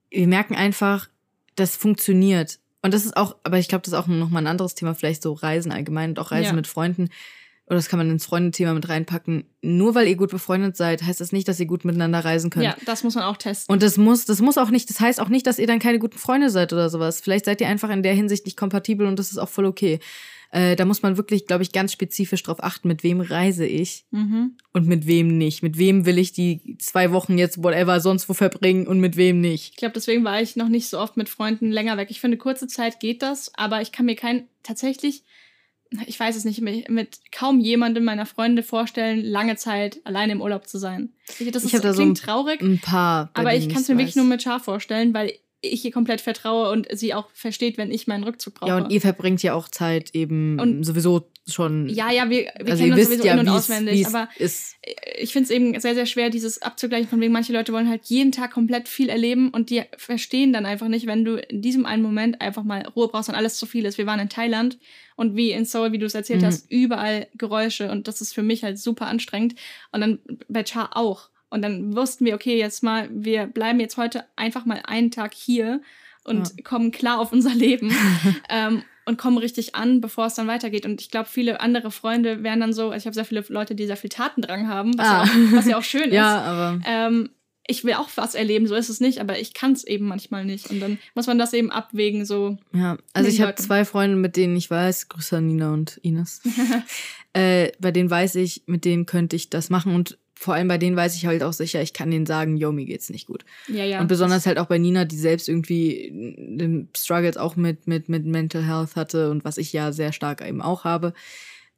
wir 0.10 0.28
merken 0.28 0.56
einfach, 0.56 1.10
das 1.56 1.76
funktioniert 1.76 2.60
Und 2.82 2.94
das 2.94 3.06
ist 3.06 3.16
auch, 3.16 3.36
aber 3.44 3.60
ich 3.60 3.68
glaube, 3.68 3.84
das 3.84 3.94
ist 3.94 4.00
auch 4.00 4.08
nochmal 4.08 4.44
ein 4.44 4.48
anderes 4.48 4.76
Thema, 4.76 4.96
vielleicht 4.96 5.22
so 5.22 5.34
Reisen 5.34 5.72
allgemein 5.72 6.12
und 6.12 6.20
auch 6.20 6.32
Reisen 6.32 6.46
Ja. 6.48 6.54
mit 6.54 6.68
Freunden. 6.68 7.10
Oder 7.68 7.78
das 7.78 7.88
kann 7.88 8.00
man 8.00 8.10
ins 8.10 8.26
Freundethema 8.26 8.74
mit 8.74 8.90
reinpacken. 8.90 9.46
Nur 9.62 9.96
weil 9.96 10.08
ihr 10.08 10.18
gut 10.18 10.32
befreundet 10.32 10.76
seid, 10.76 11.04
heißt 11.04 11.22
das 11.22 11.32
nicht, 11.32 11.48
dass 11.48 11.58
ihr 11.60 11.68
gut 11.68 11.86
miteinander 11.86 12.20
reisen 12.26 12.50
könnt. 12.50 12.66
Ja, 12.66 12.76
das 12.86 13.04
muss 13.04 13.16
man 13.16 13.24
auch 13.24 13.38
testen. 13.38 13.72
Und 13.72 13.82
das 13.82 13.98
muss, 13.98 14.26
das 14.26 14.42
muss 14.42 14.58
auch 14.58 14.72
nicht, 14.72 14.90
das 14.90 15.00
heißt 15.00 15.22
auch 15.22 15.30
nicht, 15.30 15.48
dass 15.48 15.58
ihr 15.58 15.68
dann 15.68 15.80
keine 15.80 15.98
guten 16.00 16.18
Freunde 16.18 16.50
seid 16.50 16.74
oder 16.74 16.90
sowas. 16.90 17.22
Vielleicht 17.22 17.46
seid 17.46 17.62
ihr 17.62 17.68
einfach 17.70 17.90
in 17.90 18.04
der 18.04 18.14
Hinsicht 18.14 18.46
nicht 18.46 18.58
kompatibel 18.58 19.08
und 19.08 19.18
das 19.18 19.32
ist 19.32 19.38
auch 19.38 19.48
voll 19.48 19.66
okay. 19.66 20.00
Äh, 20.54 20.76
da 20.76 20.84
muss 20.84 21.02
man 21.02 21.16
wirklich, 21.16 21.48
glaube 21.48 21.64
ich, 21.64 21.72
ganz 21.72 21.94
spezifisch 21.94 22.44
drauf 22.44 22.62
achten, 22.62 22.90
mit 22.90 23.04
wem 23.04 23.22
reise 23.22 23.66
ich 23.66 24.04
mhm. 24.12 24.58
und 24.74 24.86
mit 24.86 25.08
wem 25.08 25.38
nicht. 25.38 25.64
Mit 25.64 25.78
wem 25.78 26.06
will 26.06 26.18
ich 26.18 26.34
die 26.34 26.76
zwei 26.78 27.12
Wochen 27.12 27.38
jetzt 27.38 27.64
whatever 27.64 28.02
sonst 28.02 28.28
wo 28.28 28.34
verbringen 28.34 28.86
und 28.86 29.00
mit 29.00 29.16
wem 29.16 29.40
nicht. 29.40 29.70
Ich 29.72 29.78
glaube, 29.78 29.94
deswegen 29.94 30.26
war 30.26 30.42
ich 30.42 30.58
noch 30.58 30.68
nicht 30.68 30.90
so 30.90 31.00
oft 31.00 31.16
mit 31.16 31.30
Freunden 31.30 31.72
länger 31.72 31.96
weg. 31.96 32.10
Ich 32.12 32.20
finde, 32.20 32.36
kurze 32.38 32.68
Zeit 32.68 33.00
geht 33.00 33.22
das, 33.22 33.52
aber 33.56 33.82
ich 33.82 33.94
kann 33.94 34.06
mir 34.06 34.16
kein 34.16 34.48
tatsächlich, 34.62 35.24
ich 36.06 36.20
weiß 36.20 36.36
es 36.36 36.44
nicht, 36.44 36.60
mit, 36.62 37.20
kaum 37.32 37.62
jemandem 37.62 38.04
meiner 38.04 38.26
Freunde 38.26 38.62
vorstellen, 38.64 39.24
lange 39.24 39.56
Zeit 39.56 40.00
alleine 40.04 40.34
im 40.34 40.42
Urlaub 40.42 40.68
zu 40.68 40.78
sein. 40.80 41.14
Ich, 41.40 41.50
das 41.52 41.64
Ich 41.64 41.74
ist, 41.74 41.76
hab 41.80 41.84
da 41.84 41.94
so 41.94 42.02
klingt 42.02 42.20
ein- 42.20 42.26
traurig, 42.26 42.62
Ein 42.62 42.80
paar. 42.80 43.30
aber 43.34 43.56
ich 43.56 43.70
kann 43.70 43.82
es 43.82 43.88
mir 43.88 43.98
wirklich 43.98 44.18
nur 44.18 44.26
mit 44.26 44.42
Schar 44.44 44.60
vorstellen, 44.60 45.14
weil 45.14 45.32
ich 45.64 45.86
ihr 45.86 45.92
komplett 45.92 46.22
vertraue 46.22 46.72
und 46.72 46.88
sie 46.92 47.14
auch 47.14 47.30
versteht, 47.34 47.78
wenn 47.78 47.92
ich 47.92 48.08
meinen 48.08 48.24
Rückzug 48.24 48.56
brauche. 48.56 48.70
Ja, 48.70 48.78
und 48.78 48.92
ihr 48.92 49.00
verbringt 49.02 49.44
ja 49.44 49.54
auch 49.54 49.68
Zeit 49.70 50.10
eben 50.16 50.60
Und- 50.60 50.84
sowieso 50.84 51.28
schon. 51.48 51.88
ja, 51.90 52.12
ja, 52.12 52.30
wir, 52.30 52.52
wir 52.60 52.72
also 52.72 52.84
kennen 52.84 52.94
uns 52.94 53.06
sowieso 53.08 53.26
ja, 53.26 53.34
in- 53.34 53.40
und 53.42 53.50
auswendig, 53.50 53.96
wie 53.96 54.02
es 54.02 54.08
aber 54.14 54.30
ist. 54.38 54.76
ich 55.20 55.32
finde 55.34 55.46
es 55.46 55.50
eben 55.52 55.80
sehr, 55.80 55.94
sehr 55.96 56.06
schwer, 56.08 56.30
dieses 56.32 56.62
abzugleichen, 56.62 57.08
von 57.10 57.20
wegen 57.22 57.32
manche 57.34 57.54
Leute 57.54 57.74
wollen 57.74 57.90
halt 57.90 58.06
jeden 58.06 58.32
Tag 58.32 58.52
komplett 58.54 58.88
viel 58.88 59.10
erleben 59.10 59.50
und 59.50 59.70
die 59.70 59.84
verstehen 59.98 60.52
dann 60.54 60.66
einfach 60.66 60.88
nicht, 60.88 61.06
wenn 61.08 61.26
du 61.26 61.36
in 61.36 61.62
diesem 61.62 61.86
einen 61.86 62.02
Moment 62.04 62.42
einfach 62.42 62.64
mal 62.64 62.82
Ruhe 62.96 63.08
brauchst 63.08 63.30
und 63.30 63.36
alles 63.36 63.58
zu 63.58 63.66
viel 63.66 63.86
ist. 63.86 63.98
Wir 63.98 64.06
waren 64.08 64.20
in 64.20 64.30
Thailand 64.30 64.80
und 65.16 65.36
wie 65.36 65.52
in 65.52 65.66
Seoul, 65.66 65.92
wie 65.92 66.00
du 66.00 66.06
es 66.08 66.16
erzählt 66.16 66.42
Mhm. 66.42 66.46
hast, 66.46 66.72
überall 66.72 67.28
Geräusche 67.38 67.92
und 67.92 68.08
das 68.08 68.22
ist 68.22 68.34
für 68.34 68.44
mich 68.44 68.64
halt 68.64 68.80
super 68.80 69.08
anstrengend. 69.08 69.56
Und 69.92 70.02
dann 70.02 70.20
bei 70.48 70.64
Char 70.66 70.96
auch. 70.98 71.30
Und 71.52 71.62
dann 71.62 71.96
wussten 71.96 72.26
wir, 72.26 72.34
okay, 72.34 72.58
jetzt 72.58 72.82
mal, 72.82 73.08
wir 73.12 73.46
bleiben 73.46 73.80
jetzt 73.80 73.98
heute 73.98 74.26
einfach 74.36 74.66
mal 74.66 74.82
einen 74.86 75.12
Tag 75.12 75.36
hier 75.36 75.82
und 76.24 76.64
kommen 76.66 76.92
klar 76.92 77.20
auf 77.20 77.32
unser 77.32 77.54
Leben. 77.54 77.94
ähm, 78.50 78.82
und 79.04 79.18
kommen 79.18 79.40
richtig 79.40 79.74
an, 79.76 80.00
bevor 80.00 80.28
es 80.28 80.36
dann 80.36 80.48
weitergeht. 80.48 80.86
Und 80.86 81.02
ich 81.02 81.10
glaube, 81.10 81.28
viele 81.28 81.60
andere 81.60 81.90
Freunde 81.92 82.44
wären 82.44 82.60
dann 82.60 82.72
so, 82.72 82.92
also 82.92 82.98
ich 82.98 83.06
habe 83.06 83.16
sehr 83.16 83.26
viele 83.26 83.44
Leute, 83.50 83.74
die 83.76 83.88
sehr 83.88 83.98
viel 83.98 84.12
Tatendrang 84.12 84.68
haben, 84.68 84.96
was, 84.98 85.08
Ah. 85.08 85.12
ja, 85.12 85.24
auch, 85.24 85.52
was 85.54 85.66
ja 85.68 85.78
auch 85.78 85.84
schön 85.84 86.12
Ja, 86.14 86.38
ist. 86.38 86.44
aber. 86.44 86.82
Ähm, 86.86 87.30
ich 87.68 87.84
will 87.84 87.94
auch 87.96 88.10
was 88.16 88.36
erleben, 88.36 88.68
so 88.68 88.76
ist 88.76 88.90
es 88.90 89.00
nicht, 89.00 89.20
aber 89.20 89.40
ich 89.40 89.54
kann 89.54 89.72
es 89.72 89.86
eben 89.86 90.06
manchmal 90.08 90.46
nicht. 90.46 90.70
Und 90.70 90.80
dann 90.82 91.00
muss 91.16 91.26
man 91.28 91.38
das 91.40 91.54
eben 91.54 91.72
abwägen, 91.72 92.26
so. 92.26 92.58
Ja, 92.74 92.98
also 93.14 93.30
ich 93.30 93.42
habe 93.42 93.56
zwei 93.56 93.86
Freunde, 93.86 94.18
mit 94.18 94.36
denen 94.36 94.56
ich 94.56 94.70
weiß, 94.70 95.10
Grüße 95.10 95.38
an 95.38 95.48
Nina 95.48 95.74
und 95.74 95.98
Ines. 96.04 96.42
äh, 97.34 97.72
bei 97.80 97.92
denen 97.92 98.10
weiß 98.10 98.36
ich, 98.36 98.64
mit 98.66 98.86
denen 98.86 99.06
könnte 99.06 99.36
ich 99.36 99.50
das 99.50 99.70
machen 99.70 99.96
und 99.96 100.18
vor 100.42 100.56
allem 100.56 100.68
bei 100.68 100.80
denen 100.80 100.96
weiß 100.96 101.16
ich 101.16 101.28
halt 101.28 101.44
auch 101.44 101.54
sicher, 101.54 101.82
ich 101.84 101.94
kann 101.94 102.10
denen 102.10 102.26
sagen, 102.26 102.58
yo, 102.58 102.72
mir 102.72 102.86
geht's 102.86 103.12
nicht 103.12 103.28
gut. 103.28 103.46
Ja, 103.68 103.86
ja. 103.86 104.02
und 104.02 104.08
besonders 104.08 104.48
halt 104.48 104.58
auch 104.58 104.66
bei 104.66 104.80
Nina, 104.80 105.06
die 105.06 105.16
selbst 105.18 105.48
irgendwie 105.48 106.88
Struggles 106.98 107.38
auch 107.38 107.56
mit, 107.56 107.86
mit, 107.88 108.10
mit 108.10 108.26
Mental 108.26 108.64
Health 108.66 108.96
hatte 108.96 109.30
und 109.30 109.46
was 109.46 109.58
ich 109.60 109.72
ja 109.72 109.92
sehr 109.92 110.12
stark 110.14 110.42
eben 110.48 110.62
auch 110.64 110.84
habe. 110.84 111.14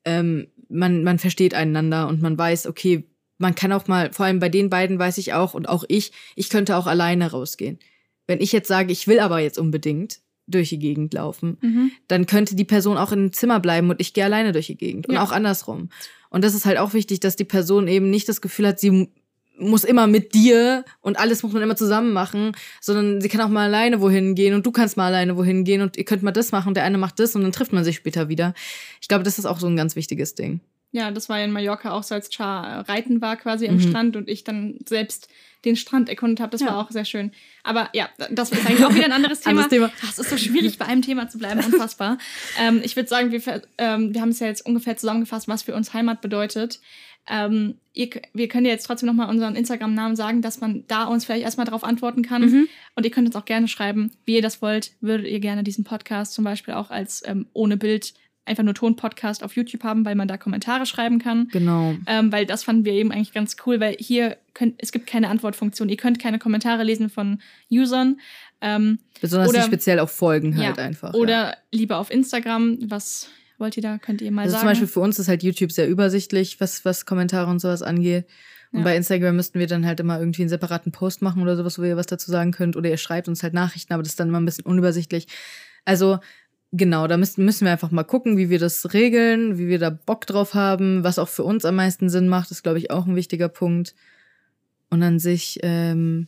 Ähm, 0.05 0.47
man, 0.69 1.03
man 1.03 1.19
versteht 1.19 1.53
einander 1.53 2.07
und 2.07 2.21
man 2.21 2.37
weiß, 2.37 2.67
okay, 2.67 3.03
man 3.37 3.53
kann 3.55 3.73
auch 3.73 3.87
mal, 3.87 4.13
vor 4.13 4.25
allem 4.25 4.39
bei 4.39 4.49
den 4.49 4.69
beiden 4.69 4.97
weiß 4.97 5.17
ich 5.17 5.33
auch 5.33 5.53
und 5.53 5.67
auch 5.67 5.83
ich, 5.89 6.11
ich 6.35 6.49
könnte 6.49 6.77
auch 6.77 6.87
alleine 6.87 7.31
rausgehen. 7.31 7.79
Wenn 8.27 8.39
ich 8.39 8.53
jetzt 8.53 8.69
sage, 8.69 8.93
ich 8.93 9.07
will 9.07 9.19
aber 9.19 9.39
jetzt 9.39 9.59
unbedingt 9.59 10.19
durch 10.47 10.69
die 10.69 10.79
Gegend 10.79 11.13
laufen, 11.13 11.57
Mhm. 11.61 11.91
dann 12.07 12.25
könnte 12.25 12.55
die 12.55 12.65
Person 12.65 12.97
auch 12.97 13.11
im 13.11 13.33
Zimmer 13.33 13.59
bleiben 13.59 13.89
und 13.89 13.99
ich 14.01 14.13
gehe 14.13 14.23
alleine 14.25 14.51
durch 14.53 14.67
die 14.67 14.77
Gegend. 14.77 15.07
Und 15.07 15.15
Ja. 15.15 15.23
auch 15.23 15.31
andersrum. 15.31 15.89
Und 16.33 16.43
das 16.43 16.53
ist 16.55 16.65
halt 16.65 16.77
auch 16.79 16.93
wichtig, 16.93 17.19
dass 17.21 17.35
die 17.37 17.45
Person 17.45 17.87
eben 17.87 18.09
nicht 18.09 18.27
das 18.27 18.41
Gefühl 18.41 18.67
hat, 18.67 18.79
sie 18.79 18.89
mu- 18.91 19.07
muss 19.59 19.83
immer 19.83 20.07
mit 20.07 20.33
dir 20.33 20.83
und 20.99 21.19
alles 21.19 21.43
muss 21.43 21.53
man 21.53 21.61
immer 21.61 21.75
zusammen 21.75 22.11
machen, 22.11 22.53
sondern 22.81 23.21
sie 23.21 23.29
kann 23.29 23.39
auch 23.41 23.49
mal 23.49 23.65
alleine 23.65 24.01
wohin 24.01 24.33
gehen 24.33 24.55
und 24.55 24.65
du 24.65 24.71
kannst 24.71 24.97
mal 24.97 25.05
alleine 25.05 25.37
wohin 25.37 25.63
gehen 25.63 25.81
und 25.81 25.95
ihr 25.95 26.05
könnt 26.05 26.23
mal 26.23 26.31
das 26.31 26.51
machen 26.51 26.73
der 26.73 26.83
eine 26.85 26.97
macht 26.97 27.19
das 27.19 27.35
und 27.35 27.43
dann 27.43 27.51
trifft 27.51 27.71
man 27.71 27.83
sich 27.83 27.95
später 27.97 28.29
wieder. 28.29 28.55
Ich 28.99 29.07
glaube, 29.07 29.23
das 29.23 29.37
ist 29.37 29.45
auch 29.45 29.59
so 29.59 29.67
ein 29.67 29.75
ganz 29.77 29.95
wichtiges 29.95 30.33
Ding. 30.33 30.59
Ja, 30.95 31.11
das 31.11 31.27
war 31.27 31.39
ja 31.39 31.45
in 31.45 31.51
Mallorca 31.51 31.91
auch 31.91 32.03
so, 32.03 32.13
als 32.15 32.29
Char 32.33 32.65
äh, 32.67 32.79
reiten 32.91 33.19
war 33.19 33.35
quasi 33.35 33.67
am 33.67 33.75
Mhm. 33.75 33.81
Strand 33.81 34.15
und 34.15 34.29
ich 34.29 34.43
dann 34.45 34.77
selbst 34.87 35.27
den 35.65 35.75
Strand 35.75 36.07
erkundet 36.07 36.39
habe. 36.39 36.51
Das 36.51 36.61
Ja. 36.61 36.67
war 36.67 36.77
auch 36.77 36.91
sehr 36.91 37.03
schön. 37.05 37.31
Aber 37.63 37.89
ja, 37.93 38.09
das 38.31 38.51
ist 38.51 38.59
eigentlich 38.67 38.85
auch 38.85 38.93
wieder 38.93 39.05
ein 39.05 39.11
anderes 39.11 39.41
Thema. 39.41 39.67
Thema. 39.67 39.91
Das 40.01 40.19
ist 40.19 40.29
so 40.29 40.37
schwierig, 40.37 40.77
bei 40.77 40.85
einem 40.85 41.01
Thema 41.01 41.27
zu 41.29 41.37
bleiben. 41.39 41.59
Unfassbar. 41.65 42.17
ähm, 42.61 42.79
ich 42.83 42.95
würde 42.95 43.09
sagen, 43.09 43.31
wir, 43.31 43.41
ähm, 43.79 44.13
wir 44.13 44.21
haben 44.21 44.29
es 44.29 44.39
ja 44.39 44.47
jetzt 44.47 44.65
ungefähr 44.65 44.95
zusammengefasst, 44.95 45.47
was 45.47 45.63
für 45.63 45.73
uns 45.75 45.93
Heimat 45.93 46.21
bedeutet. 46.21 46.79
Ähm, 47.27 47.75
ihr, 47.93 48.09
wir 48.33 48.47
können 48.49 48.65
ja 48.65 48.73
jetzt 48.73 48.85
trotzdem 48.85 49.07
nochmal 49.07 49.29
unseren 49.29 49.55
Instagram-Namen 49.55 50.15
sagen, 50.17 50.41
dass 50.41 50.59
man 50.59 50.83
da 50.89 51.05
uns 51.05 51.23
vielleicht 51.25 51.43
erstmal 51.45 51.65
darauf 51.65 51.85
antworten 51.85 52.21
kann. 52.21 52.41
Mhm. 52.43 52.67
Und 52.95 53.05
ihr 53.05 53.11
könnt 53.11 53.27
uns 53.27 53.35
auch 53.37 53.45
gerne 53.45 53.67
schreiben, 53.69 54.11
wie 54.25 54.35
ihr 54.35 54.41
das 54.41 54.61
wollt. 54.61 54.91
Würdet 54.99 55.27
ihr 55.27 55.39
gerne 55.39 55.63
diesen 55.63 55.85
Podcast 55.85 56.33
zum 56.33 56.43
Beispiel 56.43 56.73
auch 56.73 56.91
als 56.91 57.23
ähm, 57.25 57.47
ohne 57.53 57.77
Bild, 57.77 58.13
einfach 58.45 58.63
nur 58.63 58.73
Ton-Podcast 58.73 59.43
auf 59.43 59.55
YouTube 59.55 59.83
haben, 59.83 60.03
weil 60.05 60.15
man 60.15 60.27
da 60.27 60.37
Kommentare 60.37 60.85
schreiben 60.85 61.19
kann. 61.19 61.47
Genau. 61.51 61.95
Ähm, 62.07 62.31
weil 62.31 62.45
das 62.45 62.63
fanden 62.63 62.83
wir 62.85 62.93
eben 62.93 63.11
eigentlich 63.11 63.33
ganz 63.33 63.55
cool, 63.65 63.79
weil 63.79 63.95
hier 63.99 64.37
könnt, 64.53 64.75
es 64.79 64.91
gibt 64.91 65.07
keine 65.07 65.29
Antwortfunktion. 65.29 65.87
Ihr 65.89 65.97
könnt 65.97 66.19
keine 66.19 66.39
Kommentare 66.39 66.83
lesen 66.83 67.09
von 67.09 67.39
Usern. 67.71 68.19
Ähm, 68.61 68.99
Besonders 69.21 69.49
Oder- 69.49 69.63
speziell 69.63 69.99
auf 69.99 70.11
Folgen 70.11 70.57
ja, 70.57 70.65
halt 70.67 70.79
einfach. 70.79 71.13
ja. 71.13 71.19
oder 71.19 71.57
lieber 71.71 71.97
auf 71.97 72.11
Instagram. 72.11 72.77
Was 72.89 73.29
wollt 73.57 73.77
ihr 73.77 73.83
da? 73.83 73.97
Könnt 73.97 74.21
ihr 74.21 74.31
mal 74.31 74.41
Also 74.43 74.53
sagen? 74.53 74.61
zum 74.61 74.69
Beispiel 74.69 74.87
für 74.87 74.99
uns 74.99 75.19
ist 75.19 75.27
halt 75.29 75.43
YouTube 75.43 75.71
sehr 75.71 75.87
übersichtlich, 75.87 76.59
was, 76.59 76.83
was 76.83 77.05
Kommentare 77.05 77.49
und 77.49 77.59
sowas 77.59 77.81
angeht. 77.81 78.25
Und 78.73 78.79
Ja. 78.79 78.83
bei 78.85 78.95
Instagram 78.97 79.35
müssten 79.37 79.59
wir 79.59 79.67
dann 79.67 79.85
halt 79.85 79.99
immer 79.99 80.19
irgendwie 80.19 80.41
einen 80.41 80.49
separaten 80.49 80.91
Post 80.91 81.21
machen 81.21 81.41
oder 81.41 81.55
sowas, 81.55 81.77
wo 81.79 81.83
ihr 81.83 81.95
was 81.95 82.07
dazu 82.07 82.29
sagen 82.31 82.51
könnt. 82.51 82.75
Oder 82.75 82.89
ihr 82.89 82.97
schreibt 82.97 83.27
uns 83.29 83.43
halt 83.43 83.53
Nachrichten, 83.53 83.93
aber 83.93 84.03
das 84.03 84.13
ist 84.13 84.19
dann 84.19 84.29
immer 84.29 84.39
ein 84.41 84.45
bisschen 84.45 84.65
unübersichtlich. 84.65 85.27
Also 85.85 86.19
genau, 86.73 87.07
da 87.07 87.15
müssen, 87.15 87.45
müssen 87.45 87.65
wir 87.65 87.71
einfach 87.71 87.91
mal 87.91 88.03
gucken, 88.03 88.35
wie 88.37 88.49
wir 88.49 88.59
das 88.59 88.93
regeln, 88.93 89.57
wie 89.57 89.67
wir 89.67 89.79
da 89.79 89.89
Bock 89.89 90.25
drauf 90.25 90.53
haben, 90.53 91.03
was 91.03 91.19
auch 91.19 91.29
für 91.29 91.43
uns 91.43 91.63
am 91.63 91.75
meisten 91.75 92.09
Sinn 92.09 92.27
macht, 92.27 92.51
ist, 92.51 92.63
glaube 92.63 92.79
ich, 92.79 92.91
auch 92.91 93.05
ein 93.05 93.15
wichtiger 93.15 93.47
Punkt. 93.47 93.95
Und 94.89 95.01
an 95.01 95.19
sich, 95.19 95.59
ähm, 95.63 96.27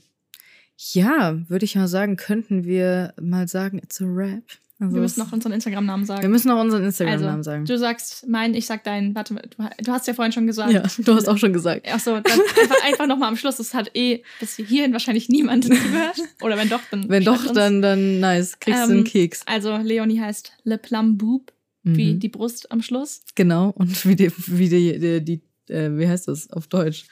ja, 0.78 1.38
würde 1.50 1.66
ich 1.66 1.76
mal 1.76 1.88
sagen, 1.88 2.16
könnten 2.16 2.64
wir 2.64 3.14
mal 3.20 3.48
sagen, 3.48 3.80
it's 3.80 4.02
a 4.02 4.06
rap. 4.06 4.44
Also 4.78 4.94
wir 4.96 5.02
müssen 5.02 5.22
noch 5.22 5.32
unseren 5.32 5.54
Instagram-Namen 5.54 6.06
sagen. 6.06 6.22
wir 6.22 6.28
müssen 6.30 6.50
noch 6.50 6.60
unseren 6.60 6.84
Instagram-Namen 6.84 7.38
also, 7.38 7.50
sagen. 7.50 7.66
du 7.66 7.78
sagst 7.78 8.28
meinen, 8.28 8.54
ich 8.56 8.66
sag 8.66 8.84
deinen. 8.84 9.16
Warte, 9.16 9.34
du, 9.36 9.70
du 9.84 9.92
hast 9.92 10.06
ja 10.06 10.14
vorhin 10.14 10.34
schon 10.34 10.48
gesagt. 10.48 10.74
Ja, 10.74 10.84
du 10.98 11.16
hast 11.16 11.30
auch 11.30 11.38
schon 11.38 11.54
gesagt. 11.54 11.88
Ach 11.90 12.00
so, 12.00 12.12
dann 12.20 12.24
einfach, 12.60 12.84
einfach 12.86 13.08
nochmal 13.08 13.30
am 13.30 13.38
Schluss. 13.38 13.56
Das 13.56 13.74
hat 13.74 13.92
eh 13.96 14.24
bis 14.42 14.58
hierhin 14.58 14.92
wahrscheinlich 14.92 15.30
niemand 15.30 15.66
gehört. 15.70 16.18
Oder 16.42 16.58
wenn 16.58 16.68
doch, 16.68 16.82
dann. 16.92 17.08
Wenn 17.08 17.24
doch, 17.24 17.42
uns. 17.46 17.54
dann, 17.54 17.82
dann 17.82 18.20
nice. 18.20 18.60
Kriegst 18.60 18.80
du 18.82 18.84
Ähm, 18.86 18.92
einen 18.92 19.04
Keks. 19.06 19.44
Also, 19.46 19.78
Leonie 19.78 20.20
heißt 20.20 20.52
Le 20.66 20.78
Plum 20.78 21.18
Boob, 21.18 21.54
wie 21.84 22.16
Mhm. 22.16 22.20
die 22.20 22.30
Brust 22.30 22.70
am 22.72 22.82
Schluss. 22.82 23.22
Genau. 23.36 23.70
Und 23.70 24.06
wie 24.06 24.16
die, 24.18 24.30
wie 24.48 24.68
die, 24.68 25.00
die, 25.00 25.24
die 25.68 25.74
äh, 25.74 25.98
wie 25.98 26.08
heißt 26.08 26.28
das 26.28 26.52
auf 26.52 26.68
Deutsch? 26.68 27.06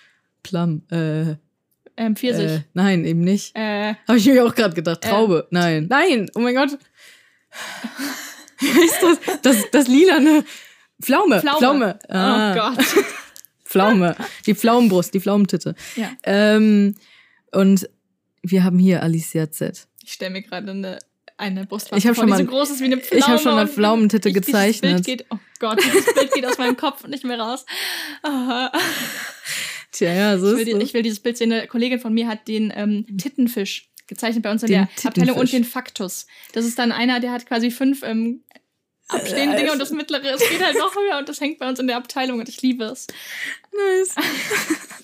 Plum. 0.43 0.81
Äh, 0.91 1.35
Ähm, 1.95 2.15
Pfirsich. 2.15 2.45
äh, 2.51 2.61
nein, 2.73 3.05
eben 3.05 3.21
nicht. 3.21 3.55
Äh, 3.55 3.93
Habe 4.07 4.17
ich 4.17 4.25
mir 4.25 4.43
auch 4.43 4.55
gerade 4.55 4.73
gedacht. 4.73 5.05
Äh. 5.05 5.09
Traube. 5.09 5.47
Nein. 5.51 5.85
Nein. 5.89 6.27
Oh 6.35 6.39
mein 6.39 6.55
Gott. 6.55 6.77
Wie 8.59 8.67
heißt 8.71 9.01
das? 9.01 9.41
Das, 9.41 9.71
das 9.71 9.87
lilane. 9.87 10.43
Pflaume. 11.01 11.39
Pflaume. 11.41 11.57
Pflaume. 11.59 11.99
Ah, 12.09 12.51
Oh 12.51 12.55
Gott. 12.75 12.85
Pflaume. 13.65 14.15
Die 14.45 14.53
Pflaumenbrust, 14.55 15.13
die 15.13 15.19
Pflaumentitte. 15.19 15.75
ja. 15.95 16.11
Ähm, 16.23 16.95
und 17.51 17.89
wir 18.43 18.63
haben 18.63 18.77
hier 18.79 19.01
Alicia 19.03 19.49
Z. 19.51 19.87
Ich 20.03 20.13
stelle 20.13 20.31
mir 20.31 20.41
gerade 20.43 20.69
eine, 20.71 20.99
eine 21.37 21.65
Brustwarze 21.65 21.97
Ich 21.97 22.07
hab 22.07 22.15
vor, 22.15 22.23
schon 22.23 22.27
die 22.27 22.31
mal- 22.43 22.49
so 22.51 22.57
groß 22.57 22.69
ist 22.71 22.79
wie 22.81 22.85
eine 22.85 22.97
Pflaume. 22.97 23.19
ich 23.19 23.27
hab 23.27 23.39
schon 23.41 23.51
eine 23.53 23.61
und 23.61 23.69
Pflaumentitte 23.71 24.29
ich- 24.29 24.35
Dieses 24.35 24.47
gezeichnet. 24.47 24.93
Bild 24.93 25.05
geht, 25.05 25.25
oh 25.29 25.37
Gott, 25.59 25.79
dieses 25.83 26.13
Bild 26.13 26.31
geht 26.33 26.45
aus 26.45 26.57
meinem 26.57 26.77
Kopf 26.77 27.05
nicht 27.07 27.23
mehr 27.23 27.39
raus. 27.39 27.65
Ah. 28.21 28.71
Tja, 29.91 30.11
ja, 30.13 30.37
so 30.37 30.51
Ich 30.57 30.65
will, 30.65 30.67
ist 30.69 30.75
es. 30.77 30.83
ich 30.83 30.93
will 30.93 31.03
dieses 31.03 31.19
Bild 31.19 31.37
sehen. 31.37 31.51
Eine 31.51 31.67
Kollegin 31.67 31.99
von 31.99 32.13
mir 32.13 32.27
hat 32.27 32.47
den 32.47 32.71
ähm, 32.75 33.05
Tittenfisch 33.17 33.89
gezeichnet 34.07 34.43
bei 34.43 34.51
uns 34.51 34.63
in 34.63 34.67
Den 34.67 34.87
der 35.01 35.09
Abteilung 35.09 35.37
und 35.37 35.51
den 35.51 35.63
Faktus. 35.63 36.27
Das 36.53 36.65
ist 36.65 36.77
dann 36.79 36.91
einer, 36.91 37.19
der 37.19 37.31
hat 37.31 37.45
quasi 37.45 37.71
fünf 37.71 38.03
ähm, 38.03 38.43
abstehende 39.07 39.55
Äh, 39.55 39.59
Dinge 39.59 39.71
und 39.71 39.79
das 39.79 39.91
mittlere, 39.91 40.33
es 40.33 40.49
geht 40.49 40.63
halt 40.63 40.77
noch 40.77 40.95
höher 40.95 41.17
und 41.19 41.29
das 41.29 41.39
hängt 41.41 41.59
bei 41.59 41.67
uns 41.67 41.79
in 41.79 41.87
der 41.87 41.97
Abteilung 41.97 42.39
und 42.39 42.49
ich 42.49 42.61
liebe 42.61 42.85
es. 42.85 43.07
Nice. 43.71 44.15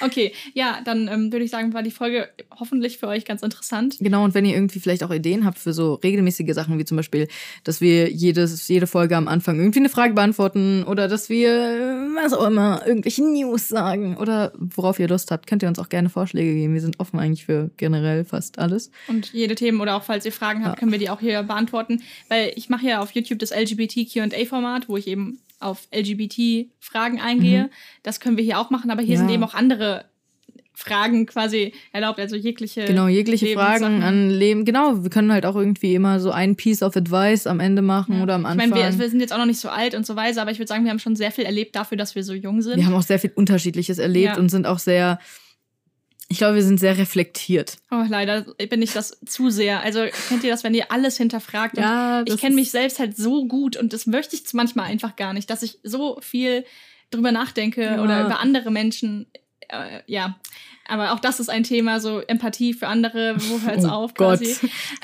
Okay, 0.00 0.32
ja, 0.54 0.80
dann 0.84 1.08
ähm, 1.08 1.32
würde 1.32 1.44
ich 1.44 1.50
sagen, 1.50 1.72
war 1.74 1.82
die 1.82 1.90
Folge 1.90 2.28
hoffentlich 2.58 2.98
für 2.98 3.08
euch 3.08 3.24
ganz 3.24 3.42
interessant. 3.42 3.96
Genau, 4.00 4.24
und 4.24 4.34
wenn 4.34 4.44
ihr 4.44 4.54
irgendwie 4.54 4.80
vielleicht 4.80 5.02
auch 5.02 5.10
Ideen 5.12 5.44
habt 5.44 5.58
für 5.58 5.72
so 5.72 5.94
regelmäßige 5.94 6.52
Sachen, 6.54 6.78
wie 6.78 6.84
zum 6.84 6.96
Beispiel, 6.96 7.28
dass 7.64 7.80
wir 7.80 8.10
jedes, 8.10 8.66
jede 8.68 8.86
Folge 8.86 9.16
am 9.16 9.28
Anfang 9.28 9.58
irgendwie 9.58 9.80
eine 9.80 9.88
Frage 9.88 10.14
beantworten 10.14 10.84
oder 10.84 11.08
dass 11.08 11.28
wir, 11.28 11.50
was 12.22 12.32
auch 12.32 12.46
immer, 12.46 12.82
irgendwelche 12.86 13.22
News 13.22 13.68
sagen 13.68 14.16
oder 14.16 14.52
worauf 14.58 14.98
ihr 14.98 15.08
Lust 15.08 15.30
habt, 15.30 15.46
könnt 15.46 15.62
ihr 15.62 15.68
uns 15.68 15.78
auch 15.78 15.88
gerne 15.88 16.08
Vorschläge 16.08 16.54
geben. 16.54 16.74
Wir 16.74 16.80
sind 16.80 16.98
offen 17.00 17.18
eigentlich 17.20 17.44
für 17.44 17.70
generell 17.76 18.24
fast 18.24 18.58
alles. 18.58 18.90
Und 19.08 19.32
jede 19.32 19.54
Themen 19.54 19.80
oder 19.80 19.96
auch 19.96 20.02
falls 20.02 20.24
ihr 20.24 20.32
Fragen 20.32 20.64
habt, 20.64 20.76
Ja. 20.76 20.80
können 20.80 20.92
wir 20.92 20.98
die 20.98 21.10
auch 21.10 21.20
hier 21.20 21.42
beantworten. 21.42 22.02
Weil 22.28 22.52
ich 22.56 22.68
mache 22.68 22.86
ja 22.86 23.00
auf 23.02 23.12
YouTube 23.12 23.38
das 23.38 23.50
LGBT 23.50 24.04
QA-Format, 24.06 24.88
wo 24.88 24.96
ich 24.96 25.06
eben 25.06 25.38
auf 25.60 25.86
LGBT-Fragen 25.94 27.20
eingehe. 27.20 27.70
Das 28.02 28.18
können 28.20 28.36
wir 28.36 28.44
hier 28.44 28.58
auch 28.58 28.70
machen, 28.70 28.90
aber 28.90 29.02
hier 29.02 29.16
Mhm. 29.16 29.22
Ja. 29.22 29.26
sind 29.28 29.34
eben 29.34 29.44
auch 29.44 29.54
andere 29.54 30.06
Fragen 30.72 31.26
quasi 31.26 31.74
erlaubt, 31.92 32.18
also 32.18 32.36
jegliche. 32.36 32.86
Genau, 32.86 33.06
jegliche 33.06 33.44
Lebenssachen. 33.44 33.78
Fragen 33.80 34.02
an 34.02 34.30
Leben. 34.30 34.64
Genau, 34.64 35.02
wir 35.02 35.10
können 35.10 35.30
halt 35.30 35.44
auch 35.44 35.54
irgendwie 35.56 35.94
immer 35.94 36.20
so 36.20 36.30
ein 36.30 36.56
Piece 36.56 36.82
of 36.82 36.96
Advice 36.96 37.46
am 37.46 37.60
Ende 37.60 37.82
machen 37.82 38.16
Ja. 38.16 38.22
oder 38.22 38.34
am 38.36 38.42
Ich 38.42 38.46
Anfang. 38.48 38.70
meine, 38.70 38.92
wir, 38.94 38.98
wir 38.98 39.10
sind 39.10 39.20
jetzt 39.20 39.32
auch 39.34 39.38
noch 39.38 39.44
nicht 39.44 39.60
so 39.60 39.68
alt 39.68 39.94
und 39.94 40.06
so 40.06 40.16
weise, 40.16 40.40
aber 40.40 40.50
ich 40.52 40.58
würde 40.58 40.68
sagen, 40.68 40.84
wir 40.84 40.90
haben 40.90 40.98
schon 40.98 41.16
sehr 41.16 41.32
viel 41.32 41.44
erlebt 41.44 41.76
dafür, 41.76 41.98
dass 41.98 42.14
wir 42.14 42.24
so 42.24 42.32
jung 42.32 42.62
sind. 42.62 42.76
wir 42.76 42.86
haben 42.86 42.94
auch 42.94 43.02
sehr 43.02 43.18
viel 43.18 43.32
Unterschiedliches 43.34 43.98
erlebt 43.98 44.36
Ja. 44.36 44.38
und 44.38 44.48
sind 44.48 44.66
auch 44.66 44.78
sehr, 44.78 45.18
ich 46.32 46.38
glaube, 46.38 46.54
wir 46.54 46.62
sind 46.62 46.78
sehr 46.78 46.96
reflektiert. 46.96 47.78
Oh, 47.90 48.04
leider 48.08 48.42
bin 48.68 48.82
ich 48.82 48.92
das 48.92 49.18
zu 49.26 49.50
sehr. 49.50 49.82
Also 49.82 50.04
kennt 50.28 50.44
ihr 50.44 50.50
das, 50.50 50.62
wenn 50.62 50.74
ihr 50.74 50.92
alles 50.92 51.16
hinterfragt? 51.16 51.76
Ja, 51.76 52.22
ich 52.24 52.36
kenne 52.36 52.54
mich 52.54 52.70
selbst 52.70 53.00
halt 53.00 53.16
so 53.16 53.46
gut 53.48 53.76
und 53.76 53.92
das 53.92 54.06
möchte 54.06 54.36
ich 54.36 54.44
manchmal 54.52 54.86
einfach 54.86 55.16
gar 55.16 55.32
nicht, 55.32 55.50
dass 55.50 55.64
ich 55.64 55.80
so 55.82 56.18
viel 56.22 56.64
drüber 57.10 57.32
nachdenke 57.32 57.82
Ja. 57.82 58.02
oder 58.02 58.24
über 58.26 58.38
andere 58.38 58.70
Menschen. 58.70 59.26
Äh, 59.68 60.02
ja, 60.06 60.38
aber 60.86 61.12
auch 61.12 61.18
das 61.18 61.40
ist 61.40 61.50
ein 61.50 61.64
Thema, 61.64 61.98
so 61.98 62.20
Empathie 62.20 62.74
für 62.74 62.86
andere, 62.86 63.34
wo 63.36 63.60
hört's 63.68 63.84
Oh 63.84 63.88
auf 63.88 64.14
quasi. 64.14 64.56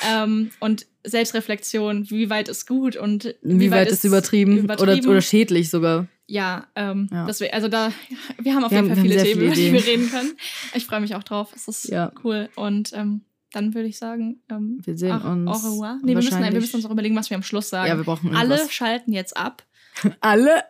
Ähm, 0.09 0.53
und 0.61 0.87
Selbstreflexion, 1.03 2.09
wie 2.09 2.31
weit 2.31 2.49
ist 2.49 2.68
gut 2.68 2.97
und 2.97 3.35
Wie, 3.43 3.72
weit 3.72 3.91
ist 3.91 4.05
übertrieben, 4.05 4.59
übertrieben? 4.59 5.01
Oder, 5.01 5.11
oder 5.11 5.22
schädlich 5.22 5.70
sogar. 5.70 6.07
Ja, 6.27 6.66
ähm, 6.74 7.09
Ja. 7.12 7.27
Deswegen, 7.27 7.55
also 7.55 7.68
da, 7.68 7.93
wir 8.39 8.55
haben 8.55 8.64
auf 8.64 8.70
Wir 8.70 8.79
jeden 8.79 8.91
haben- 8.91 8.97
Fall 9.01 9.09
viele 9.11 9.22
Themen, 9.22 9.43
über 9.43 9.55
die 9.55 9.72
wir 9.72 9.87
reden 9.87 10.11
können. 10.11 10.33
Ich 10.74 10.87
freue 10.87 11.01
mich 11.01 11.14
auch 11.14 11.22
drauf. 11.24 11.53
Es 11.55 11.68
ist 11.68 11.89
Ja. 11.89 12.12
cool. 12.24 12.49
Und 12.57 12.93
ähm, 12.95 13.22
dann 13.53 13.74
würde 13.74 13.89
ich 13.89 13.97
sagen, 13.99 14.41
ähm, 14.51 14.79
Wir 14.85 14.97
sehen 14.99 15.12
au- 15.12 15.31
uns 15.31 15.64
Au 15.64 15.68
revoir. 15.70 15.99
Nee, 16.03 16.09
wir 16.09 16.16
müssen, 16.16 16.43
wir 16.43 16.51
müssen 16.53 16.77
uns 16.77 16.85
noch 16.85 16.91
überlegen, 16.91 17.16
was 17.16 17.31
wir 17.31 17.37
am 17.37 17.43
Schluss 17.43 17.68
sagen. 17.68 17.89
Ja, 17.89 17.97
wir 17.97 18.05
brauchen 18.05 18.35
Alle 18.37 18.55
irgendwas. 18.57 18.72
schalten 18.74 19.12
jetzt 19.12 19.37
ab. 19.37 19.62
Alle? 20.20 20.64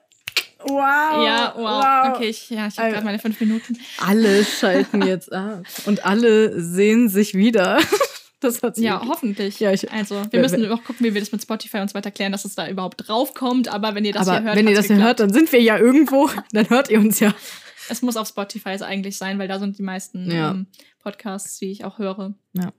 Wow. 0.69 1.25
ja, 1.25 1.55
wow. 1.57 2.15
Okay, 2.17 2.29
ich, 2.29 2.51
ja, 2.51 2.67
ich 2.67 2.79
habe 2.79 2.91
gerade 2.91 3.05
meine 3.05 3.19
fünf 3.19 3.39
Minuten. 3.41 3.79
Alle 3.99 4.45
schalten 4.45 5.03
jetzt 5.03 5.33
ab. 5.33 5.63
Und 5.87 6.05
alle 6.05 6.61
sehen 6.61 7.09
sich 7.09 7.35
wieder. 7.35 7.79
Das 8.47 8.63
hat 8.63 8.77
sich 8.77 8.85
Ja, 8.85 9.03
hoffentlich. 9.07 9.61
Ja, 9.61 9.73
ich- 9.73 9.91
also, 9.93 10.17
wir 10.17 10.27
Wer- 10.33 10.41
müssen 10.43 10.63
wer- 10.63 10.73
auch 10.75 10.83
gucken, 10.85 11.05
wie 11.07 11.15
wir 11.15 11.21
das 11.21 11.33
mit 11.33 11.43
Spotify 11.43 11.79
und 11.79 11.89
so 11.91 11.95
weiter 11.95 12.11
klären, 12.11 12.33
dass 12.33 12.45
es 12.45 12.55
da 12.55 12.69
überhaupt 12.69 13.07
draufkommt. 13.09 13.69
Aber 13.69 13.95
wenn 13.95 14.05
ihr 14.05 14.13
das 14.13 14.29
Aber 14.29 14.39
hier 14.39 14.47
hört, 14.49 14.57
wenn 14.57 14.69
ihr 14.69 14.75
das 14.77 14.87
hier 14.87 14.97
hört, 14.97 15.21
dann 15.21 15.33
sind 15.33 15.53
wir 15.53 15.61
ja 15.63 15.79
irgendwo. 15.79 16.29
Dann 16.53 16.69
hört 16.71 16.91
ihr 16.91 16.99
uns 17.01 17.21
ja. 17.21 17.35
Es 17.89 18.03
muss 18.03 18.17
auf 18.17 18.27
Spotify 18.29 18.71
eigentlich 18.83 19.17
sein, 19.17 19.39
weil 19.39 19.47
da 19.49 19.59
sind 19.61 19.79
die 19.79 19.83
meisten 19.83 20.31
Ja. 20.31 20.51
ähm, 20.53 20.67
Podcasts, 21.03 21.59
die 21.59 21.71
ich 21.71 21.85
auch 21.85 21.99
höre. 21.99 22.35
Ja. 22.55 22.73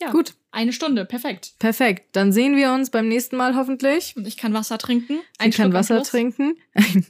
Ja, 0.00 0.10
Gut, 0.10 0.34
Eine 0.50 0.72
Stunde, 0.72 1.04
perfekt. 1.04 1.52
perfekt. 1.60 2.16
Dann 2.16 2.32
sehen 2.32 2.56
wir 2.56 2.72
uns 2.72 2.90
beim 2.90 3.06
nächsten 3.06 3.36
Mal 3.36 3.54
hoffentlich. 3.54 4.14
Und 4.16 4.26
ich 4.26 4.36
kann 4.36 4.52
Wasser 4.52 4.76
trinken. 4.78 5.20
Ich 5.44 5.56
kann 5.56 5.72
Wasser 5.72 6.02
trinken. 6.02 6.56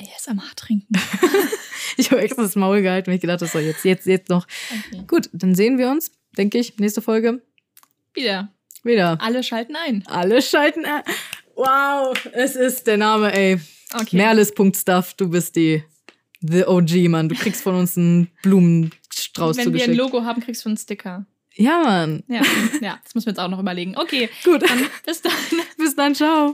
ASMR 0.00 0.54
trinken. 0.56 0.86
Ich 1.96 2.10
habe 2.10 2.20
extra 2.20 2.42
das 2.42 2.56
Maul 2.56 2.82
gehalten, 2.82 3.08
weil 3.08 3.16
ich 3.16 3.20
gedacht 3.20 3.40
habe, 3.40 3.50
so 3.50 3.58
jetzt, 3.58 3.84
jetzt, 3.84 4.06
jetzt 4.06 4.28
noch. 4.28 4.46
Okay. 4.70 5.04
Gut, 5.06 5.28
dann 5.32 5.54
sehen 5.54 5.78
wir 5.78 5.90
uns, 5.90 6.10
denke 6.36 6.58
ich, 6.58 6.78
nächste 6.78 7.02
Folge 7.02 7.42
Wieder. 8.14 8.48
wieder. 8.82 9.18
Alle 9.20 9.42
schalten 9.42 9.76
ein. 9.76 10.04
Alle 10.06 10.42
schalten 10.42 10.84
ein. 10.84 11.02
Wow, 11.54 12.14
es 12.32 12.56
ist 12.56 12.86
der 12.86 12.96
Name, 12.96 13.32
ey. 13.34 13.60
Okay. 13.92 14.16
Merlis.stuff, 14.16 15.14
du 15.14 15.28
bist 15.28 15.56
die 15.56 15.82
The 16.40 16.64
OG, 16.64 17.08
Mann. 17.08 17.28
Du 17.28 17.34
kriegst 17.34 17.62
von 17.62 17.74
uns 17.74 17.98
einen 17.98 18.28
Blumenstrauß 18.42 19.56
Wenn 19.58 19.66
wir 19.66 19.72
ein 19.72 19.78
zugeschickt. 19.90 19.96
Logo 19.96 20.24
haben, 20.24 20.40
kriegst 20.40 20.64
du 20.64 20.70
einen 20.70 20.78
Sticker. 20.78 21.26
Ja, 21.54 21.82
Mann. 21.82 22.22
Ja, 22.28 22.42
ja, 22.80 22.98
das 23.04 23.14
müssen 23.14 23.26
wir 23.26 23.32
jetzt 23.32 23.40
auch 23.40 23.48
noch 23.48 23.58
überlegen. 23.60 23.96
Okay, 23.96 24.30
Gut. 24.44 24.62
dann 24.62 24.86
bis 25.04 25.20
dann. 25.20 25.32
Bis 25.76 25.94
dann, 25.96 26.14
ciao. 26.14 26.48